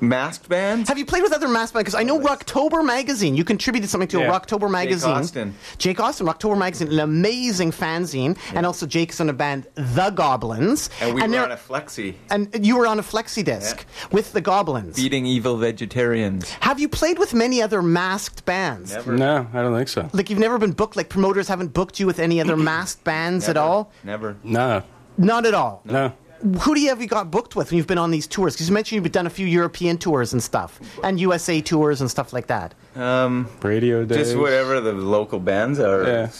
masked 0.00 0.48
bands. 0.48 0.88
Have 0.88 0.98
you 0.98 1.04
played 1.06 1.22
with 1.22 1.32
other 1.32 1.48
masked 1.48 1.74
bands? 1.74 1.84
Because 1.90 1.94
I 2.00 2.02
know 2.04 2.18
Rocktober 2.20 2.84
magazine. 2.84 3.36
You 3.36 3.44
contributed 3.44 3.90
something 3.90 4.08
to 4.08 4.20
Yeah. 4.20 4.28
a 4.28 4.40
Rocktober 4.40 4.62
Jake 4.62 4.70
magazine. 4.70 5.10
Austin. 5.10 5.54
Jake 5.78 6.00
Austin, 6.00 6.26
Rocktober 6.26 6.56
magazine, 6.58 6.88
an 6.88 6.98
amazing 7.00 7.72
fanzine, 7.72 8.36
and 8.54 8.64
also 8.66 8.86
Jake's 8.86 9.20
on 9.20 9.28
a 9.28 9.32
band, 9.32 9.66
The 9.74 10.10
Goblins. 10.10 10.90
And 11.00 11.14
we 11.14 11.22
were 11.22 11.28
they're- 11.28 11.42
on 11.42 11.52
a 11.52 11.56
flexi, 11.56 12.14
and 12.30 12.48
you 12.66 12.76
were 12.76 12.86
on 12.86 12.98
a 12.98 13.02
flexi 13.02 13.44
disc 13.44 13.84
with 14.12 14.32
the 14.32 14.40
Goblins. 14.40 14.96
beating 14.96 15.26
evil 15.26 15.56
vegetarians. 15.56 16.50
Have 16.60 16.78
you 16.80 16.88
played 16.88 17.18
with 17.18 17.34
many 17.34 17.62
other 17.62 17.82
masked 17.82 18.44
bands? 18.44 18.92
Never. 18.92 19.12
No, 19.16 19.46
I 19.52 19.62
don't 19.62 19.74
think 19.76 19.88
so. 19.88 20.08
Like 20.12 20.30
you've 20.30 20.38
never 20.38 20.58
been 20.58 20.72
booked. 20.72 20.96
Like 20.96 21.08
promoters 21.08 21.48
haven't 21.48 21.72
booked 21.72 21.98
you 22.00 22.06
with 22.06 22.18
any 22.18 22.40
other 22.40 22.56
masked 22.72 23.04
bands 23.04 23.48
at 23.48 23.56
all. 23.56 23.92
Never. 24.04 24.36
No, 24.44 24.82
Not 25.16 25.46
at 25.46 25.54
all. 25.54 25.82
no. 25.84 26.12
Who 26.60 26.74
do 26.74 26.80
you 26.80 26.88
have 26.90 27.02
you 27.02 27.08
got 27.08 27.30
booked 27.30 27.56
with 27.56 27.70
when 27.70 27.78
you've 27.78 27.86
been 27.86 27.98
on 27.98 28.10
these 28.10 28.26
tours? 28.26 28.54
Because 28.54 28.68
you 28.68 28.74
mentioned 28.74 29.02
you've 29.02 29.12
done 29.12 29.26
a 29.26 29.30
few 29.30 29.46
European 29.46 29.98
tours 29.98 30.32
and 30.32 30.42
stuff, 30.42 30.78
and 31.02 31.18
USA 31.18 31.60
tours 31.60 32.00
and 32.00 32.10
stuff 32.10 32.32
like 32.32 32.46
that. 32.46 32.74
Um, 32.94 33.48
Radio 33.62 34.04
days. 34.04 34.18
just 34.18 34.36
whatever 34.36 34.80
the 34.80 34.92
local 34.92 35.40
bands 35.40 35.80
are. 35.80 36.04
Yeah. 36.04 36.30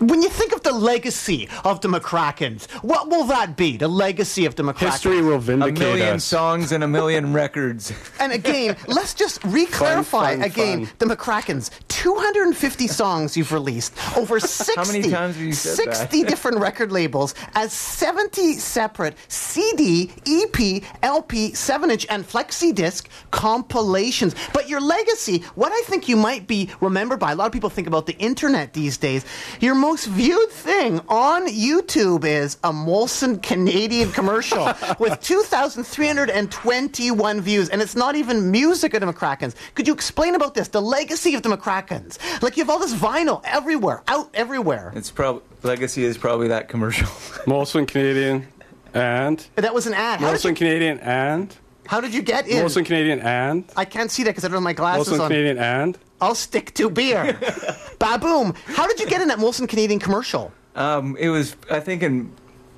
When 0.00 0.22
you 0.22 0.30
think 0.30 0.52
of 0.54 0.62
the 0.62 0.72
legacy 0.72 1.48
of 1.64 1.82
the 1.82 1.88
McRackins, 1.88 2.70
what 2.82 3.08
will 3.10 3.24
that 3.24 3.56
be? 3.56 3.76
The 3.76 3.86
legacy 3.88 4.46
of 4.46 4.56
the 4.56 4.62
McRackins. 4.62 4.92
History 4.92 5.20
will 5.22 5.38
vindicate 5.38 5.76
A 5.76 5.80
million 5.80 6.16
us. 6.16 6.24
songs 6.24 6.72
and 6.72 6.82
a 6.82 6.88
million 6.88 7.32
records. 7.42 7.92
And 8.18 8.32
again, 8.32 8.76
let's 8.88 9.12
just 9.14 9.44
re-clarify 9.44 10.30
Fun, 10.36 10.38
fun, 10.40 10.42
again 10.50 10.86
fun. 10.86 11.08
the 11.08 11.14
McRackins. 11.16 11.70
250 11.88 12.86
songs 12.86 13.36
you've 13.36 13.52
released, 13.52 13.92
over 14.16 14.40
60, 14.40 14.80
many 14.90 15.10
times 15.10 15.36
have 15.36 15.44
you 15.44 15.52
said 15.52 15.86
that? 15.88 15.96
60 15.96 16.22
different 16.24 16.58
record 16.58 16.90
labels, 16.90 17.34
as 17.54 17.72
70 17.72 18.54
separate 18.54 19.16
CD, 19.28 20.10
EP, 20.26 20.82
LP, 21.02 21.50
7-inch, 21.52 22.06
and 22.08 22.26
flexi 22.26 22.74
disc 22.74 23.06
compilations. 23.32 24.34
But 24.54 24.66
your 24.68 24.80
legacy, 24.80 25.40
what 25.56 25.72
I 25.72 25.82
think 25.84 26.08
you 26.08 26.16
might 26.16 26.46
be 26.46 26.70
remembered 26.80 27.18
by, 27.20 27.32
a 27.32 27.34
lot 27.34 27.46
of 27.46 27.52
people 27.52 27.68
think 27.68 27.86
about 27.86 28.06
the 28.06 28.16
internet 28.16 28.72
these 28.72 28.96
days. 28.96 29.26
Your 29.60 29.74
most 29.90 30.06
viewed 30.06 30.50
thing 30.50 31.00
on 31.08 31.48
YouTube 31.48 32.24
is 32.24 32.58
a 32.62 32.70
Molson 32.70 33.42
Canadian 33.42 34.12
commercial 34.12 34.72
with 35.00 35.20
2,321 35.20 37.40
views, 37.40 37.68
and 37.70 37.82
it's 37.82 37.96
not 37.96 38.14
even 38.14 38.52
music 38.52 38.94
of 38.94 39.00
the 39.00 39.12
McRackins. 39.12 39.56
Could 39.74 39.88
you 39.88 39.92
explain 39.92 40.36
about 40.36 40.54
this, 40.54 40.68
the 40.68 40.80
legacy 40.80 41.34
of 41.34 41.42
the 41.42 41.48
McRackins? 41.48 42.20
Like 42.40 42.56
you 42.56 42.62
have 42.62 42.70
all 42.70 42.78
this 42.78 42.94
vinyl 42.94 43.40
everywhere, 43.42 44.04
out 44.06 44.30
everywhere. 44.32 44.92
It's 44.94 45.10
probably 45.10 45.42
legacy 45.64 46.04
is 46.04 46.16
probably 46.16 46.46
that 46.46 46.68
commercial. 46.68 47.08
Molson 47.48 47.88
Canadian 47.88 48.46
and 48.94 49.44
That 49.56 49.74
was 49.74 49.88
an 49.88 49.94
ad. 49.94 50.20
How 50.20 50.32
Molson 50.32 50.50
you, 50.50 50.54
Canadian 50.54 51.00
and 51.00 51.52
how 51.88 52.00
did 52.00 52.14
you 52.14 52.22
get 52.22 52.46
in? 52.46 52.64
Molson 52.64 52.86
Canadian 52.86 53.18
and 53.18 53.64
I 53.76 53.86
can't 53.86 54.12
see 54.12 54.22
that 54.22 54.30
because 54.30 54.44
I 54.44 54.48
don't 54.48 54.58
have 54.58 54.62
my 54.62 54.72
glasses 54.72 55.14
Molson 55.14 55.22
on. 55.22 55.30
Canadian 55.30 55.58
and 55.58 55.98
I'll 56.20 56.34
stick 56.34 56.74
to 56.74 56.90
beer. 56.90 57.34
Baboom. 57.98 58.54
How 58.66 58.86
did 58.86 59.00
you 59.00 59.06
get 59.06 59.20
in 59.22 59.28
that 59.28 59.38
Molson 59.38 59.68
Canadian 59.68 60.00
commercial? 60.00 60.52
Um, 60.74 61.16
it 61.18 61.28
was 61.28 61.56
I 61.70 61.80
think 61.80 62.02
in 62.02 62.32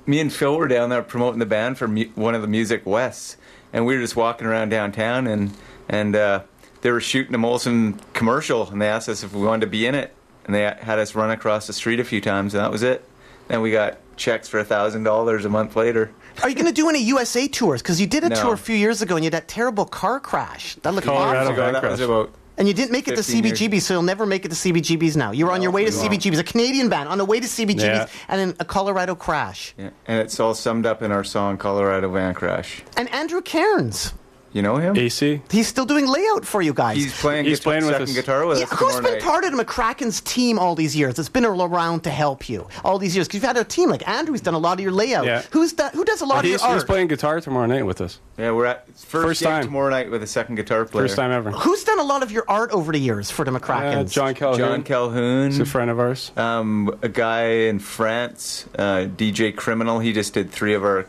me 0.05 0.19
and 0.19 0.31
Phil 0.33 0.57
were 0.57 0.67
down 0.67 0.89
there 0.89 1.01
promoting 1.03 1.39
the 1.39 1.45
band 1.45 1.77
for 1.77 1.87
mu- 1.87 2.09
one 2.15 2.35
of 2.35 2.41
the 2.41 2.47
Music 2.47 2.85
Wests, 2.85 3.37
and 3.71 3.85
we 3.85 3.95
were 3.95 4.01
just 4.01 4.15
walking 4.15 4.47
around 4.47 4.69
downtown, 4.69 5.27
and 5.27 5.53
and 5.87 6.15
uh, 6.15 6.41
they 6.81 6.91
were 6.91 7.01
shooting 7.01 7.35
a 7.35 7.37
Molson 7.37 7.99
commercial, 8.13 8.67
and 8.69 8.81
they 8.81 8.87
asked 8.87 9.07
us 9.09 9.23
if 9.23 9.33
we 9.33 9.45
wanted 9.45 9.61
to 9.61 9.67
be 9.67 9.85
in 9.85 9.95
it, 9.95 10.13
and 10.45 10.53
they 10.55 10.61
had 10.61 10.99
us 10.99 11.15
run 11.15 11.31
across 11.31 11.67
the 11.67 11.73
street 11.73 11.99
a 11.99 12.03
few 12.03 12.19
times, 12.21 12.53
and 12.53 12.63
that 12.63 12.71
was 12.71 12.83
it. 12.83 13.07
Then 13.47 13.61
we 13.61 13.71
got 13.71 13.97
checks 14.17 14.47
for 14.47 14.59
a 14.59 14.63
thousand 14.65 15.03
dollars 15.03 15.45
a 15.45 15.49
month 15.49 15.75
later. 15.75 16.11
Are 16.41 16.49
you 16.49 16.55
going 16.55 16.65
to 16.67 16.71
do 16.73 16.89
any 16.89 16.99
USA 17.03 17.47
tours? 17.47 17.81
Because 17.81 18.01
you 18.01 18.07
did 18.07 18.23
a 18.23 18.29
No. 18.29 18.35
tour 18.41 18.53
a 18.53 18.57
few 18.57 18.75
years 18.75 19.01
ago 19.03 19.15
and 19.15 19.23
you 19.23 19.27
had 19.27 19.33
that 19.33 19.47
terrible 19.47 19.85
car 19.85 20.19
crash. 20.19 20.75
That 20.81 20.93
looked 20.95 21.05
Colorado 21.05 21.51
awful. 21.51 21.55
So 21.55 21.71
that 21.71 21.79
Crash. 21.81 21.91
was 21.91 22.01
about 22.01 22.31
And 22.57 22.67
you 22.67 22.73
didn't 22.73 22.91
make 22.91 23.07
it 23.07 23.15
to 23.15 23.23
15 23.23 23.43
years. 23.43 23.59
CBGB, 23.59 23.81
so 23.81 23.95
you'll 23.95 24.03
never 24.03 24.25
make 24.27 24.45
it 24.45 24.49
to 24.49 24.55
CBGBs 24.55 25.15
now. 25.17 25.31
You're 25.31 25.51
on 25.51 25.61
your 25.63 25.71
way 25.71 25.85
to. 25.85 25.91
CBGBs, 25.91 26.37
a 26.39 26.43
Canadian 26.43 26.87
band 26.89 27.09
on 27.09 27.17
the 27.17 27.25
way 27.25 27.39
to 27.39 27.47
CBGBs, 27.47 27.79
Yeah. 27.81 28.07
and 28.27 28.39
then 28.39 28.55
a 28.59 28.65
Colorado 28.65 29.15
crash. 29.15 29.73
yeah, 29.77 29.89
and 30.07 30.19
it's 30.19 30.39
all 30.39 30.53
summed 30.53 30.85
up 30.85 31.01
in 31.01 31.11
our 31.11 31.23
song 31.23 31.57
"Colorado 31.57 32.11
Van 32.11 32.33
Crash." 32.35 32.83
And 32.95 33.09
Andrew 33.13 33.41
Cairns, 33.41 34.13
You 34.53 34.61
know 34.61 34.75
him? 34.77 34.95
AC. 34.95 35.41
he's 35.49 35.67
still 35.67 35.85
doing 35.85 36.05
layout 36.07 36.45
for 36.45 36.61
you 36.61 36.73
guys. 36.75 36.95
He's 36.97 37.19
playing. 37.19 37.45
He's 37.45 37.59
guitar, 37.59 37.71
playing 37.71 37.85
with 37.85 37.93
second 37.95 38.09
us. 38.09 38.13
guitar 38.15 38.45
with 38.45 38.57
Yeah, 38.59 38.63
us 38.65 38.69
who's 38.69 38.79
tomorrow 38.79 39.01
been 39.01 39.13
night. 39.13 39.21
part 39.23 39.43
of 39.45 39.57
the 39.57 39.63
McRackins 39.65 40.23
team 40.23 40.59
all 40.59 40.75
these 40.75 40.95
years? 40.95 41.17
It's 41.17 41.27
been 41.27 41.43
around 41.43 42.03
to 42.03 42.11
help 42.11 42.47
you 42.47 42.67
all 42.85 42.99
these 42.99 43.15
years. 43.15 43.27
Because 43.27 43.35
you've 43.37 43.43
had 43.43 43.57
a 43.57 43.63
team 43.63 43.89
like 43.89 44.07
Andrew's 44.07 44.41
done 44.41 44.53
a 44.53 44.59
lot 44.59 44.73
of 44.73 44.81
your 44.81 44.91
layout. 44.91 45.25
Yeah. 45.25 45.41
Who's 45.51 45.73
done, 45.73 45.91
who 45.93 46.05
does 46.05 46.21
a 46.21 46.25
lot 46.25 46.45
He's, 46.45 46.53
of 46.55 46.61
your 46.61 46.69
he's 46.75 46.81
art? 46.83 46.87
playing 46.87 47.07
guitar 47.07 47.41
tomorrow 47.41 47.65
night 47.65 47.83
with 47.87 47.99
us. 47.99 48.19
Yeah, 48.37 48.51
we're 48.51 48.65
at 48.67 48.85
first, 48.87 49.09
First 49.09 49.41
time. 49.43 49.63
tomorrow 49.65 49.89
night 49.89 50.11
with 50.11 50.21
a 50.21 50.27
second 50.27 50.55
guitar 50.55 50.85
player. 50.85 51.05
First 51.05 51.15
time 51.15 51.31
ever. 51.31 51.49
Who's 51.49 51.83
done 51.83 51.97
a 51.99 52.03
lot 52.03 52.21
of 52.21 52.31
your 52.31 52.45
art 52.47 52.69
over 52.71 52.91
the 52.91 52.99
years 52.99 53.31
for 53.31 53.43
the 53.45 53.51
Uh, 53.51 53.57
McRackins? 53.59 54.11
John 54.11 54.35
Calhoun. 54.35 54.59
John 54.59 54.83
Calhoun. 54.83 55.47
He's 55.49 55.59
a 55.59 55.65
friend 55.65 55.89
of 55.89 55.99
ours. 55.99 56.31
Um, 56.37 56.95
a 57.01 57.09
guy 57.09 57.43
in 57.43 57.79
France, 57.79 58.65
uh, 58.77 59.07
DJ 59.17 59.51
Criminal. 59.55 59.97
He 59.97 60.13
just 60.13 60.35
did 60.35 60.51
three 60.51 60.75
of 60.75 60.83
our 60.83 61.07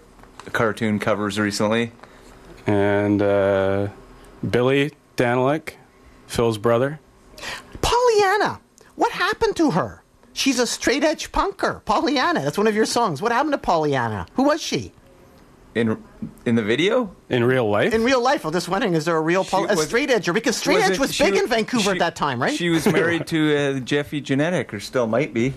cartoon 0.53 0.99
covers 0.99 1.39
recently. 1.39 1.93
And 2.67 3.21
uh, 3.23 3.89
Billy 4.49 4.93
Danilek, 5.17 5.75
Phil's 6.27 6.59
brother. 6.59 7.01
Pollyanna. 7.83 8.61
What 8.97 9.13
happened 9.13 9.57
to 9.57 9.73
her? 9.73 10.03
She's 10.33 10.59
a 10.59 10.67
straight 10.67 11.05
edge 11.05 11.31
punker. 11.33 11.85
Pollyanna. 11.85 12.43
That's 12.43 12.59
one 12.59 12.67
of 12.67 12.75
your 12.75 12.87
songs. 12.87 13.21
What 13.23 13.33
happened 13.33 13.53
to 13.53 13.59
Pollyanna? 13.59 14.27
Who 14.35 14.45
was 14.45 14.61
she? 14.63 14.93
In 15.75 16.03
in 16.47 16.55
the 16.55 16.63
video, 16.63 17.15
In 17.29 17.43
real 17.43 17.69
life? 17.69 17.93
In 17.93 18.05
real 18.05 18.23
life, 18.23 18.45
I'm 18.45 18.53
just 18.53 18.69
wondering, 18.69 18.95
is 18.95 19.05
there 19.07 19.17
a 19.17 19.21
real 19.21 19.45
Pol- 19.45 19.65
a 19.69 19.75
was- 19.75 19.87
straight 19.89 20.09
edger? 20.09 20.33
Because 20.33 20.57
straight 20.57 20.77
Was 20.77 20.85
edge 20.91 20.99
was 21.01 21.19
big 21.19 21.35
wa- 21.35 21.41
in 21.41 21.49
Vancouver 21.49 21.83
she- 21.83 21.91
at 21.91 21.99
that 21.99 22.15
time, 22.17 22.41
right? 22.41 22.57
She 22.57 22.69
was 22.71 22.87
married 22.87 23.27
to 23.35 23.57
uh, 23.57 23.81
Jeffy 23.81 24.21
Genetic, 24.21 24.73
or 24.73 24.79
still 24.79 25.09
might 25.09 25.35
be. 25.35 25.53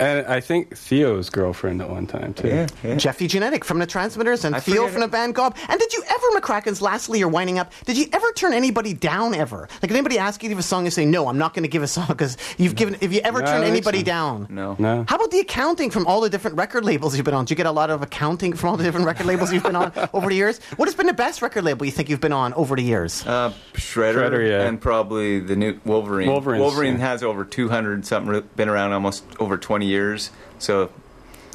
And 0.00 0.26
I 0.26 0.40
think 0.40 0.74
Theo's 0.76 1.28
girlfriend 1.28 1.82
at 1.82 1.90
one 1.90 2.06
time, 2.06 2.32
too. 2.32 2.48
Yeah, 2.48 2.66
yeah. 2.82 2.94
Jeffy 2.96 3.26
Genetic 3.26 3.66
from 3.66 3.78
the 3.78 3.86
Transmitters 3.86 4.46
and 4.46 4.56
I 4.56 4.60
Theo 4.60 4.88
from 4.88 5.02
the 5.02 5.08
band 5.08 5.34
Gob. 5.34 5.56
And 5.68 5.78
did 5.78 5.92
you 5.92 6.02
ever, 6.08 6.40
McRackins, 6.40 6.80
lastly, 6.80 7.18
you're 7.18 7.28
winding 7.28 7.58
up, 7.58 7.70
did 7.84 7.98
you 7.98 8.06
ever 8.14 8.32
turn 8.32 8.54
anybody 8.54 8.94
down 8.94 9.34
ever? 9.34 9.68
Like, 9.82 9.82
did 9.82 9.92
anybody 9.92 10.18
ask 10.18 10.42
you 10.42 10.48
to 10.48 10.54
give 10.54 10.58
a 10.58 10.62
song 10.62 10.86
and 10.86 10.92
say, 10.92 11.04
no, 11.04 11.28
I'm 11.28 11.36
not 11.36 11.52
going 11.52 11.64
to 11.64 11.68
give 11.68 11.82
a 11.82 11.86
song 11.86 12.06
because 12.08 12.38
you've 12.56 12.76
given, 12.76 12.96
if 13.02 13.12
you 13.12 13.20
ever 13.20 13.40
No, 13.40 13.46
I 13.46 13.52
turn 13.52 13.64
anybody 13.64 13.98
so. 13.98 14.04
down? 14.04 14.46
No. 14.48 14.74
No. 14.78 15.04
How 15.06 15.16
about 15.16 15.30
the 15.30 15.40
accounting 15.40 15.90
from 15.90 16.06
all 16.06 16.22
the 16.22 16.30
different 16.30 16.56
record 16.56 16.84
labels 16.84 17.14
you've 17.14 17.26
been 17.26 17.34
on? 17.34 17.44
Do 17.44 17.52
you 17.52 17.56
get 17.56 17.66
a 17.66 17.70
lot 17.70 17.90
of 17.90 18.00
accounting 18.00 18.54
from 18.54 18.70
all 18.70 18.76
the 18.78 18.84
different 18.84 19.04
record 19.04 19.26
labels 19.26 19.52
you've 19.52 19.64
been 19.64 19.76
on 19.76 19.92
over 20.14 20.30
the 20.30 20.34
years? 20.34 20.60
What 20.76 20.88
has 20.88 20.94
been 20.94 21.08
the 21.08 21.12
best 21.12 21.42
record 21.42 21.64
label 21.64 21.84
you 21.84 21.92
think 21.92 22.08
you've 22.08 22.22
been 22.22 22.32
on 22.32 22.54
over 22.54 22.74
the 22.74 22.82
years? 22.82 23.26
Uh, 23.26 23.52
Shredder, 23.74 24.30
Shredder, 24.30 24.48
yeah. 24.48 24.66
and 24.66 24.80
probably 24.80 25.40
the 25.40 25.56
new 25.56 25.78
Wolverine. 25.84 26.28
Wolverine's, 26.28 26.62
Wolverine 26.62 26.94
yeah. 26.94 27.08
has 27.08 27.22
over 27.22 27.44
200 27.44 28.06
something, 28.06 28.48
been 28.56 28.70
around 28.70 28.92
almost 28.92 29.24
over 29.38 29.58
20 29.58 29.89
years. 29.90 30.30
So 30.58 30.90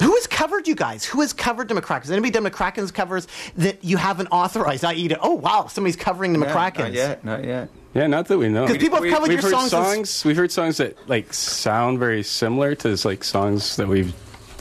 Who 0.02 0.14
has 0.14 0.28
covered 0.28 0.68
you 0.68 0.76
guys? 0.76 1.06
Who 1.06 1.22
has 1.22 1.34
covered 1.34 1.68
the 1.70 1.74
McRackins? 1.76 2.02
Has 2.04 2.12
anybody 2.12 2.32
done 2.32 2.44
McRackins 2.46 2.94
covers 2.94 3.28
that 3.58 3.84
you 3.84 3.98
haven't 3.98 4.28
authorized? 4.28 4.84
I.e., 4.86 5.08
to, 5.08 5.20
oh 5.22 5.34
wow, 5.36 5.68
somebody's 5.68 5.96
covering 5.96 6.34
the 6.34 6.40
yeah, 6.40 6.54
McRackins. 6.54 6.78
not 6.80 6.94
yet, 6.94 7.26
not 7.26 7.44
yet. 7.44 7.70
Yeah, 7.94 8.08
not 8.08 8.28
that 8.28 8.38
we 8.38 8.50
know. 8.50 8.68
'Cause 8.68 8.78
people 8.78 9.02
have 9.02 9.10
covered 9.10 9.30
we've 9.30 9.42
your 9.42 9.44
heard 9.44 9.52
songs. 9.70 9.74
as- 9.74 9.94
songs. 9.94 10.26
We've 10.26 10.36
heard 10.36 10.52
songs 10.52 10.78
that 10.78 10.98
like 11.10 11.34
sound 11.34 11.98
very 11.98 12.24
similar 12.24 12.76
to 12.76 12.98
like 13.06 13.24
songs 13.24 13.78
that 13.78 13.88
we've 13.88 14.14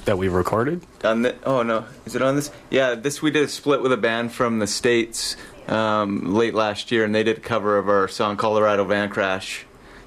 that 0.05 0.17
we've 0.19 0.33
recorded. 0.35 0.83
On 1.03 1.23
the, 1.23 1.35
oh 1.45 1.63
no, 1.65 1.85
is 2.07 2.15
it 2.15 2.23
on 2.23 2.37
this? 2.37 2.51
Yeah, 2.71 2.95
this 2.95 3.21
we 3.23 3.31
did 3.33 3.43
a 3.45 3.49
split 3.49 3.83
with 3.83 3.93
a 3.93 3.97
band 3.97 4.31
from 4.33 4.61
the 4.61 4.67
states 4.69 5.37
um, 5.67 6.35
late 6.35 6.55
last 6.55 6.93
year, 6.93 7.05
and 7.05 7.13
they 7.15 7.25
did 7.25 7.39
a 7.39 7.41
cover 7.41 7.77
of 7.79 7.89
our 7.89 8.07
song 8.07 8.37
"Colorado 8.37 8.85
Van 8.85 9.09
Crash." 9.09 9.65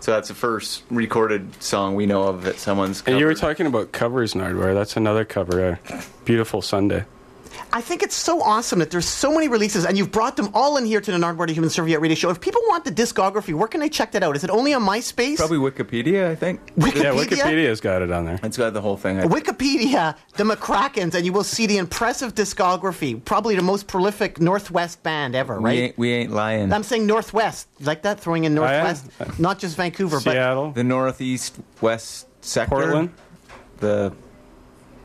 So 0.07 0.13
that's 0.13 0.29
the 0.29 0.35
first 0.35 0.83
recorded 0.89 1.61
song 1.61 1.95
we 1.95 2.05
know 2.05 2.23
of 2.23 2.43
that 2.43 2.59
someone's. 2.59 3.01
Covered. 3.01 3.11
And 3.11 3.19
you 3.19 3.25
were 3.25 3.33
talking 3.33 3.65
about 3.65 3.91
covers, 3.91 4.35
Nardwuar. 4.35 4.73
That's 4.73 4.95
another 4.95 5.25
cover. 5.25 5.77
Uh, 5.89 6.01
Beautiful 6.23 6.61
Sunday. 6.61 7.03
I 7.73 7.81
think 7.81 8.03
it's 8.03 8.15
so 8.15 8.41
awesome 8.41 8.79
that 8.79 8.91
there's 8.91 9.07
so 9.07 9.31
many 9.33 9.47
releases, 9.47 9.85
and 9.85 9.97
you've 9.97 10.11
brought 10.11 10.35
them 10.37 10.49
all 10.53 10.77
in 10.77 10.85
here 10.85 11.01
to 11.01 11.11
the 11.11 11.17
Nardwuar 11.17 11.47
the 11.47 11.53
Human 11.53 11.69
Serviette 11.69 12.01
Radio 12.01 12.15
Show. 12.15 12.29
If 12.29 12.39
people 12.41 12.61
want 12.67 12.85
the 12.85 12.91
discography, 12.91 13.53
where 13.53 13.67
can 13.67 13.79
they 13.79 13.89
check 13.89 14.11
that 14.13 14.23
out? 14.23 14.35
Is 14.35 14.43
it 14.43 14.49
only 14.49 14.73
on 14.73 14.83
MySpace? 14.83 15.37
Probably 15.37 15.57
Wikipedia, 15.57 16.29
I 16.29 16.35
think. 16.35 16.59
Wikipedia. 16.75 17.03
Yeah, 17.03 17.13
Wikipedia's 17.13 17.81
got 17.81 18.01
it 18.01 18.11
on 18.11 18.25
there. 18.25 18.39
It's 18.43 18.57
got 18.57 18.73
the 18.73 18.81
whole 18.81 18.97
thing. 18.97 19.19
I 19.19 19.25
Wikipedia, 19.25 20.15
the 20.35 20.43
McRackins, 20.43 21.13
and 21.13 21.25
you 21.25 21.33
will 21.33 21.43
see 21.43 21.67
the 21.67 21.77
impressive 21.77 22.33
discography. 22.35 23.23
Probably 23.23 23.55
the 23.55 23.61
most 23.61 23.87
prolific 23.87 24.39
Northwest 24.39 25.03
band 25.03 25.35
ever, 25.35 25.57
we, 25.59 25.63
right? 25.63 25.79
ain't, 25.79 25.97
we 25.97 26.11
ain't 26.13 26.31
lying. 26.31 26.71
I'm 26.73 26.83
saying 26.83 27.05
Northwest. 27.05 27.67
You 27.79 27.85
like 27.85 28.03
that? 28.03 28.19
Throwing 28.19 28.43
in 28.45 28.57
Oh, 28.57 28.63
yeah? 28.63 28.83
Northwest? 28.83 29.39
Not 29.39 29.59
just 29.59 29.75
Vancouver, 29.77 30.17
but 30.17 30.31
Seattle, 30.33 30.71
the 30.71 30.83
northeast 30.83 31.55
west 31.81 32.27
sector. 32.43 32.69
Portland, 32.75 33.09
The 33.79 34.13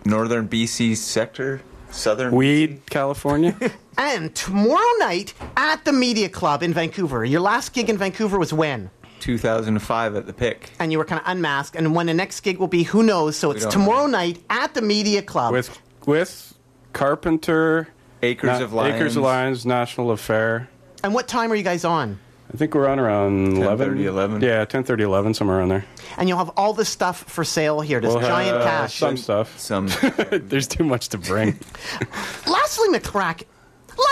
northern 0.04 0.48
BC 0.48 0.96
sector. 0.96 1.60
Southern. 1.92 2.34
Weed, 2.34 2.80
California. 2.90 3.56
And 3.98 4.34
tomorrow 4.34 4.80
night 5.00 5.34
at 5.54 5.84
the 5.84 5.92
Media 5.92 6.30
Club 6.30 6.62
in 6.62 6.72
Vancouver. 6.72 7.26
Your 7.26 7.42
last 7.42 7.74
gig 7.74 7.90
in 7.90 7.98
Vancouver 7.98 8.38
was 8.38 8.50
when? 8.50 8.90
2005 9.20 10.16
at 10.16 10.26
the 10.26 10.32
Pick. 10.32 10.70
And 10.78 10.90
you 10.90 10.96
were 10.96 11.04
kind 11.04 11.20
of 11.20 11.26
unmasked. 11.28 11.76
And 11.76 11.94
when 11.94 12.06
the 12.06 12.14
next 12.14 12.40
gig 12.40 12.58
will 12.58 12.68
be, 12.68 12.84
who 12.84 13.02
knows? 13.02 13.36
So 13.36 13.50
it's 13.50 13.62
don't 13.64 13.70
tomorrow 13.70 14.06
night 14.06 14.42
at 14.48 14.72
the 14.72 14.80
Media 14.80 15.20
Club. 15.20 15.52
with 15.52 15.78
with 16.06 16.54
Carpenter, 16.94 17.88
Acres 18.22 18.58
Na- 18.58 18.64
of 18.64 18.72
Lions. 18.72 18.94
Acres 18.96 19.16
of 19.16 19.22
Lions, 19.24 19.66
National 19.66 20.10
Affair. 20.10 20.70
And 21.04 21.12
what 21.12 21.28
time 21.28 21.52
are 21.52 21.54
you 21.54 21.62
guys 21.62 21.84
on? 21.84 22.18
I 22.52 22.56
think 22.58 22.74
we're 22.74 22.86
on 22.86 22.98
around 22.98 23.56
11. 23.56 23.96
10:30, 23.96 24.04
11. 24.04 24.40
Yeah, 24.42 24.64
10:30, 24.66 25.00
11, 25.00 25.34
somewhere 25.34 25.58
around 25.58 25.68
there. 25.70 25.84
And 26.18 26.28
you'll 26.28 26.38
have 26.38 26.50
all 26.56 26.74
the 26.74 26.84
stuff 26.84 27.24
for 27.24 27.44
sale 27.44 27.80
here. 27.80 27.98
This 28.00 28.10
We'll 28.14 28.20
giant 28.20 28.56
have 28.58 28.64
cache. 28.64 28.98
Some 28.98 29.16
stuff. 29.16 29.58
Some. 29.58 29.88
There's 30.30 30.68
too 30.68 30.84
much 30.84 31.08
to 31.10 31.18
bring. 31.18 31.58
Lastly, 32.46 32.88
McRackin. 32.90 33.44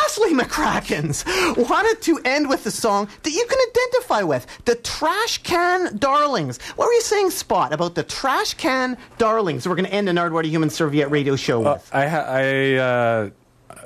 Lastly, 0.02 0.34
McRackins 0.34 1.24
wanted 1.68 2.02
to 2.02 2.20
end 2.24 2.48
with 2.50 2.66
a 2.66 2.70
song 2.70 3.08
that 3.22 3.30
you 3.30 3.46
can 3.48 3.58
identify 3.70 4.22
with 4.22 4.46
the 4.66 4.74
Trash 4.74 5.38
Can 5.38 5.96
Darlings. 5.96 6.60
What 6.76 6.86
were 6.86 6.92
you 6.92 7.00
saying, 7.00 7.30
Spot, 7.30 7.72
about 7.72 7.94
the 7.94 8.02
Trash 8.02 8.54
Can 8.54 8.98
Darlings? 9.16 9.66
We're 9.66 9.76
going 9.76 9.86
to 9.86 9.92
end 9.92 10.06
the 10.08 10.12
Nardwuar 10.12 10.44
Human 10.44 10.68
Serviette 10.68 11.10
radio 11.10 11.34
show 11.34 11.64
Uh, 11.66 11.72
with. 11.74 11.90
I, 11.94 12.06
ha- 12.08 12.26
I 12.28 12.74
uh, 12.74 13.30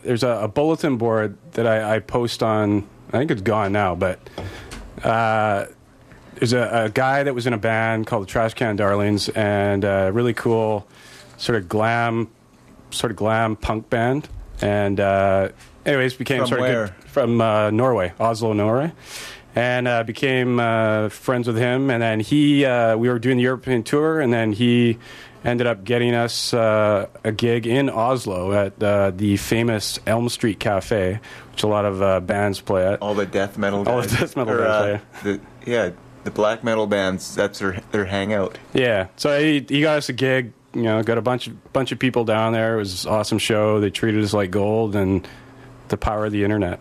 there's 0.03 0.25
a, 0.25 0.31
a 0.43 0.49
bulletin 0.49 0.97
board 0.97 1.39
that 1.53 1.67
I, 1.67 1.97
I 1.97 1.99
post 2.01 2.43
on. 2.43 2.89
I 3.15 3.19
think 3.19 3.31
it's 3.31 3.43
gone 3.43 3.70
now, 3.70 3.95
but 3.95 4.19
uh, 5.05 5.66
there's 6.35 6.53
a, 6.53 6.86
a 6.86 6.91
guy 6.91 7.23
that 7.23 7.32
was 7.32 7.47
in 7.47 7.53
a 7.53 7.59
band 7.59 8.09
called 8.09 8.24
the 8.24 8.27
Trash 8.27 8.55
Can 8.55 8.74
Darlings, 8.74 9.28
and 9.28 9.85
a 9.85 10.11
really 10.12 10.35
cool 10.35 10.89
sort 11.36 11.57
of 11.57 11.69
glam, 11.69 12.28
sort 12.91 13.12
of 13.12 13.16
glam 13.16 13.55
punk 13.55 13.89
band. 13.89 14.28
And 14.61 14.99
uh, 14.99 15.51
anyways, 15.86 16.15
became 16.15 16.41
From 16.41 16.49
sort 16.49 16.61
of 16.62 16.66
good 16.66 17.05
from 17.07 17.41
uh, 17.41 17.70
Norway, 17.70 18.12
Oslo, 18.19 18.53
Norway. 18.53 18.93
And 19.55 19.86
uh, 19.86 20.03
became 20.03 20.59
uh, 20.59 21.09
friends 21.11 21.47
with 21.47 21.57
him, 21.57 21.89
and 21.89 22.03
then 22.03 22.19
he, 22.19 22.65
uh, 22.65 22.97
we 22.97 23.09
were 23.09 23.20
doing 23.20 23.36
the 23.36 23.45
European 23.45 23.85
tour, 23.85 24.20
and 24.20 24.32
then 24.32 24.53
he 24.53 24.99
ended 25.45 25.66
up 25.66 25.85
getting 25.85 26.15
us 26.15 26.55
uh, 26.55 27.07
a 27.23 27.33
gig 27.33 27.66
in 27.66 27.91
Oslo 27.91 28.53
at 28.53 28.83
uh, 28.83 29.11
the 29.15 29.37
famous 29.37 29.99
Elm 30.07 30.29
Street 30.29 30.59
Cafe, 30.59 31.21
which 31.53 31.62
a 31.62 31.66
lot 31.66 31.85
of 31.85 32.01
uh, 32.03 32.21
bands 32.21 32.61
play 32.61 32.87
at. 32.87 33.03
All 33.03 33.15
the 33.15 33.27
death 33.27 33.59
metal 33.59 33.85
Guys, 33.85 33.93
All 33.95 34.03
the 34.03 34.09
death 34.09 34.37
metal 34.37 34.55
Or, 34.55 34.59
bands, 34.65 35.03
uh, 35.15 35.23
the, 35.23 35.41
yeah, 35.66 35.91
the 36.25 36.31
black 36.31 36.65
metal 36.65 36.87
bands, 36.87 37.35
that's 37.35 37.59
their, 37.59 37.81
their 37.93 38.07
hangout. 38.07 38.59
Yeah, 38.73 39.09
so 39.16 39.39
he, 39.39 39.65
he 39.69 39.83
got 39.83 39.99
us 39.99 40.09
a 40.09 40.15
gig. 40.15 40.53
You 40.73 40.83
know, 40.83 41.01
got 41.05 41.19
a 41.19 41.23
bunch 41.23 41.47
of 41.47 41.73
bunch 41.73 41.93
of 41.93 42.01
people 42.01 42.25
down 42.25 42.53
there. 42.53 42.75
It 42.75 42.79
was 42.79 43.05
an 43.05 43.12
awesome 43.12 43.39
show. 43.39 43.79
They 43.79 43.91
treated 43.91 44.25
us 44.25 44.33
like 44.33 44.51
gold, 44.51 44.97
and 44.97 45.27
the 45.87 45.97
power 45.97 46.27
of 46.27 46.33
the 46.33 46.43
internet 46.43 46.81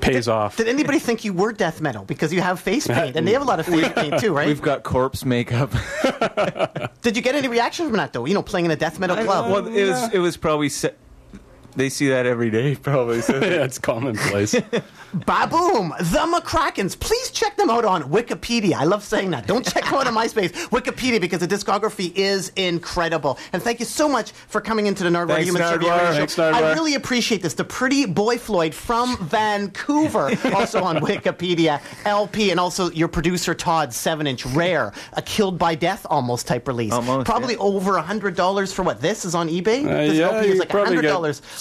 pays 0.00 0.28
off. 0.28 0.56
Did 0.56 0.68
anybody 0.68 0.98
think 0.98 1.24
you 1.24 1.32
were 1.32 1.52
death 1.52 1.80
metal 1.80 2.04
because 2.04 2.32
you 2.32 2.40
have 2.40 2.60
face 2.60 2.86
paint 2.86 3.16
and 3.16 3.26
they 3.26 3.32
have 3.32 3.42
a 3.42 3.44
lot 3.46 3.60
of 3.60 3.66
face 3.66 3.92
paint 3.94 4.18
too, 4.20 4.32
right? 4.34 4.46
We've 4.46 4.62
got 4.62 4.82
corpse 4.82 5.24
makeup. 5.24 5.72
Did 7.02 7.16
you 7.16 7.22
get 7.22 7.34
any 7.34 7.48
reaction 7.48 7.86
from 7.88 7.96
that 7.96 8.12
though? 8.12 8.24
You 8.24 8.34
know, 8.34 8.42
playing 8.42 8.66
in 8.66 8.70
a 8.70 8.76
death 8.76 8.98
metal 8.98 9.16
club. 9.16 9.50
well, 9.50 9.66
it 9.66 9.84
was 9.88 10.14
it 10.14 10.18
was 10.18 10.36
probably 10.36 10.68
se- 10.68 10.94
they 11.78 11.88
see 11.88 12.08
that 12.08 12.26
every 12.26 12.50
day, 12.50 12.74
probably. 12.76 13.20
So. 13.22 13.34
yeah, 13.40 13.64
it's 13.64 13.78
commonplace. 13.78 14.54
Baboom! 15.14 15.96
The 15.98 16.18
McRackins. 16.18 16.98
Please 16.98 17.30
check 17.30 17.56
them 17.56 17.70
out 17.70 17.86
on 17.86 18.02
Wikipedia. 18.04 18.74
I 18.74 18.84
love 18.84 19.02
saying 19.02 19.30
that. 19.30 19.46
Don't 19.46 19.64
check 19.64 19.84
them 19.84 19.94
out 19.94 20.06
on 20.06 20.14
MySpace. 20.14 20.50
Wikipedia 20.68 21.18
because 21.18 21.40
the 21.40 21.48
discography 21.48 22.12
is 22.14 22.50
incredible. 22.56 23.38
And 23.54 23.62
thank 23.62 23.80
you 23.80 23.86
so 23.86 24.06
much 24.08 24.32
for 24.32 24.60
coming 24.60 24.86
into 24.86 25.04
the 25.04 25.08
Nardwuar 25.08 25.28
Thanks, 25.28 25.46
Human 25.46 25.62
Serviette 25.62 25.80
Nardwuar. 25.90 25.98
Radio 25.98 26.12
Show. 26.12 26.18
Thanks, 26.18 26.36
Nardwuar. 26.36 26.52
I 26.54 26.72
really 26.74 26.94
appreciate 26.94 27.40
this. 27.40 27.54
The 27.54 27.64
Pretty 27.64 28.04
Boy 28.04 28.36
Floyd 28.36 28.74
from 28.74 29.16
Vancouver, 29.18 30.30
also 30.54 30.82
on 30.82 30.96
Wikipedia, 30.98 31.80
LP, 32.04 32.50
and 32.50 32.60
also 32.60 32.90
your 32.90 33.08
producer 33.08 33.54
Todd, 33.54 33.94
7 33.94 34.26
inch 34.26 34.44
rare, 34.46 34.92
a 35.14 35.22
killed 35.22 35.58
by 35.58 35.74
death 35.74 36.06
almost 36.10 36.46
type 36.46 36.68
release. 36.68 36.92
Almost, 36.92 37.26
Probably 37.26 37.54
yeah. 37.54 37.60
over 37.60 37.92
$100 37.92 38.74
for 38.74 38.82
what? 38.82 39.00
This 39.00 39.24
is 39.24 39.34
on 39.34 39.48
eBay? 39.48 39.86
Uh, 39.86 40.06
this 40.06 40.16
yeah, 40.18 40.26
LP 40.26 40.48
is 40.48 40.54
you 40.54 40.60
like 40.60 40.68
probably 40.68 41.00
get- 41.00 41.08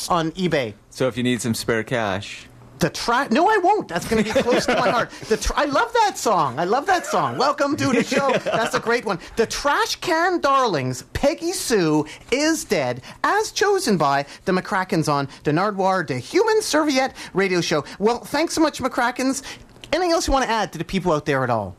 $100 0.08 0.12
on 0.12 0.32
eBay. 0.32 0.74
So 0.90 1.08
if 1.08 1.18
you 1.18 1.24
need 1.24 1.42
some 1.42 1.54
spare 1.54 1.84
cash, 1.84 2.48
The 2.80 2.90
trash? 2.92 3.32
No, 3.32 3.50
I 3.50 3.58
won't. 3.58 3.88
That's 3.88 4.08
going 4.08 4.24
to 4.24 4.34
be 4.34 4.40
close 4.42 4.66
to 4.68 4.76
my 4.76 4.90
heart. 4.92 5.10
The 5.30 5.38
tr- 5.38 5.54
I 5.56 5.66
love 5.66 5.92
that 5.94 6.16
song. 6.18 6.60
I 6.60 6.64
love 6.66 6.86
that 6.86 7.06
song. 7.08 7.38
Welcome 7.38 7.76
to 7.78 7.88
the 7.88 8.04
show. 8.04 8.32
That's 8.44 8.76
a 8.76 8.80
great 8.80 9.04
one. 9.04 9.18
The 9.36 9.48
Trash 9.48 9.96
Can 9.96 10.40
Darlings, 10.42 11.02
Peggy 11.14 11.54
Sue 11.54 12.06
is 12.32 12.66
dead, 12.66 13.02
as 13.24 13.52
chosen 13.52 13.98
by 13.98 14.26
the 14.46 14.52
McRackins 14.52 15.12
on 15.12 15.28
the 15.44 15.52
Nardwuar, 15.52 16.06
the 16.06 16.20
Human 16.20 16.62
Serviette 16.62 17.16
Radio 17.34 17.62
Show. 17.62 17.84
Well, 17.98 18.20
thanks 18.20 18.54
so 18.54 18.62
much, 18.62 18.80
McRackins. 18.80 19.42
Anything 19.92 20.12
else 20.12 20.28
you 20.28 20.34
want 20.34 20.46
to 20.46 20.52
add 20.52 20.72
to 20.74 20.78
the 20.78 20.86
people 20.86 21.12
out 21.14 21.26
there 21.26 21.44
at 21.44 21.50
all? 21.50 21.76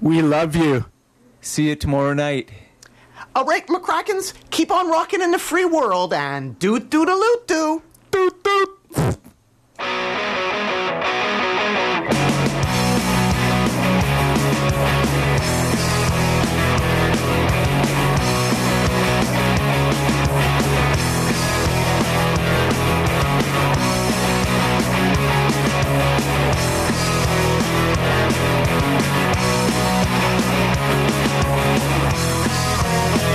we 0.00 0.20
love 0.20 0.54
you. 0.56 0.84
See 1.40 1.68
you 1.68 1.76
tomorrow 1.76 2.12
night. 2.12 2.50
All 3.34 3.46
right, 3.46 3.66
McRackins, 3.66 4.34
keep 4.50 4.70
on 4.70 4.90
rocking 4.90 5.22
in 5.22 5.30
the 5.30 5.38
free 5.38 5.64
world 5.64 6.12
and 6.12 6.58
doot 6.58 6.90
doot 6.90 7.08
a 7.08 7.14
loot 7.14 7.46
doo. 7.46 7.82
Doot 8.10 8.44
doot. 8.44 8.68